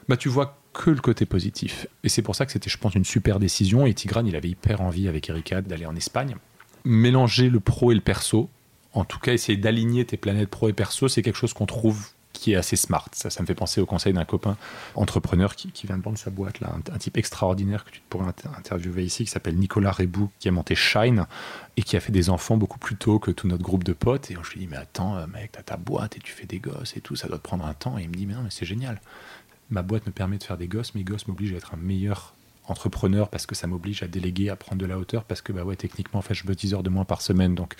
Bah, 0.08 0.16
tu 0.16 0.28
vois 0.28 0.58
que 0.72 0.90
le 0.90 1.00
côté 1.00 1.24
positif. 1.24 1.86
Et 2.02 2.08
c'est 2.08 2.22
pour 2.22 2.34
ça 2.34 2.44
que 2.44 2.50
c'était, 2.50 2.68
je 2.68 2.78
pense, 2.78 2.96
une 2.96 3.04
super 3.04 3.38
décision. 3.38 3.86
Et 3.86 3.94
Tigran, 3.94 4.24
il 4.26 4.34
avait 4.34 4.50
hyper 4.50 4.80
envie 4.80 5.06
avec 5.06 5.30
Erika 5.30 5.62
d'aller 5.62 5.86
en 5.86 5.94
Espagne 5.94 6.34
mélanger 6.84 7.50
le 7.50 7.60
pro 7.60 7.92
et 7.92 7.94
le 7.94 8.00
perso. 8.00 8.48
En 8.92 9.04
tout 9.04 9.18
cas, 9.18 9.32
essayer 9.32 9.58
d'aligner 9.58 10.04
tes 10.04 10.16
planètes 10.16 10.48
pro 10.48 10.68
et 10.68 10.72
perso, 10.72 11.08
c'est 11.08 11.22
quelque 11.22 11.36
chose 11.36 11.52
qu'on 11.52 11.66
trouve 11.66 12.08
qui 12.38 12.52
est 12.52 12.56
assez 12.56 12.76
smart. 12.76 13.08
Ça, 13.12 13.30
ça 13.30 13.42
me 13.42 13.46
fait 13.46 13.54
penser 13.54 13.80
au 13.80 13.86
conseil 13.86 14.12
d'un 14.12 14.24
copain 14.24 14.56
entrepreneur 14.94 15.56
qui, 15.56 15.72
vient 15.86 15.98
de 15.98 16.02
vendre 16.02 16.18
sa 16.18 16.30
boîte, 16.30 16.60
là, 16.60 16.74
un, 16.92 16.98
type 16.98 17.16
extraordinaire 17.16 17.84
que 17.84 17.90
tu 17.90 18.00
pourrais 18.08 18.26
interviewer 18.56 19.04
ici, 19.04 19.24
qui 19.24 19.30
s'appelle 19.30 19.56
Nicolas 19.56 19.92
Rebou, 19.92 20.30
qui 20.38 20.48
a 20.48 20.52
monté 20.52 20.74
Shine 20.74 21.26
et 21.76 21.82
qui 21.82 21.96
a 21.96 22.00
fait 22.00 22.12
des 22.12 22.30
enfants 22.30 22.56
beaucoup 22.56 22.78
plus 22.78 22.96
tôt 22.96 23.18
que 23.18 23.30
tout 23.30 23.48
notre 23.48 23.62
groupe 23.62 23.84
de 23.84 23.92
potes. 23.92 24.30
Et 24.30 24.36
je 24.42 24.50
lui 24.52 24.60
dis, 24.60 24.66
mais 24.66 24.76
attends, 24.76 25.16
euh, 25.16 25.26
mec, 25.26 25.52
t'as 25.52 25.62
ta 25.62 25.76
boîte 25.76 26.16
et 26.16 26.20
tu 26.20 26.32
fais 26.32 26.46
des 26.46 26.58
gosses 26.58 26.96
et 26.96 27.00
tout, 27.00 27.16
ça 27.16 27.28
doit 27.28 27.38
te 27.38 27.42
prendre 27.42 27.66
un 27.66 27.74
temps. 27.74 27.98
Et 27.98 28.02
il 28.02 28.08
me 28.08 28.14
dit, 28.14 28.26
mais 28.26 28.34
non, 28.34 28.42
mais 28.42 28.50
c'est 28.50 28.66
génial. 28.66 29.00
Ma 29.70 29.82
boîte 29.82 30.06
me 30.06 30.12
permet 30.12 30.38
de 30.38 30.44
faire 30.44 30.56
des 30.56 30.68
gosses, 30.68 30.94
mes 30.94 31.04
gosses 31.04 31.26
m'obligent 31.26 31.54
à 31.54 31.56
être 31.56 31.74
un 31.74 31.78
meilleur 31.78 32.34
entrepreneur 32.70 33.28
parce 33.28 33.46
que 33.46 33.54
ça 33.54 33.66
m'oblige 33.66 34.02
à 34.02 34.08
déléguer, 34.08 34.50
à 34.50 34.56
prendre 34.56 34.80
de 34.80 34.86
la 34.86 34.98
hauteur 34.98 35.24
parce 35.24 35.42
que 35.42 35.52
bah 35.52 35.64
ouais 35.64 35.76
techniquement 35.76 36.18
en 36.20 36.22
fait 36.22 36.34
je 36.34 36.46
veux 36.46 36.54
10 36.54 36.74
heures 36.74 36.82
de 36.82 36.90
moins 36.90 37.04
par 37.04 37.22
semaine 37.22 37.54
donc 37.54 37.74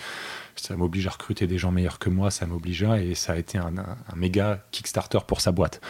ça 0.55 0.75
m'oblige 0.75 1.07
à 1.07 1.11
recruter 1.11 1.47
des 1.47 1.57
gens 1.57 1.71
meilleurs 1.71 1.99
que 1.99 2.09
moi, 2.09 2.31
ça 2.31 2.45
m'oblige 2.45 2.83
à 2.83 3.01
et 3.01 3.15
ça 3.15 3.33
a 3.33 3.37
été 3.37 3.57
un, 3.57 3.73
méga 4.15 4.65
Kickstarter 4.71 5.19
pour 5.27 5.41
sa 5.41 5.51
boîte. 5.51 5.81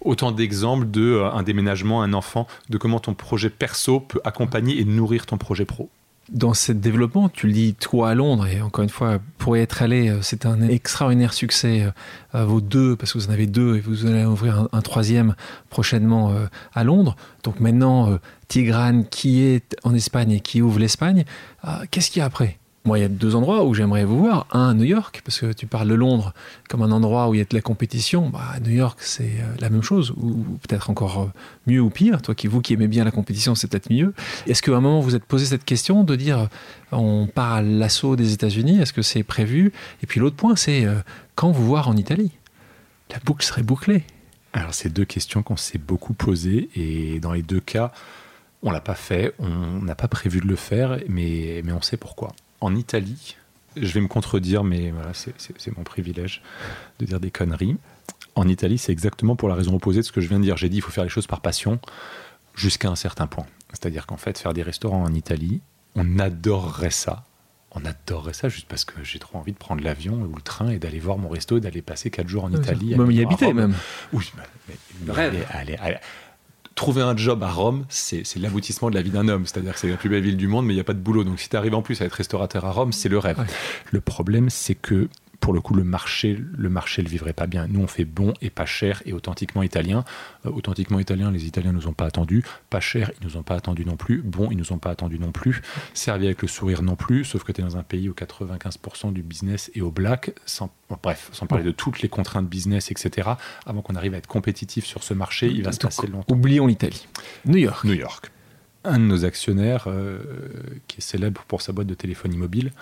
Autant 0.00 0.32
d'exemples 0.32 0.90
de 0.90 1.02
euh, 1.02 1.30
un 1.30 1.42
déménagement, 1.42 2.02
un 2.02 2.14
enfant, 2.14 2.46
de 2.70 2.78
comment 2.78 3.00
ton 3.00 3.14
projet 3.14 3.50
perso 3.50 4.00
peut 4.00 4.20
accompagner 4.24 4.80
et 4.80 4.84
nourrir 4.84 5.26
ton 5.26 5.36
projet 5.36 5.66
pro 5.66 5.90
dans 6.30 6.54
ce 6.54 6.72
développement, 6.72 7.28
tu 7.28 7.46
le 7.46 7.52
dis 7.52 7.74
toi 7.74 8.10
à 8.10 8.14
Londres, 8.14 8.46
et 8.46 8.62
encore 8.62 8.84
une 8.84 8.90
fois, 8.90 9.18
pour 9.38 9.56
y 9.56 9.60
être 9.60 9.82
allé, 9.82 10.08
euh, 10.08 10.22
c'est 10.22 10.46
un 10.46 10.62
extraordinaire 10.62 11.32
succès 11.32 11.82
euh, 11.82 11.90
à 12.32 12.44
vos 12.44 12.60
deux, 12.60 12.96
parce 12.96 13.12
que 13.12 13.18
vous 13.18 13.28
en 13.28 13.32
avez 13.32 13.46
deux, 13.46 13.76
et 13.76 13.80
vous 13.80 14.06
allez 14.06 14.24
ouvrir 14.24 14.68
un, 14.72 14.80
troisième 14.80 15.34
prochainement 15.70 16.30
euh, 16.30 16.46
à 16.72 16.84
Londres. 16.84 17.16
Donc 17.42 17.58
maintenant, 17.60 18.18
Tigrane 18.48 19.06
qui 19.06 19.42
est 19.42 19.76
en 19.82 19.94
Espagne 19.94 20.32
et 20.32 20.40
qui 20.40 20.62
ouvre 20.62 20.78
l'Espagne, 20.78 21.24
qu'est-ce 21.90 22.10
qu'il 22.10 22.20
y 22.20 22.22
a 22.22 22.26
après? 22.26 22.59
Moi, 22.84 22.98
il 22.98 23.02
y 23.02 23.04
a 23.04 23.08
deux 23.08 23.34
endroits 23.34 23.64
où 23.64 23.74
j'aimerais 23.74 24.04
vous 24.04 24.18
voir. 24.18 24.46
Un, 24.52 24.72
New 24.72 24.84
York, 24.84 25.20
parce 25.22 25.38
que 25.40 25.52
tu 25.52 25.66
parles 25.66 25.88
de 25.88 25.94
Londres 25.94 26.32
comme 26.70 26.80
un 26.80 26.90
endroit 26.90 27.28
où 27.28 27.34
il 27.34 27.38
y 27.38 27.40
a 27.42 27.44
de 27.44 27.54
la 27.54 27.60
compétition. 27.60 28.30
Bah, 28.30 28.54
New 28.64 28.72
York, 28.72 28.98
c'est 29.02 29.24
euh, 29.24 29.54
la 29.58 29.68
même 29.68 29.82
chose, 29.82 30.12
ou, 30.16 30.44
peut-être 30.66 30.88
encore 30.88 31.20
euh, 31.20 31.26
mieux 31.66 31.80
ou 31.80 31.90
pire. 31.90 32.22
Toi 32.22 32.34
qui, 32.34 32.46
vous 32.46 32.62
qui 32.62 32.72
aimez 32.72 32.88
bien 32.88 33.04
la 33.04 33.10
compétition, 33.10 33.54
c'est 33.54 33.68
peut-être 33.68 33.92
mieux. 33.92 34.14
Est-ce 34.46 34.62
qu'à 34.62 34.72
un 34.72 34.80
moment, 34.80 35.00
vous 35.00 35.14
êtes 35.14 35.26
posé 35.26 35.44
cette 35.44 35.66
question 35.66 36.04
de 36.04 36.16
dire 36.16 36.48
on 36.90 37.26
part 37.26 37.52
à 37.52 37.62
l'assaut 37.62 38.16
des 38.16 38.32
États-Unis 38.32 38.80
Est-ce 38.80 38.94
que 38.94 39.02
c'est 39.02 39.24
prévu? 39.24 39.74
Et 40.02 40.06
puis 40.06 40.18
l'autre 40.18 40.36
point, 40.36 40.56
c'est 40.56 40.86
euh, 40.86 41.00
quand 41.34 41.50
vous 41.50 41.66
voir 41.66 41.86
en 41.88 41.96
Italie? 41.98 42.32
La 43.10 43.18
boucle 43.18 43.44
serait 43.44 43.62
bouclée. 43.62 44.04
Alors, 44.54 44.72
c'est 44.72 44.88
deux 44.88 45.04
questions 45.04 45.42
qu'on 45.42 45.56
s'est 45.56 45.78
beaucoup 45.78 46.14
posées, 46.14 46.70
et 46.74 47.20
dans 47.20 47.32
les 47.32 47.42
deux 47.42 47.60
cas, 47.60 47.92
on 48.62 48.70
l'a 48.70 48.80
pas 48.80 48.94
fait, 48.94 49.34
on 49.38 49.82
n'a 49.82 49.94
pas 49.94 50.08
prévu 50.08 50.40
de 50.40 50.46
le 50.46 50.56
faire, 50.56 50.98
mais 51.08 51.62
on 51.72 51.82
sait 51.82 51.96
pourquoi 51.96 52.32
en 52.60 52.74
Italie, 52.74 53.36
je 53.76 53.92
vais 53.92 54.00
me 54.00 54.08
contredire, 54.08 54.64
mais 54.64 54.90
voilà, 54.90 55.12
c'est 55.14 55.76
mon 55.76 55.84
privilège 55.84 56.42
de 56.98 57.06
dire 57.06 57.20
des 57.20 57.30
conneries. 57.30 57.76
En 58.34 58.48
Italie, 58.48 58.78
c'est 58.78 58.92
exactement 58.92 59.36
pour 59.36 59.48
la 59.48 59.54
raison 59.54 59.74
opposée 59.74 60.00
de 60.00 60.06
ce 60.06 60.12
que 60.12 60.20
je 60.20 60.28
viens 60.28 60.38
de 60.38 60.44
dire. 60.44 60.56
J'ai 60.56 60.68
dit 60.68 60.76
il 60.76 60.82
faut 60.82 60.90
faire 60.90 61.04
les 61.04 61.10
choses 61.10 61.26
par 61.26 61.40
passion 61.40 61.80
jusqu'à 62.54 62.88
un 62.88 62.96
certain 62.96 63.26
point. 63.26 63.46
C'est-à-dire 63.70 64.06
qu'en 64.06 64.16
fait, 64.16 64.38
faire 64.38 64.52
des 64.52 64.62
restaurants 64.62 65.02
en 65.02 65.14
Italie, 65.14 65.60
on 65.94 66.18
adorerait 66.18 66.90
ça. 66.90 67.24
On 67.72 67.84
adorerait 67.84 68.32
ça 68.32 68.48
juste 68.48 68.66
parce 68.66 68.84
que 68.84 69.04
j'ai 69.04 69.20
trop 69.20 69.38
envie 69.38 69.52
de 69.52 69.58
prendre 69.58 69.84
l'avion 69.84 70.14
ou 70.14 70.34
le 70.34 70.42
train 70.42 70.70
et 70.70 70.78
d'aller 70.80 70.98
voir 70.98 71.18
mon 71.18 71.28
resto 71.28 71.56
et 71.56 71.60
d'aller 71.60 71.82
passer 71.82 72.10
quatre 72.10 72.28
jours 72.28 72.44
en 72.44 72.52
Italie. 72.52 72.96
Même 72.96 73.10
y 73.12 73.22
habiter 73.22 73.52
même. 73.52 73.74
Oui, 74.12 74.32
mais, 74.66 75.12
Rêve. 75.12 75.46
allez, 75.50 75.76
allez, 75.76 75.98
trouver 76.80 77.02
un 77.02 77.14
job 77.14 77.42
à 77.42 77.50
Rome, 77.50 77.84
c'est 77.90 78.24
l'aboutissement 78.36 78.88
de 78.88 78.94
la 78.94 79.02
vie 79.02 79.10
d'un 79.10 79.28
homme. 79.28 79.44
C'est-à-dire 79.44 79.74
que 79.74 79.78
c'est 79.78 79.90
la 79.90 79.98
plus 79.98 80.08
belle 80.08 80.22
ville 80.22 80.38
du 80.38 80.48
monde, 80.48 80.64
mais 80.64 80.72
il 80.72 80.76
n'y 80.76 80.80
a 80.80 80.84
pas 80.84 80.94
de 80.94 80.98
boulot. 80.98 81.24
Donc 81.24 81.38
si 81.38 81.50
tu 81.50 81.54
arrives 81.54 81.74
en 81.74 81.82
plus 81.82 82.00
à 82.00 82.06
être 82.06 82.14
restaurateur 82.14 82.64
à 82.64 82.70
Rome, 82.70 82.92
c'est 82.92 83.10
le 83.10 83.18
rêve. 83.18 83.36
Le 83.90 84.00
problème, 84.00 84.48
c'est 84.48 84.74
que 84.74 85.08
pour 85.40 85.54
le 85.54 85.60
coup, 85.60 85.74
le 85.74 85.84
marché, 85.84 86.38
le 86.56 86.68
marché 86.68 87.02
le 87.02 87.08
vivrait 87.08 87.32
pas 87.32 87.46
bien. 87.46 87.66
Nous, 87.66 87.80
on 87.80 87.86
fait 87.86 88.04
bon 88.04 88.34
et 88.42 88.50
pas 88.50 88.66
cher 88.66 89.02
et 89.06 89.12
authentiquement 89.12 89.62
italien. 89.62 90.04
Euh, 90.46 90.50
authentiquement 90.50 91.00
italien, 91.00 91.30
les 91.30 91.46
Italiens 91.46 91.72
nous 91.72 91.88
ont 91.88 91.92
pas 91.92 92.04
attendu. 92.04 92.44
Pas 92.68 92.80
cher, 92.80 93.10
ils 93.20 93.26
nous 93.26 93.36
ont 93.36 93.42
pas 93.42 93.56
attendu 93.56 93.84
non 93.84 93.96
plus. 93.96 94.22
Bon, 94.22 94.50
ils 94.50 94.56
nous 94.56 94.72
ont 94.72 94.78
pas 94.78 94.90
attendu 94.90 95.18
non 95.18 95.32
plus. 95.32 95.62
Servi 95.94 96.26
avec 96.26 96.42
le 96.42 96.48
sourire 96.48 96.82
non 96.82 96.94
plus. 96.94 97.24
Sauf 97.24 97.42
que 97.42 97.52
tu 97.52 97.62
es 97.62 97.64
dans 97.64 97.78
un 97.78 97.82
pays 97.82 98.08
où 98.08 98.12
95% 98.12 99.12
du 99.12 99.22
business 99.22 99.70
est 99.74 99.80
au 99.80 99.90
black. 99.90 100.32
Sans, 100.44 100.70
bref, 101.02 101.30
sans 101.32 101.46
parler 101.46 101.64
de 101.64 101.70
toutes 101.70 102.02
les 102.02 102.08
contraintes 102.08 102.48
business, 102.48 102.90
etc. 102.90 103.30
Avant 103.66 103.80
qu'on 103.80 103.94
arrive 103.94 104.14
à 104.14 104.18
être 104.18 104.26
compétitif 104.26 104.84
sur 104.84 105.02
ce 105.02 105.14
marché, 105.14 105.48
il 105.48 105.62
va 105.62 105.72
se 105.72 105.78
passer 105.78 106.06
longtemps. 106.06 106.34
Oublions 106.34 106.66
l'Italie. 106.66 107.06
New 107.46 107.58
York. 107.58 107.84
New 107.84 107.94
York. 107.94 108.30
Un 108.84 108.98
de 108.98 109.04
nos 109.04 109.24
actionnaires, 109.24 109.84
euh, 109.88 110.20
qui 110.86 110.98
est 110.98 111.02
célèbre 111.02 111.44
pour 111.48 111.60
sa 111.60 111.72
boîte 111.72 111.86
de 111.86 111.94
téléphonie 111.94 112.38
mobile, 112.38 112.72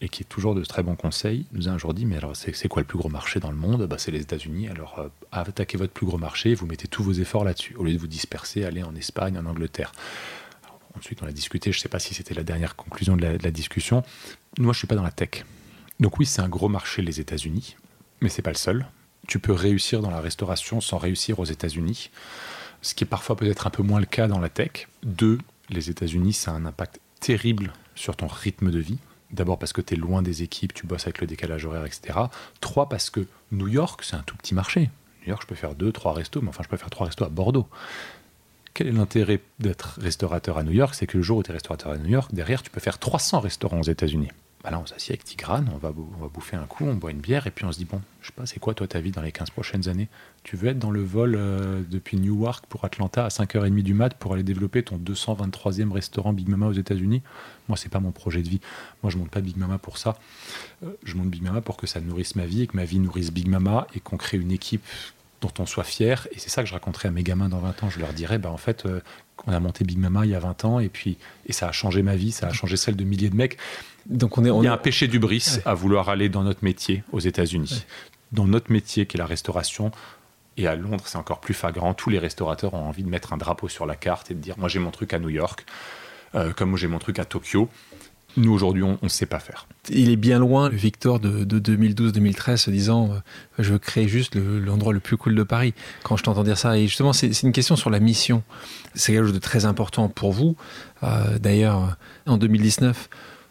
et 0.00 0.08
qui 0.08 0.22
est 0.22 0.26
toujours 0.26 0.54
de 0.54 0.64
très 0.64 0.82
bons 0.82 0.96
conseils, 0.96 1.46
nous 1.52 1.68
a 1.68 1.72
un 1.72 1.78
jour 1.78 1.92
dit, 1.94 2.06
mais 2.06 2.16
alors 2.16 2.36
c'est 2.36 2.68
quoi 2.68 2.82
le 2.82 2.86
plus 2.86 2.98
gros 2.98 3.08
marché 3.08 3.40
dans 3.40 3.50
le 3.50 3.56
monde? 3.56 3.86
Bah, 3.86 3.96
C'est 3.98 4.10
les 4.10 4.20
États-Unis, 4.20 4.68
alors 4.68 4.98
euh, 4.98 5.08
attaquez 5.32 5.76
votre 5.76 5.92
plus 5.92 6.06
gros 6.06 6.18
marché, 6.18 6.54
vous 6.54 6.66
mettez 6.66 6.88
tous 6.88 7.02
vos 7.02 7.12
efforts 7.12 7.44
là-dessus, 7.44 7.74
au 7.76 7.84
lieu 7.84 7.92
de 7.92 7.98
vous 7.98 8.06
disperser, 8.06 8.64
aller 8.64 8.82
en 8.82 8.94
Espagne, 8.94 9.38
en 9.38 9.46
Angleterre. 9.46 9.92
ensuite, 10.96 11.22
on 11.22 11.26
a 11.26 11.32
discuté, 11.32 11.72
je 11.72 11.78
ne 11.78 11.82
sais 11.82 11.88
pas 11.88 11.98
si 11.98 12.14
c'était 12.14 12.34
la 12.34 12.44
dernière 12.44 12.76
conclusion 12.76 13.16
de 13.16 13.26
la, 13.26 13.50
discussion, 13.50 14.02
moi 14.58 14.72
je 14.72 14.76
ne 14.76 14.80
suis 14.80 14.86
pas 14.86 14.94
dans 14.94 15.02
la 15.02 15.10
tech. 15.10 15.44
Donc 16.00 16.18
oui, 16.18 16.26
c'est 16.26 16.42
un 16.42 16.48
gros 16.48 16.68
marché 16.68 17.02
les 17.02 17.20
États-Unis, 17.20 17.76
mais 18.20 18.28
c'est 18.28 18.42
pas 18.42 18.52
le 18.52 18.56
seul. 18.56 18.86
Tu 19.26 19.40
peux 19.40 19.52
réussir 19.52 20.00
dans 20.00 20.10
la 20.10 20.20
restauration 20.20 20.80
sans 20.80 20.98
réussir 20.98 21.40
aux 21.40 21.44
États-Unis, 21.44 22.10
ce 22.82 22.94
qui 22.94 23.02
est 23.02 23.06
parfois 23.06 23.36
peut-être 23.36 23.66
un 23.66 23.70
peu 23.70 23.82
moins 23.82 23.98
le 23.98 24.06
cas 24.06 24.28
dans 24.28 24.38
la 24.38 24.48
tech. 24.48 24.86
Deux, 25.02 25.38
les 25.70 25.90
États-Unis, 25.90 26.34
ça 26.34 26.52
a 26.52 26.54
un 26.54 26.66
impact 26.66 27.00
terrible 27.20 27.72
sur 27.96 28.14
ton 28.14 28.28
rythme 28.28 28.70
de 28.70 28.78
vie 28.78 28.98
D'abord 29.30 29.58
parce 29.58 29.72
que 29.72 29.80
tu 29.80 29.94
es 29.94 29.96
loin 29.96 30.22
des 30.22 30.42
équipes, 30.42 30.72
tu 30.72 30.86
bosses 30.86 31.04
avec 31.04 31.20
le 31.20 31.26
décalage 31.26 31.66
horaire, 31.66 31.84
etc. 31.84 32.18
Trois, 32.60 32.88
parce 32.88 33.10
que 33.10 33.26
New 33.52 33.68
York, 33.68 34.02
c'est 34.02 34.16
un 34.16 34.22
tout 34.22 34.36
petit 34.36 34.54
marché. 34.54 34.90
New 35.22 35.28
York, 35.28 35.42
je 35.42 35.46
peux 35.46 35.54
faire 35.54 35.74
deux, 35.74 35.92
trois 35.92 36.14
restos, 36.14 36.40
mais 36.40 36.48
enfin, 36.48 36.62
je 36.62 36.68
peux 36.68 36.76
faire 36.76 36.90
trois 36.90 37.06
restos 37.06 37.24
à 37.24 37.28
Bordeaux. 37.28 37.68
Quel 38.72 38.86
est 38.86 38.92
l'intérêt 38.92 39.40
d'être 39.58 39.98
restaurateur 40.00 40.56
à 40.56 40.62
New 40.62 40.72
York? 40.72 40.94
C'est 40.94 41.06
que 41.06 41.16
le 41.16 41.22
jour 41.22 41.38
où 41.38 41.42
tu 41.42 41.50
es 41.50 41.52
restaurateur 41.52 41.92
à 41.92 41.98
New 41.98 42.08
York, 42.08 42.32
derrière, 42.32 42.62
tu 42.62 42.70
peux 42.70 42.80
faire 42.80 42.98
300 42.98 43.40
restaurants 43.40 43.80
aux 43.80 43.90
États-Unis. 43.90 44.30
Bah 44.68 44.72
là, 44.72 44.82
on 44.82 44.86
s'assied 44.86 45.12
avec 45.12 45.24
Tigrane, 45.24 45.70
on 45.72 45.78
va, 45.78 45.94
on 45.96 46.20
va 46.20 46.28
bouffer 46.28 46.54
un 46.54 46.66
coup, 46.66 46.84
on 46.84 46.94
boit 46.94 47.10
une 47.10 47.20
bière, 47.20 47.46
et 47.46 47.50
puis 47.50 47.64
on 47.64 47.72
se 47.72 47.78
dit, 47.78 47.86
bon, 47.86 48.02
je 48.20 48.26
sais 48.26 48.34
pas, 48.34 48.44
c'est 48.44 48.60
quoi 48.60 48.74
toi 48.74 48.86
ta 48.86 49.00
vie 49.00 49.12
dans 49.12 49.22
les 49.22 49.32
15 49.32 49.48
prochaines 49.48 49.88
années? 49.88 50.08
Tu 50.42 50.56
veux 50.56 50.68
être 50.68 50.78
dans 50.78 50.90
le 50.90 51.02
vol 51.02 51.36
euh, 51.38 51.80
depuis 51.88 52.18
Newark 52.18 52.66
pour 52.66 52.84
Atlanta 52.84 53.24
à 53.24 53.28
5h30 53.28 53.80
du 53.80 53.94
mat 53.94 54.12
pour 54.12 54.34
aller 54.34 54.42
développer 54.42 54.82
ton 54.82 54.98
223e 54.98 55.90
restaurant 55.90 56.34
Big 56.34 56.48
Mama 56.48 56.66
aux 56.66 56.74
États-Unis? 56.74 57.22
Moi, 57.68 57.78
c'est 57.78 57.88
pas 57.88 58.00
mon 58.00 58.12
projet 58.12 58.42
de 58.42 58.48
vie. 58.50 58.60
Moi, 59.02 59.10
je 59.10 59.16
monte 59.16 59.30
pas 59.30 59.40
Big 59.40 59.56
Mama 59.56 59.78
pour 59.78 59.96
ça. 59.96 60.18
Euh, 60.84 60.90
je 61.02 61.14
monte 61.14 61.30
Big 61.30 61.42
Mama 61.42 61.62
pour 61.62 61.78
que 61.78 61.86
ça 61.86 62.02
nourrisse 62.02 62.36
ma 62.36 62.44
vie 62.44 62.60
et 62.60 62.66
que 62.66 62.76
ma 62.76 62.84
vie 62.84 62.98
nourrisse 62.98 63.30
Big 63.30 63.48
Mama 63.48 63.86
et 63.94 64.00
qu'on 64.00 64.18
crée 64.18 64.36
une 64.36 64.52
équipe 64.52 64.84
dont 65.40 65.52
on 65.58 65.66
soit 65.66 65.84
fier. 65.84 66.26
Et 66.32 66.38
c'est 66.38 66.50
ça 66.50 66.62
que 66.62 66.68
je 66.68 66.74
raconterai 66.74 67.08
à 67.08 67.10
mes 67.10 67.22
gamins 67.22 67.48
dans 67.48 67.60
20 67.60 67.82
ans. 67.84 67.90
Je 67.90 68.00
leur 68.00 68.12
dirais, 68.12 68.38
bah, 68.38 68.50
en 68.50 68.56
fait, 68.56 68.86
euh, 68.86 69.00
on 69.46 69.52
a 69.52 69.60
monté 69.60 69.84
Big 69.84 69.98
Mama 69.98 70.24
il 70.24 70.30
y 70.30 70.34
a 70.34 70.40
20 70.40 70.64
ans 70.64 70.80
et 70.80 70.88
puis 70.88 71.16
et 71.46 71.52
ça 71.52 71.68
a 71.68 71.72
changé 71.72 72.02
ma 72.02 72.16
vie, 72.16 72.32
ça 72.32 72.48
a 72.48 72.52
changé 72.52 72.76
celle 72.76 72.96
de 72.96 73.04
milliers 73.04 73.30
de 73.30 73.36
mecs. 73.36 73.56
Donc 74.06 74.38
on 74.38 74.44
est, 74.44 74.48
il 74.48 74.64
y 74.64 74.68
a 74.68 74.72
un 74.72 74.78
péché 74.78 75.06
du 75.06 75.18
bris 75.18 75.60
à 75.64 75.74
vouloir 75.74 76.08
aller 76.08 76.28
dans 76.28 76.42
notre 76.42 76.64
métier 76.64 77.04
aux 77.12 77.20
États-Unis. 77.20 77.84
Dans 78.32 78.46
notre 78.46 78.72
métier 78.72 79.06
qui 79.06 79.16
est 79.16 79.20
la 79.20 79.26
restauration, 79.26 79.90
et 80.58 80.66
à 80.66 80.74
Londres, 80.74 81.04
c'est 81.06 81.18
encore 81.18 81.40
plus 81.40 81.54
flagrant. 81.54 81.94
Tous 81.94 82.10
les 82.10 82.18
restaurateurs 82.18 82.74
ont 82.74 82.88
envie 82.88 83.04
de 83.04 83.08
mettre 83.08 83.32
un 83.32 83.36
drapeau 83.36 83.68
sur 83.68 83.86
la 83.86 83.94
carte 83.94 84.30
et 84.30 84.34
de 84.34 84.40
dire 84.40 84.58
Moi, 84.58 84.68
j'ai 84.68 84.80
mon 84.80 84.90
truc 84.90 85.14
à 85.14 85.18
New 85.18 85.28
York, 85.28 85.64
euh, 86.34 86.52
comme 86.52 86.70
moi, 86.70 86.78
j'ai 86.78 86.88
mon 86.88 86.98
truc 86.98 87.18
à 87.18 87.24
Tokyo. 87.24 87.68
Nous, 88.36 88.52
aujourd'hui, 88.52 88.82
on 88.82 88.98
ne 89.02 89.08
sait 89.08 89.26
pas 89.26 89.38
faire. 89.38 89.66
Il 89.88 90.10
est 90.10 90.16
bien 90.16 90.38
loin, 90.38 90.68
Victor 90.68 91.18
de, 91.18 91.44
2012-2013, 91.44 92.56
se 92.56 92.70
disant 92.70 93.10
euh, 93.10 93.18
Je 93.58 93.72
veux 93.72 93.78
créer 93.78 94.06
juste 94.06 94.36
l'endroit 94.36 94.92
le, 94.92 95.00
plus 95.00 95.16
cool 95.16 95.34
de 95.34 95.42
Paris. 95.42 95.74
Quand 96.04 96.16
je 96.16 96.22
t'entends 96.22 96.44
dire 96.44 96.58
ça, 96.58 96.78
et 96.78 96.86
justement, 96.86 97.12
c'est 97.12 97.42
une 97.42 97.52
question 97.52 97.74
sur 97.74 97.90
la 97.90 98.00
mission. 98.00 98.42
C'est 98.94 99.12
quelque 99.12 99.24
chose 99.24 99.34
de 99.34 99.38
très 99.38 99.64
important 99.64 100.08
pour 100.08 100.32
vous. 100.32 100.56
Euh, 101.02 101.38
d'ailleurs, 101.38 101.96
en 102.26 102.36
2019, 102.36 103.08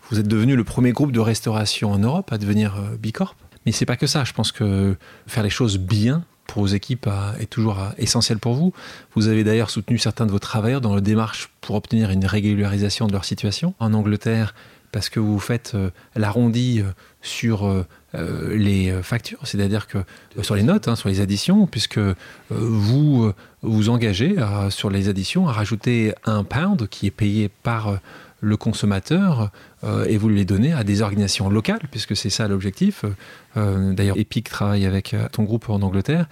vous 0.10 0.20
êtes 0.20 0.28
devenu 0.28 0.56
le 0.56 0.64
premier 0.64 0.92
groupe 0.92 1.12
de 1.12 1.20
restauration 1.20 1.92
en 1.92 2.00
Europe 2.00 2.32
à 2.32 2.38
devenir 2.38 2.76
euh, 2.78 2.96
Bicorp. 2.98 3.36
Mais 3.66 3.72
c'est 3.72 3.86
pas 3.86 3.98
que 3.98 4.08
ça. 4.08 4.24
Je 4.24 4.34
pense 4.34 4.52
que 4.52 4.96
faire 5.26 5.44
les 5.44 5.50
choses 5.50 5.78
bien 5.78 6.24
pour 6.48 6.64
vos 6.64 6.68
équipes 6.68 7.10
est 7.40 7.50
toujours 7.50 7.80
essentiel 7.98 8.40
pour 8.40 8.54
vous. 8.54 8.74
Vous 9.16 9.28
avez 9.28 9.44
d'ailleurs 9.44 9.70
soutenu 9.70 9.98
certains 9.98 10.26
de 10.26 10.32
vos 10.32 10.40
travailleurs 10.40 10.82
dans 10.82 10.96
la 10.96 11.02
démarche 11.02 11.50
pour 11.62 11.76
obtenir 11.76 12.10
une 12.10 12.26
régularisation 12.26 13.08
de 13.08 13.14
leur 13.14 13.26
situation. 13.26 13.74
En 13.80 13.94
Angleterre, 13.94 14.56
parce 14.92 15.10
que 15.10 15.20
vous 15.20 15.40
faites 15.40 15.74
euh, 15.76 15.90
l'arrondi 16.16 16.80
euh, 16.80 16.92
sur 17.22 17.86
les 18.14 18.92
factures, 19.04 19.40
c'est-à-dire 19.44 19.86
que 19.86 19.98
sur 20.42 20.56
les 20.56 20.64
notes, 20.64 20.88
hein, 20.88 20.96
sur 20.96 21.10
les 21.10 21.20
additions, 21.20 21.68
puisque 21.68 22.00
vous 22.50 23.32
vous 23.62 23.90
engagez 23.90 24.36
sur 24.70 24.90
les 24.90 25.10
additions 25.10 25.48
à 25.48 25.52
rajouter 25.52 26.16
un 26.26 26.44
pound 26.44 26.88
qui 26.88 27.06
est 27.06 27.12
payé 27.12 27.50
par 27.64 28.00
le 28.42 28.58
consommateur 28.58 29.52
euh, 29.84 30.06
et 30.06 30.18
vous 30.18 30.30
les 30.30 30.46
donnez 30.46 30.74
à 30.74 30.84
des 30.84 31.02
organisations 31.02 31.50
locales, 31.50 31.82
puisque 31.92 32.16
c'est 32.16 32.30
ça 32.30 32.48
l'objectif. 32.48 33.06
Euh, 33.56 33.94
d'ailleurs, 33.94 34.18
Epic 34.18 34.50
travaille 34.50 34.86
avec 34.86 35.14
euh, 35.14 35.28
ton 35.32 35.44
groupe 35.44 35.70
en 35.70 35.82
Angleterre. 35.82 36.28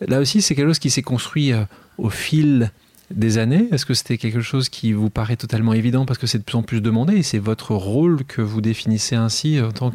Là 0.00 0.20
aussi, 0.20 0.42
c'est 0.42 0.54
quelque 0.54 0.68
chose 0.68 0.78
qui 0.78 0.90
s'est 0.90 1.02
construit 1.02 1.52
au 1.98 2.10
fil 2.10 2.72
des 3.10 3.38
années. 3.38 3.68
Est-ce 3.70 3.86
que 3.86 3.94
c'était 3.94 4.18
quelque 4.18 4.40
chose 4.40 4.68
qui 4.68 4.92
vous 4.92 5.08
paraît 5.08 5.36
totalement 5.36 5.72
évident 5.72 6.04
parce 6.04 6.18
que 6.18 6.26
c'est 6.26 6.38
de 6.38 6.42
plus 6.42 6.56
en 6.56 6.62
plus 6.62 6.80
demandé 6.80 7.14
et 7.14 7.22
c'est 7.22 7.38
votre 7.38 7.74
rôle 7.74 8.24
que 8.24 8.42
vous 8.42 8.60
définissez 8.60 9.14
ainsi 9.14 9.60
en 9.60 9.70
tant 9.70 9.92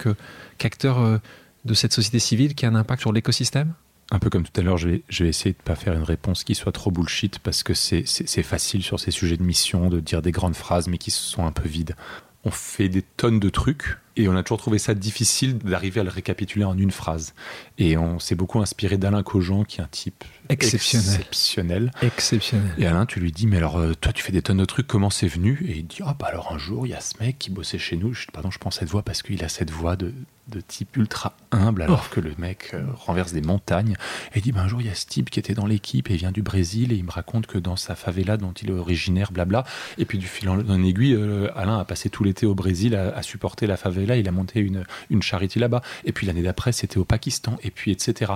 qu'acteur 0.58 1.20
de 1.66 1.74
cette 1.74 1.92
société 1.92 2.18
civile 2.20 2.56
qui 2.56 2.66
a 2.66 2.70
un 2.70 2.76
impact 2.76 3.02
sur 3.02 3.12
l'écosystème? 3.12 3.74
Un 4.12 4.20
peu 4.20 4.30
comme 4.30 4.44
tout 4.44 4.60
à 4.60 4.64
l'heure, 4.64 4.78
je 4.78 4.90
vais, 4.90 5.04
je 5.08 5.24
vais 5.24 5.30
essayer 5.30 5.52
de 5.52 5.58
ne 5.60 5.64
pas 5.64 5.76
faire 5.76 5.94
une 5.94 6.04
réponse 6.04 6.44
qui 6.44 6.56
soit 6.56 6.72
trop 6.72 6.90
bullshit 6.90 7.40
parce 7.40 7.62
que 7.62 7.74
c'est 7.74 8.04
facile 8.44 8.82
sur 8.82 9.00
ces 9.00 9.12
sujets 9.12 9.38
de 9.38 9.44
mission 9.44 9.90
de 9.90 10.00
dire 10.00 10.22
des 10.22 10.32
grandes 10.32 10.56
phrases 10.56 10.88
mais 10.88 10.98
qui 10.98 11.12
sont 11.12 11.46
un 11.46 11.52
peu 11.52 11.68
vides. 11.68 11.96
On 12.44 12.52
fait 12.52 12.90
des 12.90 13.02
tonnes 13.02 13.40
de 13.40 13.50
trucs 13.50 13.98
et 14.16 14.28
on 14.28 14.36
a 14.36 14.44
toujours 14.44 14.58
trouvé 14.58 14.80
ça 14.80 14.94
difficile 14.94 15.58
d'arriver 15.58 16.02
à 16.02 16.04
le 16.04 16.10
récapituler 16.10 16.64
en 16.66 16.78
une 16.78 16.92
phrase. 16.92 17.34
Et 17.78 17.98
on 17.98 18.18
s'est 18.18 18.36
beaucoup 18.36 18.60
inspiré 18.60 18.98
d'Alain 18.98 19.24
Cogent, 19.24 19.66
qui 19.66 19.80
est 19.80 19.84
un 19.84 19.90
type 19.92 20.24
exceptionnel. 20.48 21.92
exceptionnel. 22.02 22.74
Et 22.78 22.88
Alain, 22.88 23.06
tu 23.06 23.20
lui 23.20 23.32
dis, 23.32 23.46
mais 23.46 23.58
alors 23.58 23.78
euh, 23.78 23.94
toi, 23.94 24.14
tu 24.14 24.24
fais 24.24 24.32
des 24.32 24.42
tonnes 24.42 24.58
de 24.58 24.66
trucs, 24.66 24.88
comment 24.88 25.10
c'est 25.10 25.28
venu? 25.28 25.66
Et 25.68 25.78
il 25.80 25.88
dit, 25.88 26.00
ah 26.06 26.16
bah 26.18 26.28
alors 26.28 26.52
un 26.52 26.58
jour, 26.58 26.88
il 26.88 26.90
y 26.90 26.96
a 26.96 27.02
ce 27.02 27.14
mec 27.20 27.38
qui 27.40 27.50
bossait 27.50 27.78
chez 27.78 27.98
nous. 27.98 28.14
Je, 28.14 28.28
pardon, 28.32 28.50
je 28.50 28.58
prends 28.58 28.72
cette 28.72 28.90
voix 28.90 29.04
parce 29.04 29.22
qu'il 29.22 29.44
a 29.44 29.50
cette 29.50 29.72
voix 29.72 29.96
de, 29.96 30.14
de 30.50 30.62
type 30.62 30.98
ultra 30.98 31.36
humble, 31.52 31.84
alors 31.84 32.06
oh. 32.06 32.14
que 32.14 32.20
le 32.20 32.34
mec 32.38 32.72
euh, 32.74 32.84
renverse 32.96 33.34
des 33.34 33.42
montagnes. 33.42 33.96
Et 34.34 34.40
il 34.40 34.42
dit, 34.42 34.52
bah, 34.52 34.62
un 34.62 34.68
jour, 34.68 34.82
il 34.82 34.88
y 34.88 34.90
a 34.90 34.96
ce 34.96 35.06
type 35.06 35.30
qui 35.30 35.40
était 35.40 35.54
dans 35.54 35.66
l'équipe 35.66 36.10
et 36.10 36.14
il 36.14 36.18
vient 36.18 36.32
du 36.32 36.42
Brésil 36.42 36.92
et 36.92 36.96
il 36.96 37.04
me 37.04 37.12
raconte 37.12 37.48
que 37.48 37.58
dans 37.58 37.76
sa 37.76 37.96
favela 37.96 38.38
dont 38.38 38.52
il 38.54 38.70
est 38.70 38.74
originaire, 38.74 39.32
blabla. 39.32 39.64
Et 39.98 40.06
puis 40.06 40.18
du 40.18 40.28
fil 40.28 40.50
en 40.50 40.84
aiguille, 40.84 41.14
euh, 41.14 41.50
Alain 41.56 41.80
a 41.80 41.86
passé 41.86 42.10
tout 42.10 42.24
l'été 42.24 42.46
au 42.46 42.56
Brésil 42.56 42.96
à, 42.96 43.16
à 43.16 43.22
supporter 43.22 43.68
la 43.68 43.78
favela 43.78 44.10
il 44.18 44.28
a 44.28 44.32
monté 44.32 44.60
une, 44.60 44.84
une 45.10 45.22
charité 45.22 45.60
là-bas. 45.60 45.82
Et 46.06 46.12
puis 46.12 46.28
l'année 46.28 46.42
d'après, 46.42 46.72
c'était 46.72 46.98
au 46.98 47.06
Pakistan, 47.06 47.58
et 47.64 47.72
puis 47.72 47.92
etc. 47.92 48.34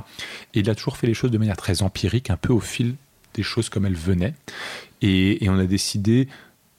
Et 0.54 0.60
il 0.60 0.70
a 0.70 0.76
toujours 0.76 0.98
fait 0.98 1.08
les 1.08 1.14
choses 1.14 1.32
de 1.32 1.38
manière 1.38 1.58
très 1.58 1.82
empirique, 1.82 2.30
un 2.30 2.38
peu 2.38 2.54
au 2.54 2.60
fil 2.60 2.96
des 3.34 3.44
choses 3.44 3.70
comme 3.70 3.86
elles 3.86 3.96
venaient. 3.96 4.36
Et, 5.02 5.40
on 5.50 5.60
a 5.60 5.66
décidé, 5.66 6.28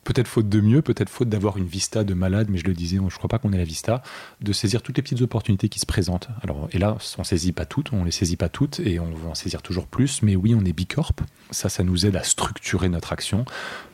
peut-être 0.05 0.29
faute 0.29 0.49
de 0.49 0.61
mieux, 0.61 0.83
peut-être 0.83 1.09
faute 1.09 1.29
d'avoir 1.29 1.57
une 1.57 1.67
vista 1.67 2.05
de 2.05 2.15
malade, 2.15 2.49
mais 2.51 2.59
je 2.59 2.65
le 2.65 2.75
disais, 2.75 2.97
je 2.97 3.03
ne 3.03 3.09
crois 3.09 3.29
pas 3.29 3.39
qu'on 3.39 3.53
ait 3.53 3.59
la 3.59 3.65
vista, 3.65 4.03
de 4.41 4.53
saisir 4.53 4.83
toutes 4.83 4.97
les 4.97 5.03
petites 5.03 5.23
opportunités 5.23 5.69
qui 5.69 5.81
se 5.81 5.87
présentent. 5.87 6.29
Alors, 6.43 6.69
et 6.73 6.79
là, 6.79 6.97
on 7.19 7.23
ne 7.23 7.25
saisit 7.25 7.53
pas 7.53 7.67
toutes, 7.67 7.93
on 7.93 8.01
ne 8.01 8.05
les 8.05 8.11
saisit 8.11 8.37
pas 8.37 8.49
toutes, 8.49 8.81
et 8.81 9.01
on 9.01 9.13
va 9.15 9.31
en 9.31 9.35
saisir 9.35 9.63
toujours 9.63 9.87
plus, 9.87 10.23
mais 10.23 10.37
oui, 10.37 10.55
on 10.55 10.65
est 10.65 10.73
Bicorp. 10.73 11.13
Ça, 11.51 11.69
ça 11.69 11.83
nous 11.83 12.07
aide 12.07 12.17
à 12.17 12.23
structurer 12.23 12.89
notre 12.89 13.13
action, 13.13 13.45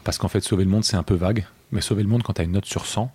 parce 0.04 0.18
qu'en 0.18 0.28
fait, 0.28 0.40
sauver 0.40 0.64
le 0.64 0.70
monde, 0.70 0.84
c'est 0.84 0.96
un 0.96 1.02
peu 1.02 1.14
vague, 1.14 1.46
mais 1.72 1.80
sauver 1.80 2.02
le 2.02 2.08
monde, 2.08 2.22
quand 2.22 2.34
tu 2.34 2.40
as 2.40 2.44
une 2.44 2.52
note 2.52 2.66
sur 2.66 2.86
100, 2.86 3.12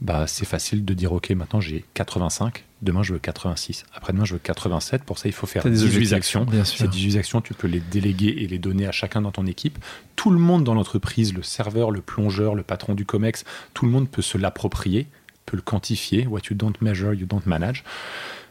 bah, 0.00 0.26
c'est 0.26 0.44
facile 0.44 0.84
de 0.84 0.94
dire 0.94 1.12
ok 1.12 1.30
maintenant 1.30 1.60
j'ai 1.60 1.84
85 1.94 2.64
demain 2.82 3.02
je 3.02 3.14
veux 3.14 3.18
86 3.18 3.84
après-demain 3.92 4.24
je 4.24 4.34
veux 4.34 4.38
87 4.38 5.02
pour 5.02 5.18
ça 5.18 5.28
il 5.28 5.32
faut 5.32 5.48
faire 5.48 5.68
18 5.68 6.12
actions. 6.12 6.46
ces 6.64 6.86
18 6.86 7.16
actions 7.18 7.40
tu 7.40 7.54
peux 7.54 7.66
les 7.66 7.80
déléguer 7.80 8.28
et 8.38 8.46
les 8.46 8.58
donner 8.58 8.86
à 8.86 8.92
chacun 8.92 9.22
dans 9.22 9.32
ton 9.32 9.46
équipe. 9.46 9.78
Tout 10.14 10.30
le 10.30 10.38
monde 10.38 10.62
dans 10.62 10.74
l'entreprise 10.74 11.34
le 11.34 11.42
serveur 11.42 11.90
le 11.90 12.00
plongeur 12.00 12.54
le 12.54 12.62
patron 12.62 12.94
du 12.94 13.04
comex 13.04 13.44
tout 13.74 13.86
le 13.86 13.90
monde 13.90 14.08
peut 14.08 14.22
se 14.22 14.38
l'approprier 14.38 15.08
peut 15.48 15.56
le 15.56 15.62
quantifier. 15.62 16.26
What 16.26 16.40
you 16.50 16.56
don't 16.56 16.74
measure 16.80 17.14
you 17.14 17.26
don't 17.26 17.42
manage. 17.46 17.84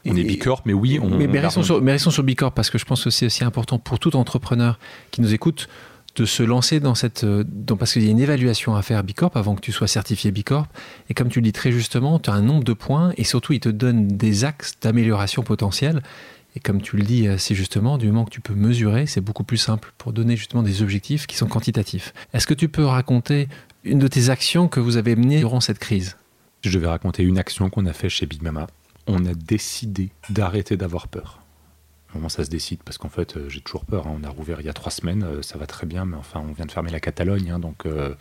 On 0.06 0.16
est 0.16 0.24
Bicorp, 0.24 0.62
mais 0.64 0.72
oui, 0.72 0.98
on. 1.02 1.10
Mais, 1.10 1.26
mais, 1.26 1.40
restons 1.40 1.62
sur, 1.62 1.82
mais 1.82 1.92
restons 1.92 2.10
sur 2.10 2.22
Bicorp 2.22 2.52
parce 2.52 2.70
que 2.70 2.78
je 2.78 2.84
pense 2.84 3.04
que 3.04 3.10
c'est 3.10 3.26
aussi 3.26 3.44
important 3.44 3.78
pour 3.78 3.98
tout 3.98 4.16
entrepreneur 4.16 4.78
qui 5.10 5.20
nous 5.20 5.34
écoute 5.34 5.68
de 6.18 6.26
se 6.26 6.42
lancer 6.42 6.80
dans 6.80 6.94
cette. 6.94 7.24
Euh, 7.24 7.44
parce 7.78 7.92
qu'il 7.92 8.04
y 8.04 8.08
a 8.08 8.10
une 8.10 8.18
évaluation 8.18 8.74
à 8.74 8.82
faire 8.82 9.04
Bicorp 9.04 9.36
avant 9.36 9.54
que 9.54 9.60
tu 9.60 9.72
sois 9.72 9.86
certifié 9.86 10.30
Bicorp. 10.30 10.66
Et 11.08 11.14
comme 11.14 11.28
tu 11.28 11.40
le 11.40 11.44
dis 11.44 11.52
très 11.52 11.70
justement, 11.70 12.18
tu 12.18 12.30
as 12.30 12.32
un 12.32 12.42
nombre 12.42 12.64
de 12.64 12.72
points 12.72 13.12
et 13.16 13.24
surtout, 13.24 13.52
il 13.52 13.60
te 13.60 13.68
donne 13.68 14.08
des 14.08 14.44
axes 14.44 14.74
d'amélioration 14.80 15.42
potentielle. 15.42 16.02
Et 16.56 16.60
comme 16.60 16.82
tu 16.82 16.96
le 16.96 17.04
dis 17.04 17.28
assez 17.28 17.54
justement, 17.54 17.98
du 17.98 18.06
moment 18.06 18.24
que 18.24 18.30
tu 18.30 18.40
peux 18.40 18.54
mesurer, 18.54 19.06
c'est 19.06 19.20
beaucoup 19.20 19.44
plus 19.44 19.58
simple 19.58 19.92
pour 19.96 20.12
donner 20.12 20.36
justement 20.36 20.62
des 20.62 20.82
objectifs 20.82 21.26
qui 21.26 21.36
sont 21.36 21.46
quantitatifs. 21.46 22.12
Est-ce 22.32 22.46
que 22.46 22.54
tu 22.54 22.68
peux 22.68 22.84
raconter 22.84 23.48
une 23.84 23.98
de 23.98 24.08
tes 24.08 24.30
actions 24.30 24.66
que 24.66 24.80
vous 24.80 24.96
avez 24.96 25.14
menées 25.14 25.38
durant 25.38 25.60
cette 25.60 25.78
crise? 25.78 26.16
Je 26.62 26.78
vais 26.78 26.88
raconter 26.88 27.22
une 27.22 27.38
action 27.38 27.70
qu'on 27.70 27.86
a 27.86 27.92
fait 27.92 28.08
chez 28.08 28.26
Big 28.26 28.42
Mama. 28.42 28.66
On 29.06 29.24
a 29.24 29.34
décidé 29.34 30.10
d'arrêter 30.30 30.76
d'avoir 30.76 31.06
peur 31.06 31.40
moment 32.14 32.28
ça 32.28 32.44
se 32.44 32.50
décide? 32.50 32.82
Parce 32.82 32.98
qu'en 32.98 33.08
fait, 33.08 33.36
euh, 33.36 33.48
j'ai 33.48 33.60
toujours 33.60 33.84
peur. 33.84 34.06
Hein. 34.06 34.18
On 34.20 34.24
a 34.24 34.28
rouvert 34.28 34.60
il 34.60 34.66
y 34.66 34.70
a 34.70 34.72
trois 34.72 34.90
semaines, 34.90 35.22
euh, 35.22 35.42
ça 35.42 35.58
va 35.58 35.66
très 35.66 35.86
bien, 35.86 36.04
mais 36.04 36.16
enfin, 36.16 36.40
on 36.40 36.52
vient 36.52 36.66
de 36.66 36.72
fermer 36.72 36.90
la 36.90 37.00
Catalogne. 37.00 37.50
Hein. 37.50 37.58
donc, 37.58 37.86
euh, 37.86 38.14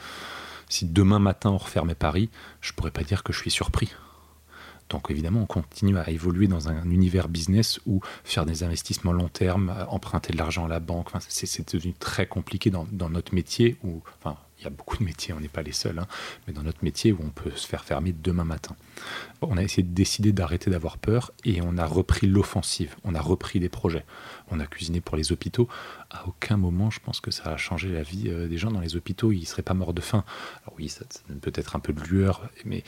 si 0.69 0.85
demain 0.85 1.19
matin 1.19 1.51
on 1.51 1.57
refermait 1.57 1.95
Paris, 1.95 2.29
je 2.59 2.73
pourrais 2.73 2.91
pas 2.91 3.03
dire 3.03 3.23
que 3.23 3.31
je 3.31 3.39
suis 3.39 3.51
surpris. 3.51 3.93
Donc 4.89 5.11
évidemment, 5.11 5.41
on 5.41 5.45
continue 5.45 5.97
à 5.97 6.09
évoluer 6.09 6.47
dans 6.47 6.69
un 6.69 6.89
univers 6.89 7.27
business 7.27 7.79
où 7.85 8.01
faire 8.23 8.45
des 8.45 8.63
investissements 8.63 9.11
long 9.11 9.27
terme, 9.27 9.73
emprunter 9.89 10.31
de 10.31 10.38
l'argent 10.38 10.65
à 10.65 10.69
la 10.69 10.79
banque, 10.79 11.09
c'est 11.27 11.73
devenu 11.73 11.93
très 11.93 12.25
compliqué 12.25 12.69
dans, 12.69 12.88
notre 13.09 13.33
métier. 13.33 13.77
Où, 13.83 14.01
il 14.60 14.64
y 14.64 14.68
a 14.68 14.70
beaucoup 14.72 14.97
de 14.97 15.03
métiers, 15.03 15.34
on 15.34 15.39
n'est 15.39 15.47
pas 15.47 15.62
les 15.62 15.72
seuls, 15.72 15.99
hein, 15.99 16.08
mais 16.47 16.53
dans 16.53 16.64
notre 16.64 16.84
métier 16.84 17.12
où 17.12 17.20
on 17.22 17.30
peut 17.30 17.51
se 17.51 17.68
faire 17.68 17.84
fermer 17.84 18.12
demain 18.12 18.43
matin. 18.43 18.76
On 19.41 19.58
a 19.58 19.64
essayé 19.64 19.84
de 19.84 19.93
décider 19.93 20.32
d'arrêter 20.32 20.72
d'avoir 20.72 20.97
peur 20.97 21.32
et 21.45 21.62
on 21.62 21.78
a 21.78 21.86
repris 21.86 22.28
l'offensive, 22.28 22.95
on 23.03 23.14
a 23.14 23.22
repris 23.22 23.60
des 23.60 23.70
projets. 23.70 24.05
On 24.49 24.60
a 24.60 24.66
cuisiné 24.66 24.99
pour 24.99 25.16
les 25.16 25.32
hôpitaux. 25.32 25.68
À 26.10 26.28
aucun 26.28 26.58
moment, 26.58 26.89
je 26.89 26.99
pense 26.99 27.22
que 27.22 27.30
ça 27.30 27.51
a 27.51 27.58
changé 27.58 27.89
la 27.89 28.01
vie 28.01 28.30
euh, 28.30 28.47
des 28.47 28.58
gens 28.58 28.72
dans 28.72 28.80
les 28.80 28.95
hôpitaux, 28.95 29.32
ils 29.32 29.41
ne 29.41 29.45
seraient 29.45 29.62
pas 29.62 29.76
morts 29.76 29.93
de 29.93 30.01
faim. 30.01 30.24
Alors 30.64 30.74
oui, 30.78 30.89
ça, 30.89 31.05
donne 31.30 31.39
peut-être 31.39 31.76
un 31.76 31.80
peu 31.80 31.93
de 31.93 32.01
lueur, 32.01 32.49
mais 32.66 32.84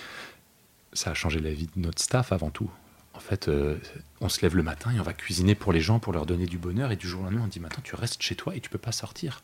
ça 0.94 1.12
a 1.12 1.14
changé 1.14 1.40
la 1.40 1.52
vie 1.52 1.68
de 1.76 1.82
notre 1.82 2.02
staff 2.02 2.32
avant 2.32 2.50
tout. 2.50 2.72
En 3.14 3.20
fait, 3.20 3.48
euh, 3.48 3.78
on 4.22 4.30
se 4.30 4.42
lève 4.42 4.56
le 4.56 4.64
matin 4.64 4.92
et 4.92 5.00
on 5.00 5.04
va 5.04 5.14
cuisiner 5.14 5.54
pour 5.54 5.74
les 5.74 5.82
gens 5.82 6.00
pour 6.00 6.14
leur 6.14 6.26
donner 6.26 6.46
du 6.46 6.58
bonheur 6.58 6.92
et 6.92 6.96
du 6.96 7.08
jour 7.08 7.22
au 7.22 7.24
lendemain, 7.26 7.42
on 7.44 7.48
dit 7.48 7.60
maintenant 7.60 7.84
tu 7.84 7.96
restes 7.96 8.22
chez 8.22 8.36
toi 8.36 8.56
et 8.56 8.62
tu 8.62 8.70
peux 8.70 8.78
pas 8.80 8.92
sortir. 8.92 9.44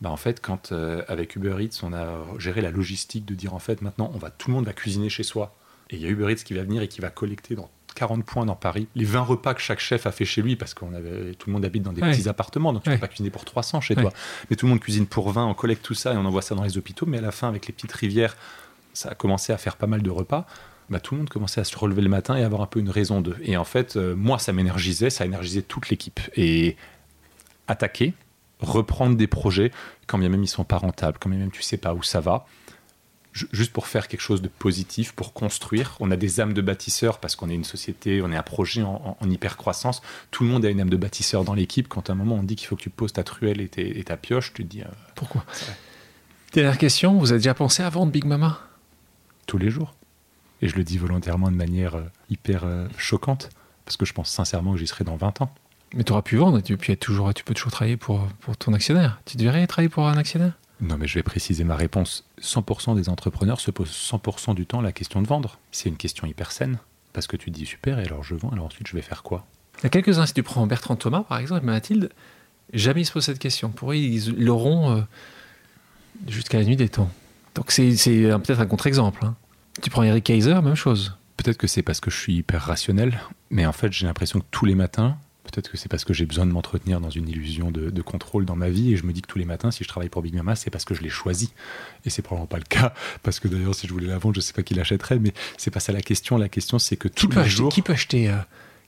Bah, 0.00 0.10
en 0.10 0.16
fait, 0.16 0.40
quand 0.40 0.72
euh, 0.72 1.02
avec 1.08 1.36
Uber 1.36 1.56
Eats, 1.62 1.80
on 1.82 1.92
a 1.92 2.24
géré 2.38 2.60
la 2.60 2.70
logistique 2.70 3.26
de 3.26 3.34
dire 3.34 3.54
en 3.54 3.58
fait 3.58 3.82
maintenant, 3.82 4.10
on 4.14 4.18
va 4.18 4.30
tout 4.30 4.48
le 4.48 4.54
monde 4.54 4.66
va 4.66 4.72
cuisiner 4.72 5.08
chez 5.08 5.22
soi. 5.22 5.54
Et 5.90 5.96
il 5.96 6.02
y 6.02 6.06
a 6.06 6.08
Uber 6.08 6.32
Eats 6.32 6.42
qui 6.44 6.54
va 6.54 6.62
venir 6.62 6.82
et 6.82 6.88
qui 6.88 7.00
va 7.00 7.10
collecter 7.10 7.54
dans 7.54 7.68
40 7.94 8.24
points 8.24 8.46
dans 8.46 8.54
Paris 8.54 8.86
les 8.94 9.04
20 9.04 9.20
repas 9.20 9.52
que 9.52 9.60
chaque 9.60 9.80
chef 9.80 10.06
a 10.06 10.12
fait 10.12 10.24
chez 10.24 10.42
lui 10.42 10.56
parce 10.56 10.74
qu'on 10.74 10.94
avait 10.94 11.34
tout 11.34 11.48
le 11.48 11.54
monde 11.54 11.64
habite 11.64 11.82
dans 11.82 11.92
des 11.92 12.00
petits 12.00 12.28
appartements 12.28 12.72
donc 12.72 12.84
tu 12.84 12.88
ne 12.88 12.94
peux 12.94 13.00
pas 13.00 13.08
cuisiner 13.08 13.30
pour 13.30 13.44
300 13.44 13.80
chez 13.80 13.94
toi. 13.94 14.12
Mais 14.48 14.56
tout 14.56 14.66
le 14.66 14.70
monde 14.70 14.80
cuisine 14.80 15.06
pour 15.06 15.30
20 15.30 15.46
on 15.46 15.54
collecte 15.54 15.84
tout 15.84 15.94
ça 15.94 16.14
et 16.14 16.16
on 16.16 16.24
envoie 16.24 16.42
ça 16.42 16.54
dans 16.54 16.62
les 16.62 16.78
hôpitaux. 16.78 17.06
Mais 17.06 17.18
à 17.18 17.20
la 17.20 17.32
fin 17.32 17.48
avec 17.48 17.66
les 17.66 17.72
petites 17.72 17.92
rivières 17.92 18.36
ça 18.92 19.10
a 19.10 19.14
commencé 19.14 19.52
à 19.52 19.58
faire 19.58 19.76
pas 19.76 19.86
mal 19.86 20.02
de 20.02 20.10
repas. 20.10 20.46
Bah, 20.88 20.98
tout 20.98 21.14
le 21.14 21.18
monde 21.18 21.28
commençait 21.28 21.60
à 21.60 21.64
se 21.64 21.76
relever 21.76 22.02
le 22.02 22.08
matin 22.08 22.36
et 22.36 22.42
avoir 22.42 22.62
un 22.62 22.66
peu 22.66 22.80
une 22.80 22.90
raison 22.90 23.20
de. 23.20 23.36
Et 23.42 23.56
en 23.56 23.64
fait 23.64 23.96
euh, 23.96 24.14
moi 24.16 24.38
ça 24.38 24.52
m'énergisait 24.52 25.10
ça 25.10 25.26
énergisait 25.26 25.62
toute 25.62 25.90
l'équipe. 25.90 26.20
Et 26.36 26.76
attaquer 27.66 28.14
reprendre 28.60 29.16
des 29.16 29.26
projets, 29.26 29.70
quand 30.06 30.18
bien 30.18 30.28
même 30.28 30.42
ils 30.42 30.48
sont 30.48 30.64
pas 30.64 30.78
rentables, 30.78 31.18
quand 31.18 31.30
bien 31.30 31.38
même 31.38 31.50
tu 31.50 31.62
sais 31.62 31.76
pas 31.76 31.94
où 31.94 32.02
ça 32.02 32.20
va, 32.20 32.46
juste 33.32 33.72
pour 33.72 33.86
faire 33.86 34.08
quelque 34.08 34.20
chose 34.20 34.42
de 34.42 34.48
positif, 34.48 35.12
pour 35.12 35.32
construire. 35.32 35.96
On 36.00 36.10
a 36.10 36.16
des 36.16 36.40
âmes 36.40 36.52
de 36.52 36.62
bâtisseurs 36.62 37.18
parce 37.18 37.36
qu'on 37.36 37.48
est 37.48 37.54
une 37.54 37.64
société, 37.64 38.22
on 38.22 38.32
est 38.32 38.36
un 38.36 38.42
projet 38.42 38.82
en, 38.82 39.16
hyper 39.24 39.56
croissance. 39.56 40.02
Tout 40.30 40.44
le 40.44 40.50
monde 40.50 40.64
a 40.64 40.70
une 40.70 40.80
âme 40.80 40.90
de 40.90 40.96
bâtisseur 40.96 41.44
dans 41.44 41.54
l'équipe. 41.54 41.88
Quand 41.88 42.10
à 42.10 42.12
un 42.12 42.16
moment 42.16 42.36
on 42.36 42.42
dit 42.42 42.56
qu'il 42.56 42.66
faut 42.66 42.76
que 42.76 42.82
tu 42.82 42.90
poses 42.90 43.12
ta 43.12 43.22
truelle 43.22 43.60
et, 43.60 44.04
ta 44.04 44.16
pioche, 44.16 44.52
tu 44.52 44.64
te 44.64 44.68
dis 44.68 44.82
euh, 44.82 44.88
pourquoi 45.14 45.44
Dernière 46.52 46.78
question, 46.78 47.18
vous 47.18 47.30
avez 47.30 47.38
déjà 47.38 47.54
pensé 47.54 47.82
à 47.82 47.90
vendre 47.90 48.10
Big 48.10 48.24
Mama? 48.24 48.60
Tous 49.46 49.58
les 49.58 49.70
jours. 49.70 49.94
Et 50.62 50.68
je 50.68 50.76
le 50.76 50.82
dis 50.82 50.98
volontairement 50.98 51.50
de 51.50 51.56
manière 51.56 51.94
euh, 51.94 52.04
hyper 52.28 52.64
euh, 52.64 52.88
choquante 52.98 53.50
parce 53.84 53.96
que 53.96 54.04
je 54.04 54.12
pense 54.12 54.30
sincèrement 54.30 54.72
que 54.74 54.78
j'y 54.78 54.86
serai 54.86 55.04
dans 55.04 55.16
20 55.16 55.42
ans. 55.42 55.54
Mais 55.94 56.04
tu 56.04 56.12
auras 56.12 56.22
pu 56.22 56.36
vendre, 56.36 56.60
tu, 56.60 56.76
puis 56.76 56.96
toujours, 56.96 57.34
tu 57.34 57.42
peux 57.44 57.54
toujours 57.54 57.72
travailler 57.72 57.96
pour, 57.96 58.26
pour 58.40 58.56
ton 58.56 58.72
actionnaire. 58.72 59.20
Tu 59.24 59.36
devrais 59.36 59.66
travailler 59.66 59.88
pour 59.88 60.06
un 60.08 60.16
actionnaire? 60.16 60.52
Non, 60.80 60.96
mais 60.96 61.06
je 61.06 61.14
vais 61.14 61.22
préciser 61.22 61.64
ma 61.64 61.76
réponse. 61.76 62.24
100% 62.40 62.94
des 62.94 63.08
entrepreneurs 63.08 63.60
se 63.60 63.70
posent 63.70 63.90
100% 63.90 64.54
du 64.54 64.66
temps 64.66 64.80
la 64.80 64.92
question 64.92 65.20
de 65.20 65.26
vendre. 65.26 65.58
C'est 65.72 65.88
une 65.88 65.96
question 65.96 66.26
hyper 66.26 66.52
saine. 66.52 66.78
Parce 67.12 67.26
que 67.26 67.36
tu 67.36 67.50
te 67.50 67.56
dis 67.56 67.66
super, 67.66 67.98
et 67.98 68.04
alors 68.04 68.22
je 68.22 68.34
vends, 68.34 68.50
alors 68.50 68.66
ensuite 68.66 68.86
je 68.86 68.94
vais 68.94 69.02
faire 69.02 69.22
quoi? 69.22 69.44
Il 69.78 69.84
y 69.84 69.86
a 69.86 69.90
quelques-uns, 69.90 70.26
si 70.26 70.34
tu 70.34 70.42
prends 70.42 70.66
Bertrand 70.66 70.96
Thomas 70.96 71.24
par 71.24 71.38
exemple, 71.38 71.64
et 71.64 71.66
Mathilde, 71.66 72.10
jamais 72.72 73.02
ils 73.02 73.04
se 73.04 73.12
posent 73.12 73.24
cette 73.24 73.40
question. 73.40 73.70
Pour 73.70 73.92
eux, 73.92 73.96
ils 73.96 74.32
l'auront 74.38 74.96
euh, 74.96 75.00
jusqu'à 76.28 76.58
la 76.58 76.64
nuit 76.64 76.76
des 76.76 76.88
temps. 76.88 77.10
Donc 77.56 77.72
c'est 77.72 77.88
peut-être 77.88 78.60
un 78.60 78.66
contre-exemple. 78.66 79.24
Hein. 79.24 79.34
Tu 79.82 79.90
prends 79.90 80.04
Eric 80.04 80.24
Kaiser, 80.24 80.54
même 80.62 80.76
chose. 80.76 81.16
Peut-être 81.36 81.56
que 81.56 81.66
c'est 81.66 81.82
parce 81.82 82.00
que 82.00 82.10
je 82.10 82.16
suis 82.16 82.36
hyper 82.36 82.62
rationnel, 82.62 83.20
mais 83.50 83.66
en 83.66 83.72
fait 83.72 83.92
j'ai 83.92 84.06
l'impression 84.06 84.38
que 84.38 84.46
tous 84.50 84.66
les 84.66 84.74
matins, 84.76 85.16
Peut-être 85.44 85.70
que 85.70 85.76
c'est 85.76 85.88
parce 85.88 86.04
que 86.04 86.12
j'ai 86.12 86.26
besoin 86.26 86.46
de 86.46 86.52
m'entretenir 86.52 87.00
dans 87.00 87.10
une 87.10 87.28
illusion 87.28 87.70
de, 87.70 88.02
contrôle 88.02 88.44
dans 88.44 88.56
ma 88.56 88.68
vie 88.68 88.92
et 88.92 88.96
je 88.96 89.04
me 89.04 89.12
dis 89.12 89.22
que 89.22 89.26
tous 89.26 89.38
les 89.38 89.44
matins, 89.44 89.70
si 89.70 89.84
je 89.84 89.88
travaille 89.88 90.08
pour 90.08 90.22
Big 90.22 90.34
Mama, 90.34 90.54
c'est 90.54 90.70
parce 90.70 90.84
que 90.84 90.94
je 90.94 91.02
l'ai 91.02 91.08
choisi. 91.08 91.52
Et 92.04 92.10
c'est 92.10 92.22
probablement 92.22 92.46
pas 92.46 92.58
le 92.58 92.64
cas 92.64 92.94
parce 93.22 93.40
que 93.40 93.48
d'ailleurs, 93.48 93.74
si 93.74 93.86
je 93.86 93.92
voulais 93.92 94.06
la 94.06 94.18
vendre, 94.18 94.34
je 94.34 94.40
sais 94.40 94.52
pas 94.52 94.62
qui 94.62 94.74
l'achèterait, 94.74 95.18
mais 95.18 95.32
c'est 95.56 95.70
pas 95.70 95.80
ça 95.80 95.92
la 95.92 96.02
question. 96.02 96.36
La 96.36 96.48
question, 96.48 96.78
c'est 96.78 96.96
que 96.96 97.08
qui 97.08 97.26
peut 97.26 97.40
acheter, 97.40 97.68
Qui 97.68 97.82
peut 97.82 97.92
acheter 97.92 98.30
euh, 98.30 98.36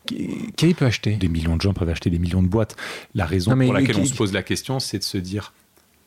qui, 0.07 0.75
peut 0.75 0.85
acheter? 0.85 1.17
Des 1.17 1.29
millions 1.29 1.57
de 1.57 1.61
gens 1.61 1.73
peuvent 1.73 1.89
acheter 1.89 2.11
des 2.11 2.19
millions 2.19 2.43
de 2.43 2.49
boîtes. 2.49 2.77
La 3.15 3.27
raison 3.27 3.57
pour 3.57 3.73
laquelle 3.73 3.97
on 3.97 4.05
se 4.05 4.15
pose 4.15 4.33
la 4.33 4.43
question, 4.43 4.81
c'est 4.81 4.99
de 4.99 5.05
se 5.05 5.19
dire 5.19 5.53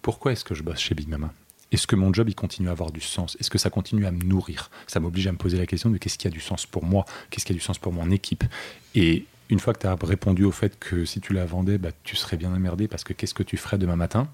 pourquoi 0.01 0.33
est-ce 0.33 0.43
que 0.43 0.53
je 0.53 0.63
bosse 0.63 0.79
chez 0.79 0.95
Big 0.95 1.07
Mama? 1.07 1.33
Est-ce 1.71 1.87
que 1.87 1.95
mon 1.95 2.13
job 2.13 2.29
il 2.29 2.35
continue 2.35 2.69
à 2.69 2.71
avoir 2.71 2.91
du 2.91 3.01
sens? 3.01 3.35
Est-ce 3.39 3.49
que 3.49 3.57
ça 3.57 3.69
continue 3.69 4.05
à 4.05 4.11
me 4.11 4.23
nourrir? 4.23 4.69
Ça 4.87 4.99
m'oblige 4.99 5.27
à 5.27 5.31
me 5.31 5.37
poser 5.37 5.57
la 5.57 5.65
question 5.65 5.89
de 5.89 5.97
qu'est-ce 5.97 6.17
qui 6.17 6.27
a 6.27 6.29
du 6.29 6.39
sens 6.39 6.65
pour 6.65 6.85
moi? 6.85 7.05
Qu'est-ce 7.29 7.45
qui 7.45 7.53
a 7.53 7.55
du 7.55 7.61
sens 7.61 7.79
pour 7.79 7.91
mon 7.91 8.11
équipe? 8.11 8.43
Et 8.93 9.25
une 9.49 9.59
fois 9.59 9.73
que 9.73 9.79
tu 9.79 9.87
as 9.87 9.95
répondu 10.01 10.43
au 10.43 10.51
fait 10.51 10.77
que 10.79 11.05
si 11.05 11.21
tu 11.21 11.33
la 11.33 11.45
vendais, 11.45 11.77
bah, 11.77 11.89
tu 12.03 12.15
serais 12.15 12.37
bien 12.37 12.53
emmerdé 12.53 12.87
parce 12.87 13.03
que 13.03 13.13
qu'est-ce 13.13 13.33
que 13.33 13.43
tu 13.43 13.57
ferais 13.57 13.77
demain 13.77 13.95
matin? 13.95 14.27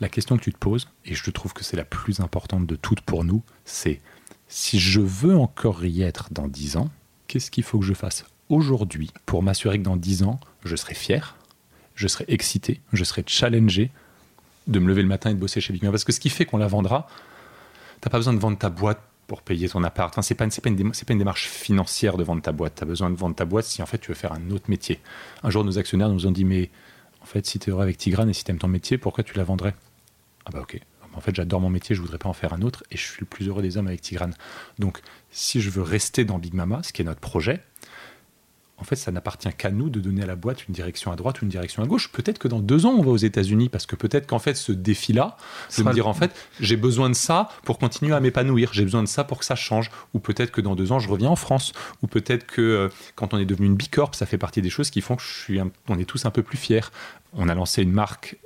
La 0.00 0.08
question 0.08 0.36
que 0.36 0.42
tu 0.42 0.52
te 0.52 0.58
poses, 0.58 0.88
et 1.04 1.14
je 1.14 1.30
trouve 1.30 1.52
que 1.52 1.64
c'est 1.64 1.76
la 1.76 1.84
plus 1.84 2.20
importante 2.20 2.66
de 2.66 2.76
toutes 2.76 3.02
pour 3.02 3.24
nous, 3.24 3.42
c'est 3.64 4.00
si 4.48 4.78
je 4.78 5.00
veux 5.00 5.36
encore 5.36 5.84
y 5.84 6.02
être 6.02 6.28
dans 6.32 6.48
10 6.48 6.76
ans, 6.76 6.90
qu'est-ce 7.26 7.50
qu'il 7.50 7.64
faut 7.64 7.78
que 7.78 7.84
je 7.84 7.94
fasse 7.94 8.24
aujourd'hui 8.48 9.10
pour 9.26 9.42
m'assurer 9.42 9.78
que 9.78 9.84
dans 9.84 9.96
10 9.96 10.22
ans, 10.24 10.40
je 10.64 10.76
serai 10.76 10.94
fier 10.94 11.36
je 11.94 12.08
serai 12.08 12.24
excité, 12.28 12.80
je 12.92 13.04
serai 13.04 13.24
challengé 13.26 13.90
de 14.66 14.78
me 14.78 14.88
lever 14.88 15.02
le 15.02 15.08
matin 15.08 15.30
et 15.30 15.34
de 15.34 15.38
bosser 15.38 15.60
chez 15.60 15.72
Big. 15.72 15.82
Parce 15.88 16.04
que 16.04 16.12
ce 16.12 16.20
qui 16.20 16.30
fait 16.30 16.44
qu'on 16.44 16.56
la 16.56 16.66
vendra, 16.66 17.06
t'as 18.00 18.10
pas 18.10 18.18
besoin 18.18 18.34
de 18.34 18.38
vendre 18.38 18.58
ta 18.58 18.70
boîte 18.70 19.00
pour 19.26 19.42
payer 19.42 19.68
ton 19.68 19.82
appart. 19.82 20.12
Enfin, 20.12 20.22
c'est 20.22 20.34
pas, 20.34 20.46
pas, 20.46 20.60
pas 20.62 21.12
une 21.12 21.18
démarche 21.18 21.48
financière 21.48 22.16
de 22.16 22.24
vendre 22.24 22.42
ta 22.42 22.52
boîte. 22.52 22.76
Tu 22.76 22.82
as 22.82 22.86
besoin 22.86 23.10
de 23.10 23.16
vendre 23.16 23.34
ta 23.34 23.44
boîte 23.44 23.64
si 23.64 23.82
en 23.82 23.86
fait 23.86 23.98
tu 23.98 24.08
veux 24.08 24.16
faire 24.16 24.32
un 24.32 24.50
autre 24.50 24.68
métier. 24.68 25.00
Un 25.42 25.50
jour, 25.50 25.64
nos 25.64 25.78
actionnaires 25.78 26.08
nous 26.08 26.26
ont 26.26 26.32
dit 26.32 26.44
Mais 26.44 26.70
en 27.22 27.26
fait, 27.26 27.46
si 27.46 27.58
tu 27.58 27.70
es 27.70 27.72
heureux 27.72 27.82
avec 27.82 27.96
Tigrane 27.96 28.28
et 28.28 28.34
si 28.34 28.44
tu 28.44 28.50
aimes 28.50 28.58
ton 28.58 28.68
métier, 28.68 28.98
pourquoi 28.98 29.24
tu 29.24 29.36
la 29.36 29.44
vendrais? 29.44 29.74
Ah 30.46 30.50
bah 30.52 30.60
ok. 30.60 30.80
En 31.16 31.20
fait, 31.20 31.34
j'adore 31.34 31.60
mon 31.60 31.70
métier, 31.70 31.94
je 31.94 32.00
voudrais 32.00 32.18
pas 32.18 32.28
en 32.28 32.32
faire 32.32 32.52
un 32.52 32.62
autre 32.62 32.82
et 32.90 32.96
je 32.96 33.02
suis 33.02 33.20
le 33.20 33.26
plus 33.26 33.48
heureux 33.48 33.62
des 33.62 33.76
hommes 33.76 33.86
avec 33.86 34.00
Tigrane. 34.00 34.34
Donc, 34.78 35.00
si 35.30 35.60
je 35.60 35.70
veux 35.70 35.82
rester 35.82 36.24
dans 36.24 36.38
Big 36.38 36.54
Mama, 36.54 36.82
ce 36.82 36.92
qui 36.92 37.02
est 37.02 37.04
notre 37.04 37.20
projet, 37.20 37.62
en 38.76 38.84
fait, 38.84 38.96
ça 38.96 39.12
n'appartient 39.12 39.52
qu'à 39.56 39.70
nous 39.70 39.88
de 39.88 40.00
donner 40.00 40.22
à 40.22 40.26
la 40.26 40.34
boîte 40.34 40.66
une 40.66 40.74
direction 40.74 41.12
à 41.12 41.16
droite 41.16 41.40
ou 41.40 41.44
une 41.44 41.50
direction 41.50 41.82
à 41.82 41.86
gauche. 41.86 42.10
Peut-être 42.10 42.38
que 42.38 42.48
dans 42.48 42.58
deux 42.58 42.86
ans, 42.86 42.94
on 42.98 43.02
va 43.02 43.10
aux 43.10 43.16
États-Unis, 43.16 43.68
parce 43.68 43.86
que 43.86 43.94
peut-être 43.94 44.26
qu'en 44.26 44.40
fait, 44.40 44.54
ce 44.54 44.72
défi-là, 44.72 45.36
de 45.78 45.82
me 45.84 45.92
dire, 45.92 46.08
en 46.08 46.14
fait, 46.14 46.32
j'ai 46.60 46.76
besoin 46.76 47.08
de 47.08 47.14
ça 47.14 47.48
pour 47.62 47.78
continuer 47.78 48.14
à 48.14 48.20
m'épanouir, 48.20 48.70
j'ai 48.72 48.82
besoin 48.82 49.02
de 49.02 49.08
ça 49.08 49.22
pour 49.22 49.38
que 49.38 49.44
ça 49.44 49.54
change. 49.54 49.90
Ou 50.12 50.18
peut-être 50.18 50.50
que 50.50 50.60
dans 50.60 50.74
deux 50.74 50.90
ans, 50.90 50.98
je 50.98 51.08
reviens 51.08 51.30
en 51.30 51.36
France. 51.36 51.72
Ou 52.02 52.08
peut-être 52.08 52.46
que 52.46 52.60
euh, 52.60 52.88
quand 53.14 53.32
on 53.32 53.38
est 53.38 53.46
devenu 53.46 53.66
une 53.66 53.76
Bicorp, 53.76 54.14
ça 54.14 54.26
fait 54.26 54.38
partie 54.38 54.60
des 54.60 54.70
choses 54.70 54.90
qui 54.90 55.00
font 55.00 55.16
que 55.16 55.22
je 55.22 55.32
suis 55.32 55.60
on 55.88 55.98
est 55.98 56.04
tous 56.04 56.24
un 56.26 56.30
peu 56.30 56.42
plus 56.42 56.58
fiers. 56.58 56.80
On 57.32 57.48
a 57.48 57.54
lancé 57.54 57.82
une 57.82 57.92
marque 57.92 58.36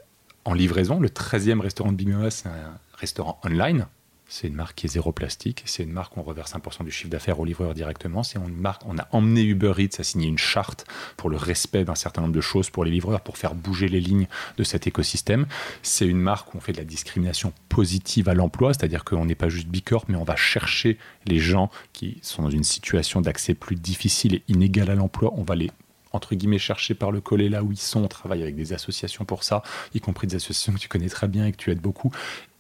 en 0.45 0.53
livraison. 0.53 1.01
Le 1.01 1.09
13e 1.09 1.61
restaurant 1.61 1.93
de 1.93 1.97
Big 1.97 2.09
Mama, 2.09 2.31
c'est 2.31 2.49
un 2.49 2.79
restaurant 2.99 3.41
online. 3.45 3.87
C'est 4.31 4.47
une 4.47 4.55
marque 4.55 4.77
qui 4.77 4.87
est 4.87 4.91
zéro 4.91 5.11
plastique. 5.11 5.63
C'est 5.65 5.83
une 5.83 5.91
marque 5.91 6.17
où 6.17 6.21
on 6.21 6.23
reverse 6.23 6.53
1% 6.53 6.85
du 6.85 6.91
chiffre 6.91 7.09
d'affaires 7.09 7.41
au 7.41 7.47
livreur 7.47 7.73
directement. 7.73 8.23
C'est 8.23 8.39
une 8.39 8.55
marque, 8.55 8.83
on 8.87 8.99
a 8.99 9.09
emmené 9.11 9.43
Uber 9.43 9.73
Eats 9.79 9.99
à 9.99 10.03
signer 10.05 10.29
une 10.29 10.37
charte 10.37 10.87
pour 11.17 11.31
le 11.31 11.39
respect 11.39 11.85
d'un 11.85 11.95
certain 11.95 12.21
nombre 12.21 12.35
de 12.35 12.43
choses 12.43 12.69
pour 12.69 12.85
les 12.85 12.91
livreurs, 12.91 13.23
pour 13.23 13.39
faire 13.39 13.55
bouger 13.55 13.89
les 13.89 14.01
lignes 14.01 14.29
de 14.59 14.65
cet 14.65 14.87
écosystème. 14.87 15.47
C'est 15.83 16.07
une 16.07 16.21
marque 16.21 16.55
où 16.55 16.59
on 16.59 16.61
fait 16.61 16.73
de 16.73 16.79
la 16.79 16.85
discrimination 16.85 17.55
positive 17.71 18.29
à 18.29 18.35
l'emploi, 18.35 18.75
c'est-à-dire 18.75 19.03
qu'on 19.03 19.25
n'est 19.25 19.35
pas 19.35 19.49
juste 19.49 19.69
Bicorp, 19.69 20.05
mais 20.09 20.17
on 20.17 20.25
va 20.25 20.37
chercher 20.37 20.99
les 21.27 21.39
gens 21.39 21.71
qui 21.95 22.19
sont 22.21 22.43
dans 22.43 22.51
une 22.51 22.65
situation 22.65 23.23
d'accès 23.23 23.55
plus 23.55 23.77
difficile 23.77 24.35
et 24.35 24.43
inégale 24.49 24.91
à 24.91 24.95
l'emploi. 24.95 25.33
On 25.37 25.43
va 25.43 25.55
les 25.55 25.71
entre 26.13 26.35
guillemets 26.35 26.59
chercher 26.59 26.95
par 26.95 27.13
le 27.13 27.21
collet 27.21 27.49
là 27.49 27.63
où 27.63 27.73
ils 27.73 27.79
sont. 27.79 28.05
On 28.05 28.09
travaille 28.09 28.43
avec 28.43 28.57
des 28.57 28.73
associations 28.73 29.25
pour 29.25 29.45
ça, 29.45 29.63
y 29.95 30.01
compris 30.01 30.27
des 30.27 30.37
associations 30.37 30.73
que 30.75 30.79
tu 30.79 30.89
connais 30.89 31.09
très 31.09 31.29
bien 31.29 31.47
et 31.47 31.53
que 31.53 31.57
tu 31.57 31.71
aides 31.71 31.81
beaucoup 31.81 32.11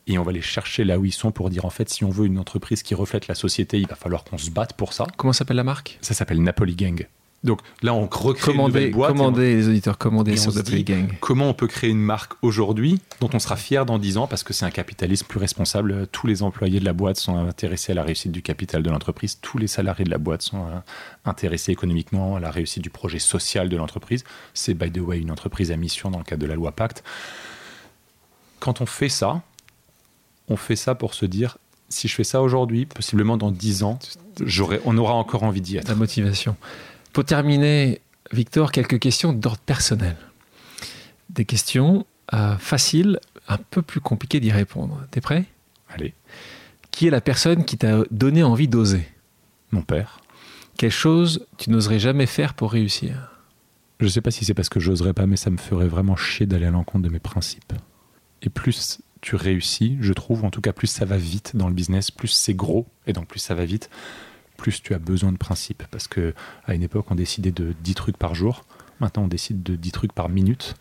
et 0.08 0.18
on 0.18 0.22
va 0.22 0.32
les 0.32 0.42
chercher 0.42 0.84
là 0.84 0.98
où 0.98 1.04
ils 1.04 1.12
sont 1.12 1.30
pour 1.30 1.50
dire 1.50 1.64
en 1.64 1.70
fait 1.70 1.88
si 1.88 2.04
on 2.04 2.10
veut 2.10 2.26
une 2.26 2.38
entreprise 2.38 2.82
qui 2.82 2.94
reflète 2.94 3.28
la 3.28 3.34
société, 3.34 3.78
il 3.78 3.86
va 3.86 3.94
falloir 3.94 4.24
qu'on 4.24 4.38
se 4.38 4.50
batte 4.50 4.72
pour 4.72 4.92
ça. 4.92 5.06
Comment 5.16 5.32
s'appelle 5.32 5.56
la 5.56 5.64
marque? 5.64 5.98
Ça 6.00 6.14
s'appelle 6.14 6.42
Napoli 6.42 6.74
Gang. 6.74 7.06
Donc 7.44 7.60
là, 7.82 7.94
on 7.94 8.08
recrée 8.10 8.50
commandez, 8.50 8.86
une 8.86 8.90
boîte. 8.90 9.12
Commandez, 9.12 9.54
les 9.54 9.68
auditeurs, 9.68 9.96
commandez 9.96 10.36
sur 10.36 10.52
Napoli 10.52 10.82
Gang. 10.82 11.12
Comment 11.20 11.48
on 11.48 11.54
peut 11.54 11.68
créer 11.68 11.88
une 11.88 12.00
marque 12.00 12.32
aujourd'hui 12.42 13.00
dont 13.20 13.30
on 13.32 13.38
sera 13.38 13.56
fier 13.56 13.86
dans 13.86 13.98
10 13.98 14.16
ans 14.16 14.26
parce 14.26 14.42
que 14.42 14.52
c'est 14.52 14.64
un 14.64 14.70
capitalisme 14.70 15.24
plus 15.26 15.38
responsable. 15.38 16.08
Tous 16.08 16.26
les 16.26 16.42
employés 16.42 16.80
de 16.80 16.84
la 16.84 16.92
boîte 16.92 17.16
sont 17.16 17.36
intéressés 17.36 17.92
à 17.92 17.94
la 17.94 18.02
réussite 18.02 18.32
du 18.32 18.42
capital 18.42 18.82
de 18.82 18.90
l'entreprise. 18.90 19.38
Tous 19.40 19.56
les 19.56 19.68
salariés 19.68 20.04
de 20.04 20.10
la 20.10 20.18
boîte 20.18 20.42
sont 20.42 20.66
euh, 20.66 20.80
intéressés 21.24 21.70
économiquement 21.70 22.34
à 22.34 22.40
la 22.40 22.50
réussite 22.50 22.82
du 22.82 22.90
projet 22.90 23.20
social 23.20 23.68
de 23.68 23.76
l'entreprise. 23.76 24.24
C'est, 24.52 24.74
by 24.74 24.90
the 24.90 24.98
way, 24.98 25.20
une 25.20 25.30
entreprise 25.30 25.70
à 25.70 25.76
mission 25.76 26.10
dans 26.10 26.18
le 26.18 26.24
cadre 26.24 26.42
de 26.42 26.48
la 26.48 26.56
loi 26.56 26.72
Pacte. 26.72 27.04
Quand 28.58 28.80
on 28.80 28.86
fait 28.86 29.08
ça, 29.08 29.42
on 30.48 30.56
fait 30.56 30.76
ça 30.76 30.94
pour 30.94 31.14
se 31.14 31.26
dire 31.26 31.58
si 31.88 32.08
je 32.08 32.14
fais 32.14 32.24
ça 32.24 32.42
aujourd'hui, 32.42 32.86
possiblement 32.86 33.36
dans 33.36 33.50
10 33.50 33.82
ans, 33.82 33.98
on 34.84 34.98
aura 34.98 35.14
encore 35.14 35.42
envie 35.42 35.60
d'y 35.60 35.78
être. 35.78 35.88
La 35.88 35.94
motivation. 35.94 36.56
Pour 37.12 37.24
terminer, 37.24 38.00
Victor, 38.32 38.72
quelques 38.72 38.98
questions 38.98 39.32
d'ordre 39.32 39.60
personnel. 39.60 40.16
Des 41.30 41.44
questions 41.44 42.06
euh, 42.34 42.56
faciles, 42.58 43.20
un 43.48 43.56
peu 43.56 43.82
plus 43.82 44.00
compliquées 44.00 44.40
d'y 44.40 44.52
répondre. 44.52 45.00
T'es 45.10 45.20
prêt? 45.20 45.44
Allez. 45.88 46.14
Qui 46.90 47.06
est 47.06 47.10
la 47.10 47.20
personne 47.20 47.64
qui 47.64 47.78
t'a 47.78 48.02
donné 48.10 48.42
envie 48.42 48.68
d'oser? 48.68 49.08
Mon 49.70 49.82
père. 49.82 50.20
Quelle 50.76 50.90
chose 50.90 51.46
tu 51.56 51.70
n'oserais 51.70 51.98
jamais 51.98 52.26
faire 52.26 52.54
pour 52.54 52.72
réussir? 52.72 53.32
Je 54.00 54.04
ne 54.04 54.10
sais 54.10 54.20
pas 54.20 54.30
si 54.30 54.44
c'est 54.44 54.54
parce 54.54 54.68
que 54.68 54.78
j'oserais 54.78 55.12
pas, 55.12 55.26
mais 55.26 55.36
ça 55.36 55.50
me 55.50 55.56
ferait 55.56 55.88
vraiment 55.88 56.16
chier 56.16 56.46
d'aller 56.46 56.66
à 56.66 56.70
l'encontre 56.70 57.04
de 57.04 57.12
mes 57.12 57.18
principes. 57.18 57.72
Et 58.42 58.50
plus 58.50 59.00
tu 59.20 59.36
réussis, 59.36 59.98
je 60.00 60.12
trouve, 60.12 60.44
en 60.44 60.50
tout 60.50 60.60
cas 60.60 60.72
plus 60.72 60.86
ça 60.86 61.04
va 61.04 61.16
vite 61.16 61.52
dans 61.54 61.68
le 61.68 61.74
business, 61.74 62.10
plus 62.10 62.28
c'est 62.28 62.54
gros, 62.54 62.86
et 63.06 63.12
donc 63.12 63.26
plus 63.26 63.40
ça 63.40 63.54
va 63.54 63.64
vite, 63.64 63.90
plus 64.56 64.82
tu 64.82 64.94
as 64.94 64.98
besoin 64.98 65.32
de 65.32 65.38
principes. 65.38 65.82
Parce 65.90 66.08
que 66.08 66.34
à 66.66 66.74
une 66.74 66.82
époque, 66.82 67.06
on 67.10 67.14
décidait 67.14 67.52
de 67.52 67.74
10 67.82 67.94
trucs 67.94 68.16
par 68.16 68.34
jour, 68.34 68.64
maintenant 69.00 69.24
on 69.24 69.28
décide 69.28 69.62
de 69.62 69.76
10 69.76 69.92
trucs 69.92 70.12
par 70.12 70.28
minute, 70.28 70.74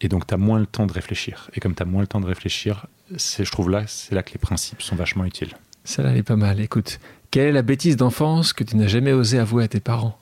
et 0.00 0.08
donc 0.08 0.26
tu 0.26 0.34
as 0.34 0.38
moins 0.38 0.58
le 0.58 0.66
temps 0.66 0.86
de 0.86 0.92
réfléchir. 0.92 1.50
Et 1.54 1.60
comme 1.60 1.74
tu 1.74 1.82
as 1.82 1.86
moins 1.86 2.02
le 2.02 2.06
temps 2.06 2.20
de 2.20 2.26
réfléchir, 2.26 2.86
je 3.14 3.50
trouve 3.50 3.70
là, 3.70 3.84
c'est 3.86 4.14
là 4.14 4.22
que 4.22 4.32
les 4.32 4.38
principes 4.38 4.82
sont 4.82 4.96
vachement 4.96 5.24
utiles. 5.24 5.54
Ça 5.84 6.02
elle 6.02 6.16
est 6.16 6.22
pas 6.22 6.36
mal. 6.36 6.60
Écoute, 6.60 6.98
quelle 7.30 7.48
est 7.48 7.52
la 7.52 7.62
bêtise 7.62 7.96
d'enfance 7.96 8.52
que 8.52 8.64
tu 8.64 8.76
n'as 8.76 8.86
jamais 8.86 9.12
osé 9.12 9.38
avouer 9.38 9.64
à 9.64 9.68
tes 9.68 9.80
parents? 9.80 10.18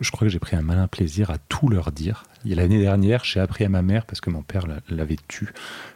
Je 0.00 0.10
crois 0.10 0.26
que 0.26 0.32
j'ai 0.32 0.38
pris 0.38 0.56
un 0.56 0.62
malin 0.62 0.88
plaisir 0.88 1.30
à 1.30 1.38
tout 1.38 1.68
leur 1.68 1.92
dire. 1.92 2.24
L'année 2.44 2.80
dernière, 2.80 3.24
j'ai 3.24 3.40
appris 3.40 3.64
à 3.64 3.68
ma 3.68 3.82
mère, 3.82 4.06
parce 4.06 4.20
que 4.20 4.30
mon 4.30 4.42
père 4.42 4.66
l'avait 4.88 5.18
tu, 5.28 5.52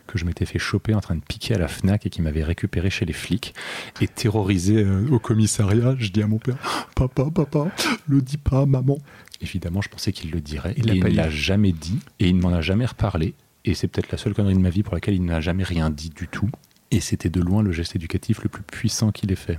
que 0.07 0.19
je 0.19 0.25
m'étais 0.25 0.45
fait 0.45 0.59
choper 0.59 0.95
en 0.95 1.01
train 1.01 1.15
de 1.15 1.23
piquer 1.23 1.55
à 1.55 1.59
la 1.59 1.69
FNAC 1.69 2.07
et 2.07 2.11
qu'il 2.11 2.23
m'avait 2.23 2.45
récupéré 2.45 2.91
chez 2.91 3.07
les 3.07 3.15
flics. 3.15 3.55
Et 4.01 4.09
terrorisé 4.09 4.85
euh, 4.85 5.09
au 5.11 5.19
commissariat, 5.19 5.95
je 5.99 6.11
dis 6.11 6.23
à 6.23 6.27
mon 6.27 6.39
père 6.39 6.57
Papa, 6.95 7.31
papa, 7.35 7.71
le 8.07 8.21
dis 8.21 8.37
pas 8.37 8.67
maman. 8.67 8.99
Évidemment, 9.41 9.81
je 9.81 9.89
pensais 9.89 10.13
qu'il 10.13 10.31
le 10.31 10.41
dirait. 10.41 10.75
Il 10.77 10.87
ne 10.87 11.09
l'a 11.09 11.31
jamais 11.31 11.73
dit 11.73 11.99
et 12.21 12.29
il 12.29 12.37
ne 12.37 12.43
m'en 12.43 12.53
a 12.53 12.61
jamais 12.61 12.87
reparlé. 12.87 13.35
Et 13.65 13.75
c'est 13.75 13.89
peut-être 13.89 14.13
la 14.13 14.19
seule 14.19 14.35
connerie 14.35 14.55
de 14.55 14.61
ma 14.61 14.69
vie 14.69 14.83
pour 14.83 14.95
laquelle 14.95 15.15
il 15.15 15.25
n'a 15.25 15.41
jamais 15.41 15.65
rien 15.65 15.89
dit 15.89 16.11
du 16.11 16.29
tout. 16.29 16.51
Et 16.91 17.01
c'était 17.01 17.31
de 17.31 17.41
loin 17.41 17.63
le 17.63 17.73
geste 17.73 17.97
éducatif 17.97 18.43
le 18.43 18.51
plus 18.51 18.63
puissant 18.63 19.11
qu'il 19.11 19.33
ait 19.33 19.37
fait. 19.37 19.59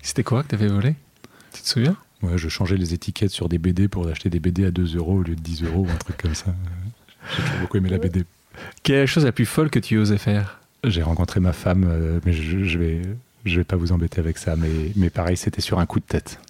C'était 0.00 0.22
quoi 0.22 0.44
que 0.44 0.48
tu 0.48 0.54
avais 0.54 0.68
volé? 0.68 0.94
Tu 1.52 1.62
te 1.62 1.68
souviens? 1.68 1.96
Ouais, 2.22 2.38
je 2.38 2.48
changeais 2.48 2.76
les 2.76 2.94
étiquettes 2.94 3.30
sur 3.30 3.48
des 3.48 3.58
BD 3.58 3.88
pour 3.88 4.06
acheter 4.06 4.30
des 4.30 4.40
BD 4.40 4.64
à 4.64 4.70
2 4.70 4.96
euros 4.96 5.18
au 5.18 5.22
lieu 5.22 5.34
de 5.34 5.40
10 5.40 5.64
euros 5.64 5.86
ou 5.86 5.90
un 5.90 5.96
truc 5.96 6.16
comme 6.16 6.34
ça. 6.34 6.54
J'ai 7.36 7.60
beaucoup 7.60 7.76
aimé 7.76 7.88
la 7.88 7.98
BD. 7.98 8.24
Quelle 8.82 8.96
est 8.96 9.00
la 9.00 9.06
chose 9.06 9.24
la 9.24 9.32
plus 9.32 9.46
folle 9.46 9.70
que 9.70 9.78
tu 9.78 9.96
osais 9.96 10.18
faire? 10.18 10.60
J'ai 10.84 11.02
rencontré 11.02 11.40
ma 11.40 11.52
femme, 11.52 11.86
euh, 11.88 12.20
mais 12.24 12.32
je, 12.32 12.64
je, 12.64 12.78
vais, 12.78 13.02
je 13.44 13.56
vais 13.56 13.64
pas 13.64 13.76
vous 13.76 13.92
embêter 13.92 14.20
avec 14.20 14.38
ça, 14.38 14.56
mais, 14.56 14.92
mais 14.96 15.10
pareil, 15.10 15.36
c'était 15.36 15.60
sur 15.60 15.78
un 15.78 15.86
coup 15.86 16.00
de 16.00 16.04
tête. 16.04 16.40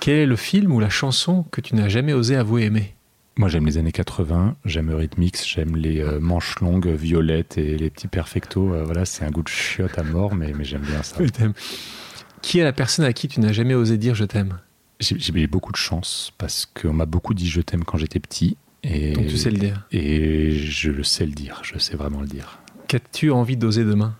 Quel 0.00 0.16
est 0.16 0.26
le 0.26 0.36
film 0.36 0.72
ou 0.72 0.80
la 0.80 0.90
chanson 0.90 1.44
que 1.50 1.60
tu 1.60 1.74
n'as 1.74 1.88
jamais 1.88 2.12
osé 2.12 2.36
avouer 2.36 2.64
aimer? 2.64 2.94
Moi, 3.36 3.48
j'aime 3.48 3.64
les 3.64 3.78
années 3.78 3.92
80, 3.92 4.56
j'aime 4.66 4.90
Eurythmics, 4.90 5.38
j'aime 5.46 5.76
les 5.76 6.00
euh, 6.00 6.20
manches 6.20 6.60
longues 6.60 6.88
violettes 6.88 7.56
et 7.56 7.78
les 7.78 7.88
petits 7.88 8.08
perfectos. 8.08 8.74
Euh, 8.74 8.84
voilà, 8.84 9.06
c'est 9.06 9.24
un 9.24 9.30
goût 9.30 9.42
de 9.42 9.48
chiotte 9.48 9.98
à 9.98 10.02
mort, 10.02 10.34
mais, 10.34 10.52
mais 10.54 10.64
j'aime 10.64 10.82
bien 10.82 11.02
ça. 11.02 11.16
Qui 12.42 12.58
est 12.58 12.64
la 12.64 12.72
personne 12.72 13.04
à 13.04 13.12
qui 13.12 13.28
tu 13.28 13.40
n'as 13.40 13.52
jamais 13.52 13.74
osé 13.74 13.96
dire 13.96 14.14
je 14.14 14.24
t'aime? 14.24 14.58
J'ai 15.00 15.32
eu 15.32 15.46
beaucoup 15.48 15.72
de 15.72 15.76
chance 15.76 16.32
parce 16.38 16.66
qu'on 16.66 16.92
m'a 16.92 17.06
beaucoup 17.06 17.34
dit 17.34 17.48
je 17.48 17.60
t'aime 17.60 17.84
quand 17.84 17.98
j'étais 17.98 18.20
petit. 18.20 18.56
Et, 18.84 19.12
Donc 19.12 19.26
tu 19.26 19.36
sais 19.36 19.50
le 19.50 19.58
dire 19.58 19.86
Et 19.92 20.52
je 20.52 20.90
le 20.90 21.04
sais 21.04 21.24
le 21.24 21.32
dire, 21.32 21.60
je 21.62 21.78
sais 21.78 21.96
vraiment 21.96 22.20
le 22.20 22.26
dire. 22.26 22.58
Qu'as-tu 22.88 23.30
envie 23.30 23.56
d'oser 23.56 23.84
demain? 23.84 24.16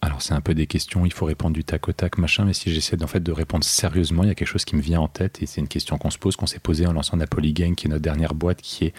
Alors 0.00 0.20
c'est 0.20 0.34
un 0.34 0.40
peu 0.40 0.54
des 0.54 0.66
questions, 0.66 1.06
il 1.06 1.12
faut 1.12 1.26
répondre 1.26 1.54
du 1.54 1.62
tac 1.62 1.88
au 1.88 1.92
tac, 1.92 2.18
machin, 2.18 2.44
mais 2.44 2.52
si 2.52 2.72
j'essaie 2.72 3.00
en 3.02 3.06
fait 3.06 3.22
de 3.22 3.30
répondre 3.30 3.64
sérieusement, 3.64 4.24
il 4.24 4.28
y 4.28 4.32
a 4.32 4.34
quelque 4.34 4.48
chose 4.48 4.64
qui 4.64 4.74
me 4.74 4.80
vient 4.82 5.00
en 5.00 5.06
tête 5.06 5.40
et 5.42 5.46
c'est 5.46 5.60
une 5.60 5.68
question 5.68 5.96
qu'on 5.96 6.10
se 6.10 6.18
pose, 6.18 6.34
qu'on 6.34 6.46
s'est 6.46 6.58
posée 6.58 6.86
en 6.86 6.92
lançant 6.92 7.16
Napoli 7.16 7.52
Gang, 7.52 7.76
qui 7.76 7.86
est 7.86 7.90
notre 7.90 8.02
dernière 8.02 8.34
boîte, 8.34 8.60
qui 8.60 8.86
est 8.86 8.94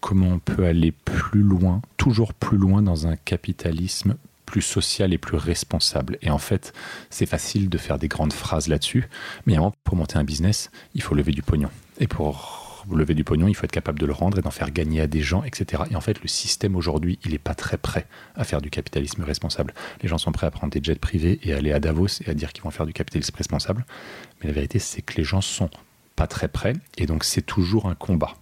comment 0.00 0.28
on 0.28 0.38
peut 0.38 0.64
aller 0.64 0.92
plus 0.92 1.42
loin, 1.42 1.82
toujours 1.98 2.32
plus 2.32 2.56
loin 2.56 2.80
dans 2.80 3.06
un 3.06 3.16
capitalisme 3.16 4.16
plus 4.50 4.62
social 4.62 5.12
et 5.12 5.18
plus 5.18 5.36
responsable. 5.36 6.18
Et 6.22 6.30
en 6.30 6.38
fait, 6.38 6.72
c'est 7.08 7.24
facile 7.24 7.68
de 7.68 7.78
faire 7.78 7.98
des 8.00 8.08
grandes 8.08 8.32
phrases 8.32 8.66
là-dessus, 8.66 9.08
mais 9.46 9.56
pour 9.84 9.94
monter 9.94 10.18
un 10.18 10.24
business, 10.24 10.72
il 10.94 11.02
faut 11.02 11.14
lever 11.14 11.30
du 11.30 11.42
pognon. 11.42 11.70
Et 12.00 12.08
pour 12.08 12.84
lever 12.90 13.14
du 13.14 13.22
pognon, 13.22 13.46
il 13.46 13.54
faut 13.54 13.64
être 13.64 13.70
capable 13.70 14.00
de 14.00 14.06
le 14.06 14.12
rendre 14.12 14.38
et 14.38 14.42
d'en 14.42 14.50
faire 14.50 14.72
gagner 14.72 15.02
à 15.02 15.06
des 15.06 15.22
gens, 15.22 15.44
etc. 15.44 15.84
Et 15.92 15.94
en 15.94 16.00
fait, 16.00 16.20
le 16.20 16.26
système 16.26 16.74
aujourd'hui, 16.74 17.20
il 17.24 17.30
n'est 17.30 17.38
pas 17.38 17.54
très 17.54 17.76
prêt 17.76 18.08
à 18.34 18.42
faire 18.42 18.60
du 18.60 18.70
capitalisme 18.70 19.22
responsable. 19.22 19.72
Les 20.02 20.08
gens 20.08 20.18
sont 20.18 20.32
prêts 20.32 20.48
à 20.48 20.50
prendre 20.50 20.72
des 20.72 20.82
jets 20.82 20.96
privés 20.96 21.38
et 21.44 21.54
aller 21.54 21.72
à 21.72 21.78
Davos 21.78 22.20
et 22.26 22.28
à 22.28 22.34
dire 22.34 22.52
qu'ils 22.52 22.64
vont 22.64 22.72
faire 22.72 22.86
du 22.86 22.92
capitalisme 22.92 23.36
responsable. 23.36 23.86
Mais 24.40 24.48
la 24.48 24.52
vérité, 24.52 24.80
c'est 24.80 25.02
que 25.02 25.14
les 25.16 25.24
gens 25.24 25.42
sont 25.42 25.70
pas 26.20 26.26
très 26.26 26.48
près, 26.48 26.74
et 26.98 27.06
donc 27.06 27.24
c'est 27.24 27.40
toujours 27.40 27.86
un 27.88 27.94
combat. 27.94 28.34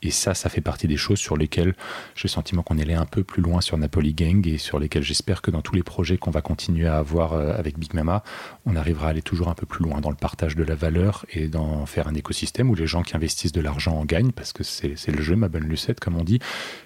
Et 0.00 0.10
ça, 0.10 0.32
ça 0.32 0.48
fait 0.48 0.62
partie 0.62 0.88
des 0.88 0.96
choses 0.96 1.18
sur 1.18 1.36
lesquelles 1.36 1.74
j'ai 2.14 2.22
le 2.24 2.30
sentiment 2.30 2.62
qu'on 2.62 2.78
est 2.78 2.82
allé 2.82 2.94
un 2.94 3.04
peu 3.04 3.22
plus 3.22 3.42
loin 3.42 3.60
sur 3.60 3.76
Napoli 3.76 4.14
Gang 4.14 4.46
et 4.48 4.56
sur 4.56 4.78
lesquelles 4.78 5.02
j'espère 5.02 5.42
que 5.42 5.50
dans 5.50 5.60
tous 5.60 5.74
les 5.74 5.82
projets 5.82 6.16
qu'on 6.16 6.30
va 6.30 6.40
continuer 6.40 6.86
à 6.86 6.96
avoir 6.96 7.34
euh, 7.34 7.52
avec 7.54 7.78
Big 7.78 7.92
Mama, 7.92 8.22
on 8.64 8.76
arrivera 8.76 9.08
à 9.08 9.10
aller 9.10 9.20
toujours 9.20 9.48
un 9.48 9.54
peu 9.54 9.66
plus 9.66 9.84
loin 9.84 10.00
dans 10.00 10.08
le 10.08 10.16
partage 10.16 10.56
de 10.56 10.64
la 10.64 10.74
valeur 10.74 11.26
et 11.30 11.48
d'en 11.48 11.84
faire 11.84 12.08
un 12.08 12.14
écosystème 12.14 12.70
où 12.70 12.74
les 12.74 12.86
gens 12.86 13.02
qui 13.02 13.14
investissent 13.14 13.52
de 13.52 13.60
l'argent 13.60 13.98
en 13.98 14.06
gagnent, 14.06 14.32
parce 14.32 14.54
que 14.54 14.64
c'est 14.64 15.12
le 15.12 15.20
jeu, 15.20 15.36
ma 15.36 15.50
bonne 15.50 15.64
Lucette, 15.64 16.00
comme 16.00 16.16
on 16.16 16.24
dit, 16.24 16.38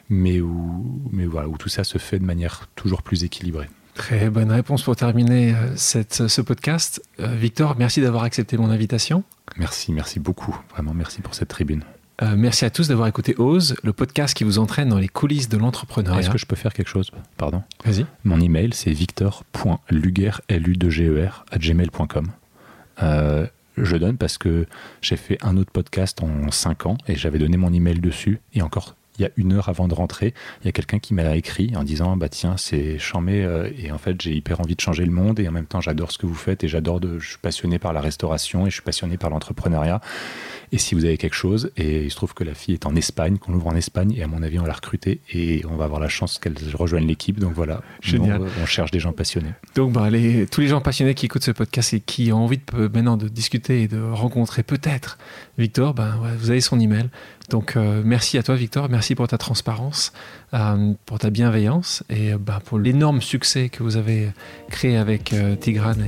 mais 0.08 0.40
où, 0.40 1.08
mais 1.12 1.26
voilà, 1.26 1.46
où 1.46 1.56
tout 1.56 1.68
ça 1.68 1.84
se 1.84 1.98
fait 1.98 2.18
de 2.18 2.24
manière 2.24 2.68
toujours 2.74 3.02
plus 3.02 3.22
équilibrée. 3.22 3.68
Très 3.94 4.30
bonne 4.30 4.50
réponse 4.50 4.82
pour 4.82 4.96
terminer 4.96 5.54
euh, 5.54 5.76
cette, 5.76 6.26
ce 6.26 6.40
podcast. 6.40 7.02
Euh, 7.20 7.26
Victor, 7.34 7.76
merci 7.78 8.00
d'avoir 8.00 8.24
accepté 8.24 8.56
mon 8.56 8.70
invitation. 8.70 9.22
Merci, 9.56 9.92
merci 9.92 10.18
beaucoup. 10.18 10.58
Vraiment, 10.70 10.94
merci 10.94 11.20
pour 11.20 11.34
cette 11.34 11.48
tribune. 11.48 11.82
Euh, 12.22 12.34
merci 12.36 12.64
à 12.64 12.70
tous 12.70 12.88
d'avoir 12.88 13.08
écouté 13.08 13.34
Ose, 13.38 13.74
le 13.82 13.92
podcast 13.92 14.34
qui 14.34 14.44
vous 14.44 14.58
entraîne 14.58 14.88
dans 14.88 14.98
les 14.98 15.08
coulisses 15.08 15.48
de 15.48 15.56
l'entrepreneuriat. 15.56 16.20
Est-ce 16.20 16.30
que 16.30 16.38
je 16.38 16.46
peux 16.46 16.56
faire 16.56 16.72
quelque 16.72 16.88
chose? 16.88 17.10
Pardon? 17.36 17.62
Vas-y. 17.84 18.06
Mon 18.24 18.40
email, 18.40 18.70
c'est 18.72 18.92
victor.luger, 18.92 20.30
l 20.48 20.68
u 20.68 20.76
g 20.90 21.06
e 21.06 21.26
r 21.26 21.44
gmail.com. 21.58 22.28
Euh, 23.02 23.46
je 23.76 23.96
donne 23.96 24.18
parce 24.18 24.38
que 24.38 24.66
j'ai 25.00 25.16
fait 25.16 25.38
un 25.42 25.56
autre 25.56 25.72
podcast 25.72 26.22
en 26.22 26.50
5 26.50 26.86
ans 26.86 26.98
et 27.08 27.16
j'avais 27.16 27.38
donné 27.38 27.56
mon 27.56 27.72
email 27.72 27.98
dessus 28.00 28.40
et 28.54 28.62
encore 28.62 28.94
il 29.18 29.22
y 29.22 29.24
a 29.24 29.30
une 29.36 29.52
heure 29.52 29.68
avant 29.68 29.88
de 29.88 29.94
rentrer, 29.94 30.34
il 30.62 30.66
y 30.66 30.68
a 30.68 30.72
quelqu'un 30.72 30.98
qui 30.98 31.14
m'a 31.14 31.36
écrit 31.36 31.72
en 31.76 31.84
disant 31.84 32.16
bah 32.16 32.28
tiens 32.28 32.56
c'est 32.56 32.98
chambé 32.98 33.44
euh, 33.44 33.70
et 33.76 33.90
en 33.92 33.98
fait 33.98 34.20
j'ai 34.20 34.32
hyper 34.32 34.60
envie 34.60 34.74
de 34.74 34.80
changer 34.80 35.04
le 35.04 35.10
monde 35.10 35.38
et 35.40 35.48
en 35.48 35.52
même 35.52 35.66
temps 35.66 35.80
j'adore 35.80 36.12
ce 36.12 36.18
que 36.18 36.26
vous 36.26 36.34
faites 36.34 36.64
et 36.64 36.68
j'adore 36.68 37.00
de 37.00 37.18
je 37.18 37.30
suis 37.30 37.38
passionné 37.38 37.78
par 37.78 37.92
la 37.92 38.00
restauration 38.00 38.66
et 38.66 38.70
je 38.70 38.74
suis 38.74 38.82
passionné 38.82 39.16
par 39.16 39.30
l'entrepreneuriat. 39.30 40.00
Et 40.74 40.78
si 40.78 40.94
vous 40.94 41.04
avez 41.04 41.18
quelque 41.18 41.34
chose 41.34 41.70
et 41.76 42.04
il 42.04 42.10
se 42.10 42.16
trouve 42.16 42.32
que 42.32 42.44
la 42.44 42.54
fille 42.54 42.74
est 42.74 42.86
en 42.86 42.96
Espagne 42.96 43.36
qu'on 43.36 43.52
l'ouvre 43.52 43.66
en 43.66 43.76
Espagne 43.76 44.14
et 44.16 44.22
à 44.22 44.26
mon 44.26 44.42
avis 44.42 44.58
on 44.58 44.64
l'a 44.64 44.72
recrutée 44.72 45.20
et 45.30 45.62
on 45.68 45.76
va 45.76 45.84
avoir 45.84 46.00
la 46.00 46.08
chance 46.08 46.38
qu'elle 46.38 46.54
rejoigne 46.74 47.06
l'équipe. 47.06 47.38
Donc 47.38 47.52
voilà 47.52 47.82
Génial. 48.00 48.40
On, 48.40 48.62
on, 48.62 48.66
cherche 48.66 48.90
des 48.90 49.00
gens 49.00 49.12
passionnés. 49.12 49.52
Donc 49.74 49.92
bah, 49.92 50.08
les, 50.08 50.46
tous 50.46 50.62
les 50.62 50.68
gens 50.68 50.80
passionnés 50.80 51.14
qui 51.14 51.26
écoutent 51.26 51.44
ce 51.44 51.50
podcast 51.50 51.92
et 51.92 52.00
qui 52.00 52.32
ont 52.32 52.44
envie 52.44 52.58
de, 52.58 52.88
maintenant 52.88 53.18
de 53.18 53.28
discuter 53.28 53.82
et 53.82 53.88
de 53.88 54.00
rencontrer 54.00 54.62
peut-être 54.62 55.18
Victor 55.58 55.94
ouais, 56.22 56.34
vous 56.36 56.50
avez 56.50 56.60
son 56.60 56.80
email. 56.80 57.08
Donc 57.50 57.76
euh, 57.76 58.02
merci 58.04 58.38
à 58.38 58.42
toi 58.42 58.54
Victor, 58.54 58.88
merci 58.88 59.14
pour 59.14 59.28
ta 59.28 59.38
transparence, 59.38 60.12
pour 61.06 61.18
ta 61.18 61.30
bienveillance 61.30 62.02
et 62.10 62.32
euh, 62.32 62.38
bah, 62.38 62.60
pour 62.64 62.78
l'énorme 62.78 63.22
succès 63.22 63.70
que 63.70 63.82
vous 63.82 63.96
avez 63.96 64.30
créé 64.70 64.96
avec 64.98 65.32
euh, 65.32 65.56
Tigrane 65.56 66.04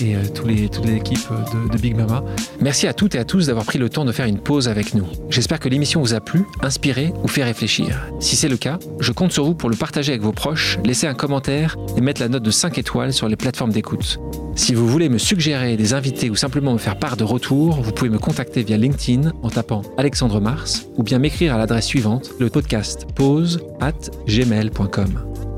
et, 0.00 0.12
et 0.12 0.16
les, 0.46 0.68
toute 0.68 0.86
l'équipe 0.86 1.28
de, 1.30 1.70
de, 1.70 1.78
Big 1.78 1.94
Mama. 1.94 2.24
Merci 2.60 2.86
à 2.86 2.94
toutes 2.94 3.14
et 3.14 3.18
à 3.18 3.24
tous 3.24 3.48
d'avoir 3.48 3.66
pris 3.66 3.78
le 3.78 3.90
temps 3.90 4.04
de 4.04 4.12
faire 4.12 4.26
une 4.26 4.38
pause 4.38 4.68
avec 4.68 4.94
nous. 4.94 5.06
J'espère 5.28 5.60
que 5.60 5.68
l'émission 5.68 6.00
vous 6.00 6.14
a 6.14 6.20
plu, 6.20 6.44
inspiré 6.62 7.12
ou 7.22 7.28
fait 7.28 7.44
réfléchir. 7.44 8.08
Si 8.18 8.34
c'est 8.34 8.48
le 8.48 8.56
cas, 8.56 8.78
je 9.00 9.12
compte 9.12 9.32
sur 9.32 9.44
vous 9.44 9.54
pour 9.54 9.68
le 9.68 9.76
partager 9.76 10.12
avec 10.12 10.22
vos 10.22 10.32
proches, 10.32 10.78
laisser 10.84 11.06
un 11.06 11.14
commentaire 11.14 11.76
et 11.96 12.00
mettre 12.00 12.22
la 12.22 12.28
note 12.28 12.42
de 12.42 12.50
5 12.50 12.78
étoiles 12.78 13.12
sur 13.12 13.28
les 13.28 13.36
plateformes 13.36 13.72
d'écoute. 13.72 14.18
Si 14.54 14.74
vous 14.74 14.86
voulez 14.86 15.08
me 15.08 15.18
suggérer 15.18 15.76
des 15.76 15.94
invités 15.94 16.28
ou 16.28 16.36
simplement 16.36 16.74
me 16.74 16.78
faire 16.78 16.98
part 16.98 17.16
de 17.16 17.24
retour, 17.24 17.80
vous 17.80 17.92
pouvez 17.92 18.10
me 18.10 18.18
contacter 18.18 18.62
via 18.62 18.76
LinkedIn 18.76 19.32
en 19.42 19.50
tapant 19.50 19.82
Alexandre 19.96 20.40
Mars 20.40 20.86
ou 20.96 21.02
bien 21.02 21.18
m'écrire 21.18 21.54
à 21.54 21.58
l'adresse 21.58 21.86
suivante, 21.86 22.30
le 22.38 22.50
podcast 22.50 23.06
pause 23.14 23.60
At 23.82 24.00
gmail.com. 24.26 25.51